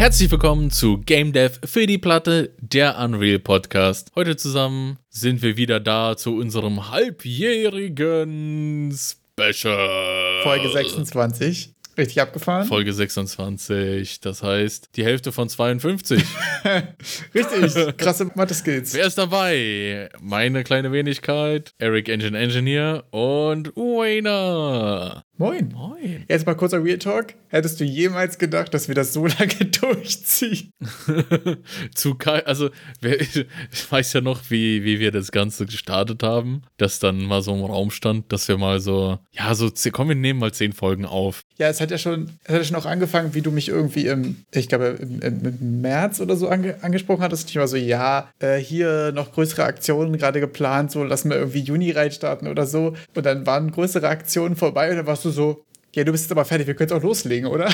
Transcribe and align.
Herzlich 0.00 0.30
willkommen 0.30 0.70
zu 0.70 0.96
Game 0.96 1.34
Dev 1.34 1.58
für 1.62 1.86
die 1.86 1.98
Platte, 1.98 2.54
der 2.58 2.98
Unreal 3.00 3.38
Podcast. 3.38 4.10
Heute 4.14 4.34
zusammen 4.34 4.96
sind 5.10 5.42
wir 5.42 5.58
wieder 5.58 5.78
da 5.78 6.16
zu 6.16 6.38
unserem 6.38 6.90
halbjährigen 6.90 8.96
Special. 8.96 10.40
Folge 10.42 10.70
26. 10.70 11.74
Richtig 11.98 12.18
abgefahren. 12.18 12.66
Folge 12.66 12.94
26, 12.94 14.20
das 14.20 14.42
heißt 14.42 14.88
die 14.96 15.04
Hälfte 15.04 15.32
von 15.32 15.50
52. 15.50 16.24
Richtig, 17.34 17.98
krasse 17.98 18.30
Mathe-Skills. 18.34 18.94
Wer 18.94 19.06
ist 19.06 19.18
dabei? 19.18 20.08
Meine 20.18 20.64
kleine 20.64 20.92
Wenigkeit, 20.92 21.74
Eric 21.76 22.08
Engine 22.08 22.38
Engineer 22.38 23.04
und 23.10 23.76
Wayner. 23.76 25.26
Moin. 25.40 25.70
Moin. 25.72 26.26
Jetzt 26.28 26.44
mal 26.44 26.54
kurzer 26.54 26.84
Real 26.84 26.98
Talk. 26.98 27.28
Hättest 27.48 27.80
du 27.80 27.84
jemals 27.84 28.36
gedacht, 28.36 28.74
dass 28.74 28.88
wir 28.88 28.94
das 28.94 29.14
so 29.14 29.24
lange 29.38 29.54
durchziehen? 29.80 30.70
Zu 31.94 32.14
Kai, 32.16 32.44
also 32.44 32.68
ich 33.00 33.90
weiß 33.90 34.12
ja 34.12 34.20
noch, 34.20 34.50
wie, 34.50 34.84
wie 34.84 35.00
wir 35.00 35.10
das 35.10 35.32
Ganze 35.32 35.64
gestartet 35.64 36.22
haben, 36.22 36.60
dass 36.76 36.98
dann 36.98 37.24
mal 37.24 37.40
so 37.40 37.54
im 37.54 37.64
Raum 37.64 37.90
stand, 37.90 38.30
dass 38.30 38.48
wir 38.48 38.58
mal 38.58 38.80
so, 38.80 39.18
ja, 39.32 39.54
so, 39.54 39.70
komm, 39.90 40.08
wir 40.08 40.14
nehmen 40.14 40.40
mal 40.40 40.52
zehn 40.52 40.74
Folgen 40.74 41.06
auf. 41.06 41.40
Ja, 41.56 41.68
es 41.68 41.80
hat 41.80 41.90
ja 41.90 41.96
schon, 41.96 42.28
es 42.44 42.50
hat 42.50 42.58
ja 42.58 42.64
schon 42.64 42.76
auch 42.76 42.84
angefangen, 42.84 43.32
wie 43.32 43.40
du 43.40 43.50
mich 43.50 43.70
irgendwie 43.70 44.08
im, 44.08 44.44
ich 44.52 44.68
glaube, 44.68 44.98
im, 45.00 45.22
im 45.22 45.80
März 45.80 46.20
oder 46.20 46.36
so 46.36 46.50
ange, 46.50 46.76
angesprochen 46.82 47.22
hattest. 47.22 47.48
Ich 47.48 47.56
war 47.56 47.66
so, 47.66 47.78
ja, 47.78 48.28
äh, 48.40 48.58
hier 48.58 49.10
noch 49.12 49.32
größere 49.32 49.64
Aktionen 49.64 50.18
gerade 50.18 50.40
geplant, 50.40 50.90
so 50.90 51.02
lassen 51.02 51.30
wir 51.30 51.38
irgendwie 51.38 51.60
Juni 51.60 51.92
reinstarten 51.92 52.46
oder 52.46 52.66
so. 52.66 52.94
Und 53.14 53.24
dann 53.24 53.46
waren 53.46 53.70
größere 53.70 54.06
Aktionen 54.06 54.54
vorbei 54.54 54.90
und 54.90 54.96
dann 54.96 55.06
warst 55.06 55.24
du 55.24 55.29
so, 55.30 55.64
ja, 55.94 56.04
du 56.04 56.12
bist 56.12 56.24
jetzt 56.24 56.32
aber 56.32 56.44
fertig, 56.44 56.66
wir 56.66 56.74
können 56.74 56.88
jetzt 56.88 56.96
auch 56.96 57.02
loslegen, 57.02 57.48
oder? 57.48 57.72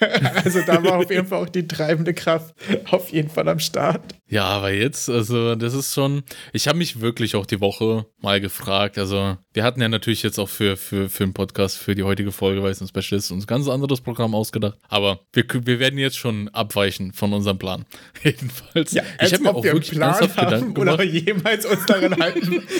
also 0.44 0.60
da 0.62 0.82
war 0.82 0.98
auf 0.98 1.10
jeden 1.10 1.26
Fall 1.26 1.42
auch 1.42 1.48
die 1.48 1.66
treibende 1.66 2.14
Kraft 2.14 2.54
auf 2.90 3.10
jeden 3.10 3.30
Fall 3.30 3.48
am 3.48 3.58
Start. 3.58 4.02
Ja, 4.28 4.44
aber 4.44 4.72
jetzt, 4.72 5.08
also 5.08 5.54
das 5.54 5.74
ist 5.74 5.94
schon, 5.94 6.24
ich 6.52 6.66
habe 6.66 6.78
mich 6.78 7.00
wirklich 7.00 7.36
auch 7.36 7.46
die 7.46 7.60
Woche 7.60 8.06
mal 8.20 8.40
gefragt, 8.40 8.98
also 8.98 9.36
wir 9.52 9.62
hatten 9.62 9.80
ja 9.80 9.88
natürlich 9.88 10.22
jetzt 10.22 10.38
auch 10.38 10.48
für, 10.48 10.76
für, 10.76 11.08
für 11.08 11.24
den 11.24 11.32
Podcast, 11.32 11.78
für 11.78 11.94
die 11.94 12.02
heutige 12.02 12.32
Folge, 12.32 12.62
weil 12.62 12.72
es 12.72 12.80
ein 12.80 12.88
Special 12.88 13.18
ist, 13.18 13.30
uns 13.30 13.44
ein 13.44 13.46
ganz 13.46 13.68
anderes 13.68 14.00
Programm 14.00 14.34
ausgedacht, 14.34 14.78
aber 14.88 15.20
wir, 15.32 15.44
wir 15.48 15.78
werden 15.78 15.98
jetzt 15.98 16.18
schon 16.18 16.48
abweichen 16.48 17.12
von 17.12 17.32
unserem 17.32 17.58
Plan. 17.58 17.84
Jedenfalls. 18.24 18.92
Ja, 18.92 19.04
ich 19.20 19.32
habe 19.32 19.44
mir 19.44 19.54
auch 19.54 19.62
wirklich 19.62 19.92
Plan 19.92 20.14
haben 20.14 20.34
Gedanken 20.34 20.74
gemacht. 20.74 20.94
oder 20.94 21.04
jemals 21.04 21.66
uns 21.66 21.86
daran 21.86 22.16
halten. 22.16 22.62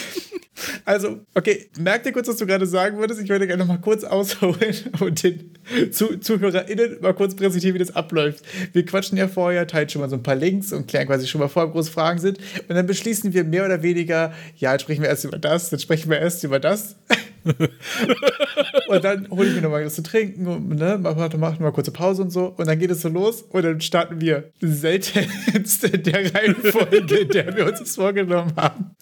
Also, 0.85 1.21
okay, 1.35 1.69
merk 1.79 2.05
dir 2.05 2.13
kurz, 2.13 2.29
was 2.29 2.37
du 2.37 2.47
gerade 2.47 2.67
sagen 2.67 2.99
würdest. 2.99 3.21
Ich 3.21 3.29
würde 3.29 3.47
gerne 3.47 3.65
noch 3.65 3.69
mal 3.69 3.81
kurz 3.81 4.05
ausholen 4.05 4.75
und 5.01 5.23
den 5.23 5.51
Zu 5.91 6.19
ZuhörerInnen 6.19 7.01
mal 7.01 7.15
kurz 7.15 7.35
präsentieren, 7.35 7.75
wie 7.75 7.79
das 7.79 7.95
abläuft. 7.95 8.45
Wir 8.73 8.85
quatschen 8.85 9.19
ja 9.19 9.29
vorher, 9.29 9.67
teilen 9.67 9.89
schon 9.89 10.01
mal 10.01 10.09
so 10.09 10.17
ein 10.17 10.23
paar 10.23 10.37
Links 10.37 10.73
und 10.73 10.87
klären 10.87 11.07
quasi 11.07 11.27
schon 11.27 11.41
mal 11.41 11.49
vor, 11.49 11.65
ob 11.65 11.73
große 11.73 11.91
Fragen 11.91 12.19
sind. 12.19 12.39
Und 12.69 12.75
dann 12.75 12.87
beschließen 12.87 13.33
wir 13.33 13.45
mehr 13.45 13.65
oder 13.65 13.83
weniger, 13.83 14.33
ja, 14.57 14.73
jetzt 14.73 14.83
sprechen 14.83 15.03
wir 15.03 15.09
erst 15.09 15.25
über 15.25 15.39
das, 15.39 15.71
dann 15.71 15.81
sprechen 15.81 16.11
wir 16.11 16.19
erst 16.19 16.45
über 16.45 16.61
das. 16.61 16.97
und 18.89 19.05
dann 19.05 19.31
hole 19.31 19.49
ich 19.49 19.55
mir 19.55 19.63
nochmal 19.63 19.85
was 19.85 19.95
zu 19.95 20.03
trinken 20.03 20.47
und 20.47 20.69
ne, 20.69 20.99
machen 20.99 21.41
mach 21.41 21.59
mal 21.59 21.73
kurze 21.73 21.91
Pause 21.91 22.23
und 22.23 22.31
so. 22.31 22.55
Und 22.57 22.67
dann 22.67 22.79
geht 22.79 22.91
es 22.91 23.03
so 23.03 23.09
los 23.09 23.43
und 23.43 23.63
dann 23.63 23.81
starten 23.81 24.21
wir 24.21 24.51
seltenst 24.61 25.85
in 25.85 26.03
der 26.03 26.35
Reihenfolge, 26.35 27.17
in 27.17 27.29
der 27.33 27.57
wir 27.57 27.67
uns 27.67 27.81
das 27.81 27.97
vorgenommen 27.97 28.53
haben. 28.57 28.97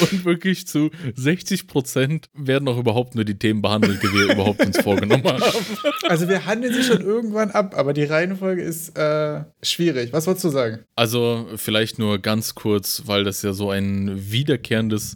und 0.00 0.24
wirklich 0.24 0.66
zu 0.66 0.90
60 1.16 1.66
Prozent 1.66 2.28
werden 2.34 2.68
auch 2.68 2.78
überhaupt 2.78 3.14
nur 3.14 3.24
die 3.24 3.38
Themen 3.38 3.62
behandelt, 3.62 4.02
die 4.02 4.12
wir 4.12 4.32
überhaupt 4.32 4.64
uns 4.64 4.78
vorgenommen 4.80 5.24
haben. 5.24 5.42
Also 6.08 6.28
wir 6.28 6.46
handeln 6.46 6.72
sie 6.72 6.84
schon 6.84 7.00
irgendwann 7.00 7.50
ab, 7.50 7.74
aber 7.76 7.92
die 7.92 8.04
Reihenfolge 8.04 8.62
ist 8.62 8.96
äh, 8.96 9.42
schwierig. 9.62 10.12
Was 10.12 10.26
wolltest 10.26 10.44
du 10.44 10.50
sagen? 10.50 10.80
Also 10.94 11.46
vielleicht 11.56 11.98
nur 11.98 12.18
ganz 12.18 12.54
kurz, 12.54 13.02
weil 13.06 13.24
das 13.24 13.42
ja 13.42 13.52
so 13.52 13.70
ein 13.70 14.30
wiederkehrendes 14.30 15.14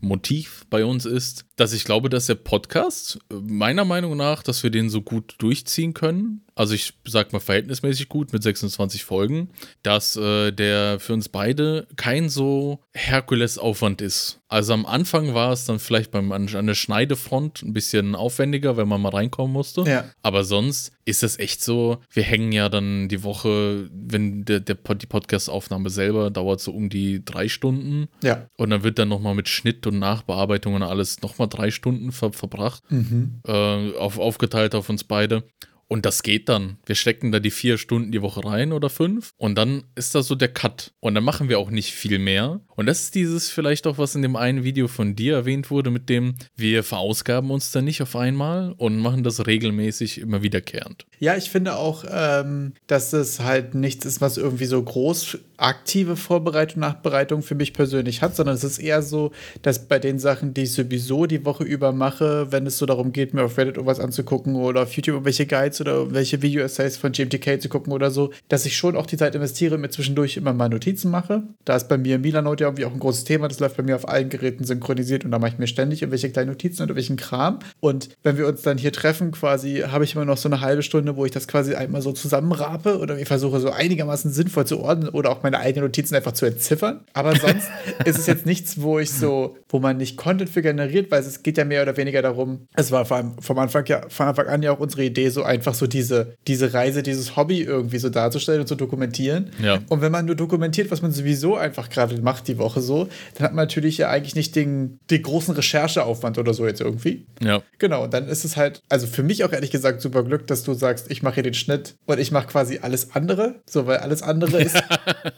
Motiv 0.00 0.64
bei 0.70 0.84
uns 0.84 1.04
ist, 1.04 1.44
dass 1.56 1.72
ich 1.72 1.84
glaube, 1.84 2.08
dass 2.08 2.26
der 2.26 2.36
Podcast 2.36 3.18
meiner 3.30 3.84
Meinung 3.84 4.16
nach, 4.16 4.42
dass 4.42 4.62
wir 4.62 4.70
den 4.70 4.90
so 4.90 5.02
gut 5.02 5.34
durchziehen 5.38 5.94
können. 5.94 6.44
Also 6.58 6.74
ich 6.74 6.94
sag 7.04 7.32
mal 7.32 7.38
verhältnismäßig 7.38 8.08
gut 8.08 8.32
mit 8.32 8.42
26 8.42 9.04
Folgen, 9.04 9.50
dass 9.84 10.16
äh, 10.16 10.50
der 10.50 10.98
für 10.98 11.12
uns 11.12 11.28
beide 11.28 11.86
kein 11.94 12.28
so 12.28 12.80
Herkulesaufwand 12.94 14.02
ist. 14.02 14.40
Also 14.48 14.72
am 14.72 14.84
Anfang 14.84 15.34
war 15.34 15.52
es 15.52 15.66
dann 15.66 15.78
vielleicht 15.78 16.10
beim, 16.10 16.32
an, 16.32 16.48
an 16.52 16.66
der 16.66 16.74
Schneidefront 16.74 17.62
ein 17.62 17.74
bisschen 17.74 18.16
aufwendiger, 18.16 18.76
wenn 18.76 18.88
man 18.88 19.00
mal 19.00 19.10
reinkommen 19.10 19.52
musste. 19.52 19.82
Ja. 19.82 20.06
Aber 20.22 20.42
sonst 20.42 20.90
ist 21.04 21.22
es 21.22 21.38
echt 21.38 21.62
so, 21.62 21.98
wir 22.10 22.24
hängen 22.24 22.50
ja 22.50 22.68
dann 22.68 23.08
die 23.08 23.22
Woche, 23.22 23.88
wenn 23.92 24.44
der, 24.44 24.58
der 24.58 24.74
die 24.74 25.06
Podcast-Aufnahme 25.06 25.90
selber 25.90 26.30
dauert 26.30 26.60
so 26.60 26.72
um 26.72 26.88
die 26.88 27.24
drei 27.24 27.46
Stunden. 27.46 28.08
Ja. 28.24 28.48
Und 28.56 28.70
dann 28.70 28.82
wird 28.82 28.98
dann 28.98 29.08
nochmal 29.08 29.36
mit 29.36 29.48
Schnitt 29.48 29.86
und 29.86 30.00
Nachbearbeitung 30.00 30.74
und 30.74 30.82
alles 30.82 31.22
nochmal 31.22 31.48
drei 31.48 31.70
Stunden 31.70 32.10
ver 32.10 32.32
verbracht. 32.32 32.82
Mhm. 32.90 33.42
Äh, 33.46 33.96
auf, 33.96 34.18
aufgeteilt 34.18 34.74
auf 34.74 34.88
uns 34.88 35.04
beide. 35.04 35.44
Und 35.88 36.04
das 36.04 36.22
geht 36.22 36.50
dann. 36.50 36.76
Wir 36.84 36.94
stecken 36.94 37.32
da 37.32 37.40
die 37.40 37.50
vier 37.50 37.78
Stunden 37.78 38.12
die 38.12 38.20
Woche 38.20 38.44
rein 38.44 38.72
oder 38.72 38.90
fünf. 38.90 39.32
Und 39.38 39.56
dann 39.56 39.84
ist 39.94 40.14
da 40.14 40.22
so 40.22 40.34
der 40.34 40.48
Cut. 40.48 40.92
Und 41.00 41.14
dann 41.14 41.24
machen 41.24 41.48
wir 41.48 41.58
auch 41.58 41.70
nicht 41.70 41.92
viel 41.92 42.18
mehr. 42.18 42.60
Und 42.76 42.86
das 42.86 43.00
ist 43.00 43.14
dieses 43.14 43.50
vielleicht 43.50 43.86
auch, 43.86 43.96
was 43.96 44.14
in 44.14 44.22
dem 44.22 44.36
einen 44.36 44.64
Video 44.64 44.86
von 44.86 45.16
dir 45.16 45.34
erwähnt 45.34 45.70
wurde, 45.70 45.90
mit 45.90 46.10
dem 46.10 46.34
wir 46.54 46.84
verausgaben 46.84 47.50
uns 47.50 47.72
dann 47.72 47.86
nicht 47.86 48.02
auf 48.02 48.14
einmal 48.16 48.72
und 48.76 48.98
machen 48.98 49.24
das 49.24 49.46
regelmäßig 49.46 50.18
immer 50.18 50.42
wiederkehrend. 50.42 51.06
Ja, 51.18 51.36
ich 51.36 51.48
finde 51.50 51.76
auch, 51.76 52.04
ähm, 52.08 52.74
dass 52.86 53.14
es 53.14 53.40
halt 53.40 53.74
nichts 53.74 54.04
ist, 54.04 54.20
was 54.20 54.36
irgendwie 54.36 54.66
so 54.66 54.82
groß 54.82 55.38
aktive 55.58 56.16
Vorbereitung, 56.16 56.80
Nachbereitung 56.80 57.42
für 57.42 57.54
mich 57.54 57.74
persönlich 57.74 58.22
hat, 58.22 58.36
sondern 58.36 58.54
es 58.54 58.64
ist 58.64 58.78
eher 58.78 59.02
so, 59.02 59.32
dass 59.62 59.86
bei 59.86 59.98
den 59.98 60.18
Sachen, 60.18 60.54
die 60.54 60.62
ich 60.62 60.72
sowieso 60.72 61.26
die 61.26 61.44
Woche 61.44 61.64
über 61.64 61.92
mache, 61.92 62.50
wenn 62.50 62.66
es 62.66 62.78
so 62.78 62.86
darum 62.86 63.12
geht, 63.12 63.34
mir 63.34 63.44
auf 63.44 63.58
Reddit 63.58 63.76
irgendwas 63.76 64.00
anzugucken 64.00 64.54
oder 64.56 64.82
auf 64.82 64.92
YouTube 64.92 65.16
irgendwelche 65.16 65.46
Guides 65.46 65.80
oder 65.80 65.92
irgendwelche 65.92 66.42
Video-Essays 66.42 66.96
von 66.96 67.12
GMTK 67.12 67.60
zu 67.60 67.68
gucken 67.68 67.92
oder 67.92 68.10
so, 68.10 68.32
dass 68.48 68.66
ich 68.66 68.76
schon 68.76 68.96
auch 68.96 69.06
die 69.06 69.16
Zeit 69.16 69.34
investiere, 69.34 69.78
mir 69.78 69.90
zwischendurch 69.90 70.36
immer 70.36 70.52
mal 70.52 70.68
Notizen 70.68 71.10
mache. 71.10 71.42
Da 71.64 71.76
ist 71.76 71.88
bei 71.88 71.98
mir 71.98 72.18
Milanote 72.18 72.64
ja 72.64 72.68
irgendwie 72.68 72.84
auch 72.84 72.92
ein 72.92 73.00
großes 73.00 73.24
Thema, 73.24 73.48
das 73.48 73.58
läuft 73.60 73.76
bei 73.76 73.82
mir 73.82 73.96
auf 73.96 74.08
allen 74.08 74.28
Geräten 74.28 74.64
synchronisiert 74.64 75.24
und 75.24 75.32
da 75.32 75.38
mache 75.38 75.52
ich 75.52 75.58
mir 75.58 75.66
ständig 75.66 76.02
irgendwelche 76.02 76.30
kleinen 76.30 76.50
Notizen 76.50 76.82
und 76.82 76.88
irgendwelchen 76.88 77.16
Kram. 77.16 77.58
Und 77.80 78.10
wenn 78.22 78.38
wir 78.38 78.46
uns 78.46 78.62
dann 78.62 78.78
hier 78.78 78.92
treffen, 78.92 79.32
quasi, 79.32 79.84
habe 79.88 80.04
ich 80.04 80.14
immer 80.14 80.24
noch 80.24 80.36
so 80.36 80.48
eine 80.48 80.60
halbe 80.60 80.82
Stunde, 80.82 81.16
wo 81.16 81.24
ich 81.24 81.32
das 81.32 81.48
quasi 81.48 81.74
einmal 81.74 82.02
so 82.02 82.12
zusammenrape 82.12 82.98
oder 82.98 83.18
ich 83.18 83.26
versuche 83.26 83.60
so 83.60 83.70
einigermaßen 83.70 84.30
sinnvoll 84.30 84.66
zu 84.66 84.80
ordnen 84.80 85.08
oder 85.08 85.30
auch 85.30 85.42
meine 85.50 85.62
eigenen 85.62 85.86
Notizen 85.86 86.14
einfach 86.14 86.32
zu 86.32 86.46
entziffern. 86.46 87.00
Aber 87.12 87.34
sonst 87.36 87.68
ist 88.04 88.18
es 88.18 88.26
jetzt 88.26 88.46
nichts, 88.46 88.80
wo 88.80 88.98
ich 88.98 89.10
so, 89.10 89.56
wo 89.68 89.78
man 89.78 89.96
nicht 89.96 90.16
Content 90.16 90.50
für 90.50 90.62
generiert, 90.62 91.10
weil 91.10 91.20
es 91.20 91.42
geht 91.42 91.58
ja 91.58 91.64
mehr 91.64 91.82
oder 91.82 91.96
weniger 91.96 92.22
darum, 92.22 92.66
es 92.74 92.90
war 92.90 93.04
vor 93.04 93.16
allem 93.16 93.38
vom 93.40 93.58
Anfang 93.58 93.86
ja, 93.86 94.02
von 94.08 94.26
Anfang 94.26 94.46
an 94.46 94.62
ja 94.62 94.72
auch 94.72 94.80
unsere 94.80 95.04
Idee, 95.04 95.30
so 95.30 95.42
einfach 95.42 95.74
so 95.74 95.86
diese, 95.86 96.36
diese 96.46 96.74
Reise, 96.74 97.02
dieses 97.02 97.36
Hobby 97.36 97.62
irgendwie 97.62 97.98
so 97.98 98.08
darzustellen 98.08 98.60
und 98.60 98.66
zu 98.66 98.74
dokumentieren. 98.74 99.50
Ja. 99.62 99.80
Und 99.88 100.00
wenn 100.00 100.12
man 100.12 100.26
nur 100.26 100.34
dokumentiert, 100.34 100.90
was 100.90 101.02
man 101.02 101.12
sowieso 101.12 101.56
einfach 101.56 101.88
gerade 101.88 102.20
macht 102.20 102.48
die 102.48 102.58
Woche 102.58 102.80
so, 102.80 103.08
dann 103.34 103.44
hat 103.44 103.54
man 103.54 103.64
natürlich 103.64 103.98
ja 103.98 104.10
eigentlich 104.10 104.34
nicht 104.34 104.54
den, 104.56 104.98
den 105.10 105.22
großen 105.22 105.54
Rechercheaufwand 105.54 106.38
oder 106.38 106.54
so 106.54 106.66
jetzt 106.66 106.80
irgendwie. 106.80 107.26
Ja. 107.42 107.62
Genau, 107.78 108.04
und 108.04 108.12
dann 108.12 108.28
ist 108.28 108.44
es 108.44 108.56
halt, 108.56 108.82
also 108.88 109.06
für 109.06 109.22
mich 109.22 109.44
auch 109.44 109.52
ehrlich 109.52 109.70
gesagt 109.70 110.00
super 110.00 110.22
Glück, 110.24 110.46
dass 110.46 110.62
du 110.64 110.74
sagst, 110.74 111.10
ich 111.10 111.22
mache 111.22 111.34
hier 111.34 111.42
den 111.42 111.54
Schnitt 111.54 111.94
und 112.06 112.18
ich 112.18 112.30
mache 112.30 112.48
quasi 112.48 112.80
alles 112.82 113.14
andere, 113.14 113.56
so, 113.66 113.86
weil 113.86 113.98
alles 113.98 114.22
andere 114.22 114.62
ist, 114.62 114.82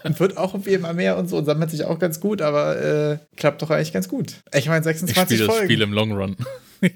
wird 0.19 0.37
auch 0.37 0.55
irgendwie 0.55 0.75
immer 0.75 0.93
mehr 0.93 1.16
und 1.16 1.28
so 1.28 1.38
und 1.38 1.44
sammelt 1.44 1.71
sich 1.71 1.84
auch 1.84 1.99
ganz 1.99 2.21
gut, 2.21 2.43
aber 2.43 2.81
äh, 2.81 3.19
klappt 3.37 3.62
doch 3.62 3.71
eigentlich 3.71 3.93
ganz 3.93 4.09
gut. 4.09 4.34
Ich 4.55 4.69
meine, 4.69 4.83
26 4.83 5.17
ich 5.17 5.23
spiele 5.23 5.47
Folgen. 5.47 5.61
das 5.61 5.64
Spiel 5.67 5.82
im 5.82 5.93
Long 5.93 6.12
Run. 6.12 6.37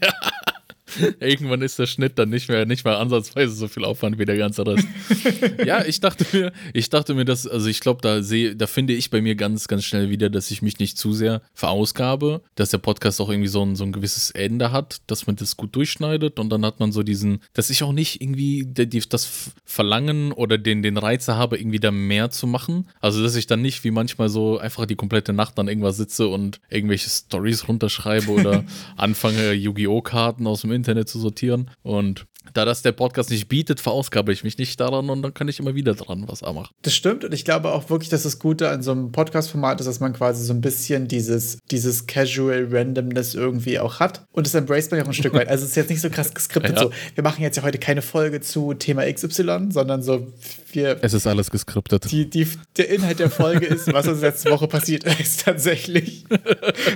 Irgendwann 1.20 1.62
ist 1.62 1.79
der 1.79 1.87
Schnitt 1.87 2.19
dann 2.19 2.31
nicht 2.31 2.49
mehr, 2.49 2.67
nicht 2.67 2.85
mehr 2.85 2.99
ansatzweise 2.99 3.55
so 3.55 3.69
viel 3.69 3.85
Aufwand 3.85 4.19
wie 4.19 4.25
der 4.25 4.37
ganze 4.37 4.67
Rest. 4.67 4.87
ja, 5.67 5.85
ich 5.85 6.00
dachte 6.00 6.25
mir, 6.32 6.52
ich 6.73 6.91
dachte 6.91 7.14
mir, 7.14 7.25
dass, 7.25 7.46
also 7.46 7.69
ich 7.69 7.81
glaube, 7.81 8.00
da 8.02 8.23
sehe, 8.23 8.56
da 8.56 8.67
finde 8.67 8.93
ich 8.94 9.11
bei 9.11 9.20
mir 9.20 9.35
ganz, 9.35 9.69
ganz 9.69 9.85
schnell 9.85 10.11
wieder, 10.11 10.31
dass 10.31 10.50
ich 10.50 10.62
mich 10.62 10.79
nicht 10.79 10.99
zu 10.99 11.12
sehr 11.12 11.43
verausgabe, 11.55 12.43
dass 12.55 12.70
der 12.70 12.79
Podcast 12.79 13.20
auch 13.20 13.31
irgendwie 13.31 13.49
so 13.49 13.62
ein, 13.62 13.76
so 13.76 13.85
ein 13.85 13.93
gewisses 13.93 14.31
Ende 14.31 14.73
hat, 14.73 15.00
dass 15.06 15.26
man 15.26 15.37
das 15.37 15.56
gut 15.56 15.75
durchschneidet 15.75 16.38
und 16.38 16.50
dann 16.50 16.64
hat 16.64 16.81
man 16.81 16.93
so 16.93 17.02
diesen, 17.02 17.41
dass 17.52 17.70
ich 17.70 17.82
auch 17.82 17.93
nicht 17.93 18.20
irgendwie 18.20 18.64
die, 18.67 19.00
das 19.08 19.52
Verlangen 19.64 20.32
oder 20.32 20.58
den, 20.58 20.82
den 20.82 20.96
Reiz 20.96 21.29
habe, 21.29 21.58
irgendwie 21.58 21.81
da 21.81 21.91
mehr 21.91 22.31
zu 22.31 22.46
machen. 22.46 22.88
Also, 23.00 23.23
dass 23.23 23.35
ich 23.37 23.46
dann 23.46 23.62
nicht 23.62 23.85
wie 23.85 23.91
manchmal 23.91 24.29
so 24.29 24.58
einfach 24.58 24.87
die 24.87 24.96
komplette 24.96 25.32
Nacht 25.32 25.58
an 25.58 25.69
irgendwas 25.69 25.96
sitze 25.96 26.29
und 26.29 26.61
irgendwelche 26.69 27.08
Stories 27.08 27.69
runterschreibe 27.69 28.31
oder 28.31 28.64
anfange, 28.96 29.52
Yu-Gi-Oh! 29.52 30.02
Karten 30.02 30.46
aus 30.46 30.61
dem 30.61 30.70
Internet 30.70 30.84
zu 31.07 31.19
sortieren. 31.19 31.71
Und 31.83 32.27
da 32.53 32.65
das 32.65 32.83
der 32.83 32.93
Podcast 32.93 33.31
nicht 33.31 33.49
bietet, 33.49 33.81
verausgabe 33.81 34.33
ich 34.33 34.45
mich 34.45 34.59
nicht 34.59 34.79
daran 34.79 35.09
und 35.09 35.23
dann 35.23 35.33
kann 35.33 35.49
ich 35.49 35.59
immer 35.59 35.75
wieder 35.75 35.95
dran 35.95 36.25
was 36.27 36.43
machen. 36.43 36.75
Das 36.83 36.95
stimmt 36.95 37.25
und 37.25 37.33
ich 37.33 37.45
glaube 37.45 37.73
auch 37.73 37.89
wirklich, 37.89 38.11
dass 38.11 38.25
das 38.25 38.39
Gute 38.39 38.69
an 38.69 38.83
so 38.83 38.93
einem 38.93 39.13
Podcast-Format 39.13 39.81
ist, 39.81 39.87
dass 39.87 40.01
man 40.01 40.13
quasi 40.13 40.45
so 40.45 40.53
ein 40.53 40.61
bisschen 40.61 41.09
dieses, 41.09 41.59
dieses 41.71 42.07
Casual 42.07 42.69
Randomness 42.71 43.35
irgendwie 43.35 43.79
auch 43.79 43.99
hat 43.99 44.27
und 44.33 44.47
das 44.47 44.55
embraced 44.55 44.91
man 44.91 44.99
ja 44.99 45.05
auch 45.05 45.09
ein 45.09 45.15
Stück 45.15 45.33
weit. 45.33 45.49
Also 45.49 45.65
es 45.65 45.71
ist 45.71 45.77
jetzt 45.77 45.91
nicht 45.91 46.03
so 46.03 46.11
krass 46.11 46.35
geskriptet, 46.35 46.77
ja. 46.77 46.83
so 46.83 46.91
wir 47.15 47.25
machen 47.25 47.43
jetzt 47.43 47.57
ja 47.57 47.63
heute 47.63 47.79
keine 47.79 48.03
Folge 48.03 48.41
zu 48.41 48.75
Thema 48.75 49.11
XY, 49.11 49.69
sondern 49.71 50.03
so 50.03 50.27
wir. 50.75 50.99
Es 51.03 51.12
ist 51.12 51.26
alles 51.26 51.50
geskriptet. 51.50 52.11
Die, 52.11 52.29
die, 52.29 52.47
der 52.76 52.91
Inhalt 52.91 53.19
der 53.19 53.31
Folge 53.31 53.67
ist, 53.67 53.93
was 53.93 54.06
uns 54.09 54.21
letzte 54.21 54.50
Woche 54.50 54.69
passiert 54.69 55.05
ist, 55.21 55.44
tatsächlich. 55.44 56.25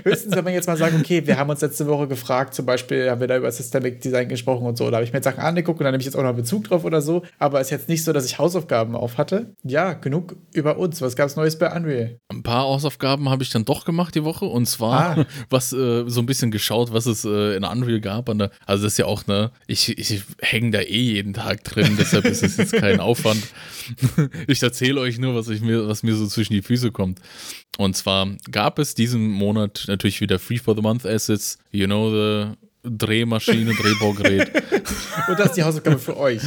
Höchstens, 0.04 0.34
wenn 0.34 0.44
man 0.44 0.52
jetzt 0.52 0.66
mal 0.66 0.76
sagt, 0.76 0.94
okay, 0.94 1.26
wir 1.26 1.38
haben 1.38 1.50
uns 1.50 1.60
letzte 1.60 1.86
Woche 1.86 2.08
gefragt, 2.08 2.54
zum 2.54 2.66
Beispiel 2.66 3.10
haben 3.10 3.20
wir 3.20 3.28
da 3.28 3.36
über 3.36 3.50
Systemic 3.50 4.00
Design 4.00 4.28
gesprochen 4.28 4.66
und 4.66 4.78
so, 4.78 4.90
da 4.90 4.96
habe 4.96 5.04
ich 5.04 5.12
mir 5.12 5.19
jetzt 5.19 5.25
Sachen 5.25 5.40
angeguckt 5.40 5.80
und 5.80 5.84
da 5.84 5.90
nehme 5.90 6.00
ich 6.00 6.06
jetzt 6.06 6.16
auch 6.16 6.22
noch 6.22 6.34
Bezug 6.34 6.64
drauf 6.64 6.84
oder 6.84 7.02
so, 7.02 7.22
aber 7.38 7.60
es 7.60 7.69
ist 7.69 7.70
jetzt 7.72 7.88
nicht 7.88 8.04
so, 8.04 8.12
dass 8.12 8.25
ich 8.25 8.38
Hausaufgaben 8.38 8.94
auf 8.94 9.19
hatte. 9.19 9.54
Ja, 9.62 9.92
genug 9.92 10.36
über 10.52 10.78
uns. 10.78 11.00
Was 11.00 11.16
gab 11.16 11.26
es 11.26 11.36
Neues 11.36 11.58
bei 11.58 11.74
Unreal? 11.74 12.19
Ein 12.28 12.42
paar 12.42 12.62
Hausaufgaben 12.62 13.28
habe 13.28 13.42
ich 13.42 13.50
dann 13.50 13.64
doch 13.64 13.84
gemacht 13.84 14.14
die 14.14 14.24
Woche 14.24 14.44
und 14.44 14.66
zwar 14.66 15.19
ah. 15.19 15.26
was 15.50 15.72
äh, 15.72 16.04
so 16.08 16.20
ein 16.20 16.26
bisschen 16.26 16.50
geschaut, 16.50 16.92
was 16.92 17.06
es 17.06 17.24
äh, 17.24 17.56
in 17.56 17.64
Unreal 17.64 18.00
gab. 18.00 18.26
Der, 18.26 18.50
also 18.66 18.84
das 18.84 18.92
ist 18.92 18.98
ja 18.98 19.06
auch, 19.06 19.26
ne, 19.26 19.50
ich, 19.66 19.98
ich 19.98 20.22
hänge 20.40 20.70
da 20.70 20.81
eh 20.81 21.00
jeden 21.00 21.34
Tag 21.34 21.64
drin, 21.64 21.96
deshalb 21.98 22.24
ist 22.24 22.42
es 22.42 22.56
jetzt 22.56 22.72
kein 22.72 23.00
Aufwand. 23.08 23.42
ich 24.47 24.62
erzähle 24.62 25.00
euch 25.00 25.19
nur, 25.19 25.35
was, 25.35 25.49
ich 25.49 25.61
mir, 25.61 25.88
was 25.88 26.03
mir 26.03 26.15
so 26.15 26.26
zwischen 26.26 26.53
die 26.53 26.62
Füße 26.62 26.93
kommt. 26.93 27.20
Und 27.76 27.97
zwar 27.97 28.29
gab 28.50 28.79
es 28.79 28.94
diesen 28.94 29.29
Monat 29.29 29.85
natürlich 29.88 30.20
wieder 30.20 30.38
Free 30.38 30.59
for 30.59 30.75
the 30.75 30.82
Month 30.82 31.06
Assets, 31.06 31.59
you 31.70 31.87
know, 31.87 32.11
the 32.11 32.55
Drehmaschine, 32.85 33.73
Drehbaugerät. 33.75 34.53
Und 35.29 35.38
das 35.38 35.47
ist 35.47 35.56
die 35.56 35.62
Hausaufgabe 35.62 35.99
für 35.99 36.17
euch. 36.17 36.43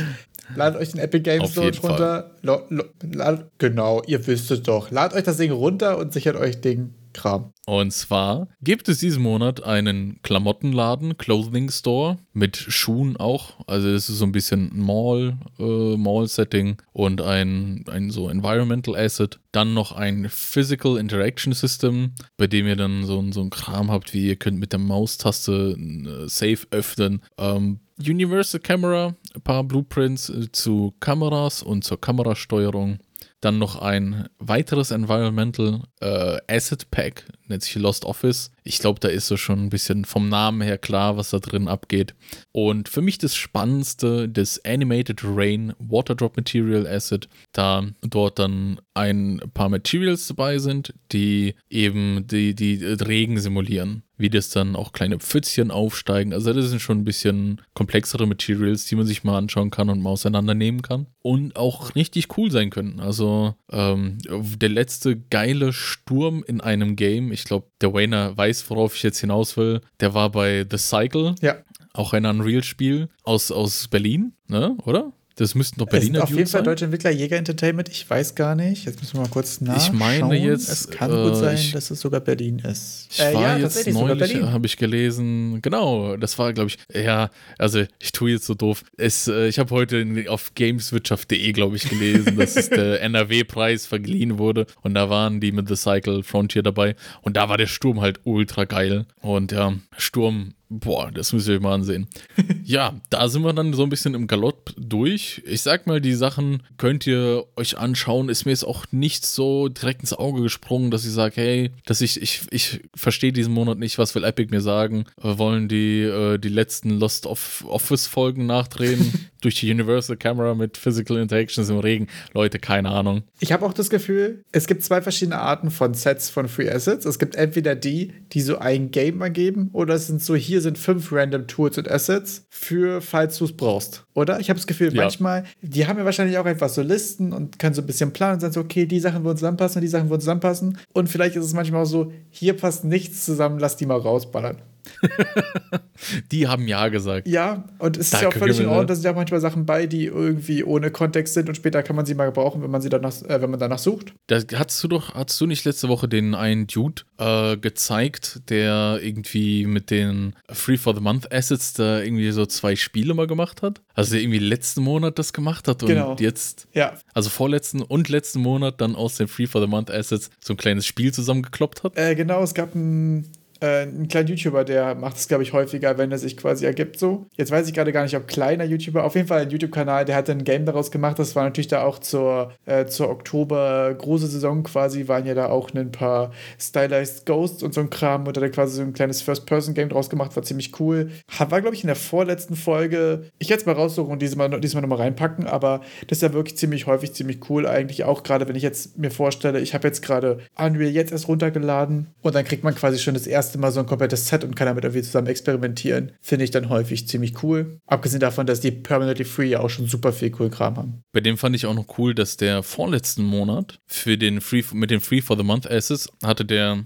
Ladet 0.55 0.81
euch 0.81 0.91
den 0.91 0.99
Epic 0.99 1.23
Games 1.23 1.51
Store 1.51 1.71
runter. 1.77 2.31
Lo, 2.41 2.63
lo, 2.69 2.83
lad, 3.01 3.49
genau, 3.57 4.01
ihr 4.05 4.25
wisst 4.27 4.51
es 4.51 4.63
doch. 4.63 4.91
Ladet 4.91 5.17
euch 5.17 5.23
das 5.23 5.37
Ding 5.37 5.51
runter 5.51 5.97
und 5.97 6.13
sichert 6.13 6.35
euch 6.35 6.59
den 6.61 6.93
Kram. 7.13 7.53
Und 7.65 7.91
zwar 7.91 8.47
gibt 8.61 8.89
es 8.89 8.99
diesen 8.99 9.23
Monat 9.23 9.63
einen 9.63 10.21
Klamottenladen, 10.23 11.17
Clothing 11.17 11.69
Store, 11.69 12.17
mit 12.33 12.57
Schuhen 12.57 13.17
auch. 13.17 13.53
Also 13.67 13.87
es 13.89 14.09
ist 14.09 14.17
so 14.17 14.25
ein 14.25 14.31
bisschen 14.31 14.71
Mall, 14.77 15.37
äh, 15.59 15.95
Mall-Setting 15.95 16.81
und 16.91 17.21
ein, 17.21 17.85
ein 17.87 18.09
so 18.09 18.29
Environmental 18.29 18.95
Asset. 18.95 19.39
Dann 19.51 19.73
noch 19.73 19.91
ein 19.91 20.27
Physical 20.29 20.97
Interaction 20.97 21.53
System, 21.53 22.13
bei 22.37 22.47
dem 22.47 22.67
ihr 22.67 22.75
dann 22.75 23.05
so, 23.05 23.23
so 23.31 23.41
ein 23.41 23.49
Kram 23.49 23.91
habt, 23.91 24.13
wie 24.13 24.27
ihr 24.27 24.35
könnt 24.35 24.59
mit 24.59 24.71
der 24.71 24.79
Maustaste 24.79 25.77
äh, 25.77 26.27
Safe 26.27 26.67
öffnen. 26.71 27.21
Ähm, 27.37 27.79
Universal 27.99 28.59
Camera, 28.59 29.15
ein 29.35 29.41
paar 29.41 29.63
Blueprints 29.63 30.29
äh, 30.29 30.51
zu 30.51 30.93
Kameras 30.99 31.61
und 31.61 31.83
zur 31.83 32.01
Kamerasteuerung. 32.01 32.99
Dann 33.41 33.57
noch 33.57 33.81
ein 33.81 34.27
weiteres 34.37 34.91
Environmental 34.91 35.81
äh, 35.99 36.37
Asset 36.47 36.91
Pack, 36.91 37.25
nennt 37.47 37.63
sich 37.63 37.75
Lost 37.75 38.05
Office. 38.05 38.51
Ich 38.63 38.77
glaube, 38.77 38.99
da 38.99 39.07
ist 39.07 39.27
so 39.27 39.35
schon 39.35 39.65
ein 39.65 39.69
bisschen 39.69 40.05
vom 40.05 40.29
Namen 40.29 40.61
her 40.61 40.77
klar, 40.77 41.17
was 41.17 41.31
da 41.31 41.39
drin 41.39 41.67
abgeht. 41.67 42.13
Und 42.51 42.87
für 42.87 43.01
mich 43.01 43.17
das 43.17 43.35
Spannendste, 43.35 44.29
das 44.29 44.63
Animated 44.63 45.21
Rain 45.23 45.73
Waterdrop 45.79 46.37
Material 46.37 46.85
Asset, 46.85 47.27
da 47.51 47.87
dort 48.01 48.37
dann 48.37 48.79
ein 48.93 49.41
paar 49.53 49.69
Materials 49.69 50.27
dabei 50.27 50.59
sind, 50.59 50.93
die 51.11 51.55
eben 51.69 52.27
die, 52.27 52.53
die 52.53 52.75
Regen 52.85 53.39
simulieren 53.39 54.03
wie 54.21 54.29
das 54.29 54.49
dann 54.49 54.75
auch 54.75 54.93
kleine 54.93 55.19
Pfützchen 55.19 55.71
aufsteigen. 55.71 56.33
Also 56.33 56.53
das 56.53 56.69
sind 56.69 56.81
schon 56.81 56.99
ein 56.99 57.03
bisschen 57.05 57.61
komplexere 57.73 58.25
Materials, 58.25 58.85
die 58.85 58.95
man 58.95 59.05
sich 59.05 59.23
mal 59.23 59.37
anschauen 59.37 59.71
kann 59.71 59.89
und 59.89 60.01
mal 60.01 60.11
auseinandernehmen 60.11 60.81
kann. 60.81 61.07
Und 61.21 61.55
auch 61.55 61.95
richtig 61.95 62.37
cool 62.37 62.51
sein 62.51 62.69
können. 62.69 62.99
Also 62.99 63.55
ähm, 63.71 64.17
der 64.29 64.69
letzte 64.69 65.17
geile 65.17 65.73
Sturm 65.73 66.43
in 66.45 66.61
einem 66.61 66.95
Game, 66.95 67.31
ich 67.31 67.43
glaube, 67.43 67.67
der 67.81 67.93
Wayner 67.93 68.37
weiß, 68.37 68.69
worauf 68.69 68.95
ich 68.95 69.03
jetzt 69.03 69.19
hinaus 69.19 69.57
will, 69.57 69.81
der 69.99 70.13
war 70.13 70.31
bei 70.31 70.65
The 70.69 70.77
Cycle. 70.77 71.35
Ja. 71.41 71.57
Auch 71.93 72.13
ein 72.13 72.25
Unreal-Spiel 72.25 73.09
aus, 73.23 73.51
aus 73.51 73.87
Berlin, 73.87 74.33
ne? 74.47 74.77
oder? 74.85 75.11
Das 75.41 75.55
müssten 75.55 75.79
doch 75.79 75.87
Berliner 75.87 76.19
es 76.19 76.23
Auf 76.25 76.29
jeden 76.29 76.45
Fall 76.45 76.61
deutsche 76.61 76.85
Entwickler 76.85 77.09
Jäger 77.09 77.35
Entertainment. 77.35 77.89
Ich 77.89 78.07
weiß 78.07 78.35
gar 78.35 78.53
nicht. 78.53 78.85
Jetzt 78.85 79.01
müssen 79.01 79.15
wir 79.15 79.21
mal 79.21 79.29
kurz 79.29 79.59
nachschauen. 79.59 79.95
Ich 79.95 79.99
meine 79.99 80.35
jetzt. 80.37 80.69
Es 80.69 80.87
kann 80.87 81.09
äh, 81.09 81.23
gut 81.23 81.35
sein, 81.35 81.55
ich, 81.55 81.71
dass 81.71 81.89
es 81.89 81.99
sogar 81.99 82.19
Berlin 82.19 82.59
ist. 82.59 83.07
Ich 83.09 83.19
äh, 83.19 83.33
war 83.33 83.41
ja, 83.41 83.57
jetzt 83.57 83.87
neulich, 83.91 84.35
habe 84.35 84.67
ich 84.67 84.77
gelesen. 84.77 85.59
Genau, 85.63 86.15
das 86.15 86.37
war, 86.37 86.53
glaube 86.53 86.69
ich. 86.69 86.77
Ja, 86.93 87.31
also 87.57 87.83
ich 87.97 88.11
tue 88.11 88.29
jetzt 88.29 88.45
so 88.45 88.53
doof. 88.53 88.83
Es, 88.97 89.27
äh, 89.27 89.47
ich 89.47 89.57
habe 89.57 89.71
heute 89.73 90.05
auf 90.27 90.53
gameswirtschaft.de, 90.53 91.51
glaube 91.53 91.75
ich, 91.75 91.89
gelesen, 91.89 92.37
dass 92.37 92.55
es 92.55 92.69
der 92.69 93.01
NRW-Preis 93.01 93.87
verliehen 93.87 94.37
wurde. 94.37 94.67
Und 94.83 94.93
da 94.93 95.09
waren 95.09 95.39
die 95.39 95.51
mit 95.51 95.67
The 95.67 95.75
Cycle 95.75 96.21
Frontier 96.21 96.61
dabei. 96.61 96.95
Und 97.23 97.35
da 97.35 97.49
war 97.49 97.57
der 97.57 97.65
Sturm 97.65 97.99
halt 97.99 98.19
ultra 98.25 98.65
geil. 98.65 99.07
Und 99.21 99.53
ja, 99.53 99.73
Sturm 99.97 100.53
Boah, 100.73 101.11
das 101.11 101.33
müsst 101.33 101.49
ihr 101.49 101.55
euch 101.55 101.59
mal 101.59 101.73
ansehen. 101.73 102.07
ja, 102.63 102.93
da 103.09 103.27
sind 103.27 103.43
wir 103.43 103.51
dann 103.51 103.73
so 103.73 103.83
ein 103.83 103.89
bisschen 103.89 104.13
im 104.13 104.25
Galopp 104.25 104.71
durch. 104.77 105.41
Ich 105.45 105.63
sag 105.63 105.85
mal, 105.85 105.99
die 105.99 106.13
Sachen 106.13 106.63
könnt 106.77 107.05
ihr 107.05 107.43
euch 107.57 107.77
anschauen. 107.77 108.29
Ist 108.29 108.45
mir 108.45 108.51
jetzt 108.51 108.63
auch 108.63 108.85
nicht 108.89 109.25
so 109.25 109.67
direkt 109.67 109.99
ins 109.99 110.13
Auge 110.13 110.41
gesprungen, 110.41 110.89
dass 110.89 111.03
ich 111.03 111.11
sage, 111.11 111.33
hey, 111.35 111.71
dass 111.85 111.99
ich, 111.99 112.21
ich, 112.21 112.43
ich 112.51 112.79
verstehe 112.95 113.33
diesen 113.33 113.53
Monat 113.53 113.79
nicht, 113.79 113.97
was 113.97 114.15
will 114.15 114.23
Epic 114.23 114.49
mir 114.49 114.61
sagen? 114.61 115.03
Wollen 115.17 115.67
die, 115.67 116.03
äh, 116.03 116.37
die 116.37 116.47
letzten 116.47 116.91
Lost 116.91 117.25
of 117.25 117.65
Office-Folgen 117.67 118.45
nachdrehen 118.45 119.29
durch 119.41 119.55
die 119.55 119.69
Universal 119.69 120.15
Camera 120.15 120.55
mit 120.55 120.77
Physical 120.77 121.17
Interactions 121.17 121.69
im 121.69 121.79
Regen. 121.79 122.07
Leute, 122.33 122.59
keine 122.59 122.91
Ahnung. 122.91 123.23
Ich 123.41 123.51
habe 123.51 123.65
auch 123.65 123.73
das 123.73 123.89
Gefühl, 123.89 124.45
es 124.53 124.67
gibt 124.67 124.83
zwei 124.83 125.01
verschiedene 125.01 125.39
Arten 125.39 125.69
von 125.69 125.93
Sets 125.95 126.29
von 126.29 126.47
Free 126.47 126.69
Assets. 126.69 127.05
Es 127.05 127.19
gibt 127.19 127.35
entweder 127.35 127.75
die, 127.75 128.13
die 128.31 128.39
so 128.39 128.57
ein 128.57 128.91
Game 128.91 129.19
ergeben, 129.19 129.69
oder 129.73 129.95
es 129.95 130.07
sind 130.07 130.23
so 130.23 130.33
hier 130.33 130.60
sind 130.61 130.77
fünf 130.77 131.11
Random 131.11 131.47
Tools 131.47 131.77
und 131.77 131.89
Assets 131.89 132.45
für, 132.49 133.01
falls 133.01 133.37
du 133.37 133.45
es 133.45 133.55
brauchst. 133.55 134.05
Oder? 134.13 134.39
Ich 134.39 134.49
habe 134.49 134.57
das 134.57 134.67
Gefühl, 134.67 134.93
ja. 134.93 135.03
manchmal, 135.03 135.43
die 135.61 135.87
haben 135.87 135.99
ja 135.99 136.05
wahrscheinlich 136.05 136.37
auch 136.37 136.45
einfach 136.45 136.69
so 136.69 136.81
Listen 136.81 137.33
und 137.33 137.59
können 137.59 137.73
so 137.73 137.81
ein 137.81 137.87
bisschen 137.87 138.13
planen 138.13 138.35
und 138.35 138.39
sagen 138.39 138.53
so, 138.53 138.61
okay, 138.61 138.85
die 138.85 138.99
Sachen 138.99 139.23
würden 139.23 139.37
zusammenpassen 139.37 139.79
und 139.79 139.81
die 139.81 139.87
Sachen 139.87 140.09
würden 140.09 140.21
zusammenpassen. 140.21 140.77
Und 140.93 141.09
vielleicht 141.09 141.35
ist 141.35 141.45
es 141.45 141.53
manchmal 141.53 141.83
auch 141.83 141.87
so, 141.87 142.13
hier 142.29 142.55
passt 142.55 142.83
nichts 142.83 143.25
zusammen, 143.25 143.59
lass 143.59 143.75
die 143.75 143.85
mal 143.85 143.99
rausballern. 143.99 144.61
die 146.31 146.47
haben 146.47 146.67
ja 146.67 146.87
gesagt. 146.89 147.27
Ja, 147.27 147.65
und 147.79 147.97
es 147.97 148.13
ist 148.13 148.21
ja 148.21 148.29
auch 148.29 148.33
völlig 148.33 148.59
in 148.59 148.67
Ordnung, 148.67 148.87
da 148.87 148.95
sind 148.95 149.05
ja 149.05 149.13
manchmal 149.13 149.39
Sachen 149.39 149.65
bei, 149.65 149.87
die 149.87 150.05
irgendwie 150.05 150.63
ohne 150.63 150.91
Kontext 150.91 151.33
sind 151.33 151.49
und 151.49 151.55
später 151.55 151.83
kann 151.83 151.95
man 151.95 152.05
sie 152.05 152.15
mal 152.15 152.25
gebrauchen, 152.25 152.61
wenn 152.61 152.71
man 152.71 152.81
sie 152.81 152.89
danach, 152.89 153.21
äh, 153.23 153.41
wenn 153.41 153.49
man 153.49 153.59
danach 153.59 153.79
sucht. 153.79 154.13
Da 154.27 154.39
hast 154.55 154.83
du 154.83 154.87
doch, 154.87 155.13
hast 155.13 155.39
du 155.39 155.45
nicht 155.45 155.65
letzte 155.65 155.89
Woche 155.89 156.07
den 156.07 156.35
einen 156.35 156.67
Dude 156.67 157.03
äh, 157.17 157.57
gezeigt, 157.57 158.49
der 158.49 158.99
irgendwie 159.01 159.65
mit 159.65 159.91
den 159.91 160.35
Free 160.49 160.77
for 160.77 160.95
the 160.95 161.01
Month 161.01 161.31
Assets 161.31 161.73
da 161.73 162.01
irgendwie 162.01 162.31
so 162.31 162.45
zwei 162.45 162.75
Spiele 162.75 163.13
mal 163.13 163.27
gemacht 163.27 163.61
hat? 163.61 163.81
Also 163.93 164.13
der 164.13 164.21
irgendwie 164.21 164.39
letzten 164.39 164.81
Monat 164.81 165.19
das 165.19 165.33
gemacht 165.33 165.67
hat 165.67 165.83
und 165.83 165.89
genau. 165.89 166.15
jetzt, 166.19 166.67
ja. 166.73 166.93
also 167.13 167.29
vorletzten 167.29 167.81
und 167.81 168.09
letzten 168.09 168.39
Monat 168.41 168.81
dann 168.81 168.95
aus 168.95 169.15
den 169.15 169.27
Free 169.27 169.47
for 169.47 169.61
the 169.61 169.67
Month 169.67 169.91
Assets 169.91 170.29
so 170.39 170.53
ein 170.53 170.57
kleines 170.57 170.85
Spiel 170.85 171.13
zusammengekloppt 171.13 171.83
hat? 171.83 171.97
Äh, 171.97 172.15
genau, 172.15 172.43
es 172.43 172.53
gab 172.53 172.75
ein 172.75 173.29
äh, 173.61 173.83
ein 173.83 174.07
kleiner 174.07 174.29
YouTuber, 174.29 174.63
der 174.63 174.95
macht 174.95 175.17
es, 175.17 175.27
glaube 175.27 175.43
ich, 175.43 175.53
häufiger, 175.53 175.97
wenn 175.97 176.11
er 176.11 176.17
sich 176.17 176.35
quasi 176.35 176.65
ergibt 176.65 176.99
so. 176.99 177.27
Jetzt 177.37 177.51
weiß 177.51 177.67
ich 177.67 177.73
gerade 177.73 177.91
gar 177.91 178.03
nicht, 178.03 178.15
ob 178.15 178.27
kleiner 178.27 178.63
YouTuber, 178.63 179.03
auf 179.03 179.15
jeden 179.15 179.27
Fall 179.27 179.41
ein 179.41 179.49
YouTube-Kanal, 179.49 180.05
der 180.05 180.15
hat 180.15 180.29
ein 180.29 180.43
Game 180.43 180.65
daraus 180.65 180.91
gemacht. 180.91 181.19
Das 181.19 181.35
war 181.35 181.43
natürlich 181.43 181.67
da 181.67 181.83
auch 181.83 181.99
zur, 181.99 182.53
äh, 182.65 182.85
zur 182.85 183.09
Oktober 183.09 183.93
große 183.97 184.27
Saison 184.27 184.63
quasi, 184.63 185.07
waren 185.07 185.25
ja 185.25 185.33
da 185.33 185.49
auch 185.49 185.71
ein 185.73 185.91
paar 185.91 186.31
Stylized 186.59 187.25
Ghosts 187.25 187.63
und 187.63 187.73
so 187.73 187.81
ein 187.81 187.89
Kram 187.89 188.27
und 188.27 188.35
hat 188.35 188.43
er 188.43 188.49
quasi 188.49 188.77
so 188.77 188.81
ein 188.81 188.93
kleines 188.93 189.21
First-Person-Game 189.21 189.89
draus 189.89 190.09
gemacht, 190.09 190.35
war 190.35 190.43
ziemlich 190.43 190.79
cool. 190.79 191.11
War, 191.37 191.61
glaube 191.61 191.75
ich, 191.75 191.83
in 191.83 191.87
der 191.87 191.95
vorletzten 191.95 192.55
Folge. 192.55 193.29
Ich 193.39 193.51
es 193.51 193.65
mal 193.65 193.75
raussuchen 193.75 194.11
und 194.11 194.21
diesmal, 194.21 194.59
diesmal 194.59 194.81
nochmal 194.81 194.99
reinpacken, 194.99 195.45
aber 195.45 195.81
das 196.07 196.17
ist 196.17 196.21
ja 196.21 196.33
wirklich 196.33 196.57
ziemlich 196.57 196.87
häufig, 196.87 197.13
ziemlich 197.13 197.49
cool 197.49 197.67
eigentlich. 197.67 198.03
Auch 198.03 198.23
gerade, 198.23 198.47
wenn 198.47 198.55
ich 198.55 198.63
jetzt 198.63 198.97
mir 198.97 199.11
vorstelle, 199.11 199.59
ich 199.59 199.73
habe 199.73 199.87
jetzt 199.87 200.01
gerade 200.01 200.39
Unreal 200.57 200.91
jetzt 200.91 201.11
erst 201.11 201.27
runtergeladen 201.27 202.07
und 202.21 202.35
dann 202.35 202.45
kriegt 202.45 202.63
man 202.63 202.73
quasi 202.75 202.99
schon 202.99 203.13
das 203.13 203.27
erste 203.27 203.50
erste 203.51 203.59
Mal 203.59 203.71
so 203.71 203.81
ein 203.81 203.85
komplettes 203.85 204.27
Set 204.27 204.45
und 204.45 204.55
kann 204.55 204.67
damit 204.67 204.85
irgendwie 204.85 205.01
zusammen 205.01 205.27
experimentieren, 205.27 206.13
finde 206.21 206.45
ich 206.45 206.51
dann 206.51 206.69
häufig 206.69 207.07
ziemlich 207.07 207.43
cool. 207.43 207.79
Abgesehen 207.85 208.21
davon, 208.21 208.45
dass 208.45 208.61
die 208.61 208.71
Permanently 208.71 209.25
Free 209.25 209.49
ja 209.49 209.59
auch 209.59 209.69
schon 209.69 209.87
super 209.87 210.13
viel 210.13 210.31
cool 210.39 210.49
Kram 210.49 210.77
haben. 210.77 211.03
Bei 211.11 211.19
dem 211.19 211.37
fand 211.37 211.55
ich 211.55 211.65
auch 211.65 211.73
noch 211.73 211.97
cool, 211.97 212.15
dass 212.15 212.37
der 212.37 212.63
vorletzten 212.63 213.23
Monat 213.23 213.79
für 213.85 214.17
den 214.17 214.39
Free, 214.39 214.63
mit 214.73 214.89
den 214.89 215.01
Free 215.01 215.21
for 215.21 215.35
the 215.35 215.43
Month 215.43 215.69
Asses 215.69 216.07
hatte 216.23 216.45
der 216.45 216.85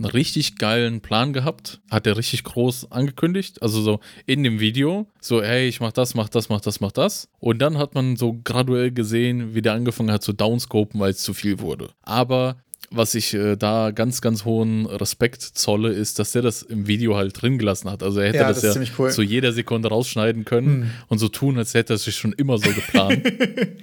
einen 0.00 0.04
richtig 0.04 0.56
geilen 0.56 1.00
Plan 1.00 1.32
gehabt, 1.32 1.80
hat 1.90 2.06
er 2.06 2.16
richtig 2.16 2.42
groß 2.42 2.90
angekündigt, 2.90 3.62
also 3.62 3.82
so 3.82 4.00
in 4.26 4.42
dem 4.42 4.58
Video, 4.58 5.06
so 5.20 5.42
hey, 5.42 5.68
ich 5.68 5.80
mach 5.80 5.92
das, 5.92 6.14
mach 6.14 6.28
das, 6.28 6.48
mach 6.48 6.60
das, 6.60 6.80
mach 6.80 6.92
das 6.92 7.28
und 7.38 7.60
dann 7.60 7.78
hat 7.78 7.94
man 7.94 8.16
so 8.16 8.40
graduell 8.42 8.90
gesehen, 8.90 9.54
wie 9.54 9.62
der 9.62 9.74
angefangen 9.74 10.10
hat 10.10 10.22
zu 10.22 10.32
downscopen, 10.32 10.98
weil 10.98 11.10
es 11.10 11.18
zu 11.18 11.34
viel 11.34 11.60
wurde. 11.60 11.90
Aber 12.02 12.56
was 12.92 13.14
ich 13.14 13.34
äh, 13.34 13.56
da 13.56 13.92
ganz, 13.92 14.20
ganz 14.20 14.44
hohen 14.44 14.86
Respekt 14.86 15.42
zolle, 15.42 15.92
ist, 15.92 16.18
dass 16.18 16.32
der 16.32 16.42
das 16.42 16.62
im 16.62 16.86
Video 16.88 17.16
halt 17.16 17.40
drin 17.40 17.56
gelassen 17.58 17.88
hat. 17.90 18.02
Also 18.02 18.20
er 18.20 18.28
hätte 18.28 18.38
Ja, 18.38 18.48
das, 18.48 18.60
das 18.62 18.74
ja 18.74 18.82
cool. 18.98 19.10
zu 19.10 19.22
jeder 19.22 19.52
Sekunde 19.52 19.88
rausschneiden 19.88 20.44
können 20.44 20.82
Hm. 20.82 20.90
und 21.08 21.18
so 21.18 21.28
tun, 21.28 21.56
als 21.58 21.74
hätte 21.74 21.94
er 21.94 21.98
sich 21.98 22.16
schon 22.16 22.32
immer 22.32 22.58
so 22.58 22.70
geplant. 22.72 23.22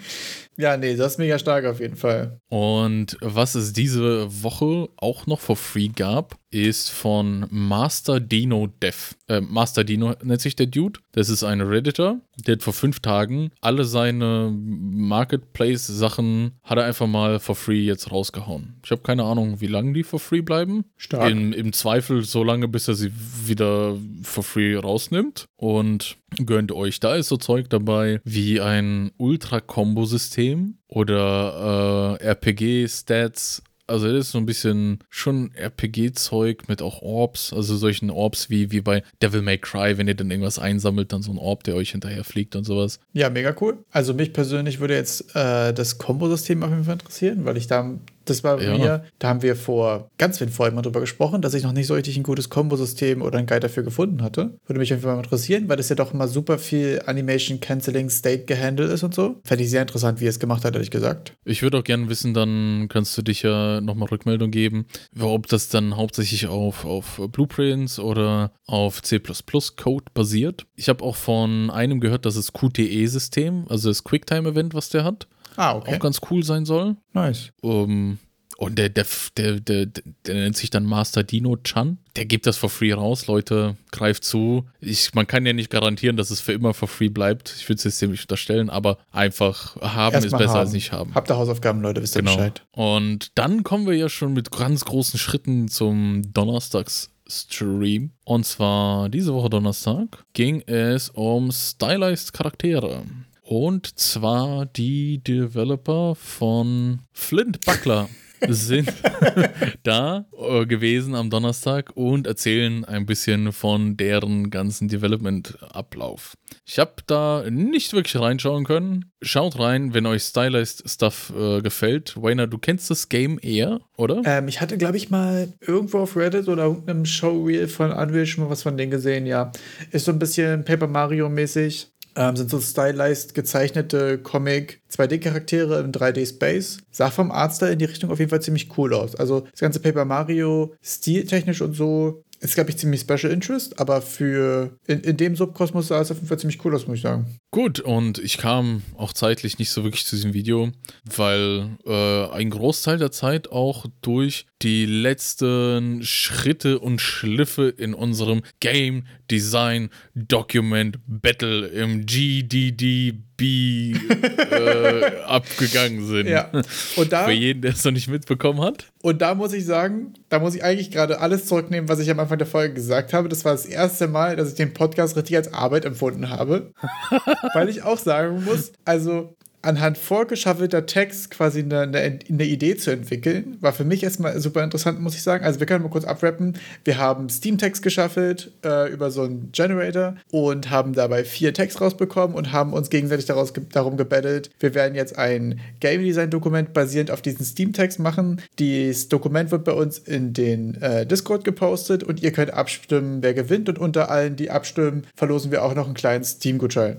Ja, 0.60 0.76
nee, 0.76 0.96
das 0.96 1.12
ist 1.14 1.18
mega 1.20 1.38
stark 1.38 1.66
auf 1.66 1.80
jeden 1.80 1.96
Fall. 1.98 2.42
Und 2.50 3.16
was 3.22 3.54
es 3.54 3.74
diese 3.74 4.26
Woche 4.42 4.90
auch 4.98 5.28
noch 5.28 5.40
for 5.40 5.56
free 5.56 5.90
gab, 5.90 6.36
ist 6.50 6.90
von 6.90 7.46
Master 7.50 8.20
Dino 8.20 8.68
Dev. 8.82 9.16
Äh, 9.28 9.42
Master 9.42 9.84
Dino 9.84 10.14
nennt 10.24 10.42
sich 10.42 10.56
der 10.56 10.68
Dude. 10.68 11.00
Das 11.12 11.30
ist 11.30 11.44
ein 11.44 11.62
Redditor. 11.62 12.20
Der 12.46 12.54
hat 12.54 12.64
vor 12.64 12.74
fünf 12.74 13.00
Tagen 13.00 13.52
alle 13.60 13.84
seine 13.86 14.52
Marketplace-Sachen 14.54 16.52
hat 16.64 16.78
er 16.78 16.86
einfach 16.86 17.08
mal 17.08 17.40
for 17.40 17.56
free 17.56 17.82
jetzt 17.82 18.12
rausgehauen. 18.12 18.80
Ich 18.84 18.92
habe 18.92 19.02
keine 19.02 19.24
Ahnung, 19.24 19.60
wie 19.60 19.68
lange 19.68 19.94
die 19.94 20.04
for 20.04 20.20
free 20.20 20.42
bleiben. 20.42 20.86
Stark. 20.96 21.32
Im, 21.32 21.52
Im 21.54 21.74
Zweifel 21.74 22.24
so 22.24 22.44
lange, 22.44 22.68
bis 22.68 22.88
er 22.88 22.94
sie 22.94 23.12
wieder 23.46 23.98
for 24.24 24.44
free 24.44 24.76
rausnimmt. 24.76 25.46
Und 25.58 26.18
gönnt 26.46 26.72
euch. 26.72 27.00
Da 27.00 27.16
ist 27.16 27.30
so 27.30 27.38
Zeug 27.38 27.70
dabei 27.70 28.22
wie 28.24 28.62
ein 28.62 29.12
Ultra-Kombo-System 29.18 30.78
oder 30.88 32.18
äh, 32.22 32.26
RPG-Stats. 32.26 33.64
Also 33.88 34.08
das 34.08 34.28
ist 34.28 34.32
so 34.32 34.38
ein 34.38 34.46
bisschen 34.46 35.00
schon 35.10 35.52
RPG-Zeug 35.56 36.68
mit 36.68 36.82
auch 36.82 37.02
Orbs, 37.02 37.54
also 37.54 37.76
solchen 37.78 38.10
Orbs 38.10 38.50
wie, 38.50 38.72
wie 38.72 38.82
bei 38.82 39.04
Devil 39.22 39.42
May 39.42 39.58
Cry, 39.58 39.98
wenn 39.98 40.08
ihr 40.08 40.16
dann 40.16 40.30
irgendwas 40.30 40.60
einsammelt, 40.60 41.14
dann 41.14 41.22
so 41.22 41.32
ein 41.32 41.38
Orb, 41.38 41.64
der 41.64 41.76
euch 41.76 41.92
hinterher 41.92 42.24
fliegt 42.24 42.56
und 42.56 42.66
sowas. 42.66 43.00
Ja, 43.14 43.30
mega 43.30 43.56
cool. 43.62 43.78
Also 43.92 44.14
mich 44.14 44.34
persönlich 44.34 44.80
würde 44.80 44.96
jetzt 44.96 45.36
äh, 45.36 45.74
das 45.74 45.98
Kombosystem 45.98 46.64
auf 46.64 46.70
jeden 46.70 46.84
Fall 46.84 46.94
interessieren, 46.94 47.46
weil 47.46 47.58
ich 47.58 47.68
da, 47.68 47.98
das 48.30 48.44
war 48.44 48.58
bei 48.58 48.64
Ja. 48.66 48.78
mir, 48.78 49.04
da 49.20 49.30
haben 49.30 49.42
wir 49.42 49.56
vor 49.56 50.10
ganz 50.18 50.38
vielen 50.38 50.50
Folgen 50.50 50.76
mal 50.76 50.82
drüber 50.82 51.00
gesprochen, 51.00 51.42
dass 51.42 51.54
ich 51.54 51.64
noch 51.64 51.72
nicht 51.74 51.88
so 51.88 51.94
richtig 51.94 52.18
ein 52.18 52.24
gutes 52.24 52.50
Kombosystem 52.50 53.22
oder 53.22 53.38
einen 53.38 53.48
Guide 53.48 53.62
dafür 53.62 53.84
gefunden 53.84 54.22
hatte. 54.22 54.58
Würde 54.68 54.80
mich 54.80 54.92
auf 54.92 54.98
jeden 54.98 55.02
Fall 55.04 55.16
mal 55.16 55.24
interessieren, 55.24 55.68
weil 55.70 55.78
das 55.78 55.90
ja 55.90 55.96
doch 55.96 56.14
immer 56.14 56.28
super 56.28 56.58
viel 56.60 57.02
Animation 57.06 57.60
Canceling 57.60 58.10
State 58.10 58.46
gehandelt 58.46 58.92
ist 58.92 59.04
und 59.04 59.14
so. 59.14 59.36
Fände 59.44 59.64
ich 59.64 59.70
sehr 59.70 59.82
interessant, 59.82 60.20
wie 60.22 60.26
er 60.26 60.30
es 60.30 60.40
gemacht 60.40 60.64
hat, 60.66 60.74
ehrlich 60.76 60.92
gesagt. 60.92 61.34
Ich 61.46 61.62
würde 61.62 61.78
auch 61.80 61.84
gerne 61.84 62.10
wissen, 62.10 62.34
dann 62.34 62.88
kannst 62.90 63.18
du 63.18 63.22
dich 63.22 63.42
ja 63.44 63.82
nochmal 63.82 64.08
Rückmeldung 64.10 64.52
geben, 64.52 64.86
ob 65.20 65.48
das 65.48 65.70
dann 65.70 65.96
hauptsächlich 65.98 66.48
auf, 66.48 66.86
auf 66.86 67.22
Blueprints 67.32 68.00
oder 68.00 68.52
auf 68.66 69.02
C++-Code 69.02 70.06
basiert. 70.14 70.66
Ich 70.76 70.90
habe 70.90 71.04
auch 71.04 71.16
von 71.16 71.70
einem 71.70 72.00
gehört, 72.00 72.26
dass 72.26 72.36
das 72.36 72.54
QTE-System, 72.54 73.66
also 73.70 73.90
das 73.90 74.04
Quicktime-Event, 74.04 74.74
was 74.74 74.90
der 74.90 75.04
hat, 75.04 75.28
Ah, 75.58 75.76
okay. 75.76 75.96
auch 75.96 76.00
ganz 76.00 76.22
cool 76.32 76.44
sein 76.44 76.64
soll. 76.66 76.96
Nice. 77.14 77.52
Um, 77.62 78.20
und 78.58 78.80
der, 78.80 78.90
der, 78.90 79.06
der, 79.38 79.60
der, 79.60 79.86
der 79.86 80.34
nennt 80.34 80.58
sich 80.58 80.72
dann 80.72 80.84
Master 80.84 81.24
Dino 81.24 81.58
Chan. 81.58 82.00
Der 82.16 82.26
gibt 82.26 82.48
das 82.48 82.58
for 82.58 82.72
free 82.72 82.92
raus, 82.92 83.28
Leute. 83.28 83.76
Greift 83.92 84.24
zu. 84.24 84.66
Ich, 84.80 85.14
man 85.14 85.28
kann 85.28 85.46
ja 85.46 85.54
nicht 85.54 85.70
garantieren, 85.70 86.18
dass 86.18 86.32
es 86.32 86.42
für 86.42 86.54
immer 86.54 86.74
for 86.74 86.88
free 86.88 87.10
bleibt. 87.10 87.54
Ich 87.56 87.70
würde 87.70 87.78
es 87.78 87.84
jetzt 87.84 88.00
ziemlich 88.00 88.22
unterstellen, 88.22 88.72
aber 88.72 88.98
einfach 89.12 89.76
haben 89.82 90.16
ist 90.16 90.24
Erstmal 90.24 90.40
besser 90.42 90.54
haben. 90.54 90.60
als 90.62 90.72
nicht 90.74 90.92
haben. 90.92 91.14
Habt 91.14 91.30
ihr 91.30 91.38
Hausaufgaben, 91.38 91.82
Leute, 91.84 92.02
wisst 92.02 92.16
ihr 92.16 92.24
Genau. 92.24 92.36
Bescheid. 92.36 92.64
Und 92.72 93.38
dann 93.38 93.62
kommen 93.64 93.86
wir 93.86 93.94
ja 93.96 94.10
schon 94.10 94.34
mit 94.34 94.50
ganz 94.50 94.86
großen 94.86 95.20
Schritten 95.20 95.68
zum 95.68 96.24
Donnerstags-Stream. 96.34 98.12
Und 98.26 98.46
zwar 98.46 99.10
diese 99.10 99.34
Woche 99.36 99.50
Donnerstag 99.52 100.26
ging 100.34 100.62
es 100.66 101.10
um 101.10 101.52
Stylized 101.52 102.34
Charaktere. 102.34 103.04
Und 103.48 103.98
zwar 103.98 104.66
die 104.66 105.24
Developer 105.24 106.16
von 106.16 107.00
Flint 107.14 107.66
Buckler 107.66 108.10
sind 108.46 108.92
da 109.84 110.26
äh, 110.38 110.66
gewesen 110.66 111.16
am 111.16 111.30
Donnerstag 111.30 111.92
und 111.96 112.28
erzählen 112.28 112.84
ein 112.84 113.06
bisschen 113.06 113.54
von 113.54 113.96
deren 113.96 114.50
ganzen 114.50 114.90
Development-Ablauf. 114.90 116.34
Ich 116.66 116.78
habe 116.78 116.96
da 117.08 117.46
nicht 117.50 117.94
wirklich 117.94 118.22
reinschauen 118.22 118.66
können. 118.66 119.14
Schaut 119.22 119.58
rein, 119.58 119.94
wenn 119.94 120.06
euch 120.06 120.24
Stylized 120.24 120.84
Stuff 120.86 121.32
äh, 121.34 121.62
gefällt. 121.62 122.22
Wayner, 122.22 122.48
du 122.48 122.58
kennst 122.58 122.92
das 122.92 123.08
Game 123.08 123.40
eher, 123.42 123.80
oder? 123.96 124.24
Ähm, 124.26 124.50
ich 124.50 124.60
hatte, 124.60 124.78
glaube 124.78 124.98
ich, 124.98 125.10
mal 125.10 125.54
irgendwo 125.62 126.00
auf 126.00 126.18
Reddit 126.18 126.50
oder 126.50 126.66
irgendeinem 126.66 127.06
Showreel 127.06 127.70
von 127.70 127.94
Unreal 127.94 128.26
schon 128.26 128.44
mal 128.44 128.50
was 128.50 128.64
von 128.64 128.76
denen 128.76 128.92
gesehen, 128.92 129.26
ja. 129.26 129.54
Ist 129.92 130.04
so 130.04 130.12
ein 130.12 130.20
bisschen 130.20 130.66
Paper 130.66 130.88
Mario-mäßig. 130.88 131.88
Ähm, 132.18 132.36
sind 132.36 132.50
so 132.50 132.60
stylized 132.60 133.36
gezeichnete 133.36 134.18
Comic 134.18 134.82
2D-Charaktere 134.92 135.80
im 135.80 135.92
3D-Space. 135.92 136.80
Sah 136.90 137.12
vom 137.12 137.32
Artstyle 137.32 137.74
in 137.74 137.80
die 137.80 137.86
Richtung 137.86 138.10
auf 138.10 138.18
jeden 138.18 138.32
Fall 138.32 138.42
ziemlich 138.42 138.76
cool 138.78 138.96
aus. 138.96 139.16
Also 139.16 139.42
das 139.42 139.60
ganze 139.60 139.80
Paper 139.80 140.04
Mario 140.04 140.74
stiltechnisch 140.82 141.62
und 141.62 141.74
so 141.76 142.24
ist, 142.40 142.56
glaube 142.56 142.70
ich, 142.70 142.78
ziemlich 142.78 143.02
Special 143.02 143.32
Interest, 143.32 143.80
aber 143.80 144.02
für 144.02 144.78
in, 144.86 145.02
in 145.02 145.18
dem 145.18 145.36
Subkosmos 145.36 145.88
sah 145.88 146.02
es 146.02 146.12
auf 146.12 146.18
jeden 146.18 146.28
Fall 146.28 146.40
ziemlich 146.40 146.64
cool 146.64 146.76
aus, 146.76 146.88
muss 146.88 146.98
ich 146.98 147.04
sagen. 147.04 147.38
Gut, 147.52 147.80
und 147.80 148.20
ich 148.20 148.38
kam 148.38 148.84
auch 148.96 149.14
zeitlich 149.14 149.58
nicht 149.58 149.72
so 149.72 149.84
wirklich 149.84 150.06
zu 150.06 150.16
diesem 150.16 150.34
Video, 150.34 150.72
weil 151.04 151.78
äh, 151.86 152.28
ein 152.30 152.50
Großteil 152.50 152.98
der 152.98 153.12
Zeit 153.12 153.52
auch 153.52 153.86
durch 154.02 154.46
die 154.62 154.86
letzten 154.86 156.04
Schritte 156.04 156.80
und 156.80 157.00
Schliffe 157.00 157.70
in 157.70 157.94
unserem 157.94 158.42
Game 158.60 159.06
Design 159.30 159.90
Document 160.16 160.98
Battle 161.06 161.68
im 161.68 162.06
GDDB 162.06 163.28
äh, 163.40 165.22
abgegangen 165.26 166.08
sind. 166.08 166.28
Ja. 166.28 166.50
Und 166.96 167.12
da 167.12 167.26
Für 167.26 167.32
jeden, 167.32 167.62
der 167.62 167.74
es 167.74 167.84
noch 167.84 167.92
nicht 167.92 168.08
mitbekommen 168.08 168.62
hat. 168.62 168.92
Und 169.02 169.22
da 169.22 169.36
muss 169.36 169.54
ich 169.54 169.66
sagen, 169.66 170.14
da 170.30 170.40
muss 170.40 170.56
ich 170.56 170.64
eigentlich 170.64 170.90
gerade 170.92 171.20
alles 171.20 171.46
zurücknehmen, 171.46 171.88
was 171.88 172.00
ich 172.00 172.10
am 172.10 172.20
Anfang 172.20 172.40
der 172.40 172.48
Folge 172.48 172.74
gesagt 172.74 173.14
habe. 173.14 173.30
Das 173.30 173.46
war 173.46 173.52
das 173.52 173.66
erste 173.66 174.08
Mal, 174.08 174.36
dass 174.36 174.50
ich 174.50 174.56
den 174.56 174.74
Podcast 174.74 175.16
richtig 175.16 175.36
als 175.36 175.54
Arbeit 175.54 175.86
empfunden 175.86 176.30
habe. 176.30 176.74
Weil 177.54 177.70
ich 177.70 177.84
auch 177.84 178.00
sagen 178.00 178.44
muss, 178.44 178.72
also 178.86 179.36
anhand 179.68 179.98
vorgeschaffelter 179.98 180.86
Text 180.86 181.30
quasi 181.30 181.60
eine, 181.60 181.82
eine, 181.82 182.20
eine 182.30 182.44
Idee 182.46 182.78
zu 182.78 182.92
entwickeln, 182.92 183.58
war 183.60 183.74
für 183.74 183.84
mich 183.84 184.04
erstmal 184.04 184.40
super 184.40 184.64
interessant, 184.64 185.02
muss 185.02 185.14
ich 185.14 185.24
sagen. 185.24 185.44
Also 185.44 185.60
wir 185.60 185.68
können 185.68 185.84
mal 185.84 185.90
kurz 185.90 186.06
abrappen. 186.06 186.58
Wir 186.86 186.98
haben 186.98 187.30
Steam-Text 187.30 187.84
geschaffelt 187.84 188.52
äh, 188.64 188.92
über 188.92 189.12
so 189.12 189.24
einen 189.24 189.50
Generator 189.52 190.16
und 190.32 190.70
haben 190.70 190.94
dabei 190.94 191.26
vier 191.26 191.54
Text 191.54 191.82
rausbekommen 191.82 192.36
und 192.36 192.54
haben 192.54 192.72
uns 192.74 192.90
gegenseitig 192.90 193.26
daraus 193.26 193.52
darum 193.72 193.98
gebettelt. 193.98 194.50
Wir 194.60 194.74
werden 194.74 194.96
jetzt 194.96 195.18
ein 195.18 195.60
Game 195.82 196.02
Design-Dokument 196.02 196.74
basierend 196.74 197.12
auf 197.12 197.22
diesen 197.22 197.46
Steam-Text 197.46 198.00
machen. 198.00 198.42
Dieses 198.60 199.10
Dokument 199.10 199.52
wird 199.52 199.66
bei 199.66 199.74
uns 199.74 199.98
in 199.98 200.32
den 200.32 200.82
äh, 200.82 201.06
Discord 201.06 201.44
gepostet 201.44 202.04
und 202.04 202.24
ihr 202.24 202.32
könnt 202.32 202.54
abstimmen, 202.54 203.22
wer 203.22 203.34
gewinnt. 203.34 203.68
Und 203.68 203.80
unter 203.80 204.10
allen, 204.10 204.38
die 204.38 204.50
abstimmen, 204.50 205.06
verlosen 205.16 205.52
wir 205.52 205.64
auch 205.64 205.76
noch 205.76 205.86
einen 205.86 205.94
kleinen 205.94 206.24
Steam-Gutschein. 206.24 206.98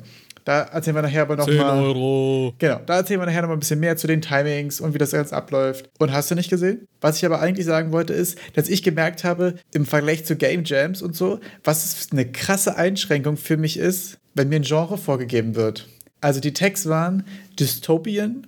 Da 0.48 0.62
erzählen 0.62 0.96
wir 0.96 1.02
nachher 1.02 1.20
aber 1.20 1.36
noch 1.36 1.44
10 1.44 1.58
mal. 1.58 1.78
Euro. 1.78 2.54
Genau, 2.58 2.80
da 2.86 2.96
erzählen 2.96 3.20
wir 3.20 3.26
nachher 3.26 3.42
noch 3.42 3.48
mal 3.48 3.56
ein 3.56 3.60
bisschen 3.60 3.80
mehr 3.80 3.98
zu 3.98 4.06
den 4.06 4.22
Timings 4.22 4.80
und 4.80 4.94
wie 4.94 4.98
das 4.98 5.10
Ganze 5.10 5.36
abläuft. 5.36 5.90
Und 5.98 6.10
hast 6.10 6.30
du 6.30 6.34
nicht 6.34 6.48
gesehen? 6.48 6.88
Was 7.02 7.18
ich 7.18 7.26
aber 7.26 7.42
eigentlich 7.42 7.66
sagen 7.66 7.92
wollte, 7.92 8.14
ist, 8.14 8.38
dass 8.54 8.70
ich 8.70 8.82
gemerkt 8.82 9.24
habe, 9.24 9.56
im 9.74 9.84
Vergleich 9.84 10.24
zu 10.24 10.36
Game 10.36 10.64
Jams 10.64 11.02
und 11.02 11.14
so, 11.14 11.38
was 11.64 12.08
eine 12.12 12.32
krasse 12.32 12.78
Einschränkung 12.78 13.36
für 13.36 13.58
mich 13.58 13.78
ist, 13.78 14.16
wenn 14.32 14.48
mir 14.48 14.56
ein 14.56 14.62
Genre 14.62 14.96
vorgegeben 14.96 15.54
wird. 15.54 15.86
Also 16.22 16.40
die 16.40 16.54
Tags 16.54 16.88
waren 16.88 17.26
Dystopian, 17.60 18.46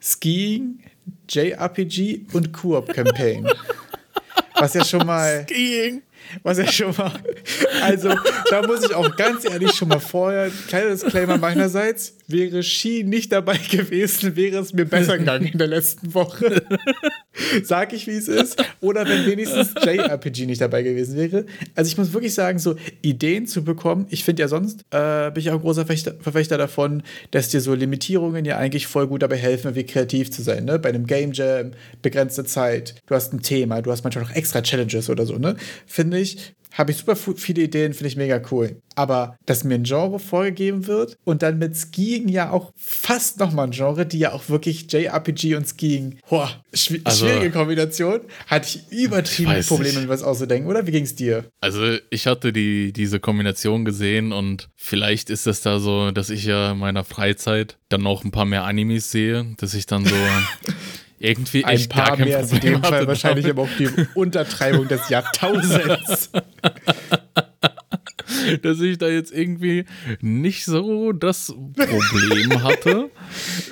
Skiing, 0.00 0.78
JRPG 1.28 2.28
und 2.32 2.54
Coop 2.54 2.94
Campaign. 2.94 3.46
Was 4.54 4.72
ja 4.72 4.84
schon 4.86 5.06
mal 5.06 5.44
Skiing. 5.50 6.00
Was 6.42 6.58
ja 6.58 6.66
schon 6.70 6.94
mal. 6.96 7.12
Also, 7.82 8.14
da 8.50 8.62
muss 8.66 8.84
ich 8.84 8.94
auch 8.94 9.16
ganz 9.16 9.44
ehrlich 9.44 9.72
schon 9.72 9.88
mal 9.88 10.00
vorher, 10.00 10.50
kleiner 10.68 10.90
Disclaimer 10.90 11.36
meinerseits, 11.38 12.14
wäre 12.32 12.62
Ski 12.62 13.04
nicht 13.04 13.32
dabei 13.32 13.56
gewesen, 13.70 14.36
wäre 14.36 14.58
es 14.58 14.72
mir 14.72 14.84
besser 14.84 15.18
gegangen 15.18 15.46
in 15.46 15.58
der 15.58 15.68
letzten 15.68 16.14
Woche. 16.14 16.62
Sag 17.62 17.92
ich, 17.92 18.06
wie 18.06 18.12
es 18.16 18.28
ist. 18.28 18.62
Oder 18.80 19.06
wenn 19.08 19.26
wenigstens 19.26 19.74
JRPG 19.82 20.46
nicht 20.46 20.60
dabei 20.60 20.82
gewesen 20.82 21.16
wäre. 21.16 21.46
Also, 21.74 21.88
ich 21.88 21.96
muss 21.96 22.12
wirklich 22.12 22.34
sagen, 22.34 22.58
so 22.58 22.76
Ideen 23.02 23.46
zu 23.46 23.64
bekommen, 23.64 24.06
ich 24.10 24.24
finde 24.24 24.42
ja 24.42 24.48
sonst, 24.48 24.84
äh, 24.90 25.30
bin 25.30 25.40
ich 25.40 25.50
auch 25.50 25.54
ein 25.54 25.60
großer 25.60 25.86
Verfechter, 25.86 26.14
Verfechter 26.20 26.58
davon, 26.58 27.02
dass 27.30 27.48
dir 27.48 27.60
so 27.60 27.74
Limitierungen 27.74 28.44
ja 28.44 28.56
eigentlich 28.56 28.86
voll 28.86 29.06
gut 29.06 29.22
dabei 29.22 29.36
helfen, 29.36 29.68
irgendwie 29.68 29.86
kreativ 29.86 30.30
zu 30.30 30.42
sein. 30.42 30.64
Ne? 30.64 30.78
Bei 30.78 30.88
einem 30.88 31.06
Game 31.06 31.32
Jam, 31.32 31.72
begrenzte 32.02 32.44
Zeit, 32.44 32.94
du 33.06 33.14
hast 33.14 33.32
ein 33.32 33.42
Thema, 33.42 33.82
du 33.82 33.90
hast 33.90 34.04
manchmal 34.04 34.24
noch 34.24 34.34
extra 34.34 34.62
Challenges 34.62 35.08
oder 35.10 35.26
so, 35.26 35.38
ne? 35.38 35.56
Finde 35.86 36.18
ich, 36.18 36.54
habe 36.74 36.90
ich 36.90 36.96
super 36.98 37.16
viele 37.16 37.62
Ideen, 37.62 37.92
finde 37.94 38.08
ich 38.08 38.16
mega 38.16 38.40
cool. 38.50 38.80
Aber 38.94 39.36
dass 39.46 39.64
mir 39.64 39.74
ein 39.76 39.84
Genre 39.84 40.18
vorgegeben 40.18 40.86
wird 40.86 41.16
und 41.24 41.42
dann 41.42 41.58
mit 41.58 41.76
Skiing 41.76 42.28
ja 42.28 42.50
auch 42.50 42.72
fast 42.76 43.38
nochmal 43.38 43.66
ein 43.68 43.70
Genre, 43.72 44.04
die 44.04 44.18
ja 44.18 44.32
auch 44.32 44.48
wirklich 44.50 44.90
JRPG 44.92 45.54
und 45.56 45.66
Skiing, 45.66 46.18
boah, 46.28 46.50
schwi 46.74 47.00
Also- 47.04 47.26
schwierige 47.26 47.50
Kombination, 47.50 48.20
hatte 48.48 48.68
ich 48.68 48.92
übertriebene 48.98 49.56
weiß 49.58 49.66
Probleme, 49.66 50.00
mir 50.00 50.08
was 50.08 50.22
auszudenken, 50.22 50.68
oder? 50.70 50.86
Wie 50.86 50.90
ging's 50.90 51.14
dir? 51.14 51.44
Also 51.60 51.96
ich 52.10 52.26
hatte 52.26 52.52
die, 52.52 52.92
diese 52.92 53.18
Kombination 53.20 53.84
gesehen 53.84 54.32
und 54.32 54.68
vielleicht 54.76 55.30
ist 55.30 55.46
das 55.46 55.62
da 55.62 55.78
so, 55.78 56.10
dass 56.10 56.28
ich 56.30 56.44
ja 56.44 56.72
in 56.72 56.78
meiner 56.78 57.04
Freizeit 57.04 57.78
dann 57.88 58.02
noch 58.02 58.24
ein 58.24 58.30
paar 58.30 58.44
mehr 58.44 58.64
Animes 58.64 59.10
sehe, 59.10 59.54
dass 59.58 59.72
ich 59.74 59.86
dann 59.86 60.04
so, 60.04 60.14
irgendwie 61.22 61.64
Ein 61.64 61.88
paar 61.88 62.16
mehr 62.16 62.40
ist 62.40 62.52
in 62.52 62.58
Problem 62.58 62.80
dem 62.80 62.84
Fall 62.84 63.06
wahrscheinlich 63.06 63.46
damit. 63.46 63.58
aber 63.58 63.68
auch 63.68 63.76
die 63.78 63.88
Untertreibung 64.14 64.88
des 64.88 65.08
Jahrtausends. 65.08 66.30
dass 68.62 68.80
ich 68.80 68.98
da 68.98 69.08
jetzt 69.08 69.32
irgendwie 69.32 69.84
nicht 70.20 70.64
so 70.64 71.12
das 71.12 71.54
Problem 71.76 72.62
hatte, 72.62 73.10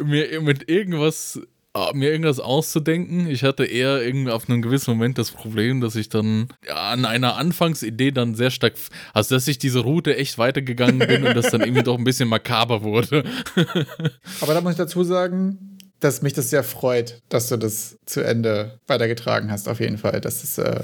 mir 0.05 0.41
mit 0.41 0.69
irgendwas 0.69 1.41
ah, 1.73 1.93
mir 1.95 2.11
irgendwas 2.11 2.41
auszudenken. 2.41 3.29
Ich 3.29 3.45
hatte 3.45 3.65
eher 3.65 4.03
irgendwie 4.03 4.31
auf 4.31 4.49
einen 4.49 4.63
gewissen 4.63 4.93
Moment 4.93 5.19
das 5.19 5.31
Problem, 5.31 5.81
dass 5.81 5.95
ich 5.97 6.09
dann 6.09 6.49
ja, 6.67 6.91
an 6.91 7.05
einer 7.05 7.37
Anfangsidee 7.37 8.11
dann 8.11 8.35
sehr 8.35 8.51
stark, 8.51 8.75
also 9.13 9.35
dass 9.35 9.49
ich 9.49 9.59
diese 9.59 9.81
Route 9.81 10.17
echt 10.17 10.39
weitergegangen 10.39 10.99
bin 10.99 11.27
und 11.27 11.35
das 11.37 11.51
dann 11.51 11.61
irgendwie 11.61 11.83
doch 11.83 11.99
ein 11.99 12.05
bisschen 12.05 12.29
makaber 12.29 12.83
wurde. 12.83 13.25
Aber 14.41 14.55
da 14.55 14.61
muss 14.61 14.73
ich 14.73 14.79
dazu 14.79 15.05
sagen, 15.05 15.79
dass 16.01 16.23
mich 16.23 16.33
das 16.33 16.51
sehr 16.51 16.65
freut, 16.65 17.21
dass 17.29 17.49
du 17.49 17.57
das 17.57 17.99
zu 18.07 18.23
Ende 18.23 18.79
weitergetragen 18.87 19.51
hast, 19.51 19.69
auf 19.69 19.81
jeden 19.81 19.99
Fall. 19.99 20.21
Das 20.21 20.43
ist, 20.43 20.59
äh, 20.59 20.81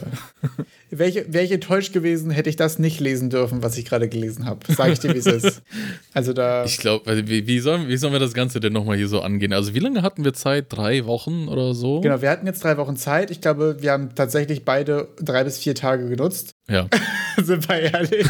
wäre 0.90 1.42
ich 1.42 1.50
enttäuscht 1.50 1.92
gewesen, 1.92 2.30
hätte 2.30 2.50
ich 2.50 2.56
das 2.56 2.78
nicht 2.78 3.00
lesen 3.00 3.30
dürfen, 3.30 3.62
was 3.62 3.78
ich 3.78 3.86
gerade 3.86 4.08
gelesen 4.08 4.44
habe. 4.44 4.60
Sag 4.68 4.92
ich 4.92 5.00
dir, 5.00 5.12
wie 5.14 5.18
es 5.18 5.26
ist. 5.26 5.62
Also 6.12 6.32
da. 6.32 6.64
Ich 6.64 6.78
glaube, 6.78 7.28
wie, 7.28 7.46
wie, 7.46 7.60
sollen, 7.60 7.88
wie 7.88 7.96
sollen 7.98 8.14
wir 8.14 8.20
das 8.20 8.32
Ganze 8.32 8.58
denn 8.58 8.72
nochmal 8.72 8.96
hier 8.96 9.08
so 9.08 9.20
angehen? 9.20 9.52
Also 9.52 9.74
wie 9.74 9.80
lange 9.80 10.00
hatten 10.00 10.24
wir 10.24 10.32
Zeit? 10.32 10.66
Drei 10.70 11.04
Wochen 11.04 11.48
oder 11.48 11.74
so? 11.74 12.00
Genau, 12.00 12.22
wir 12.22 12.30
hatten 12.30 12.46
jetzt 12.46 12.64
drei 12.64 12.78
Wochen 12.78 12.96
Zeit. 12.96 13.30
Ich 13.30 13.42
glaube, 13.42 13.76
wir 13.80 13.92
haben 13.92 14.14
tatsächlich 14.14 14.64
beide 14.64 15.08
drei 15.20 15.44
bis 15.44 15.58
vier 15.58 15.74
Tage 15.74 16.08
genutzt. 16.08 16.54
Ja. 16.70 16.88
Sind 17.42 17.68
wir 17.68 17.80
ehrlich? 17.80 18.26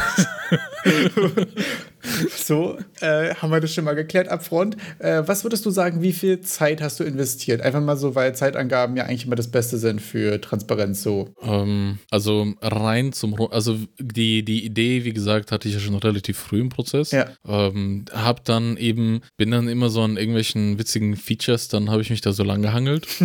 so, 2.36 2.78
äh, 3.00 3.34
haben 3.34 3.50
wir 3.50 3.60
das 3.60 3.72
schon 3.72 3.84
mal 3.84 3.94
geklärt 3.94 4.28
ab 4.28 4.44
Front. 4.44 4.76
Äh, 4.98 5.22
was 5.26 5.44
würdest 5.44 5.66
du 5.66 5.70
sagen, 5.70 6.02
wie 6.02 6.12
viel 6.12 6.40
Zeit 6.40 6.80
hast 6.80 7.00
du 7.00 7.04
investiert? 7.04 7.60
Einfach 7.60 7.80
mal 7.80 7.96
so, 7.96 8.14
weil 8.14 8.34
Zeitangaben 8.34 8.96
ja 8.96 9.04
eigentlich 9.04 9.26
immer 9.26 9.36
das 9.36 9.50
Beste 9.50 9.78
sind 9.78 10.00
für 10.00 10.40
Transparenz 10.40 11.02
so. 11.02 11.34
Ähm, 11.42 11.98
also 12.10 12.54
rein 12.60 13.12
zum, 13.12 13.34
also 13.50 13.78
die, 13.98 14.44
die 14.44 14.64
Idee, 14.64 15.04
wie 15.04 15.12
gesagt, 15.12 15.52
hatte 15.52 15.68
ich 15.68 15.74
ja 15.74 15.80
schon 15.80 15.94
relativ 15.94 16.38
früh 16.38 16.60
im 16.60 16.68
Prozess. 16.68 17.10
Ja. 17.10 17.26
Ähm, 17.46 18.04
hab 18.12 18.44
dann 18.44 18.76
eben, 18.76 19.20
bin 19.36 19.50
dann 19.50 19.68
immer 19.68 19.88
so 19.88 20.02
an 20.02 20.16
irgendwelchen 20.16 20.78
witzigen 20.78 21.16
Features, 21.16 21.68
dann 21.68 21.90
habe 21.90 22.02
ich 22.02 22.10
mich 22.10 22.20
da 22.20 22.32
so 22.32 22.44
lang 22.44 22.62
gehangelt. 22.62 23.06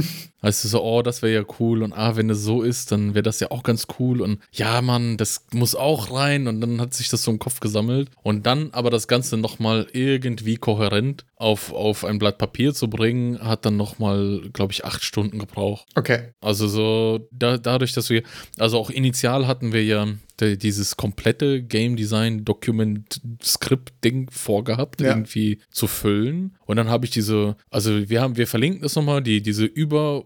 Weißt 0.41 0.63
du, 0.63 0.67
so, 0.67 0.83
oh, 0.83 1.01
das 1.03 1.21
wäre 1.21 1.33
ja 1.33 1.45
cool 1.59 1.83
und 1.83 1.93
ah, 1.93 2.15
wenn 2.15 2.29
es 2.29 2.43
so 2.43 2.63
ist, 2.63 2.91
dann 2.91 3.13
wäre 3.13 3.23
das 3.23 3.39
ja 3.39 3.51
auch 3.51 3.61
ganz 3.63 3.85
cool 3.99 4.21
und 4.21 4.39
ja, 4.51 4.81
Mann, 4.81 5.17
das 5.17 5.45
muss 5.53 5.75
auch 5.75 6.11
rein 6.11 6.47
und 6.47 6.61
dann 6.61 6.81
hat 6.81 6.93
sich 6.95 7.09
das 7.09 7.23
so 7.23 7.31
im 7.31 7.37
Kopf 7.39 7.59
gesammelt 7.59 8.09
und 8.23 8.45
dann 8.47 8.69
aber 8.71 8.89
das 8.89 9.07
Ganze 9.07 9.37
nochmal 9.37 9.87
irgendwie 9.93 10.55
kohärent 10.57 11.25
auf, 11.35 11.71
auf 11.73 12.05
ein 12.05 12.17
Blatt 12.19 12.37
Papier 12.39 12.73
zu 12.73 12.89
bringen, 12.89 13.39
hat 13.39 13.65
dann 13.65 13.77
nochmal, 13.77 14.41
glaube 14.53 14.73
ich, 14.73 14.83
acht 14.83 15.03
Stunden 15.03 15.37
gebraucht. 15.39 15.85
Okay. 15.95 16.29
Also 16.41 16.67
so 16.67 17.27
da, 17.31 17.57
dadurch, 17.57 17.93
dass 17.93 18.09
wir, 18.09 18.23
also 18.57 18.77
auch 18.79 18.89
initial 18.89 19.47
hatten 19.47 19.73
wir 19.73 19.83
ja 19.83 20.07
dieses 20.41 20.97
komplette 20.97 21.61
Game 21.61 21.95
Design 21.95 22.43
Document 22.45 23.21
Script 23.43 23.93
Ding 24.03 24.27
vorgehabt, 24.31 24.99
Ja. 25.01 25.09
irgendwie 25.09 25.59
zu 25.69 25.85
füllen. 25.85 26.55
Und 26.65 26.77
dann 26.77 26.89
habe 26.89 27.05
ich 27.05 27.11
diese, 27.11 27.55
also 27.69 28.09
wir 28.09 28.21
haben, 28.21 28.37
wir 28.37 28.47
verlinken 28.47 28.81
das 28.81 28.95
nochmal, 28.95 29.21
die, 29.21 29.41
diese 29.43 29.65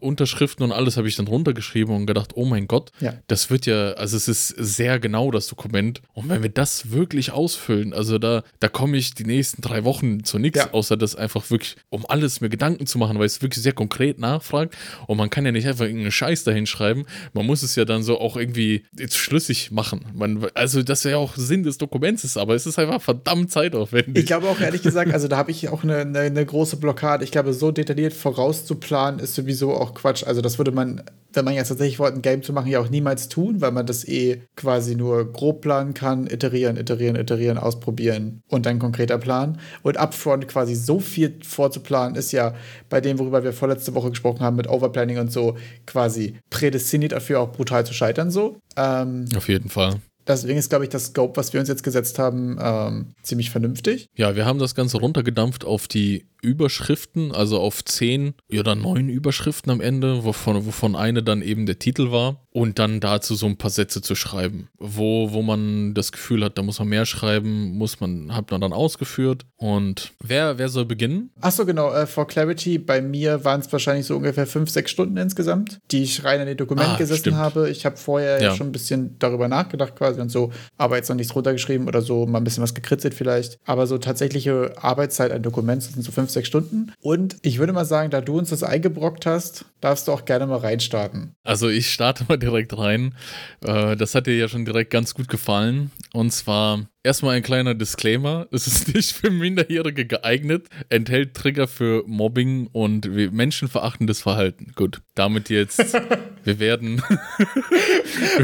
Überunterschriften 0.05 0.63
und 0.63 0.71
alles 0.71 0.97
habe 0.97 1.07
ich 1.07 1.15
dann 1.15 1.27
runtergeschrieben 1.27 1.95
und 1.95 2.05
gedacht, 2.05 2.31
oh 2.35 2.45
mein 2.45 2.67
Gott, 2.67 2.91
Ja. 3.00 3.15
das 3.27 3.50
wird 3.50 3.65
ja, 3.65 3.93
also 3.93 4.15
es 4.17 4.27
ist 4.27 4.50
sehr 4.50 5.00
genau 5.00 5.31
das 5.31 5.47
Dokument. 5.47 6.01
Und 6.13 6.29
wenn 6.29 6.43
wir 6.43 6.50
das 6.51 6.91
wirklich 6.91 7.31
ausfüllen, 7.31 7.91
also 7.93 8.19
da, 8.19 8.43
da 8.59 8.67
komme 8.67 8.97
ich 8.97 9.15
die 9.15 9.24
nächsten 9.25 9.62
drei 9.63 9.83
Wochen 9.83 10.24
zu 10.24 10.38
nichts, 10.38 10.59
Ja. 10.59 10.71
außer 10.71 10.95
das 10.95 11.15
einfach 11.15 11.50
wirklich, 11.50 11.75
um 11.89 12.05
alles 12.07 12.39
mir 12.39 12.50
Gedanken 12.50 12.85
zu 12.85 13.00
machen, 13.00 13.17
weil 13.17 13.25
es 13.25 13.41
wirklich 13.41 13.63
sehr 13.63 13.74
konkret 13.74 14.19
nachfragt. 14.19 14.75
Und 15.07 15.17
man 15.17 15.29
kann 15.31 15.43
ja 15.45 15.51
nicht 15.51 15.67
einfach 15.67 15.85
irgendeinen 15.85 16.12
Scheiß 16.12 16.43
dahin 16.43 16.67
schreiben. 16.67 17.05
Man 17.33 17.45
muss 17.47 17.63
es 17.63 17.75
ja 17.75 17.83
dann 17.85 18.03
so 18.03 18.19
auch 18.19 18.38
irgendwie 18.38 18.83
jetzt 18.97 19.17
schlüssig 19.17 19.71
machen. 19.71 20.05
Man, 20.13 20.45
also 20.53 20.83
das 20.83 21.03
ja 21.03 21.17
auch 21.17 21.35
Sinn 21.35 21.63
des 21.63 21.79
Dokuments 21.79 22.24
ist, 22.24 22.38
aber 22.38 22.53
es 22.53 22.67
ist 22.67 22.77
einfach 22.77 23.01
verdammt 23.01 23.50
zeitaufwendig. 23.51 24.17
Ich 24.17 24.25
glaube 24.27 24.47
auch 24.50 24.59
ehrlich 24.59 24.83
gesagt, 24.83 25.12
also 25.12 25.27
da 25.27 25.38
habe 25.38 25.50
ich 25.50 25.69
auch 25.69 25.83
eine, 25.83 25.97
eine, 25.97 26.19
eine 26.19 26.45
große 26.45 26.77
Blockade. 26.77 27.24
Ich 27.24 27.31
glaube, 27.31 27.53
so 27.53 27.71
detailliert 27.71 28.13
vorauszuplanen 28.13 29.19
ist 29.19 29.33
sowieso 29.35 29.74
auch 29.74 29.94
Quatsch. 29.95 30.23
Also 30.23 30.41
das 30.41 30.57
würde 30.57 30.71
man, 30.71 31.01
wenn 31.33 31.45
man 31.45 31.55
jetzt 31.55 31.69
tatsächlich 31.69 31.97
wollte, 31.97 32.17
ein 32.17 32.21
Game 32.21 32.43
zu 32.43 32.53
machen, 32.53 32.69
ja 32.69 32.79
auch 32.79 32.89
niemals 32.89 33.29
tun, 33.29 33.61
weil 33.61 33.71
man 33.71 33.85
das 33.85 34.07
eh 34.07 34.41
quasi 34.55 34.95
nur 34.95 35.31
grob 35.31 35.61
planen 35.61 35.93
kann, 35.93 36.27
iterieren, 36.27 36.77
iterieren, 36.77 37.15
iterieren, 37.15 37.57
ausprobieren 37.57 38.43
und 38.47 38.65
dann 38.65 38.79
konkreter 38.79 39.17
planen. 39.17 39.59
Und 39.81 39.98
upfront 39.98 40.48
quasi 40.48 40.75
so 40.75 41.00
viel 41.00 41.39
vorzuplanen, 41.43 42.15
ist 42.15 42.31
ja 42.31 42.53
bei 42.89 43.01
dem, 43.01 43.17
worüber 43.17 43.43
wir 43.43 43.53
vorletzte 43.53 43.96
Woche 43.96 44.11
gesprochen 44.11 44.41
haben, 44.41 44.55
mit 44.55 44.70
Overplanning 44.70 45.17
und 45.17 45.31
so, 45.31 45.57
quasi 45.87 46.35
prädestiniert 46.50 47.13
dafür 47.13 47.39
auch 47.39 47.51
brutal 47.51 47.85
zu 47.85 47.93
scheitern 47.93 48.29
so. 48.29 48.59
Ähm, 48.77 49.25
Auf 49.35 49.50
jeden 49.50 49.70
Fall. 49.70 49.96
Deswegen 50.27 50.57
ist, 50.57 50.70
glaube 50.70 50.85
ich, 50.85 50.90
das 50.90 51.07
Scope, 51.07 51.38
was 51.38 51.53
wir 51.53 51.59
uns 51.59 51.70
jetzt 51.70 51.83
gesetzt 51.83 52.20
haben, 52.20 52.57
ähm, 52.59 53.14
ziemlich 53.22 53.50
vernünftig. 53.50 54.09
Ja, 54.16 54.35
wir 54.35 54.46
haben 54.46 54.59
das 54.59 54.75
Ganze 54.75 54.98
runtergedampft 54.98 55.66
auf 55.66 55.88
die 55.88 56.27
Überschriften, 56.42 57.31
also 57.31 57.59
auf 57.59 57.83
zehn 57.83 58.35
oder 58.51 58.75
neun 58.75 59.09
Überschriften 59.09 59.72
am 59.72 59.81
Ende, 59.81 60.24
wovon, 60.24 60.66
wovon 60.66 60.96
eine 60.96 61.24
dann 61.24 61.42
eben 61.42 61.66
der 61.66 61.79
Titel 61.79 62.11
war. 62.11 62.45
Und 62.55 62.79
dann 62.79 63.01
dazu 63.01 63.35
so 63.35 63.48
ein 63.48 63.57
paar 63.57 63.70
Sätze 63.70 64.01
zu 64.01 64.15
schreiben, 64.15 64.70
wo, 64.77 65.33
wo 65.33 65.41
man 65.41 65.94
das 65.94 66.13
Gefühl 66.13 66.41
hat, 66.41 66.57
da 66.57 66.61
muss 66.61 66.79
man 66.79 66.87
mehr 66.87 67.05
schreiben, 67.05 67.77
muss 67.77 68.00
man, 68.00 68.33
hat 68.33 68.50
man 68.50 68.61
dann 68.61 68.72
ausgeführt. 68.72 69.44
Und 69.57 70.13
wer, 70.24 70.57
wer 70.57 70.70
soll 70.70 70.85
beginnen? 70.85 71.31
Achso, 71.41 71.65
genau, 71.65 71.91
äh, 71.94 72.07
for 72.07 72.25
clarity, 72.27 72.77
bei 72.77 73.01
mir 73.01 73.44
waren 73.44 73.59
es 73.59 73.70
wahrscheinlich 73.74 74.05
so 74.05 74.15
ungefähr 74.15 74.48
fünf, 74.48 74.70
sechs 74.70 74.89
Stunden 74.91 75.18
insgesamt, 75.18 75.79
die 75.91 76.03
ich 76.03 76.24
rein 76.24 76.39
in 76.39 76.48
den 76.48 76.55
Dokument 76.55 76.91
Ah, 76.91 76.98
gesessen 76.98 77.20
stimmt. 77.20 77.35
habe. 77.35 77.70
Ich 77.70 77.85
habe 77.85 77.98
vorher 77.98 78.41
ja. 78.41 78.55
Schon 78.55 78.68
ein 78.68 78.72
bisschen 78.72 79.20
darüber 79.20 79.50
nachgedacht 79.50 79.98
quasi 79.98 80.22
und 80.22 80.29
so, 80.29 80.53
aber 80.77 80.96
jetzt 80.96 81.09
noch 81.09 81.18
nichts 81.18 81.35
runtergeschrieben 81.35 81.89
oder 81.89 82.01
so, 82.01 82.25
mal 82.25 82.37
ein 82.37 82.46
bisschen 82.46 82.63
was 82.63 82.74
gekritzelt 82.74 83.13
vielleicht. 83.15 83.59
Aber 83.65 83.85
so 83.85 83.98
tatsächliche 83.98 84.75
Arbeitszeit 84.81 85.33
ein 85.33 85.41
Dokument 85.44 85.83
sind 85.83 86.01
so 86.05 86.11
fünf, 86.13 86.29
sechs 86.29 86.48
Stunden. 86.48 86.94
Und 87.01 87.35
ich 87.41 87.57
würde 87.59 87.74
mal 87.74 87.83
sagen, 87.83 88.11
da 88.11 88.22
du 88.22 88.37
uns 88.37 88.51
das 88.51 88.63
eingebrockt 88.63 89.25
hast, 89.25 89.65
darfst 89.81 90.07
du 90.07 90.13
auch 90.13 90.24
gerne 90.24 90.48
mal 90.48 90.59
reinstarten. 90.59 91.33
Also 91.44 91.68
ich 91.68 91.91
starte 91.91 92.24
mal 92.29 92.37
direkt 92.46 92.77
rein. 92.77 93.16
Äh, 93.62 93.96
das 93.96 94.16
hat 94.16 94.27
dir 94.27 94.38
ja 94.38 94.48
schon 94.48 94.66
direkt 94.66 94.92
ganz 94.92 95.14
gut 95.14 95.27
gefallen. 95.27 95.92
Und 96.14 96.31
zwar 96.31 96.88
erstmal 97.03 97.36
ein 97.36 97.44
kleiner 97.44 97.74
Disclaimer. 97.74 98.48
Es 98.51 98.68
ist 98.68 98.88
nicht 98.96 99.12
für 99.14 99.31
Minderjährige 99.31 100.05
geeignet, 100.05 100.68
enthält 100.90 101.34
Trigger 101.34 101.68
für 101.68 102.03
Mobbing 102.08 102.68
und 102.72 103.10
menschenverachtendes 103.34 104.22
Verhalten. 104.22 104.72
Gut, 104.75 105.01
damit 105.16 105.50
jetzt, 105.50 105.79
wir 106.44 106.60
werden, 106.60 107.01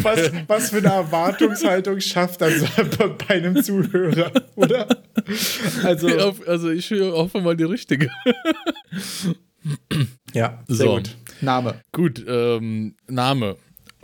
Was, 0.02 0.32
was 0.48 0.70
für 0.72 0.78
eine 0.78 0.88
Erwartungshaltung 0.90 2.00
schafft 2.00 2.42
das 2.42 2.64
bei 3.28 3.36
einem 3.36 3.64
Zuhörer, 3.64 4.32
oder? 4.56 4.88
Also, 5.84 6.08
also 6.48 6.70
ich 6.72 6.92
hoffe 6.92 7.42
mal 7.42 7.56
die 7.56 7.64
richtige. 7.66 8.10
ja, 10.34 10.64
sehr 10.68 10.86
So. 10.86 10.96
gut. 10.96 11.16
Name. 11.42 11.76
Gut, 11.92 12.24
ähm, 12.28 12.96
Name. 13.08 13.56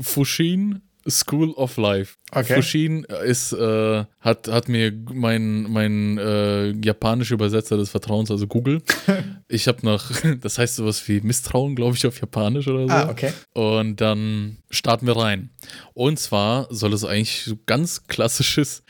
Fushin 0.02 0.82
School 1.08 1.54
of 1.58 1.78
Life. 1.78 2.18
Okay. 2.32 2.56
Fushin 2.56 3.06
ist, 3.26 3.54
äh, 3.54 4.04
hat, 4.20 4.50
hat 4.50 4.68
mir 4.68 4.92
mein, 5.14 5.64
mein 5.64 6.18
äh, 6.18 6.72
japanischer 6.72 7.36
Übersetzer 7.36 7.78
des 7.78 7.90
Vertrauens, 7.90 8.30
also 8.30 8.48
Google. 8.48 8.82
ich 9.48 9.68
habe 9.70 9.86
nach, 9.86 10.12
das 10.42 10.58
heißt 10.58 10.76
sowas 10.76 11.08
wie 11.08 11.22
Misstrauen, 11.22 11.76
glaube 11.76 11.96
ich, 11.96 12.06
auf 12.06 12.20
Japanisch 12.20 12.68
oder 12.68 12.88
so. 12.88 12.94
Ah, 12.94 13.10
okay. 13.10 13.32
Und 13.54 14.02
dann 14.02 14.58
starten 14.70 15.08
wir 15.08 15.16
rein. 15.16 15.52
Und 15.94 16.20
zwar 16.20 16.68
soll 16.70 16.94
es 16.94 17.06
eigentlich 17.06 17.44
so 17.44 17.58
ganz 17.66 18.08
klassisches, 18.08 18.84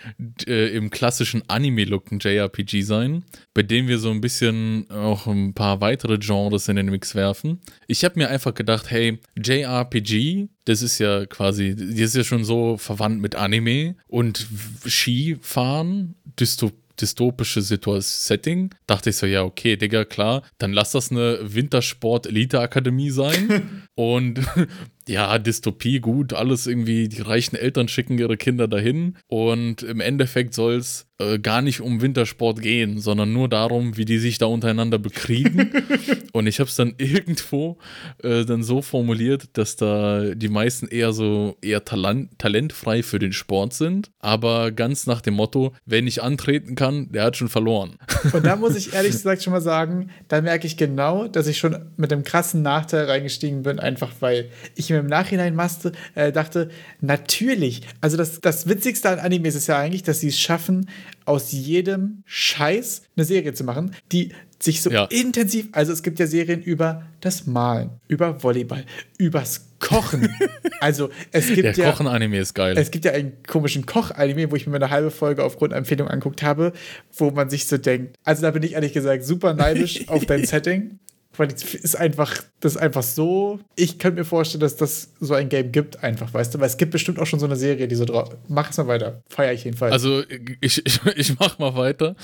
äh, 0.48 0.76
im 0.76 0.90
klassischen 0.90 1.44
Anime-Look 1.48 2.12
ein 2.12 2.20
JRPG 2.20 2.82
sein, 2.82 3.24
bei 3.54 3.62
dem 3.62 3.88
wir 3.88 4.00
so 4.00 4.10
ein 4.10 4.22
bisschen 4.22 4.90
auch 4.90 5.28
ein 5.28 5.54
paar 5.54 5.80
weitere 5.80 6.18
Genres 6.18 6.68
in 6.70 6.76
den 6.76 6.88
Mix 6.88 7.14
werfen. 7.14 7.60
Ich 7.86 8.04
habe 8.04 8.18
mir 8.18 8.30
einfach 8.30 8.56
gedacht, 8.56 8.90
hey, 8.90 9.20
JRPG, 9.38 10.48
das 10.66 10.82
ist 10.82 11.00
ja 11.00 11.26
quasi, 11.26 11.76
das 11.76 12.10
ist 12.10 12.16
ja 12.16 12.24
schon 12.24 12.44
so 12.44 12.78
verwandt 12.78 13.22
mit 13.22 13.27
Anime 13.36 13.96
und 14.08 14.48
Skifahren, 14.86 16.16
Dystop 16.40 16.74
dystopische 17.00 17.62
Setting, 17.62 18.74
dachte 18.88 19.10
ich 19.12 19.18
so, 19.18 19.26
ja, 19.26 19.44
okay, 19.44 19.76
Digga, 19.76 20.06
klar, 20.06 20.44
dann 20.58 20.74
lass 20.74 20.92
das 20.92 21.12
eine 21.12 21.40
Wintersport-Elite-Akademie 21.42 23.12
sein. 23.12 23.84
und 23.96 24.42
ja, 25.08 25.38
Dystopie, 25.40 26.00
gut, 26.00 26.34
alles 26.34 26.68
irgendwie, 26.68 27.08
die 27.08 27.22
reichen 27.22 27.56
Eltern 27.56 27.88
schicken 27.88 28.18
ihre 28.18 28.38
Kinder 28.38 28.68
dahin. 28.68 29.18
Und 29.28 29.84
im 29.84 30.00
Endeffekt 30.00 30.54
soll 30.54 30.76
es 30.76 31.07
äh, 31.20 31.40
gar 31.40 31.64
nicht 31.64 31.82
um 31.82 32.02
Wintersport 32.02 32.62
gehen, 32.62 33.00
sondern 33.00 33.34
nur 33.34 33.50
darum, 33.50 33.98
wie 33.98 34.06
die 34.06 34.20
sich 34.20 34.38
da 34.38 34.46
untereinander 34.46 35.00
bekriegen. 35.00 35.72
und 36.32 36.46
ich 36.46 36.60
habe 36.60 36.70
es 36.70 36.76
dann 36.76 36.94
irgendwo 37.00 37.80
äh, 38.22 38.46
dann 38.46 38.62
so 38.62 38.84
formuliert, 38.84 39.50
dass 39.54 39.76
da 39.76 40.36
die 40.36 40.48
meisten 40.48 40.88
eher 40.88 41.14
so 41.14 41.58
eher 41.62 41.84
talent, 41.84 42.38
talentfrei 42.38 43.02
für 43.02 43.18
den 43.18 43.34
Sport 43.34 43.74
sind, 43.74 44.12
aber 44.20 44.72
ganz 44.72 45.08
nach 45.08 45.22
dem 45.22 45.34
Motto, 45.34 45.74
wer 45.88 46.04
nicht 46.04 46.22
antreten 46.22 46.76
kann, 46.76 47.12
der 47.12 47.24
hat 47.24 47.38
schon 47.38 47.50
verloren. 47.50 47.98
Und 48.34 48.46
da 48.46 48.56
muss 48.56 48.76
ich 48.76 48.94
ehrlich 48.94 49.14
gesagt 49.14 49.42
schon 49.42 49.54
mal 49.54 49.62
sagen, 49.62 50.12
da 50.28 50.42
merke 50.42 50.68
ich 50.68 50.78
genau, 50.78 51.28
dass 51.28 51.48
ich 51.48 51.58
schon 51.58 51.78
mit 51.98 52.14
einem 52.14 52.26
krassen 52.26 52.62
Nachteil 52.62 53.06
reingestiegen 53.06 53.64
bin, 53.64 53.80
einfach 53.80 54.12
weil 54.20 54.52
ich 54.76 54.92
mir 54.92 55.00
im 55.00 55.08
Nachhinein 55.08 55.56
maste, 55.56 55.94
äh, 56.14 56.32
dachte, 56.32 56.70
natürlich, 57.02 57.82
also 58.02 58.18
das, 58.18 58.40
das 58.40 58.70
Witzigste 58.70 59.10
an 59.10 59.18
Animes 59.18 59.56
ist 59.56 59.66
ja 59.66 59.80
eigentlich, 59.80 60.04
dass 60.04 60.20
sie 60.20 60.28
es 60.28 60.40
schaffen, 60.40 60.88
aus 61.26 61.52
jedem 61.52 62.24
Scheiß 62.26 63.04
eine 63.16 63.26
Serie 63.26 63.54
zu 63.54 63.64
machen, 63.64 63.96
die 64.12 64.32
sich 64.60 64.82
so 64.82 64.90
ja. 64.90 65.06
intensiv, 65.06 65.68
also 65.72 65.92
es 65.92 66.04
gibt 66.04 66.20
ja 66.20 66.28
Serien 66.28 66.62
über 66.62 67.04
das 67.22 67.46
Malen, 67.46 67.92
über 68.08 68.42
Volleyball, 68.42 68.86
übers 69.18 69.68
Kochen. 69.80 70.28
also 70.80 71.10
es 71.32 71.48
gibt 71.48 71.64
Der 71.64 71.74
ja. 71.74 71.92
Kochen-Anime 71.92 72.40
ist 72.40 72.56
geil. 72.56 72.76
Es 72.78 72.90
gibt 72.90 73.06
ja 73.06 73.12
einen 73.12 73.34
komischen 73.46 73.86
Koch-Anime, 73.86 74.52
wo 74.52 74.56
ich 74.56 74.66
mir 74.66 74.76
eine 74.76 74.90
halbe 74.90 75.12
Folge 75.12 75.44
aufgrund 75.44 75.74
Empfehlung 75.74 76.08
anguckt 76.08 76.42
habe, 76.42 76.74
wo 77.16 77.30
man 77.30 77.50
sich 77.50 77.68
so 77.68 77.78
denkt. 77.78 78.16
Also 78.24 78.42
da 78.42 78.52
bin 78.52 78.64
ich 78.64 78.74
ehrlich 78.74 78.94
gesagt 78.94 79.24
super 79.24 79.54
neidisch 79.54 80.08
auf 80.10 80.26
dein 80.26 80.46
Setting. 80.46 81.00
Ist 81.40 81.96
einfach, 81.96 82.44
das 82.60 82.76
ist 82.76 82.82
einfach 82.82 83.04
so. 83.04 83.60
Ich 83.76 84.00
könnte 84.00 84.20
mir 84.20 84.26
vorstellen, 84.26 84.62
dass 84.62 84.76
das 84.76 85.14
so 85.20 85.34
ein 85.34 85.50
Game 85.50 85.72
gibt, 85.72 86.04
einfach, 86.04 86.34
weißt 86.34 86.54
du? 86.54 86.60
Weil 86.60 86.68
es 86.68 86.78
gibt 86.78 86.92
bestimmt 86.92 87.20
auch 87.20 87.26
schon 87.26 87.40
so 87.40 87.46
eine 87.46 87.56
Serie, 87.56 87.88
die 87.88 87.96
so 87.96 88.06
drauf. 88.06 88.36
Mach 88.48 88.70
es 88.70 88.78
mal 88.78 88.88
weiter. 88.88 89.24
Feier 89.30 89.54
ich 89.54 89.64
jedenfalls. 89.64 89.94
Also, 89.94 90.24
ich, 90.62 90.86
ich, 90.86 91.00
ich 91.16 91.40
mach 91.40 91.60
mal 91.60 91.76
weiter. 91.76 92.16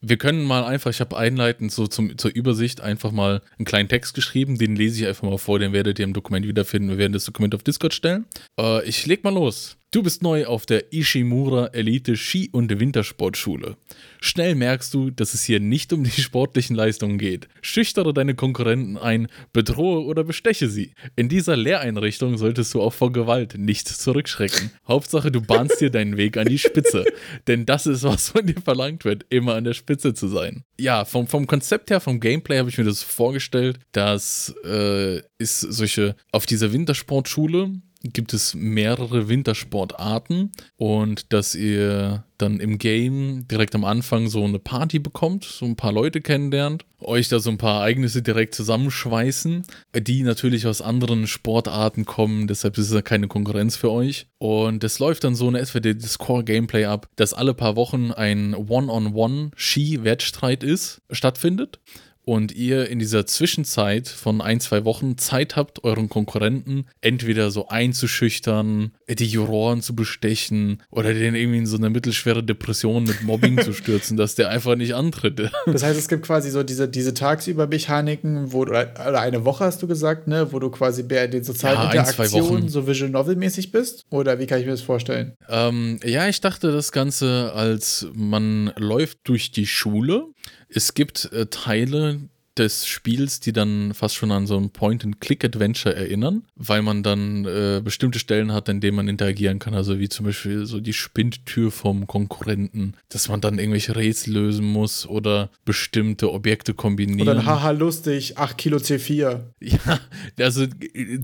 Wir 0.00 0.16
können 0.16 0.44
mal 0.44 0.64
einfach, 0.64 0.90
ich 0.90 1.00
habe 1.00 1.16
einleitend 1.16 1.72
so 1.72 1.86
zum, 1.86 2.16
zur 2.18 2.32
Übersicht 2.34 2.80
einfach 2.80 3.12
mal 3.12 3.42
einen 3.58 3.66
kleinen 3.66 3.88
Text 3.88 4.14
geschrieben. 4.14 4.58
Den 4.58 4.76
lese 4.76 5.00
ich 5.00 5.06
einfach 5.06 5.28
mal 5.28 5.38
vor, 5.38 5.58
den 5.58 5.72
werdet 5.72 5.98
ihr 5.98 6.04
im 6.04 6.12
Dokument 6.12 6.46
wiederfinden. 6.46 6.90
Wir 6.90 6.98
werden 6.98 7.12
das 7.12 7.24
Dokument 7.24 7.54
auf 7.54 7.62
Discord 7.62 7.94
stellen. 7.94 8.26
Äh, 8.58 8.84
ich 8.84 9.06
leg 9.06 9.24
mal 9.24 9.34
los. 9.34 9.76
Du 9.92 10.04
bist 10.04 10.22
neu 10.22 10.46
auf 10.46 10.66
der 10.66 10.92
Ishimura 10.92 11.66
Elite 11.72 12.16
Ski- 12.16 12.48
und 12.52 12.78
Wintersportschule. 12.78 13.76
Schnell 14.20 14.54
merkst 14.54 14.94
du, 14.94 15.10
dass 15.10 15.34
es 15.34 15.42
hier 15.42 15.58
nicht 15.58 15.92
um 15.92 16.04
die 16.04 16.12
sportlichen 16.12 16.76
Leistungen 16.76 17.18
geht. 17.18 17.48
Schüchtere 17.60 18.14
deine 18.14 18.36
Konkurrenten 18.36 18.96
ein, 18.96 19.26
bedrohe 19.52 20.04
oder 20.04 20.22
besteche 20.22 20.68
sie. 20.68 20.92
In 21.16 21.28
dieser 21.28 21.56
Lehreinrichtung 21.56 22.38
solltest 22.38 22.72
du 22.72 22.82
auch 22.82 22.92
vor 22.92 23.10
Gewalt 23.10 23.58
nicht 23.58 23.88
zurückschrecken. 23.88 24.70
Hauptsache, 24.86 25.32
du 25.32 25.40
bahnst 25.40 25.80
dir 25.80 25.90
deinen 25.90 26.16
Weg 26.16 26.36
an 26.36 26.46
die 26.46 26.60
Spitze. 26.60 27.04
Denn 27.48 27.66
das 27.66 27.88
ist, 27.88 28.04
was 28.04 28.28
von 28.28 28.46
dir 28.46 28.60
verlangt 28.60 29.04
wird, 29.04 29.26
immer 29.28 29.56
an 29.56 29.64
der 29.64 29.74
Spitze 29.74 30.14
zu 30.14 30.28
sein. 30.28 30.62
Ja, 30.78 31.04
vom, 31.04 31.26
vom 31.26 31.48
Konzept 31.48 31.90
her, 31.90 31.98
vom 31.98 32.20
Gameplay 32.20 32.58
habe 32.58 32.68
ich 32.68 32.78
mir 32.78 32.84
das 32.84 33.02
vorgestellt, 33.02 33.80
dass 33.90 34.54
äh, 34.64 35.20
ist 35.38 35.60
solche 35.60 36.14
auf 36.30 36.46
dieser 36.46 36.72
Wintersportschule 36.72 37.72
gibt 38.02 38.32
es 38.32 38.54
mehrere 38.54 39.28
Wintersportarten 39.28 40.52
und 40.76 41.32
dass 41.32 41.54
ihr 41.54 42.24
dann 42.38 42.58
im 42.58 42.78
Game 42.78 43.46
direkt 43.48 43.74
am 43.74 43.84
Anfang 43.84 44.28
so 44.28 44.42
eine 44.42 44.58
Party 44.58 44.98
bekommt, 44.98 45.44
so 45.44 45.66
ein 45.66 45.76
paar 45.76 45.92
Leute 45.92 46.22
kennenlernt, 46.22 46.86
euch 47.00 47.28
da 47.28 47.38
so 47.38 47.50
ein 47.50 47.58
paar 47.58 47.80
Ereignisse 47.80 48.22
direkt 48.22 48.54
zusammenschweißen, 48.54 49.66
die 49.94 50.22
natürlich 50.22 50.66
aus 50.66 50.80
anderen 50.80 51.26
Sportarten 51.26 52.06
kommen, 52.06 52.46
deshalb 52.46 52.78
ist 52.78 52.88
es 52.88 52.94
ja 52.94 53.02
keine 53.02 53.28
Konkurrenz 53.28 53.76
für 53.76 53.90
euch. 53.90 54.26
Und 54.38 54.82
es 54.84 54.98
läuft 54.98 55.24
dann 55.24 55.34
so 55.34 55.50
in 55.50 55.54
etwa 55.54 55.80
das 55.80 56.16
Core-Gameplay 56.18 56.86
ab, 56.86 57.10
dass 57.16 57.34
alle 57.34 57.52
paar 57.52 57.76
Wochen 57.76 58.12
ein 58.12 58.54
One-on-One-Ski-Wettstreit 58.54 60.62
ist, 60.62 61.02
stattfindet 61.10 61.78
und 62.24 62.52
ihr 62.52 62.88
in 62.88 62.98
dieser 62.98 63.26
Zwischenzeit 63.26 64.08
von 64.08 64.40
ein, 64.40 64.60
zwei 64.60 64.84
Wochen 64.84 65.18
Zeit 65.18 65.56
habt, 65.56 65.84
euren 65.84 66.08
Konkurrenten 66.08 66.86
entweder 67.00 67.50
so 67.50 67.68
einzuschüchtern, 67.68 68.92
die 69.08 69.26
Juroren 69.26 69.82
zu 69.82 69.94
bestechen 69.94 70.82
oder 70.90 71.14
den 71.14 71.34
irgendwie 71.34 71.58
in 71.58 71.66
so 71.66 71.76
eine 71.76 71.90
mittelschwere 71.90 72.42
Depression 72.42 73.04
mit 73.04 73.22
Mobbing 73.22 73.60
zu 73.60 73.72
stürzen, 73.72 74.16
dass 74.16 74.34
der 74.34 74.50
einfach 74.50 74.76
nicht 74.76 74.94
antritt. 74.94 75.50
Das 75.66 75.82
heißt, 75.82 75.98
es 75.98 76.08
gibt 76.08 76.24
quasi 76.24 76.50
so 76.50 76.62
diese, 76.62 76.88
diese 76.88 77.14
Tagsüber-Mechaniken, 77.14 78.52
wo 78.52 78.60
oder, 78.60 78.92
oder 79.08 79.20
eine 79.20 79.44
Woche 79.44 79.64
hast 79.64 79.82
du 79.82 79.86
gesagt, 79.86 80.28
ne, 80.28 80.52
wo 80.52 80.58
du 80.58 80.70
quasi 80.70 81.02
bei 81.02 81.26
den 81.26 81.42
sozialen 81.42 81.94
ja, 81.94 82.02
Interaktionen 82.02 82.68
so 82.68 82.86
Visual 82.86 83.10
Novel-mäßig 83.10 83.72
bist? 83.72 84.04
Oder 84.10 84.38
wie 84.38 84.46
kann 84.46 84.60
ich 84.60 84.66
mir 84.66 84.72
das 84.72 84.82
vorstellen? 84.82 85.34
Ähm, 85.48 85.98
ja, 86.04 86.28
ich 86.28 86.40
dachte 86.40 86.72
das 86.72 86.92
Ganze 86.92 87.52
als 87.54 88.06
man 88.14 88.72
läuft 88.76 89.20
durch 89.24 89.50
die 89.50 89.66
Schule 89.66 90.26
es 90.70 90.94
gibt 90.94 91.32
äh, 91.32 91.46
Teile 91.46 92.20
des 92.60 92.86
Spiels, 92.86 93.40
die 93.40 93.52
dann 93.52 93.94
fast 93.94 94.14
schon 94.14 94.30
an 94.30 94.46
so 94.46 94.56
ein 94.56 94.70
Point-and-Click-Adventure 94.70 95.96
erinnern, 95.96 96.42
weil 96.56 96.82
man 96.82 97.02
dann 97.02 97.44
äh, 97.46 97.80
bestimmte 97.82 98.18
Stellen 98.18 98.52
hat, 98.52 98.68
in 98.68 98.80
denen 98.80 98.96
man 98.96 99.08
interagieren 99.08 99.58
kann. 99.58 99.74
Also 99.74 99.98
wie 99.98 100.08
zum 100.08 100.26
Beispiel 100.26 100.66
so 100.66 100.78
die 100.78 100.92
Spindtür 100.92 101.70
vom 101.70 102.06
Konkurrenten, 102.06 102.94
dass 103.08 103.28
man 103.28 103.40
dann 103.40 103.58
irgendwelche 103.58 103.96
Rätsel 103.96 104.34
lösen 104.34 104.66
muss 104.66 105.06
oder 105.06 105.50
bestimmte 105.64 106.30
Objekte 106.32 106.74
kombinieren. 106.74 107.28
Oder 107.28 107.40
ein 107.40 107.46
Haha 107.46 107.70
lustig, 107.70 108.38
8 108.38 108.56
Kilo 108.56 108.76
C4. 108.76 109.40
Ja, 109.60 110.00
also 110.38 110.66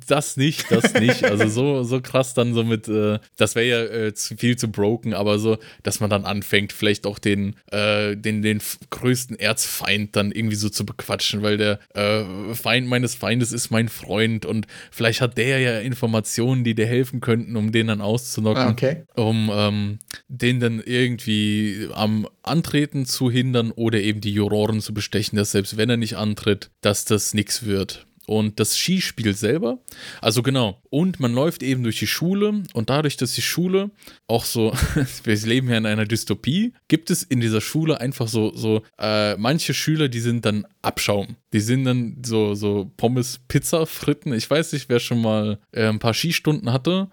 das 0.06 0.36
nicht, 0.36 0.70
das 0.70 0.94
nicht. 0.94 1.24
Also 1.24 1.48
so, 1.48 1.82
so 1.82 2.00
krass 2.00 2.34
dann 2.34 2.54
so 2.54 2.64
mit, 2.64 2.86
äh, 2.86 3.18
das 3.36 3.54
wäre 3.54 3.66
ja 3.66 3.84
äh, 3.84 4.14
zu 4.14 4.36
viel 4.36 4.56
zu 4.56 4.68
broken, 4.68 5.14
aber 5.14 5.38
so, 5.38 5.58
dass 5.82 6.00
man 6.00 6.10
dann 6.10 6.24
anfängt, 6.24 6.72
vielleicht 6.72 7.06
auch 7.06 7.18
den, 7.18 7.56
äh, 7.72 8.16
den, 8.16 8.42
den 8.42 8.60
größten 8.90 9.38
Erzfeind 9.38 10.14
dann 10.16 10.32
irgendwie 10.32 10.56
so 10.56 10.68
zu 10.68 10.86
bequatschen 10.86 11.25
quatschen, 11.26 11.42
weil 11.42 11.56
der 11.56 11.78
äh, 11.94 12.54
Feind 12.54 12.88
meines 12.88 13.14
Feindes 13.14 13.52
ist 13.52 13.70
mein 13.70 13.88
Freund 13.88 14.46
und 14.46 14.66
vielleicht 14.90 15.20
hat 15.20 15.36
der 15.38 15.58
ja 15.58 15.78
Informationen, 15.80 16.64
die 16.64 16.74
dir 16.74 16.86
helfen 16.86 17.20
könnten, 17.20 17.56
um 17.56 17.72
den 17.72 17.88
dann 17.88 18.00
auszunocken, 18.00 18.62
ah, 18.62 18.70
okay. 18.70 19.04
um 19.14 19.50
ähm, 19.52 19.98
den 20.28 20.60
dann 20.60 20.82
irgendwie 20.84 21.88
am 21.92 22.28
Antreten 22.42 23.06
zu 23.06 23.30
hindern 23.30 23.70
oder 23.72 24.00
eben 24.00 24.20
die 24.20 24.32
Juroren 24.32 24.80
zu 24.80 24.94
bestechen, 24.94 25.36
dass 25.36 25.52
selbst 25.52 25.76
wenn 25.76 25.90
er 25.90 25.96
nicht 25.96 26.16
antritt, 26.16 26.70
dass 26.80 27.04
das 27.04 27.34
nichts 27.34 27.64
wird 27.64 28.06
und 28.26 28.58
das 28.60 28.76
Skispiel 28.76 29.34
selber. 29.34 29.78
Also 30.20 30.42
genau. 30.42 30.82
Und 30.90 31.20
man 31.20 31.32
läuft 31.32 31.62
eben 31.62 31.82
durch 31.82 31.98
die 31.98 32.06
Schule 32.06 32.62
und 32.74 32.90
dadurch, 32.90 33.16
dass 33.16 33.32
die 33.32 33.42
Schule 33.42 33.90
auch 34.26 34.44
so, 34.44 34.74
wir 35.24 35.36
leben 35.36 35.70
ja 35.70 35.78
in 35.78 35.86
einer 35.86 36.04
Dystopie, 36.04 36.74
gibt 36.88 37.10
es 37.10 37.22
in 37.22 37.40
dieser 37.40 37.60
Schule 37.60 38.00
einfach 38.00 38.28
so, 38.28 38.54
so 38.54 38.82
äh, 38.98 39.36
manche 39.36 39.74
Schüler, 39.74 40.08
die 40.08 40.20
sind 40.20 40.44
dann 40.44 40.66
Abschaum. 40.86 41.36
Die 41.52 41.60
sind 41.60 41.84
dann 41.84 42.18
so, 42.24 42.54
so 42.54 42.90
Pommes, 42.96 43.40
Pizza, 43.48 43.86
Fritten. 43.86 44.32
Ich 44.32 44.48
weiß 44.48 44.72
nicht, 44.72 44.88
wer 44.88 45.00
schon 45.00 45.20
mal 45.20 45.58
äh, 45.72 45.86
ein 45.86 45.98
paar 45.98 46.14
Skistunden 46.14 46.72
hatte. 46.72 47.08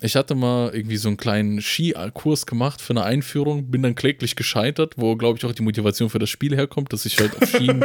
Ich 0.00 0.16
hatte 0.16 0.34
mal 0.34 0.74
irgendwie 0.74 0.96
so 0.96 1.08
einen 1.08 1.16
kleinen 1.16 1.60
Skikurs 1.60 2.46
gemacht 2.46 2.80
für 2.80 2.92
eine 2.92 3.04
Einführung, 3.04 3.70
bin 3.70 3.82
dann 3.82 3.94
kläglich 3.94 4.36
gescheitert, 4.36 4.94
wo, 4.96 5.16
glaube 5.16 5.38
ich, 5.38 5.44
auch 5.44 5.52
die 5.52 5.62
Motivation 5.62 6.10
für 6.10 6.18
das 6.18 6.30
Spiel 6.30 6.56
herkommt, 6.56 6.92
dass 6.92 7.06
ich 7.06 7.18
halt 7.18 7.40
auf 7.40 7.48
Skien, 7.48 7.84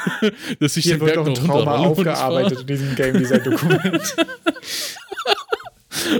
dass 0.60 0.76
ich 0.76 0.84
Hier 0.84 0.98
den 0.98 1.06
Berg 1.06 1.26
noch 1.26 1.34
Trauma 1.34 1.76
aufgearbeitet 1.76 2.62
in 2.62 2.66
diesem 2.66 2.94
Game 2.94 3.18
Design 3.18 3.44
Dokument. 3.44 4.16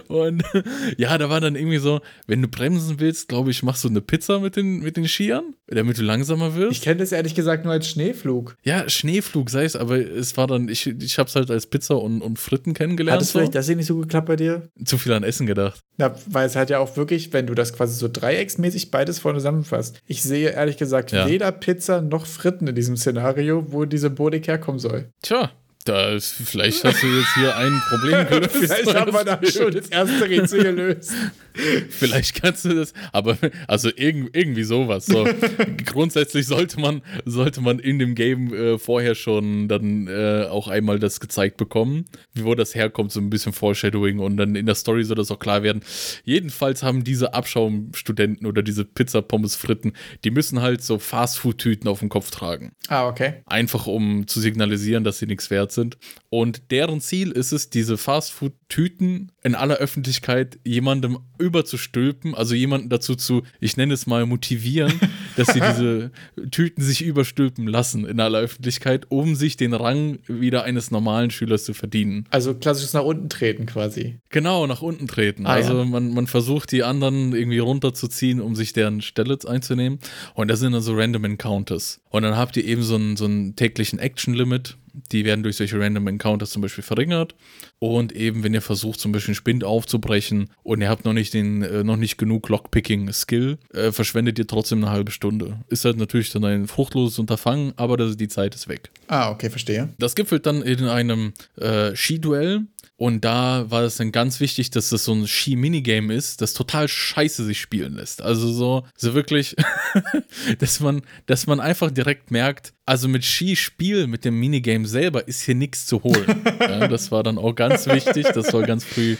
Und 0.08 0.42
ja, 0.96 1.16
da 1.18 1.28
war 1.30 1.40
dann 1.40 1.56
irgendwie 1.56 1.78
so, 1.78 2.00
wenn 2.26 2.42
du 2.42 2.48
bremsen 2.48 3.00
willst, 3.00 3.28
glaube 3.28 3.50
ich, 3.50 3.62
machst 3.62 3.84
du 3.84 3.88
eine 3.88 4.00
Pizza 4.00 4.40
mit 4.40 4.56
den, 4.56 4.80
mit 4.80 4.96
den 4.96 5.06
Skiern, 5.06 5.54
damit 5.66 5.98
du 5.98 6.02
langsamer 6.02 6.54
wirst. 6.54 6.72
Ich 6.72 6.82
kenne 6.82 6.96
das 6.96 7.12
ehrlich 7.12 7.34
gesagt 7.34 7.64
nur 7.64 7.72
als 7.72 7.88
Schneeflug. 7.88 8.56
Ja, 8.62 8.88
Schneeflug 8.88 9.50
sei 9.50 9.64
es, 9.64 9.76
aber 9.76 9.98
es 9.98 10.36
war 10.36 10.46
dann, 10.46 10.68
ich, 10.68 10.86
ich 10.86 11.18
habe 11.18 11.28
es 11.28 11.36
halt 11.36 11.50
als 11.50 11.66
Pizza 11.66 11.98
und, 11.98 12.22
und 12.22 12.38
Fritten 12.38 12.74
kennengelernt. 12.74 13.16
Hat 13.16 13.22
es 13.22 13.32
so. 13.32 13.38
vielleicht 13.38 13.54
deswegen 13.54 13.78
nicht 13.78 13.86
so 13.86 13.98
geklappt 13.98 14.26
bei 14.26 14.36
dir? 14.36 14.68
Zu 14.84 14.98
viel 14.98 15.12
an 15.12 15.22
Essen 15.22 15.46
gedacht. 15.46 15.80
Na, 15.96 16.14
weil 16.26 16.46
es 16.46 16.56
halt 16.56 16.70
ja 16.70 16.78
auch 16.78 16.96
wirklich, 16.96 17.32
wenn 17.32 17.46
du 17.46 17.54
das 17.54 17.72
quasi 17.72 17.98
so 17.98 18.08
dreiecksmäßig 18.10 18.90
beides 18.90 19.18
vorne 19.18 19.38
zusammenfasst. 19.38 20.00
Ich 20.06 20.22
sehe 20.22 20.50
ehrlich 20.50 20.76
gesagt 20.76 21.12
ja. 21.12 21.28
weder 21.28 21.52
Pizza 21.52 22.00
noch 22.00 22.26
Fritten 22.26 22.66
in 22.66 22.74
diesem 22.74 22.96
Szenario, 22.96 23.72
wo 23.72 23.84
diese 23.84 24.04
Symbolik 24.14 24.46
herkommen 24.46 24.78
soll. 24.78 25.10
Tja, 25.22 25.50
da 25.84 26.12
ist, 26.12 26.32
vielleicht 26.32 26.82
hast 26.84 27.02
du 27.02 27.06
jetzt 27.06 27.34
hier 27.34 27.56
ein 27.56 27.80
Problem 27.88 28.26
gelöst. 28.28 28.56
vielleicht 28.56 28.94
haben 28.94 29.12
wir 29.12 29.24
da 29.24 29.38
schon 29.44 29.72
das 29.72 29.88
erste 29.88 30.28
Rätsel 30.28 30.62
gelöst. 30.62 31.12
vielleicht 31.90 32.42
kannst 32.42 32.64
du 32.64 32.74
das, 32.74 32.94
aber 33.12 33.36
also 33.68 33.90
irg 33.94 34.30
irgendwie 34.32 34.64
sowas. 34.64 35.06
So. 35.06 35.26
Grundsätzlich 35.84 36.46
sollte 36.46 36.80
man, 36.80 37.02
sollte 37.24 37.60
man 37.60 37.78
in 37.78 37.98
dem 37.98 38.14
Game 38.14 38.52
äh, 38.54 38.78
vorher 38.78 39.14
schon 39.14 39.68
dann 39.68 40.08
äh, 40.08 40.46
auch 40.48 40.68
einmal 40.68 40.98
das 40.98 41.20
gezeigt 41.20 41.58
bekommen, 41.58 42.06
wo 42.34 42.54
das 42.54 42.74
herkommt, 42.74 43.12
so 43.12 43.20
ein 43.20 43.30
bisschen 43.30 43.52
Foreshadowing 43.52 44.18
und 44.18 44.38
dann 44.38 44.56
in 44.56 44.66
der 44.66 44.74
Story 44.74 45.04
soll 45.04 45.16
das 45.16 45.30
auch 45.30 45.38
klar 45.38 45.62
werden. 45.62 45.82
Jedenfalls 46.24 46.82
haben 46.82 47.04
diese 47.04 47.34
Abschaumstudenten 47.34 48.46
oder 48.46 48.62
diese 48.62 48.84
Pizza, 48.84 49.20
Pommes, 49.20 49.54
Fritten, 49.54 49.92
die 50.24 50.30
müssen 50.30 50.62
halt 50.62 50.82
so 50.82 50.98
Fastfood-Tüten 50.98 51.88
auf 51.88 52.00
dem 52.00 52.08
Kopf 52.08 52.30
tragen. 52.30 52.72
Ah, 52.88 53.06
okay. 53.06 53.42
Einfach 53.46 53.86
um 53.86 54.26
zu 54.26 54.40
signalisieren, 54.40 55.04
dass 55.04 55.18
sie 55.18 55.26
nichts 55.26 55.50
wert 55.50 55.73
sind. 55.74 55.98
Und 56.30 56.70
deren 56.70 57.00
Ziel 57.00 57.30
ist 57.30 57.52
es, 57.52 57.70
diese 57.70 57.98
Fastfood-Tüten 57.98 59.32
in 59.42 59.54
aller 59.54 59.76
Öffentlichkeit 59.76 60.58
jemandem 60.64 61.18
überzustülpen, 61.38 62.34
also 62.34 62.54
jemanden 62.54 62.88
dazu 62.88 63.14
zu, 63.14 63.42
ich 63.60 63.76
nenne 63.76 63.92
es 63.94 64.06
mal, 64.06 64.24
motivieren, 64.24 64.92
dass 65.36 65.48
sie 65.48 65.60
diese 65.60 66.10
Tüten 66.50 66.82
sich 66.82 67.02
überstülpen 67.02 67.66
lassen 67.66 68.06
in 68.06 68.20
aller 68.20 68.38
Öffentlichkeit, 68.38 69.06
um 69.10 69.34
sich 69.34 69.56
den 69.56 69.74
Rang 69.74 70.18
wieder 70.26 70.64
eines 70.64 70.90
normalen 70.90 71.30
Schülers 71.30 71.64
zu 71.64 71.74
verdienen. 71.74 72.26
Also 72.30 72.54
klassisches 72.54 72.94
nach 72.94 73.04
unten 73.04 73.28
treten 73.28 73.66
quasi. 73.66 74.20
Genau, 74.30 74.66
nach 74.66 74.80
unten 74.80 75.06
treten. 75.06 75.46
Ah, 75.46 75.52
also 75.54 75.78
ja. 75.78 75.84
man, 75.84 76.14
man 76.14 76.26
versucht 76.26 76.72
die 76.72 76.82
anderen 76.82 77.34
irgendwie 77.34 77.58
runterzuziehen, 77.58 78.40
um 78.40 78.54
sich 78.54 78.72
deren 78.72 79.02
Stelle 79.02 79.34
einzunehmen. 79.46 79.98
Und 80.34 80.48
das 80.48 80.60
sind 80.60 80.72
dann 80.72 80.82
so 80.82 80.94
Random 80.94 81.24
Encounters. 81.24 82.00
Und 82.10 82.22
dann 82.22 82.36
habt 82.36 82.56
ihr 82.56 82.64
eben 82.64 82.82
so 82.82 82.94
einen, 82.94 83.16
so 83.16 83.24
einen 83.24 83.56
täglichen 83.56 83.98
Action-Limit. 83.98 84.76
Die 85.12 85.24
werden 85.24 85.42
durch 85.42 85.56
solche 85.56 85.78
Random 85.78 86.06
Encounters 86.06 86.50
zum 86.50 86.62
Beispiel 86.62 86.84
verringert. 86.84 87.34
Und 87.78 88.12
eben, 88.12 88.44
wenn 88.44 88.54
ihr 88.54 88.62
versucht, 88.62 89.00
zum 89.00 89.12
Beispiel 89.12 89.32
einen 89.32 89.36
Spind 89.36 89.64
aufzubrechen 89.64 90.50
und 90.62 90.80
ihr 90.80 90.88
habt 90.88 91.04
noch 91.04 91.12
nicht 91.12 91.34
den, 91.34 91.62
äh, 91.62 91.84
noch 91.84 91.96
nicht 91.96 92.16
genug 92.16 92.48
Lockpicking-Skill, 92.48 93.58
äh, 93.72 93.92
verschwendet 93.92 94.38
ihr 94.38 94.46
trotzdem 94.46 94.82
eine 94.84 94.92
halbe 94.92 95.10
Stunde. 95.10 95.60
Ist 95.68 95.84
halt 95.84 95.96
natürlich 95.96 96.30
dann 96.30 96.44
ein 96.44 96.66
fruchtloses 96.66 97.18
Unterfangen, 97.18 97.72
aber 97.76 97.96
das, 97.96 98.16
die 98.16 98.28
Zeit 98.28 98.54
ist 98.54 98.68
weg. 98.68 98.90
Ah, 99.08 99.30
okay, 99.30 99.50
verstehe. 99.50 99.88
Das 99.98 100.14
gipfelt 100.14 100.46
dann 100.46 100.62
in 100.62 100.84
einem 100.84 101.32
äh, 101.56 101.94
Skiduell. 101.94 102.62
Und 102.96 103.24
da 103.24 103.68
war 103.72 103.82
es 103.82 103.96
dann 103.96 104.12
ganz 104.12 104.38
wichtig, 104.38 104.70
dass 104.70 104.90
das 104.90 105.04
so 105.04 105.12
ein 105.12 105.26
Ski-Minigame 105.26 106.14
ist, 106.14 106.40
das 106.40 106.54
total 106.54 106.86
scheiße 106.86 107.44
sich 107.44 107.60
spielen 107.60 107.94
lässt. 107.96 108.22
Also 108.22 108.52
so, 108.52 108.84
so 108.96 109.14
wirklich, 109.14 109.56
dass 110.60 110.78
man, 110.78 111.02
dass 111.26 111.48
man 111.48 111.58
einfach 111.58 111.90
direkt 111.90 112.30
merkt, 112.30 112.72
also 112.86 113.08
mit 113.08 113.24
Skispiel, 113.24 114.06
mit 114.06 114.24
dem 114.24 114.38
Minigame 114.38 114.86
selber 114.86 115.26
ist 115.26 115.40
hier 115.42 115.56
nichts 115.56 115.86
zu 115.86 116.04
holen. 116.04 116.44
ja, 116.60 116.86
das 116.86 117.10
war 117.10 117.24
dann 117.24 117.36
auch 117.38 117.54
ganz 117.54 117.86
wichtig, 117.86 118.26
das 118.32 118.48
soll 118.48 118.64
ganz 118.64 118.84
früh, 118.84 119.16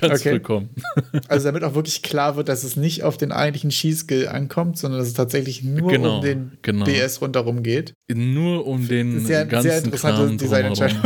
ganz 0.00 0.20
Okay. 0.20 0.30
früh 0.32 0.40
kommen. 0.40 0.70
Also 1.28 1.46
damit 1.46 1.64
auch 1.64 1.74
wirklich 1.74 2.02
klar 2.02 2.36
wird, 2.36 2.48
dass 2.48 2.64
es 2.64 2.76
nicht 2.76 3.04
auf 3.04 3.16
den 3.16 3.32
eigentlichen 3.32 3.70
Skiskill 3.70 4.28
ankommt, 4.28 4.76
sondern 4.78 4.98
dass 5.00 5.08
es 5.08 5.14
tatsächlich 5.14 5.62
nur 5.62 5.90
Genau, 5.90 6.16
um 6.16 6.22
den 6.22 6.52
genau. 6.60 6.84
BS 6.84 7.20
rundherum 7.22 7.62
geht. 7.62 7.94
Nur 8.12 8.66
um 8.66 8.86
den 8.86 9.24
Sehr, 9.24 9.46
ganzen 9.46 9.70
sehr 9.70 9.84
interessante. 9.84 10.36
Designentscheidung. 10.36 11.00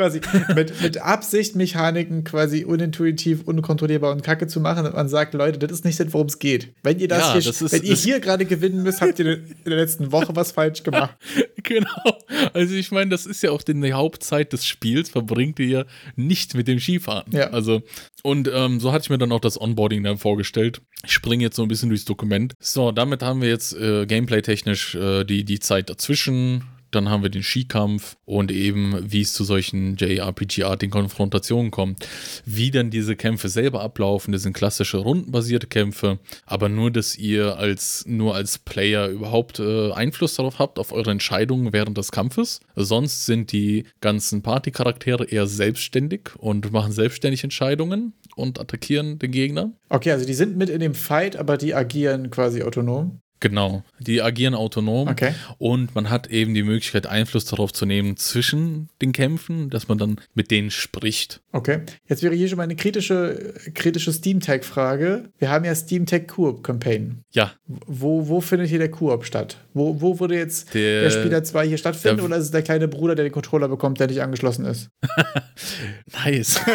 Quasi 0.00 0.20
mit, 0.54 0.80
mit 0.82 0.98
Absicht 0.98 1.56
Mechaniken 1.56 2.24
quasi 2.24 2.64
unintuitiv, 2.64 3.42
unkontrollierbar 3.44 4.12
und 4.12 4.22
kacke 4.22 4.46
zu 4.46 4.60
machen, 4.60 4.86
und 4.86 4.94
man 4.94 5.08
sagt, 5.08 5.34
Leute, 5.34 5.58
das 5.58 5.70
ist 5.72 5.84
nicht 5.84 6.00
das, 6.00 6.12
worum 6.12 6.26
es 6.28 6.38
geht. 6.38 6.72
Wenn 6.82 6.98
ihr 6.98 7.08
das, 7.08 7.18
Ja, 7.20 7.32
hier, 7.34 7.42
das 7.42 7.60
ist- 7.62 7.72
wenn 7.72 7.82
ihr 7.82 7.94
hier 7.94 8.20
gerade 8.20 8.44
gewinnen 8.46 8.82
müsst, 8.82 9.00
habt 9.00 9.18
ihr 9.18 9.26
in 9.38 9.54
der 9.66 9.76
letzten 9.76 10.10
Woche 10.12 10.34
was 10.34 10.52
falsch 10.52 10.82
gemacht. 10.82 11.14
Genau. 11.62 12.18
Also 12.54 12.74
ich 12.74 12.90
meine, 12.90 13.10
das 13.10 13.26
ist 13.26 13.42
ja 13.42 13.50
auch 13.52 13.62
die 13.62 13.92
Hauptzeit 13.92 14.52
des 14.52 14.64
Spiels, 14.64 15.10
verbringt 15.10 15.60
ihr 15.60 15.86
nicht 16.16 16.54
mit 16.54 16.66
dem 16.66 16.80
Skifahren. 16.80 17.30
Ja. 17.32 17.50
Also, 17.50 17.82
und 18.24 18.50
ähm, 18.52 18.80
so 18.80 18.92
hatte 18.92 19.02
ich 19.04 19.10
mir 19.10 19.18
dann 19.18 19.30
auch 19.30 19.40
das 19.40 19.60
Onboarding 19.60 20.02
dann 20.02 20.16
vorgestellt. 20.18 20.80
Ich 21.04 21.12
springe 21.12 21.44
jetzt 21.44 21.54
so 21.56 21.62
ein 21.62 21.68
bisschen 21.68 21.90
durchs 21.90 22.06
Dokument. 22.06 22.54
So, 22.58 22.90
damit 22.92 23.22
haben 23.22 23.40
wir 23.42 23.48
jetzt 23.50 23.74
äh, 23.76 24.06
gameplay-technisch 24.06 24.94
äh, 24.96 25.24
die, 25.24 25.44
die 25.44 25.60
Zeit 25.60 25.90
dazwischen. 25.90 26.64
Dann 26.90 27.08
haben 27.08 27.22
wir 27.22 27.30
den 27.30 27.42
Skikampf 27.42 28.16
und 28.24 28.50
eben, 28.50 29.10
wie 29.10 29.20
es 29.20 29.32
zu 29.32 29.44
solchen 29.44 29.96
JRPG-artigen 29.96 30.90
Konfrontationen 30.90 31.70
kommt. 31.70 32.06
Wie 32.44 32.70
dann 32.70 32.90
diese 32.90 33.16
Kämpfe 33.16 33.48
selber 33.48 33.80
ablaufen, 33.82 34.32
das 34.32 34.42
sind 34.42 34.52
klassische 34.52 34.98
rundenbasierte 34.98 35.66
Kämpfe, 35.66 36.18
aber 36.46 36.68
nur, 36.68 36.90
dass 36.90 37.16
ihr 37.16 37.56
als, 37.58 38.04
nur 38.06 38.34
als 38.34 38.58
Player 38.58 39.08
überhaupt 39.08 39.58
äh, 39.58 39.92
Einfluss 39.92 40.34
darauf 40.34 40.58
habt, 40.58 40.78
auf 40.78 40.92
eure 40.92 41.10
Entscheidungen 41.10 41.72
während 41.72 41.96
des 41.98 42.12
Kampfes. 42.12 42.60
Sonst 42.76 43.26
sind 43.26 43.52
die 43.52 43.84
ganzen 44.00 44.42
Partycharaktere 44.42 45.24
eher 45.24 45.46
selbstständig 45.46 46.30
und 46.36 46.72
machen 46.72 46.92
selbstständig 46.92 47.44
Entscheidungen 47.44 48.12
und 48.36 48.58
attackieren 48.60 49.18
den 49.18 49.30
Gegner. 49.30 49.72
Okay, 49.88 50.12
also 50.12 50.26
die 50.26 50.34
sind 50.34 50.56
mit 50.56 50.68
in 50.70 50.80
dem 50.80 50.94
Fight, 50.94 51.36
aber 51.36 51.56
die 51.56 51.74
agieren 51.74 52.30
quasi 52.30 52.62
autonom. 52.62 53.20
Genau, 53.40 53.82
die 53.98 54.20
agieren 54.20 54.54
autonom 54.54 55.08
Okay. 55.08 55.32
und 55.58 55.94
man 55.94 56.10
hat 56.10 56.26
eben 56.28 56.52
die 56.52 56.62
Möglichkeit, 56.62 57.06
Einfluss 57.06 57.46
darauf 57.46 57.72
zu 57.72 57.86
nehmen 57.86 58.18
zwischen 58.18 58.90
den 59.00 59.12
Kämpfen, 59.12 59.70
dass 59.70 59.88
man 59.88 59.96
dann 59.96 60.16
mit 60.34 60.50
denen 60.50 60.70
spricht. 60.70 61.40
Okay. 61.52 61.80
Jetzt 62.06 62.22
wäre 62.22 62.34
hier 62.34 62.48
schon 62.48 62.58
mal 62.58 62.64
eine 62.64 62.76
kritische, 62.76 63.54
kritische 63.74 64.12
Steam-Tag-Frage. 64.12 65.30
Wir 65.38 65.48
haben 65.50 65.64
ja 65.64 65.74
Steam-Tag 65.74 66.28
Coop 66.28 66.62
Campaign. 66.62 67.22
Ja, 67.32 67.52
Wo, 67.66 68.28
wo 68.28 68.40
findet 68.42 68.68
hier 68.68 68.78
der 68.78 68.90
Koop 68.90 69.24
statt? 69.24 69.56
Wo, 69.72 70.00
wo 70.00 70.20
würde 70.20 70.36
jetzt 70.36 70.74
der, 70.74 71.02
Der- 71.02 71.10
Spieler 71.10 71.42
2 71.42 71.66
hier 71.68 71.78
stattfinden 71.78 72.18
der- 72.18 72.26
oder 72.26 72.36
ist 72.36 72.44
es 72.44 72.50
der 72.50 72.62
kleine 72.62 72.88
Bruder, 72.88 73.14
der 73.14 73.24
den 73.24 73.32
Controller 73.32 73.68
bekommt, 73.68 74.00
der 74.00 74.06
nicht 74.08 74.20
angeschlossen 74.20 74.66
ist? 74.66 74.88
nice. 76.24 76.60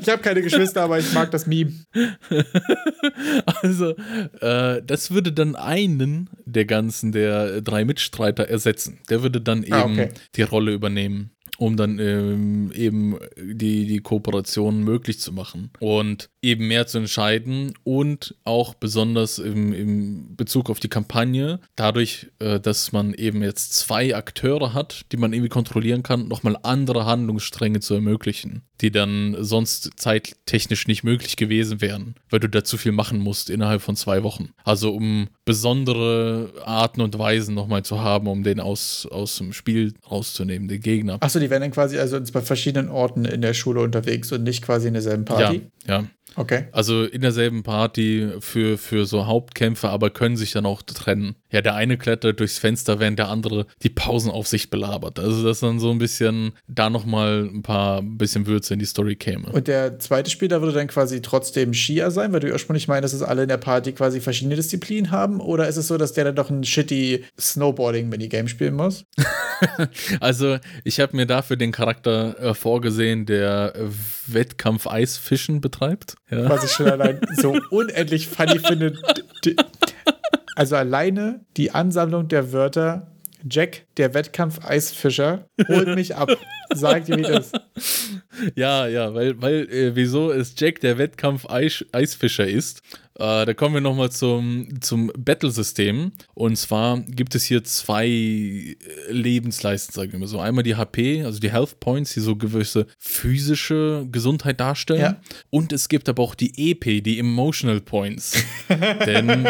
Ich 0.00 0.08
habe 0.08 0.22
keine 0.22 0.42
Geschwister, 0.42 0.82
aber 0.82 0.98
ich 0.98 1.12
mag 1.12 1.30
das 1.30 1.46
Meme. 1.46 1.72
Also, 3.62 3.94
äh, 4.40 4.82
das 4.84 5.10
würde 5.10 5.32
dann 5.32 5.56
einen 5.56 6.30
der 6.44 6.64
ganzen, 6.64 7.12
der 7.12 7.60
drei 7.62 7.84
Mitstreiter 7.84 8.48
ersetzen. 8.48 8.98
Der 9.10 9.22
würde 9.22 9.40
dann 9.40 9.62
eben 9.62 9.74
Ah, 9.74 9.84
okay. 9.84 10.08
die 10.34 10.42
Rolle 10.42 10.72
übernehmen, 10.72 11.30
um 11.58 11.76
dann 11.76 11.98
ähm, 11.98 12.70
eben 12.72 13.18
die, 13.36 13.86
die 13.86 14.00
Kooperation 14.00 14.82
möglich 14.82 15.20
zu 15.20 15.32
machen 15.32 15.70
und 15.80 16.28
eben 16.42 16.68
mehr 16.68 16.86
zu 16.86 16.98
entscheiden 16.98 17.74
und 17.82 18.36
auch 18.44 18.74
besonders 18.74 19.38
im, 19.38 19.72
im 19.72 20.36
Bezug 20.36 20.70
auf 20.70 20.80
die 20.80 20.88
Kampagne, 20.88 21.60
dadurch, 21.74 22.28
äh, 22.38 22.60
dass 22.60 22.92
man 22.92 23.14
eben 23.14 23.42
jetzt 23.42 23.74
zwei 23.74 24.14
Akteure 24.14 24.74
hat, 24.74 25.06
die 25.12 25.16
man 25.16 25.32
irgendwie 25.32 25.48
kontrollieren 25.48 26.02
kann, 26.02 26.28
nochmal 26.28 26.56
andere 26.62 27.04
Handlungsstränge 27.06 27.80
zu 27.80 27.94
ermöglichen, 27.94 28.62
die 28.80 28.90
dann 28.90 29.36
sonst 29.38 29.90
zeittechnisch 29.96 30.86
nicht 30.86 31.02
möglich 31.04 31.36
gewesen 31.36 31.80
wären, 31.80 32.14
weil 32.30 32.40
du 32.40 32.48
da 32.48 32.64
zu 32.64 32.76
viel 32.76 32.92
machen 32.92 33.18
musst 33.18 33.50
innerhalb 33.50 33.82
von 33.82 33.96
zwei 33.96 34.22
Wochen. 34.22 34.50
Also 34.64 34.94
um 34.94 35.28
besondere 35.44 36.52
Arten 36.64 37.00
und 37.00 37.18
Weisen 37.18 37.54
nochmal 37.54 37.84
zu 37.84 38.00
haben, 38.00 38.26
um 38.26 38.42
den 38.42 38.60
aus, 38.60 39.06
aus 39.10 39.38
dem 39.38 39.52
Spiel 39.52 39.94
rauszunehmen, 40.10 40.68
den 40.68 40.80
Gegner. 40.80 41.18
Achso, 41.20 41.38
die 41.38 41.50
werden 41.50 41.62
dann 41.62 41.70
quasi 41.70 41.98
also 41.98 42.20
bei 42.32 42.42
verschiedenen 42.42 42.90
Orten 42.90 43.24
in 43.24 43.40
der 43.40 43.54
Schule 43.54 43.80
unterwegs 43.80 44.30
und 44.32 44.42
nicht 44.42 44.62
quasi 44.62 44.88
in 44.88 44.94
derselben 44.94 45.24
Party. 45.24 45.62
Ja, 45.86 46.00
ja. 46.00 46.04
Okay. 46.34 46.64
Also 46.72 47.04
in 47.04 47.22
derselben 47.22 47.62
Party 47.62 48.28
für, 48.40 48.76
für 48.78 49.06
so 49.06 49.26
Hauptkämpfe, 49.26 49.88
aber 49.88 50.10
können 50.10 50.36
sich 50.36 50.52
dann 50.52 50.66
auch 50.66 50.82
trennen. 50.82 51.36
Ja, 51.50 51.62
der 51.62 51.74
eine 51.74 51.96
klettert 51.96 52.40
durchs 52.40 52.58
Fenster, 52.58 52.98
während 52.98 53.18
der 53.18 53.28
andere 53.28 53.66
die 53.82 53.88
Pausenaufsicht 53.88 54.70
belabert. 54.70 55.18
Also 55.18 55.44
das 55.44 55.60
dann 55.60 55.78
so 55.78 55.90
ein 55.90 55.98
bisschen, 55.98 56.52
da 56.66 56.90
nochmal 56.90 57.48
ein 57.52 57.62
paar 57.62 58.02
bisschen 58.02 58.46
Würze 58.46 58.74
in 58.74 58.80
die 58.80 58.86
Story 58.86 59.16
käme. 59.16 59.48
Und 59.52 59.68
der 59.68 59.98
zweite 59.98 60.30
Spieler 60.30 60.60
würde 60.60 60.74
dann 60.74 60.88
quasi 60.88 61.22
trotzdem 61.22 61.72
Skier 61.72 62.10
sein, 62.10 62.32
weil 62.32 62.40
du 62.40 62.52
ursprünglich 62.52 62.88
meinst, 62.88 63.04
dass 63.04 63.12
es 63.12 63.22
alle 63.22 63.42
in 63.42 63.48
der 63.48 63.56
Party 63.56 63.92
quasi 63.92 64.20
verschiedene 64.20 64.56
Disziplinen 64.56 65.10
haben? 65.10 65.40
Oder 65.40 65.68
ist 65.68 65.76
es 65.76 65.88
so, 65.88 65.96
dass 65.96 66.12
der 66.12 66.24
dann 66.24 66.36
doch 66.36 66.50
ein 66.50 66.64
shitty 66.64 67.24
Snowboarding-Minigame 67.38 68.48
spielen 68.48 68.74
muss? 68.74 69.04
Also 70.20 70.58
ich 70.84 71.00
habe 71.00 71.16
mir 71.16 71.24
dafür 71.26 71.56
den 71.56 71.72
Charakter 71.72 72.38
äh, 72.38 72.54
vorgesehen, 72.54 73.24
der 73.24 73.72
äh, 73.74 73.88
Wettkampf 74.32 74.86
Eisfischen 74.86 75.60
betreibt. 75.60 76.16
Ja. 76.30 76.48
was 76.48 76.64
ich 76.64 76.72
schon 76.72 76.88
allein 76.88 77.20
so 77.36 77.58
unendlich 77.70 78.28
funny 78.28 78.58
finde. 78.58 78.98
Also 80.54 80.76
alleine 80.76 81.44
die 81.56 81.70
Ansammlung 81.70 82.28
der 82.28 82.52
Wörter 82.52 83.12
Jack, 83.48 83.86
der 83.96 84.14
Wettkampf-Eisfischer, 84.14 85.48
holt 85.68 85.94
mich 85.94 86.16
ab. 86.16 86.30
Sagt 86.74 87.08
ihr, 87.08 87.18
wie 87.18 87.22
das 87.22 87.52
Ja, 88.54 88.86
ja, 88.86 89.14
weil, 89.14 89.40
weil 89.40 89.68
äh, 89.70 89.94
wieso 89.94 90.32
es 90.32 90.54
Jack 90.56 90.80
der 90.80 90.98
Wettkampf 90.98 91.48
Eis, 91.48 91.84
Eisfischer 91.92 92.46
ist. 92.46 92.82
Äh, 93.18 93.46
da 93.46 93.54
kommen 93.54 93.74
wir 93.74 93.80
nochmal 93.80 94.10
zum, 94.10 94.68
zum 94.80 95.10
Battle-System. 95.16 96.12
Und 96.34 96.56
zwar 96.56 97.00
gibt 97.00 97.34
es 97.34 97.44
hier 97.44 97.64
zwei 97.64 98.06
äh, 98.06 98.76
Lebensleisten, 99.08 99.94
sagen 99.94 100.12
wir 100.12 100.18
mal 100.18 100.26
so. 100.26 100.38
Einmal 100.38 100.64
die 100.64 100.76
HP, 100.76 101.24
also 101.24 101.40
die 101.40 101.50
Health 101.50 101.80
Points, 101.80 102.12
die 102.14 102.20
so 102.20 102.36
gewisse 102.36 102.86
physische 102.98 104.06
Gesundheit 104.10 104.60
darstellen. 104.60 105.00
Ja. 105.00 105.20
Und 105.50 105.72
es 105.72 105.88
gibt 105.88 106.08
aber 106.08 106.22
auch 106.22 106.34
die 106.34 106.70
EP, 106.70 107.02
die 107.02 107.18
Emotional 107.18 107.80
Points. 107.80 108.44
Denn 109.06 109.46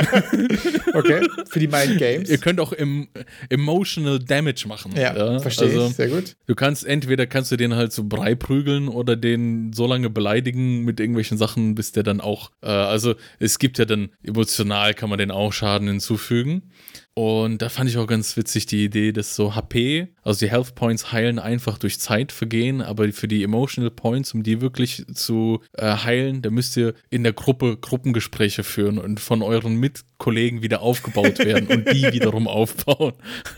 Okay, 0.92 1.26
für 1.48 1.58
die 1.58 1.68
Mind 1.68 1.98
Games. 1.98 2.30
ihr 2.30 2.38
könnt 2.38 2.60
auch 2.60 2.72
im, 2.72 3.08
Emotional 3.48 4.18
Damage 4.18 4.66
machen. 4.66 4.92
Ja, 4.96 5.38
verstehe 5.40 5.68
also, 5.68 5.86
ich. 5.86 5.94
Sehr 5.94 6.08
gut. 6.08 6.36
Du 6.46 6.54
kannst 6.54 6.86
entweder 6.86 7.26
kannst 7.26 7.52
du 7.52 7.56
den 7.56 7.74
halt 7.74 7.92
so 7.92 8.04
brei 8.04 8.34
prügeln 8.34 8.88
oder 8.88 9.16
den 9.16 9.72
so 9.72 9.86
lange 9.86 10.10
beleidigen 10.10 10.84
mit 10.84 11.00
irgendwelchen 11.00 11.38
Sachen, 11.38 11.74
bis 11.74 11.92
der 11.92 12.02
dann 12.02 12.20
auch, 12.20 12.50
äh, 12.62 12.68
also 12.68 13.14
es 13.38 13.55
gibt 13.58 13.78
ja 13.78 13.84
dann 13.84 14.10
emotional 14.22 14.94
kann 14.94 15.10
man 15.10 15.18
den 15.18 15.30
auch 15.30 15.52
Schaden 15.52 15.88
hinzufügen. 15.88 16.72
Und 17.18 17.62
da 17.62 17.70
fand 17.70 17.88
ich 17.88 17.96
auch 17.96 18.06
ganz 18.06 18.36
witzig 18.36 18.66
die 18.66 18.84
Idee, 18.84 19.10
dass 19.10 19.34
so 19.36 19.54
HP, 19.54 20.08
also 20.22 20.44
die 20.44 20.50
Health 20.50 20.74
Points 20.74 21.12
heilen 21.12 21.38
einfach 21.38 21.78
durch 21.78 21.98
Zeit 21.98 22.30
vergehen, 22.30 22.82
aber 22.82 23.10
für 23.10 23.26
die 23.26 23.42
Emotional 23.42 23.90
Points, 23.90 24.34
um 24.34 24.42
die 24.42 24.60
wirklich 24.60 25.06
zu 25.14 25.60
äh, 25.78 25.96
heilen, 25.96 26.42
da 26.42 26.50
müsst 26.50 26.76
ihr 26.76 26.92
in 27.08 27.22
der 27.22 27.32
Gruppe 27.32 27.78
Gruppengespräche 27.78 28.64
führen 28.64 28.98
und 28.98 29.18
von 29.18 29.40
euren 29.40 29.76
Mitkollegen 29.76 30.60
wieder 30.60 30.82
aufgebaut 30.82 31.38
werden 31.38 31.68
und 31.68 31.90
die 31.90 32.02
wiederum 32.12 32.46
aufbauen. 32.48 33.14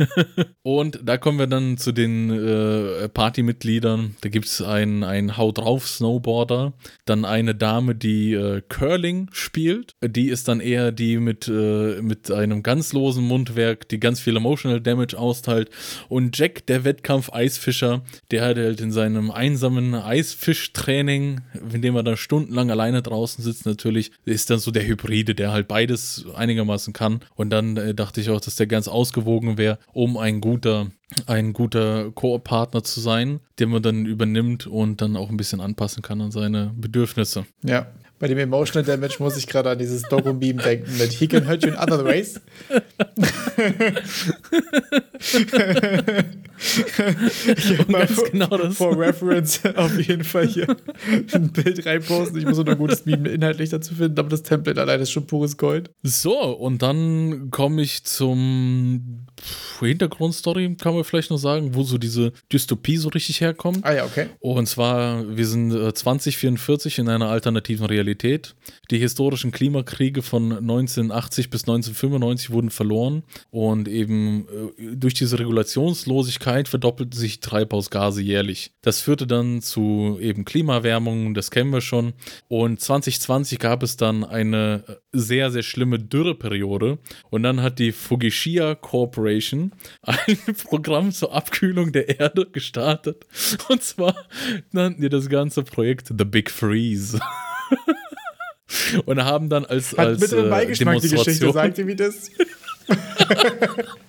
und 0.62 1.00
da 1.02 1.18
kommen 1.18 1.40
wir 1.40 1.48
dann 1.48 1.78
zu 1.78 1.90
den 1.90 2.30
äh, 2.30 3.08
Partymitgliedern. 3.08 4.14
Da 4.20 4.28
gibt 4.28 4.46
es 4.46 4.62
einen, 4.62 5.02
einen 5.02 5.36
Haut 5.36 5.58
drauf 5.58 5.88
Snowboarder, 5.88 6.74
dann 7.06 7.24
eine 7.24 7.56
Dame, 7.56 7.96
die 7.96 8.34
äh, 8.34 8.62
Curling 8.68 9.30
spielt. 9.32 9.96
Die 10.00 10.28
ist 10.28 10.46
dann 10.46 10.60
eher 10.60 10.92
die 10.92 11.16
mit, 11.16 11.48
äh, 11.48 12.00
mit 12.02 12.30
einem 12.30 12.62
ganz 12.62 12.92
losen 12.92 13.24
Mundwerk, 13.48 13.88
die 13.88 14.00
ganz 14.00 14.20
viel 14.20 14.36
Emotional 14.36 14.80
Damage 14.80 15.18
austeilt. 15.18 15.70
Und 16.08 16.36
Jack, 16.36 16.66
der 16.66 16.84
Wettkampf-Eisfischer, 16.84 18.02
der 18.30 18.44
hat 18.44 18.56
halt 18.56 18.80
in 18.80 18.92
seinem 18.92 19.30
einsamen 19.30 19.94
Eisfischtraining, 19.94 21.40
in 21.72 21.82
dem 21.82 21.96
er 21.96 22.02
dann 22.02 22.16
stundenlang 22.16 22.70
alleine 22.70 23.02
draußen 23.02 23.42
sitzt, 23.42 23.66
natürlich, 23.66 24.12
ist 24.24 24.50
dann 24.50 24.58
so 24.58 24.70
der 24.70 24.86
Hybride, 24.86 25.34
der 25.34 25.52
halt 25.52 25.68
beides 25.68 26.26
einigermaßen 26.34 26.92
kann. 26.92 27.20
Und 27.34 27.50
dann 27.50 27.76
äh, 27.76 27.94
dachte 27.94 28.20
ich 28.20 28.30
auch, 28.30 28.40
dass 28.40 28.56
der 28.56 28.66
ganz 28.66 28.88
ausgewogen 28.88 29.58
wäre, 29.58 29.78
um 29.92 30.16
ein 30.16 30.40
guter 30.40 30.88
ein 31.24 31.54
guter 31.54 32.10
Koop-Partner 32.10 32.84
zu 32.84 33.00
sein, 33.00 33.40
den 33.58 33.70
man 33.70 33.82
dann 33.82 34.04
übernimmt 34.04 34.66
und 34.66 35.00
dann 35.00 35.16
auch 35.16 35.30
ein 35.30 35.38
bisschen 35.38 35.62
anpassen 35.62 36.02
kann 36.02 36.20
an 36.20 36.30
seine 36.30 36.70
Bedürfnisse. 36.76 37.46
Ja. 37.62 37.86
Bei 38.18 38.26
dem 38.26 38.38
Emotional 38.38 38.84
Damage 38.84 39.16
muss 39.20 39.36
ich 39.36 39.46
gerade 39.46 39.70
an 39.70 39.78
dieses 39.78 40.02
Dogo-Meme 40.02 40.60
denken 40.60 40.98
mit 40.98 41.12
He 41.12 41.28
can 41.28 41.46
hurt 41.46 41.64
you 41.64 41.70
in 41.70 41.76
other 41.76 42.04
ways. 42.04 42.40
ich 47.56 47.78
habe 47.78 47.92
mal 47.92 48.08
vor, 48.08 48.28
genau 48.30 48.48
das. 48.48 48.76
vor 48.76 48.98
Reference 48.98 49.60
auf 49.76 49.96
jeden 50.00 50.24
Fall 50.24 50.48
hier 50.48 50.66
ein 51.32 51.52
Bild 51.52 51.86
reinposten. 51.86 52.38
Ich 52.38 52.44
muss 52.44 52.58
noch 52.58 52.66
ein 52.66 52.78
gutes 52.78 53.06
Meme 53.06 53.28
inhaltlich 53.28 53.70
dazu 53.70 53.94
finden, 53.94 54.18
aber 54.18 54.30
das 54.30 54.42
Template 54.42 54.80
allein 54.80 55.00
ist 55.00 55.12
schon 55.12 55.26
pures 55.26 55.56
Gold. 55.56 55.90
So, 56.02 56.36
und 56.38 56.82
dann 56.82 57.52
komme 57.52 57.82
ich 57.82 58.02
zum 58.02 59.27
Hintergrundstory, 59.86 60.76
kann 60.76 60.94
man 60.94 61.04
vielleicht 61.04 61.30
noch 61.30 61.38
sagen, 61.38 61.74
wo 61.74 61.82
so 61.82 61.98
diese 61.98 62.32
Dystopie 62.52 62.96
so 62.96 63.08
richtig 63.08 63.40
herkommt. 63.40 63.84
Ah 63.84 63.92
ja, 63.92 64.04
okay. 64.04 64.28
Und 64.40 64.66
zwar, 64.66 65.36
wir 65.36 65.46
sind 65.46 65.72
2044 65.72 66.98
in 66.98 67.08
einer 67.08 67.28
alternativen 67.28 67.86
Realität. 67.86 68.54
Die 68.90 68.98
historischen 68.98 69.52
Klimakriege 69.52 70.22
von 70.22 70.52
1980 70.52 71.50
bis 71.50 71.62
1995 71.62 72.50
wurden 72.50 72.70
verloren 72.70 73.22
und 73.50 73.88
eben 73.88 74.46
äh, 74.78 74.96
durch 74.96 75.14
diese 75.14 75.38
Regulationslosigkeit 75.38 76.68
verdoppelten 76.68 77.18
sich 77.18 77.40
Treibhausgase 77.40 78.22
jährlich. 78.22 78.72
Das 78.82 79.00
führte 79.00 79.26
dann 79.26 79.62
zu 79.62 80.18
eben 80.20 80.44
Klimaerwärmung, 80.44 81.34
das 81.34 81.50
kennen 81.50 81.72
wir 81.72 81.80
schon. 81.80 82.14
Und 82.48 82.80
2020 82.80 83.58
gab 83.58 83.82
es 83.82 83.96
dann 83.96 84.24
eine 84.24 84.84
sehr, 85.12 85.50
sehr 85.50 85.62
schlimme 85.62 85.98
Dürreperiode 85.98 86.98
und 87.30 87.42
dann 87.42 87.62
hat 87.62 87.78
die 87.78 87.92
Fugishiya 87.92 88.74
Corporation 88.74 89.67
ein 90.02 90.38
Programm 90.64 91.12
zur 91.12 91.34
Abkühlung 91.34 91.92
der 91.92 92.20
Erde 92.20 92.46
gestartet. 92.50 93.26
Und 93.68 93.82
zwar 93.82 94.14
nannten 94.72 95.02
die 95.02 95.08
das 95.08 95.28
ganze 95.28 95.62
Projekt 95.62 96.08
The 96.08 96.24
Big 96.24 96.50
Freeze. 96.50 97.18
und 99.06 99.22
haben 99.24 99.48
dann 99.48 99.64
als, 99.64 99.92
Hat 99.92 100.06
als 100.06 100.20
bitte 100.20 100.46
äh, 100.46 100.50
Beigeschmack 100.50 101.00
die 101.00 101.08
Geschichte, 101.08 101.40
Demonstration 101.40 101.52
sagt 101.52 101.78
ihr, 101.78 101.86
wie 101.86 101.96
das? 101.96 102.30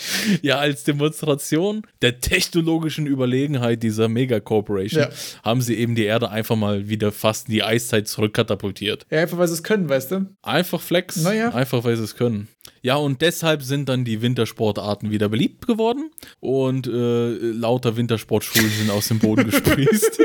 ja, 0.42 0.58
als 0.58 0.84
Demonstration 0.84 1.82
der 2.02 2.20
technologischen 2.20 3.06
Überlegenheit 3.06 3.82
dieser 3.82 4.08
Mega-Corporation 4.08 5.02
Ja. 5.04 5.08
haben 5.44 5.60
sie 5.60 5.74
eben 5.76 5.94
die 5.94 6.04
Erde 6.04 6.30
einfach 6.30 6.56
mal 6.56 6.88
wieder 6.88 7.12
fast 7.12 7.48
in 7.48 7.54
die 7.54 7.62
Eiszeit 7.62 8.08
zurückkatapultiert. 8.08 9.06
Ja, 9.10 9.20
einfach 9.20 9.38
weil 9.38 9.48
sie 9.48 9.54
es 9.54 9.62
können, 9.62 9.88
weißt 9.88 10.10
du? 10.12 10.26
Einfach 10.42 10.80
Flex, 10.80 11.16
Naja. 11.16 11.50
einfach 11.50 11.84
weil 11.84 11.96
sie 11.96 12.04
es 12.04 12.16
können. 12.16 12.48
Ja, 12.82 12.96
und 12.96 13.20
deshalb 13.20 13.62
sind 13.62 13.88
dann 13.88 14.04
die 14.04 14.22
Wintersportarten 14.22 15.10
wieder 15.10 15.28
beliebt 15.28 15.66
geworden 15.66 16.10
und 16.40 16.86
äh, 16.86 17.30
lauter 17.52 17.96
Wintersportschulen 17.96 18.70
sind 18.70 18.90
aus 18.90 19.08
dem 19.08 19.18
Boden 19.18 19.44
gesprießt. 19.50 20.18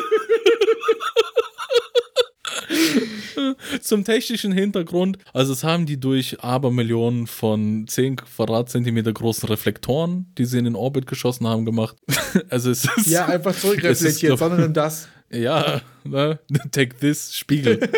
Zum 3.81 4.03
technischen 4.03 4.51
Hintergrund, 4.51 5.17
also 5.33 5.53
es 5.53 5.63
haben 5.63 5.85
die 5.85 5.99
durch 5.99 6.39
Abermillionen 6.41 7.27
von 7.27 7.85
10 7.87 8.17
Quadratzentimeter 8.17 9.13
großen 9.13 9.47
Reflektoren, 9.49 10.27
die 10.37 10.45
sie 10.45 10.57
in 10.57 10.65
den 10.65 10.75
Orbit 10.75 11.07
geschossen 11.07 11.47
haben, 11.47 11.65
gemacht. 11.65 11.95
Also 12.49 12.69
es 12.69 12.85
ist 12.97 13.07
Ja, 13.07 13.25
einfach 13.27 13.55
zurückreflektiert, 13.55 14.37
sondern 14.37 14.59
nimm 14.61 14.73
das. 14.73 15.07
ja, 15.31 15.81
ne? 16.03 16.39
Take 16.71 16.97
this, 16.97 17.35
Spiegel. 17.35 17.79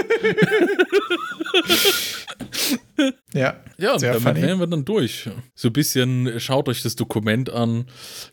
Ja, 3.33 3.61
Ja, 3.77 3.93
und 3.93 4.01
damit 4.01 4.21
funny. 4.21 4.41
wären 4.41 4.59
wir 4.59 4.67
dann 4.67 4.83
durch. 4.85 5.29
So 5.53 5.69
ein 5.69 5.73
bisschen, 5.73 6.39
schaut 6.39 6.67
euch 6.67 6.81
das 6.81 6.95
Dokument 6.95 7.49
an. 7.51 7.85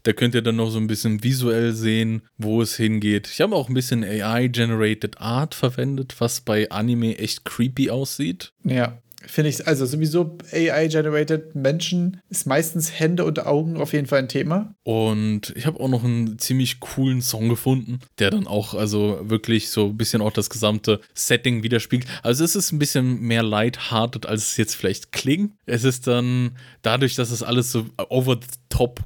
Da 0.05 0.13
könnt 0.13 0.35
ihr 0.35 0.43
dann 0.43 0.57
noch 0.57 0.71
so 0.71 0.79
ein 0.79 0.87
bisschen 0.87 1.23
visuell 1.23 1.73
sehen, 1.73 2.23
wo 2.39 2.63
es 2.63 2.77
hingeht. 2.77 3.29
Ich 3.29 3.41
habe 3.41 3.55
auch 3.55 3.69
ein 3.69 3.75
bisschen 3.75 4.03
AI-generated 4.05 5.21
Art 5.21 5.55
verwendet, 5.55 6.15
was 6.19 6.41
bei 6.41 6.71
Anime 6.71 7.19
echt 7.19 7.45
creepy 7.45 7.91
aussieht. 7.91 8.53
ja. 8.65 8.99
Finde 9.27 9.51
ich, 9.51 9.67
also 9.67 9.87
sowieso 9.87 10.37
AI-generated 10.53 11.55
Menschen 11.55 12.21
ist 12.31 12.47
meistens 12.47 12.99
Hände 12.99 13.25
und 13.25 13.45
Augen 13.47 13.77
auf 13.77 13.93
jeden 13.93 14.07
Fall 14.07 14.19
ein 14.21 14.29
Thema. 14.29 14.75
Und 14.83 15.53
ich 15.57 15.67
habe 15.67 15.81
auch 15.81 15.89
noch 15.89 16.05
einen 16.05 16.39
ziemlich 16.39 16.81
coolen 16.81 17.23
Song 17.23 17.49
gefunden, 17.49 17.99
der 18.19 18.31
dann 18.31 18.47
auch 18.47 18.75
also 18.75 19.21
wirklich 19.23 19.71
so 19.71 19.87
ein 19.87 19.97
bisschen 19.97 20.21
auch 20.23 20.33
das 20.33 20.51
gesamte 20.51 21.01
Setting 21.15 21.63
widerspiegelt. 21.63 22.09
Also 22.23 22.45
es 22.45 22.55
ist 22.55 22.73
ein 22.73 22.79
bisschen 22.79 23.21
mehr 23.21 23.43
lighthearted, 23.43 24.27
als 24.27 24.43
es 24.49 24.57
jetzt 24.57 24.75
vielleicht 24.75 25.13
klingt. 25.13 25.53
Es 25.67 25.85
ist 25.85 26.07
dann 26.07 26.53
dadurch, 26.83 27.15
dass 27.15 27.31
es 27.31 27.43
alles 27.43 27.73
so 27.73 27.87
over 28.09 28.35
the 28.41 28.49
top 28.69 29.01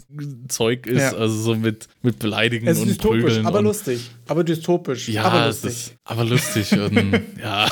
Zeug 0.49 0.87
ist, 0.87 1.01
Ja. 1.01 1.13
also 1.15 1.35
so 1.41 1.55
mit, 1.55 1.89
mit 2.03 2.19
Beleidigen 2.19 2.67
Es 2.67 2.77
ist 2.79 2.83
und 2.83 2.89
dystopisch, 2.91 3.23
Prügeln. 3.23 3.47
aber 3.47 3.63
lustig. 3.63 4.11
Aber 4.27 4.43
dystopisch, 4.45 5.09
Ja, 5.09 5.25
aber 5.25 5.47
lustig. 5.47 5.97
aber 6.05 6.25
lustig 6.25 6.73
und 6.73 7.21
ja. 7.43 7.69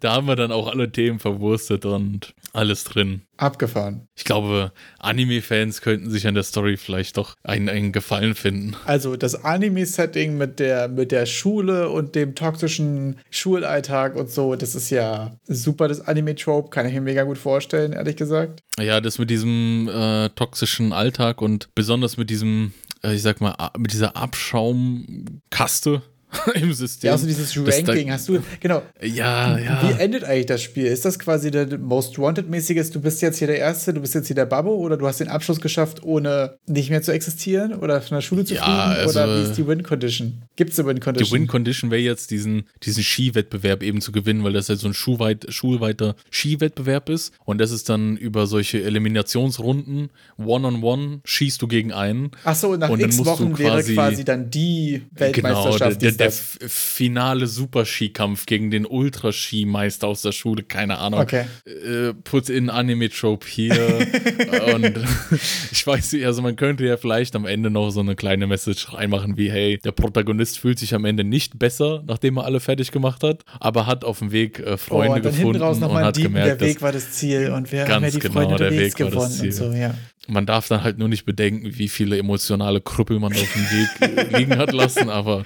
Da 0.00 0.12
haben 0.12 0.26
wir 0.26 0.36
dann 0.36 0.52
auch 0.52 0.68
alle 0.68 0.90
Themen 0.90 1.18
verwurstet 1.18 1.84
und 1.84 2.34
alles 2.52 2.84
drin. 2.84 3.22
Abgefahren. 3.36 4.08
Ich 4.14 4.24
glaube, 4.24 4.72
Anime-Fans 4.98 5.80
könnten 5.80 6.10
sich 6.10 6.26
an 6.26 6.34
der 6.34 6.42
Story 6.42 6.76
vielleicht 6.76 7.16
doch 7.16 7.36
einen, 7.42 7.68
einen 7.68 7.92
Gefallen 7.92 8.34
finden. 8.34 8.76
Also 8.84 9.16
das 9.16 9.44
Anime-Setting 9.44 10.36
mit 10.36 10.58
der, 10.58 10.88
mit 10.88 11.12
der 11.12 11.26
Schule 11.26 11.88
und 11.88 12.14
dem 12.14 12.34
toxischen 12.34 13.18
Schulalltag 13.30 14.16
und 14.16 14.30
so, 14.30 14.54
das 14.54 14.74
ist 14.74 14.90
ja 14.90 15.36
super, 15.46 15.88
das 15.88 16.00
Anime-Trope, 16.00 16.70
kann 16.70 16.86
ich 16.86 16.92
mir 16.92 17.00
mega 17.00 17.22
gut 17.22 17.38
vorstellen, 17.38 17.92
ehrlich 17.92 18.16
gesagt. 18.16 18.60
Ja, 18.78 19.00
das 19.00 19.18
mit 19.18 19.30
diesem 19.30 19.88
äh, 19.88 20.28
toxischen 20.30 20.92
Alltag 20.92 21.40
und 21.42 21.74
besonders 21.74 22.16
mit 22.16 22.30
diesem, 22.30 22.72
äh, 23.02 23.14
ich 23.14 23.22
sag 23.22 23.40
mal, 23.40 23.54
mit 23.76 23.92
dieser 23.92 24.16
Abschaumkaste 24.16 26.02
im 26.54 26.72
System. 26.72 27.08
Ja, 27.08 27.12
also 27.12 27.26
dieses 27.26 27.56
Ranking, 27.56 28.10
hast 28.10 28.28
du, 28.28 28.38
genau. 28.60 28.82
Ja, 29.02 29.58
ja. 29.58 29.82
Wie 29.82 30.00
endet 30.00 30.24
eigentlich 30.24 30.46
das 30.46 30.62
Spiel? 30.62 30.86
Ist 30.86 31.04
das 31.04 31.18
quasi 31.18 31.50
der 31.50 31.78
Most 31.78 32.18
Wanted-mäßiges, 32.18 32.90
du 32.90 33.00
bist 33.00 33.20
jetzt 33.22 33.38
hier 33.38 33.48
der 33.48 33.58
Erste, 33.58 33.92
du 33.92 34.00
bist 34.00 34.14
jetzt 34.14 34.26
hier 34.28 34.36
der 34.36 34.46
Babbo 34.46 34.74
oder 34.74 34.96
du 34.96 35.06
hast 35.06 35.20
den 35.20 35.28
Abschluss 35.28 35.60
geschafft, 35.60 36.02
ohne 36.02 36.56
nicht 36.66 36.90
mehr 36.90 37.02
zu 37.02 37.12
existieren 37.12 37.74
oder 37.74 38.00
von 38.00 38.16
der 38.16 38.22
Schule 38.22 38.44
zu 38.44 38.54
Ja, 38.54 38.62
fliegen? 38.62 39.00
also- 39.06 39.20
oder 39.20 39.38
wie 39.38 39.42
ist 39.50 39.56
die 39.58 39.66
Win-Condition? 39.66 40.42
Gibt 40.56 40.72
es 40.72 40.78
eine 40.78 40.88
Die 40.88 40.94
Win-Condition? 40.94 41.40
Win-Condition 41.40 41.90
wäre 41.90 42.00
jetzt, 42.02 42.30
diesen, 42.30 42.64
diesen 42.82 43.02
Skiwettbewerb 43.02 43.82
eben 43.82 44.00
zu 44.00 44.12
gewinnen, 44.12 44.42
weil 44.44 44.52
das 44.52 44.68
halt 44.68 44.78
so 44.80 44.88
ein 44.88 44.94
schulweit, 44.94 45.46
schulweiter 45.50 46.14
Skiwettbewerb 46.30 47.08
ist. 47.08 47.32
Und 47.44 47.58
das 47.58 47.70
ist 47.70 47.88
dann 47.88 48.16
über 48.16 48.46
solche 48.46 48.82
Eliminationsrunden, 48.82 50.10
One-on-One, 50.38 51.20
schießt 51.24 51.60
du 51.62 51.68
gegen 51.68 51.92
einen. 51.92 52.30
Achso, 52.44 52.72
und 52.72 52.80
nach 52.80 52.88
Und 52.90 53.00
x 53.00 53.24
Wochen 53.24 53.58
wäre 53.58 53.76
quasi- 53.82 53.94
quasi 53.94 54.24
dann 54.24 54.50
die 54.50 55.02
Genau, 55.14 55.18
der, 55.18 55.26
Weltmeisterschaft. 55.34 56.02
der, 56.02 56.10
ist 56.10 56.20
der 56.24 56.68
finale 56.68 57.46
Superskikampf 57.46 58.46
gegen 58.46 58.70
den 58.70 58.86
Ultraskimeister 58.86 60.08
aus 60.08 60.22
der 60.22 60.32
Schule, 60.32 60.62
keine 60.62 60.98
Ahnung. 60.98 61.20
Okay. 61.20 61.46
Äh, 61.64 62.12
put 62.24 62.48
in 62.48 62.70
Anime-Trope 62.70 63.46
hier. 63.46 63.72
und 64.74 64.92
ich 65.72 65.86
weiß 65.86 66.12
nicht, 66.12 66.26
also 66.26 66.42
man 66.42 66.56
könnte 66.56 66.84
ja 66.84 66.96
vielleicht 66.96 67.36
am 67.36 67.46
Ende 67.46 67.70
noch 67.70 67.90
so 67.90 68.00
eine 68.00 68.16
kleine 68.16 68.46
Message 68.46 68.92
reinmachen 68.92 69.36
wie, 69.36 69.50
hey, 69.50 69.78
der 69.84 69.92
Protagonist 69.92 70.58
fühlt 70.58 70.78
sich 70.78 70.94
am 70.94 71.04
Ende 71.04 71.24
nicht 71.24 71.58
besser, 71.58 72.02
nachdem 72.06 72.38
er 72.38 72.44
alle 72.44 72.60
fertig 72.60 72.90
gemacht 72.90 73.22
hat, 73.22 73.42
aber 73.60 73.86
hat 73.86 74.04
auf 74.04 74.18
dem 74.18 74.32
Weg 74.32 74.58
äh, 74.58 74.72
Oh, 74.72 74.76
Freunde 74.76 75.16
und 75.16 75.24
dann 75.24 75.32
gefunden 75.34 75.62
und 75.62 75.94
hat 75.94 76.16
Dieben, 76.16 76.34
gemerkt, 76.34 76.60
der 76.60 76.68
Weg 76.68 76.82
war 76.82 76.92
das 76.92 77.12
Ziel 77.12 77.50
und 77.50 77.70
wir 77.72 77.86
haben 77.86 78.04
ja 78.04 78.10
die 78.10 78.18
genau, 78.18 78.34
Freunde 78.34 78.56
der 78.56 78.70
Weg 78.70 78.94
gewonnen 78.94 79.40
und 79.40 79.52
so, 79.52 79.72
ja. 79.72 79.94
Man 80.28 80.46
darf 80.46 80.68
dann 80.68 80.82
halt 80.82 80.98
nur 80.98 81.08
nicht 81.08 81.24
bedenken, 81.24 81.78
wie 81.78 81.88
viele 81.88 82.18
emotionale 82.18 82.80
Krüppel 82.80 83.18
man 83.18 83.32
auf 83.32 83.52
dem 83.52 83.62
Weg 83.62 84.32
liegen 84.38 84.56
hat 84.56 84.72
lassen, 84.72 85.08
aber 85.10 85.44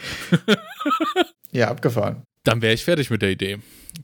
Ja, 1.53 1.69
abgefahren. 1.69 2.23
Dann 2.45 2.63
wäre 2.63 2.75
ich 2.75 2.85
fertig 2.85 3.11
mit 3.11 3.23
der 3.23 3.31
Idee. 3.31 3.59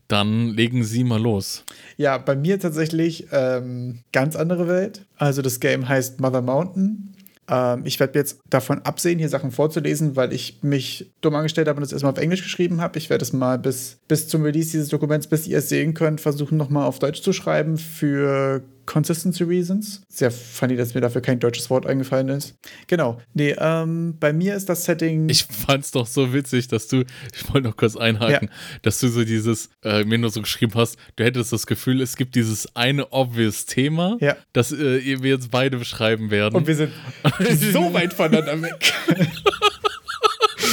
Dann 0.07 0.49
legen 0.49 0.83
Sie 0.83 1.03
mal 1.03 1.21
los. 1.21 1.63
Ja, 1.97 2.17
bei 2.17 2.35
mir 2.35 2.59
tatsächlich 2.59 3.27
ähm, 3.31 3.99
ganz 4.11 4.35
andere 4.35 4.67
Welt. 4.67 5.05
Also 5.17 5.41
das 5.41 5.59
Game 5.59 5.87
heißt 5.87 6.19
Mother 6.19 6.41
Mountain. 6.41 7.15
Ähm, 7.47 7.83
ich 7.85 7.99
werde 7.99 8.17
jetzt 8.17 8.39
davon 8.49 8.81
absehen, 8.81 9.19
hier 9.19 9.29
Sachen 9.29 9.51
vorzulesen, 9.51 10.15
weil 10.15 10.33
ich 10.33 10.59
mich 10.63 11.11
dumm 11.21 11.35
angestellt 11.35 11.67
habe 11.67 11.77
und 11.77 11.81
das 11.83 11.91
erstmal 11.91 12.13
auf 12.13 12.19
Englisch 12.19 12.41
geschrieben 12.41 12.81
habe. 12.81 12.97
Ich 12.97 13.09
werde 13.09 13.23
es 13.23 13.33
mal 13.33 13.59
bis, 13.59 13.99
bis 14.07 14.27
zum 14.27 14.43
Release 14.43 14.71
dieses 14.71 14.89
Dokuments, 14.89 15.27
bis 15.27 15.47
ihr 15.47 15.59
es 15.59 15.69
sehen 15.69 15.93
könnt, 15.93 16.19
versuchen 16.19 16.57
nochmal 16.57 16.85
auf 16.85 16.99
Deutsch 16.99 17.21
zu 17.21 17.33
schreiben 17.33 17.77
für 17.77 18.63
Consistency 18.85 19.43
Reasons. 19.43 20.01
Sehr 20.09 20.31
funny, 20.31 20.75
dass 20.75 20.93
mir 20.93 21.01
dafür 21.01 21.21
kein 21.21 21.39
deutsches 21.39 21.69
Wort 21.69 21.85
eingefallen 21.85 22.29
ist. 22.29 22.55
Genau. 22.87 23.21
Nee, 23.33 23.55
ähm, 23.57 24.15
bei 24.19 24.33
mir 24.33 24.55
ist 24.55 24.69
das 24.69 24.85
Setting. 24.85 25.29
Ich 25.29 25.45
fand's 25.45 25.91
doch 25.91 26.07
so 26.07 26.33
witzig, 26.33 26.67
dass 26.67 26.87
du, 26.87 27.03
ich 27.33 27.53
wollte 27.53 27.69
noch 27.69 27.77
kurz 27.77 27.95
einhaken, 27.95 28.49
ja. 28.51 28.79
dass 28.81 28.99
du 28.99 29.07
so 29.07 29.23
dieses, 29.23 29.69
äh, 29.83 30.03
mir 30.03 30.17
nur 30.17 30.29
so 30.29 30.41
geschrieben 30.41 30.73
hast, 30.75 30.97
du 31.15 31.23
hättest 31.23 31.53
das 31.53 31.67
Gefühl, 31.67 32.01
es 32.01 32.15
gibt 32.15 32.35
dieses 32.35 32.75
eine 32.75 33.11
obvious 33.11 33.65
Thema, 33.65 34.17
ja. 34.19 34.35
das 34.53 34.71
äh, 34.71 35.21
wir 35.21 35.31
jetzt 35.31 35.51
beide 35.51 35.77
beschreiben 35.77 36.31
werden. 36.31 36.55
Und 36.55 36.67
wir 36.67 36.75
sind 36.75 36.91
so 37.71 37.93
weit 37.93 38.13
voneinander 38.13 38.61
weg. 38.61 38.93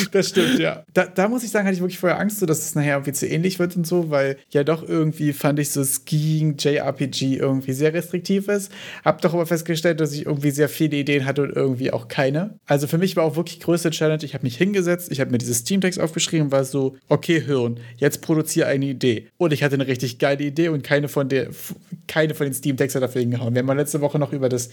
das 0.13 0.29
stimmt, 0.29 0.59
ja. 0.59 0.85
Da, 0.93 1.07
da, 1.07 1.29
muss 1.29 1.45
ich 1.45 1.51
sagen, 1.51 1.67
hatte 1.67 1.75
ich 1.75 1.81
wirklich 1.81 1.99
vorher 1.99 2.19
Angst, 2.19 2.39
so, 2.39 2.47
dass 2.47 2.61
es 2.61 2.75
nachher 2.75 2.95
irgendwie 2.95 3.13
zu 3.13 3.27
ähnlich 3.27 3.59
wird 3.59 3.77
und 3.77 3.87
so, 3.87 4.11
weil 4.11 4.37
ja 4.51 4.65
doch 4.65 4.87
irgendwie 4.87 5.33
fand 5.33 5.59
ich 5.59 5.71
so 5.71 5.85
Skiing, 5.85 6.57
JRPG 6.59 7.37
irgendwie 7.37 7.73
sehr 7.73 7.93
restriktiv 7.93 8.49
ist. 8.49 8.73
Hab 9.05 9.21
doch 9.23 9.35
aber 9.35 9.47
festgestellt, 9.47 10.01
dass 10.01 10.13
ich 10.13 10.27
irgendwie 10.27 10.51
sehr 10.51 10.69
viele 10.69 10.97
Ideen 10.97 11.27
hatte 11.27 11.43
und 11.43 11.55
irgendwie 11.55 11.93
auch 11.93 12.09
keine. 12.09 12.59
Also 12.67 12.87
für 12.87 12.99
mich 12.99 13.17
war 13.17 13.25
auch 13.25 13.37
wirklich 13.37 13.61
größte 13.61 13.91
Challenge, 13.91 14.23
ich 14.25 14.35
habe 14.35 14.45
mich 14.45 14.57
hingesetzt, 14.57 15.11
ich 15.11 15.21
habe 15.21 15.31
mir 15.31 15.39
dieses 15.39 15.59
Steam-Text 15.59 16.01
aufgeschrieben, 16.01 16.53
war 16.53 16.65
so, 16.65 16.97
okay, 17.09 17.41
Hirn, 17.41 17.81
jetzt 17.97 18.23
produziere 18.23 18.69
eine 18.69 18.87
Idee. 18.87 19.29
Und 19.37 19.53
ich 19.53 19.63
hatte 19.63 19.75
eine 19.75 19.87
richtig 19.87 20.19
geile 20.19 20.45
Idee 20.45 20.69
und 20.69 20.83
keine 20.83 21.09
von 21.09 21.29
der, 21.29 21.49
keine 22.07 22.35
von 22.35 22.47
den 22.47 22.55
Steam-Texten 22.55 23.01
dafür 23.01 23.21
hingehauen. 23.21 23.55
Wir 23.55 23.63
haben 23.63 23.77
letzte 23.77 24.01
Woche 24.01 24.19
noch 24.19 24.33
über 24.33 24.49
das 24.49 24.71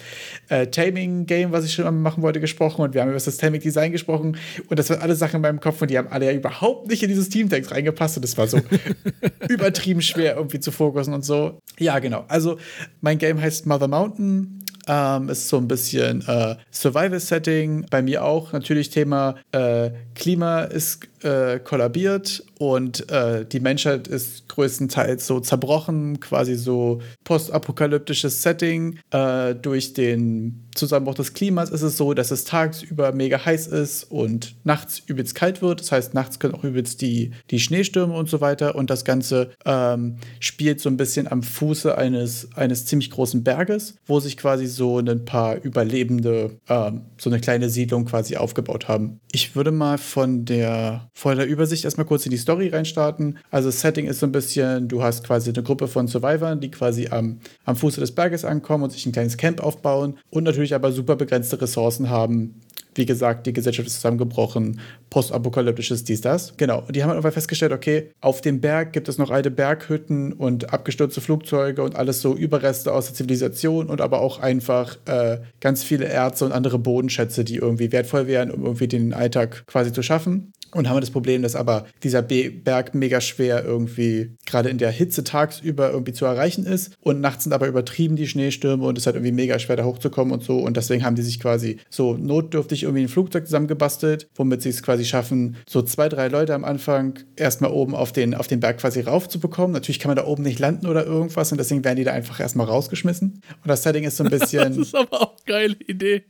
äh, 0.50 0.68
Taming-Game, 0.68 1.52
was 1.52 1.66
ich 1.66 1.74
schon 1.74 2.02
machen 2.02 2.24
wollte, 2.24 2.40
gesprochen 2.40 2.82
und 2.82 2.94
wir 2.94 3.02
haben 3.02 3.10
über 3.10 3.20
das 3.20 3.38
Taming-Design 3.38 3.92
gesprochen 3.92 4.38
und 4.70 4.80
das 4.80 4.90
waren 4.90 5.02
alles 5.02 5.17
Sachen 5.18 5.38
in 5.38 5.42
meinem 5.42 5.60
Kopf 5.60 5.82
und 5.82 5.92
die 5.92 5.98
haben 5.98 6.08
alle 6.10 6.26
ja 6.28 6.32
überhaupt 6.32 6.88
nicht 6.88 7.04
in 7.04 7.10
dieses 7.10 7.30
Teamtext 7.30 7.72
reingepasst 7.72 8.18
und 8.18 8.24
das 8.24 8.38
war 8.38 8.48
so 8.48 8.60
übertrieben 9.50 10.02
schwer 10.02 10.36
irgendwie 10.36 10.60
zu 10.60 10.72
fokussen 10.72 11.14
und 11.14 11.26
so. 11.26 11.60
Ja, 11.80 12.00
genau. 12.00 12.26
Also 12.28 12.58
mein 13.02 13.18
Game 13.18 13.42
heißt 13.42 13.66
Mother 13.66 13.88
Mountain. 13.88 14.64
Ähm, 14.88 15.30
ist 15.30 15.50
so 15.50 15.58
ein 15.58 15.68
bisschen 15.68 16.26
äh, 16.28 16.56
Survival-Setting. 16.72 17.88
Bei 17.90 18.02
mir 18.02 18.24
auch 18.24 18.54
natürlich 18.54 18.90
Thema 18.90 19.36
äh, 19.52 19.92
Klima 20.16 20.62
ist 20.62 21.08
äh, 21.24 21.60
kollabiert 21.60 22.44
und 22.60 23.10
äh, 23.12 23.46
die 23.46 23.60
Menschheit 23.60 24.08
ist 24.08 24.48
größtenteils 24.50 25.26
so 25.26 25.40
zerbrochen, 25.40 26.20
quasi 26.20 26.56
so 26.56 27.02
postapokalyptisches 27.24 28.42
Setting. 28.42 29.00
Äh, 29.12 29.56
durch 29.56 29.94
den 29.94 30.68
Zusammenbruch 30.76 31.16
des 31.16 31.34
Klimas 31.34 31.70
ist 31.70 31.82
es 31.82 31.98
so, 31.98 32.14
dass 32.14 32.32
es 32.32 32.44
tagsüber 32.44 33.12
mega 33.12 33.44
heiß 33.44 33.68
ist 33.68 34.04
und 34.06 34.56
nachts 34.64 35.02
übelst 35.08 35.36
kalt 35.36 35.62
wird. 35.62 35.82
Das 35.82 35.92
heißt, 35.92 36.14
nachts 36.14 36.40
können 36.40 36.54
auch 36.54 36.64
übelst 36.64 37.02
die, 37.02 37.32
die 37.50 37.60
Schneestürme 37.60 38.14
und 38.14 38.30
so 38.30 38.42
weiter. 38.42 38.76
Und 38.76 38.90
das 38.90 39.04
Ganze 39.04 39.52
ähm, 39.66 40.18
spielt 40.40 40.80
so 40.80 40.90
ein 40.90 40.98
bisschen 40.98 41.30
am 41.32 41.44
Fuße 41.44 41.98
eines, 41.98 42.50
eines 42.56 42.86
ziemlich 42.86 43.10
großen 43.10 43.44
Berges, 43.44 43.96
wo 44.06 44.20
sich 44.20 44.38
quasi 44.38 44.68
so 44.78 45.00
ein 45.00 45.26
paar 45.26 45.62
Überlebende, 45.62 46.60
ähm, 46.70 47.02
so 47.18 47.30
eine 47.30 47.40
kleine 47.40 47.70
Siedlung 47.70 48.06
quasi 48.06 48.38
aufgebaut 48.38 48.88
haben. 48.88 49.20
Ich 49.32 49.56
würde 49.56 49.72
mal 49.72 49.98
von 49.98 50.46
der, 50.46 51.10
von 51.14 51.38
der 51.38 51.48
Übersicht 51.48 51.84
erstmal 51.84 52.06
kurz 52.06 52.26
in 52.26 52.32
die 52.32 52.38
Story 52.38 52.70
reinstarten. 52.70 53.40
Also 53.52 53.70
Setting 53.70 54.06
ist 54.08 54.20
so 54.20 54.26
ein 54.26 54.32
bisschen, 54.32 54.88
du 54.88 55.04
hast 55.04 55.26
quasi 55.26 55.50
eine 55.50 55.64
Gruppe 55.64 55.88
von 55.88 56.08
Survivors, 56.08 56.60
die 56.62 56.72
quasi 56.72 57.08
am, 57.08 57.40
am 57.66 57.76
Fuße 57.76 58.00
des 58.00 58.14
Berges 58.14 58.46
ankommen 58.46 58.86
und 58.86 58.92
sich 58.92 59.06
ein 59.06 59.12
kleines 59.12 59.36
Camp 59.36 59.62
aufbauen 59.62 60.18
und 60.30 60.44
natürlich 60.44 60.74
aber 60.74 60.92
super 60.92 61.16
begrenzte 61.18 61.60
Ressourcen 61.60 62.10
haben, 62.10 62.62
wie 62.98 63.06
gesagt, 63.06 63.48
die 63.48 63.54
Gesellschaft 63.54 63.88
ist 63.88 63.96
zusammengebrochen, 63.96 64.80
postapokalyptisches 65.10 66.04
dies, 66.04 66.22
das. 66.22 66.56
Genau. 66.58 66.80
Und 66.80 66.96
die 66.96 67.04
haben 67.04 67.12
einfach 67.12 67.34
festgestellt, 67.34 67.72
okay, 67.72 68.12
auf 68.22 68.42
dem 68.42 68.62
Berg 68.62 68.94
gibt 68.94 69.08
es 69.08 69.18
noch 69.18 69.30
alte 69.30 69.52
Berghütten 69.52 70.34
und 70.34 70.74
abgestürzte 70.74 71.22
Flugzeuge 71.22 71.84
und 71.84 71.96
alles 71.96 72.22
so 72.22 72.36
Überreste 72.36 72.94
aus 72.94 73.06
der 73.08 73.16
Zivilisation 73.16 73.88
und 73.88 74.02
aber 74.02 74.22
auch 74.22 74.40
einfach 74.40 74.98
äh, 75.06 75.40
ganz 75.60 75.84
viele 75.84 76.06
Erze 76.06 76.46
und 76.46 76.52
andere 76.52 76.80
Bodenschätze, 76.80 77.44
die 77.44 77.56
irgendwie 77.56 77.92
wertvoll 77.92 78.28
wären, 78.28 78.52
um 78.52 78.64
irgendwie 78.64 78.88
den 78.88 79.14
Alltag 79.14 79.66
quasi 79.68 79.92
zu 79.94 80.02
schaffen 80.02 80.54
und 80.74 80.90
haben 80.90 81.00
das 81.00 81.12
Problem, 81.12 81.42
dass 81.42 81.56
aber 81.56 81.86
dieser 82.04 82.22
Berg 82.22 82.94
mega 82.94 83.22
schwer 83.22 83.64
irgendwie 83.64 84.36
gerade 84.46 84.70
in 84.70 84.78
der 84.78 84.92
Hitze 84.92 85.24
tagsüber 85.24 85.92
irgendwie 85.92 86.14
zu 86.14 86.26
erreichen 86.26 86.66
ist 86.66 86.94
und 87.02 87.22
nachts 87.22 87.44
sind 87.44 87.54
aber 87.54 87.68
übertrieben 87.68 88.16
die 88.16 88.28
Schneestürme 88.28 88.86
und 88.86 88.98
es 88.98 89.04
ist 89.04 89.06
halt 89.08 89.16
irgendwie 89.16 89.32
mega 89.32 89.60
schwer 89.60 89.76
da 89.76 89.86
hochzukommen 89.86 90.34
und 90.34 90.44
so 90.44 90.60
und 90.60 90.78
deswegen 90.78 91.04
haben 91.04 91.16
die 91.16 91.22
sich 91.22 91.40
quasi 91.40 91.78
so 91.90 92.16
notdürftig 92.16 92.84
irgendwie 92.84 93.04
ein 93.04 93.10
Flugzeug 93.10 93.46
zusammengebastelt, 93.46 94.30
womit 94.36 94.62
sie 94.62 94.70
es 94.70 94.84
quasi 94.84 95.06
schaffen, 95.06 95.58
so 95.68 95.82
zwei, 95.82 96.10
drei 96.10 96.28
Leute 96.28 96.54
am 96.54 96.66
Anfang 96.66 97.20
erstmal 97.36 97.72
oben 97.72 97.96
auf 97.96 98.12
den, 98.12 98.34
auf 98.34 98.48
den 98.48 98.60
Berg 98.60 98.78
quasi 98.78 99.02
raufzubekommen. 99.02 99.72
Natürlich 99.72 100.00
kann 100.00 100.10
man 100.10 100.18
da 100.18 100.26
oben 100.26 100.44
nicht 100.44 100.60
landen 100.60 100.88
oder 100.88 101.06
irgendwas 101.06 101.52
und 101.52 101.58
deswegen 101.58 101.84
werden 101.84 101.98
die 101.98 102.04
da 102.04 102.12
einfach 102.12 102.40
erstmal 102.40 102.68
rausgeschmissen 102.68 103.42
und 103.64 103.68
das 103.68 103.84
Setting 103.84 104.04
ist 104.04 104.18
so 104.18 104.24
ein 104.24 104.30
bisschen... 104.30 104.64
das 104.78 104.78
ist 104.78 104.96
aber 104.96 105.22
auch 105.22 105.36
eine 105.38 105.46
geile 105.46 105.76
Idee. 105.88 106.24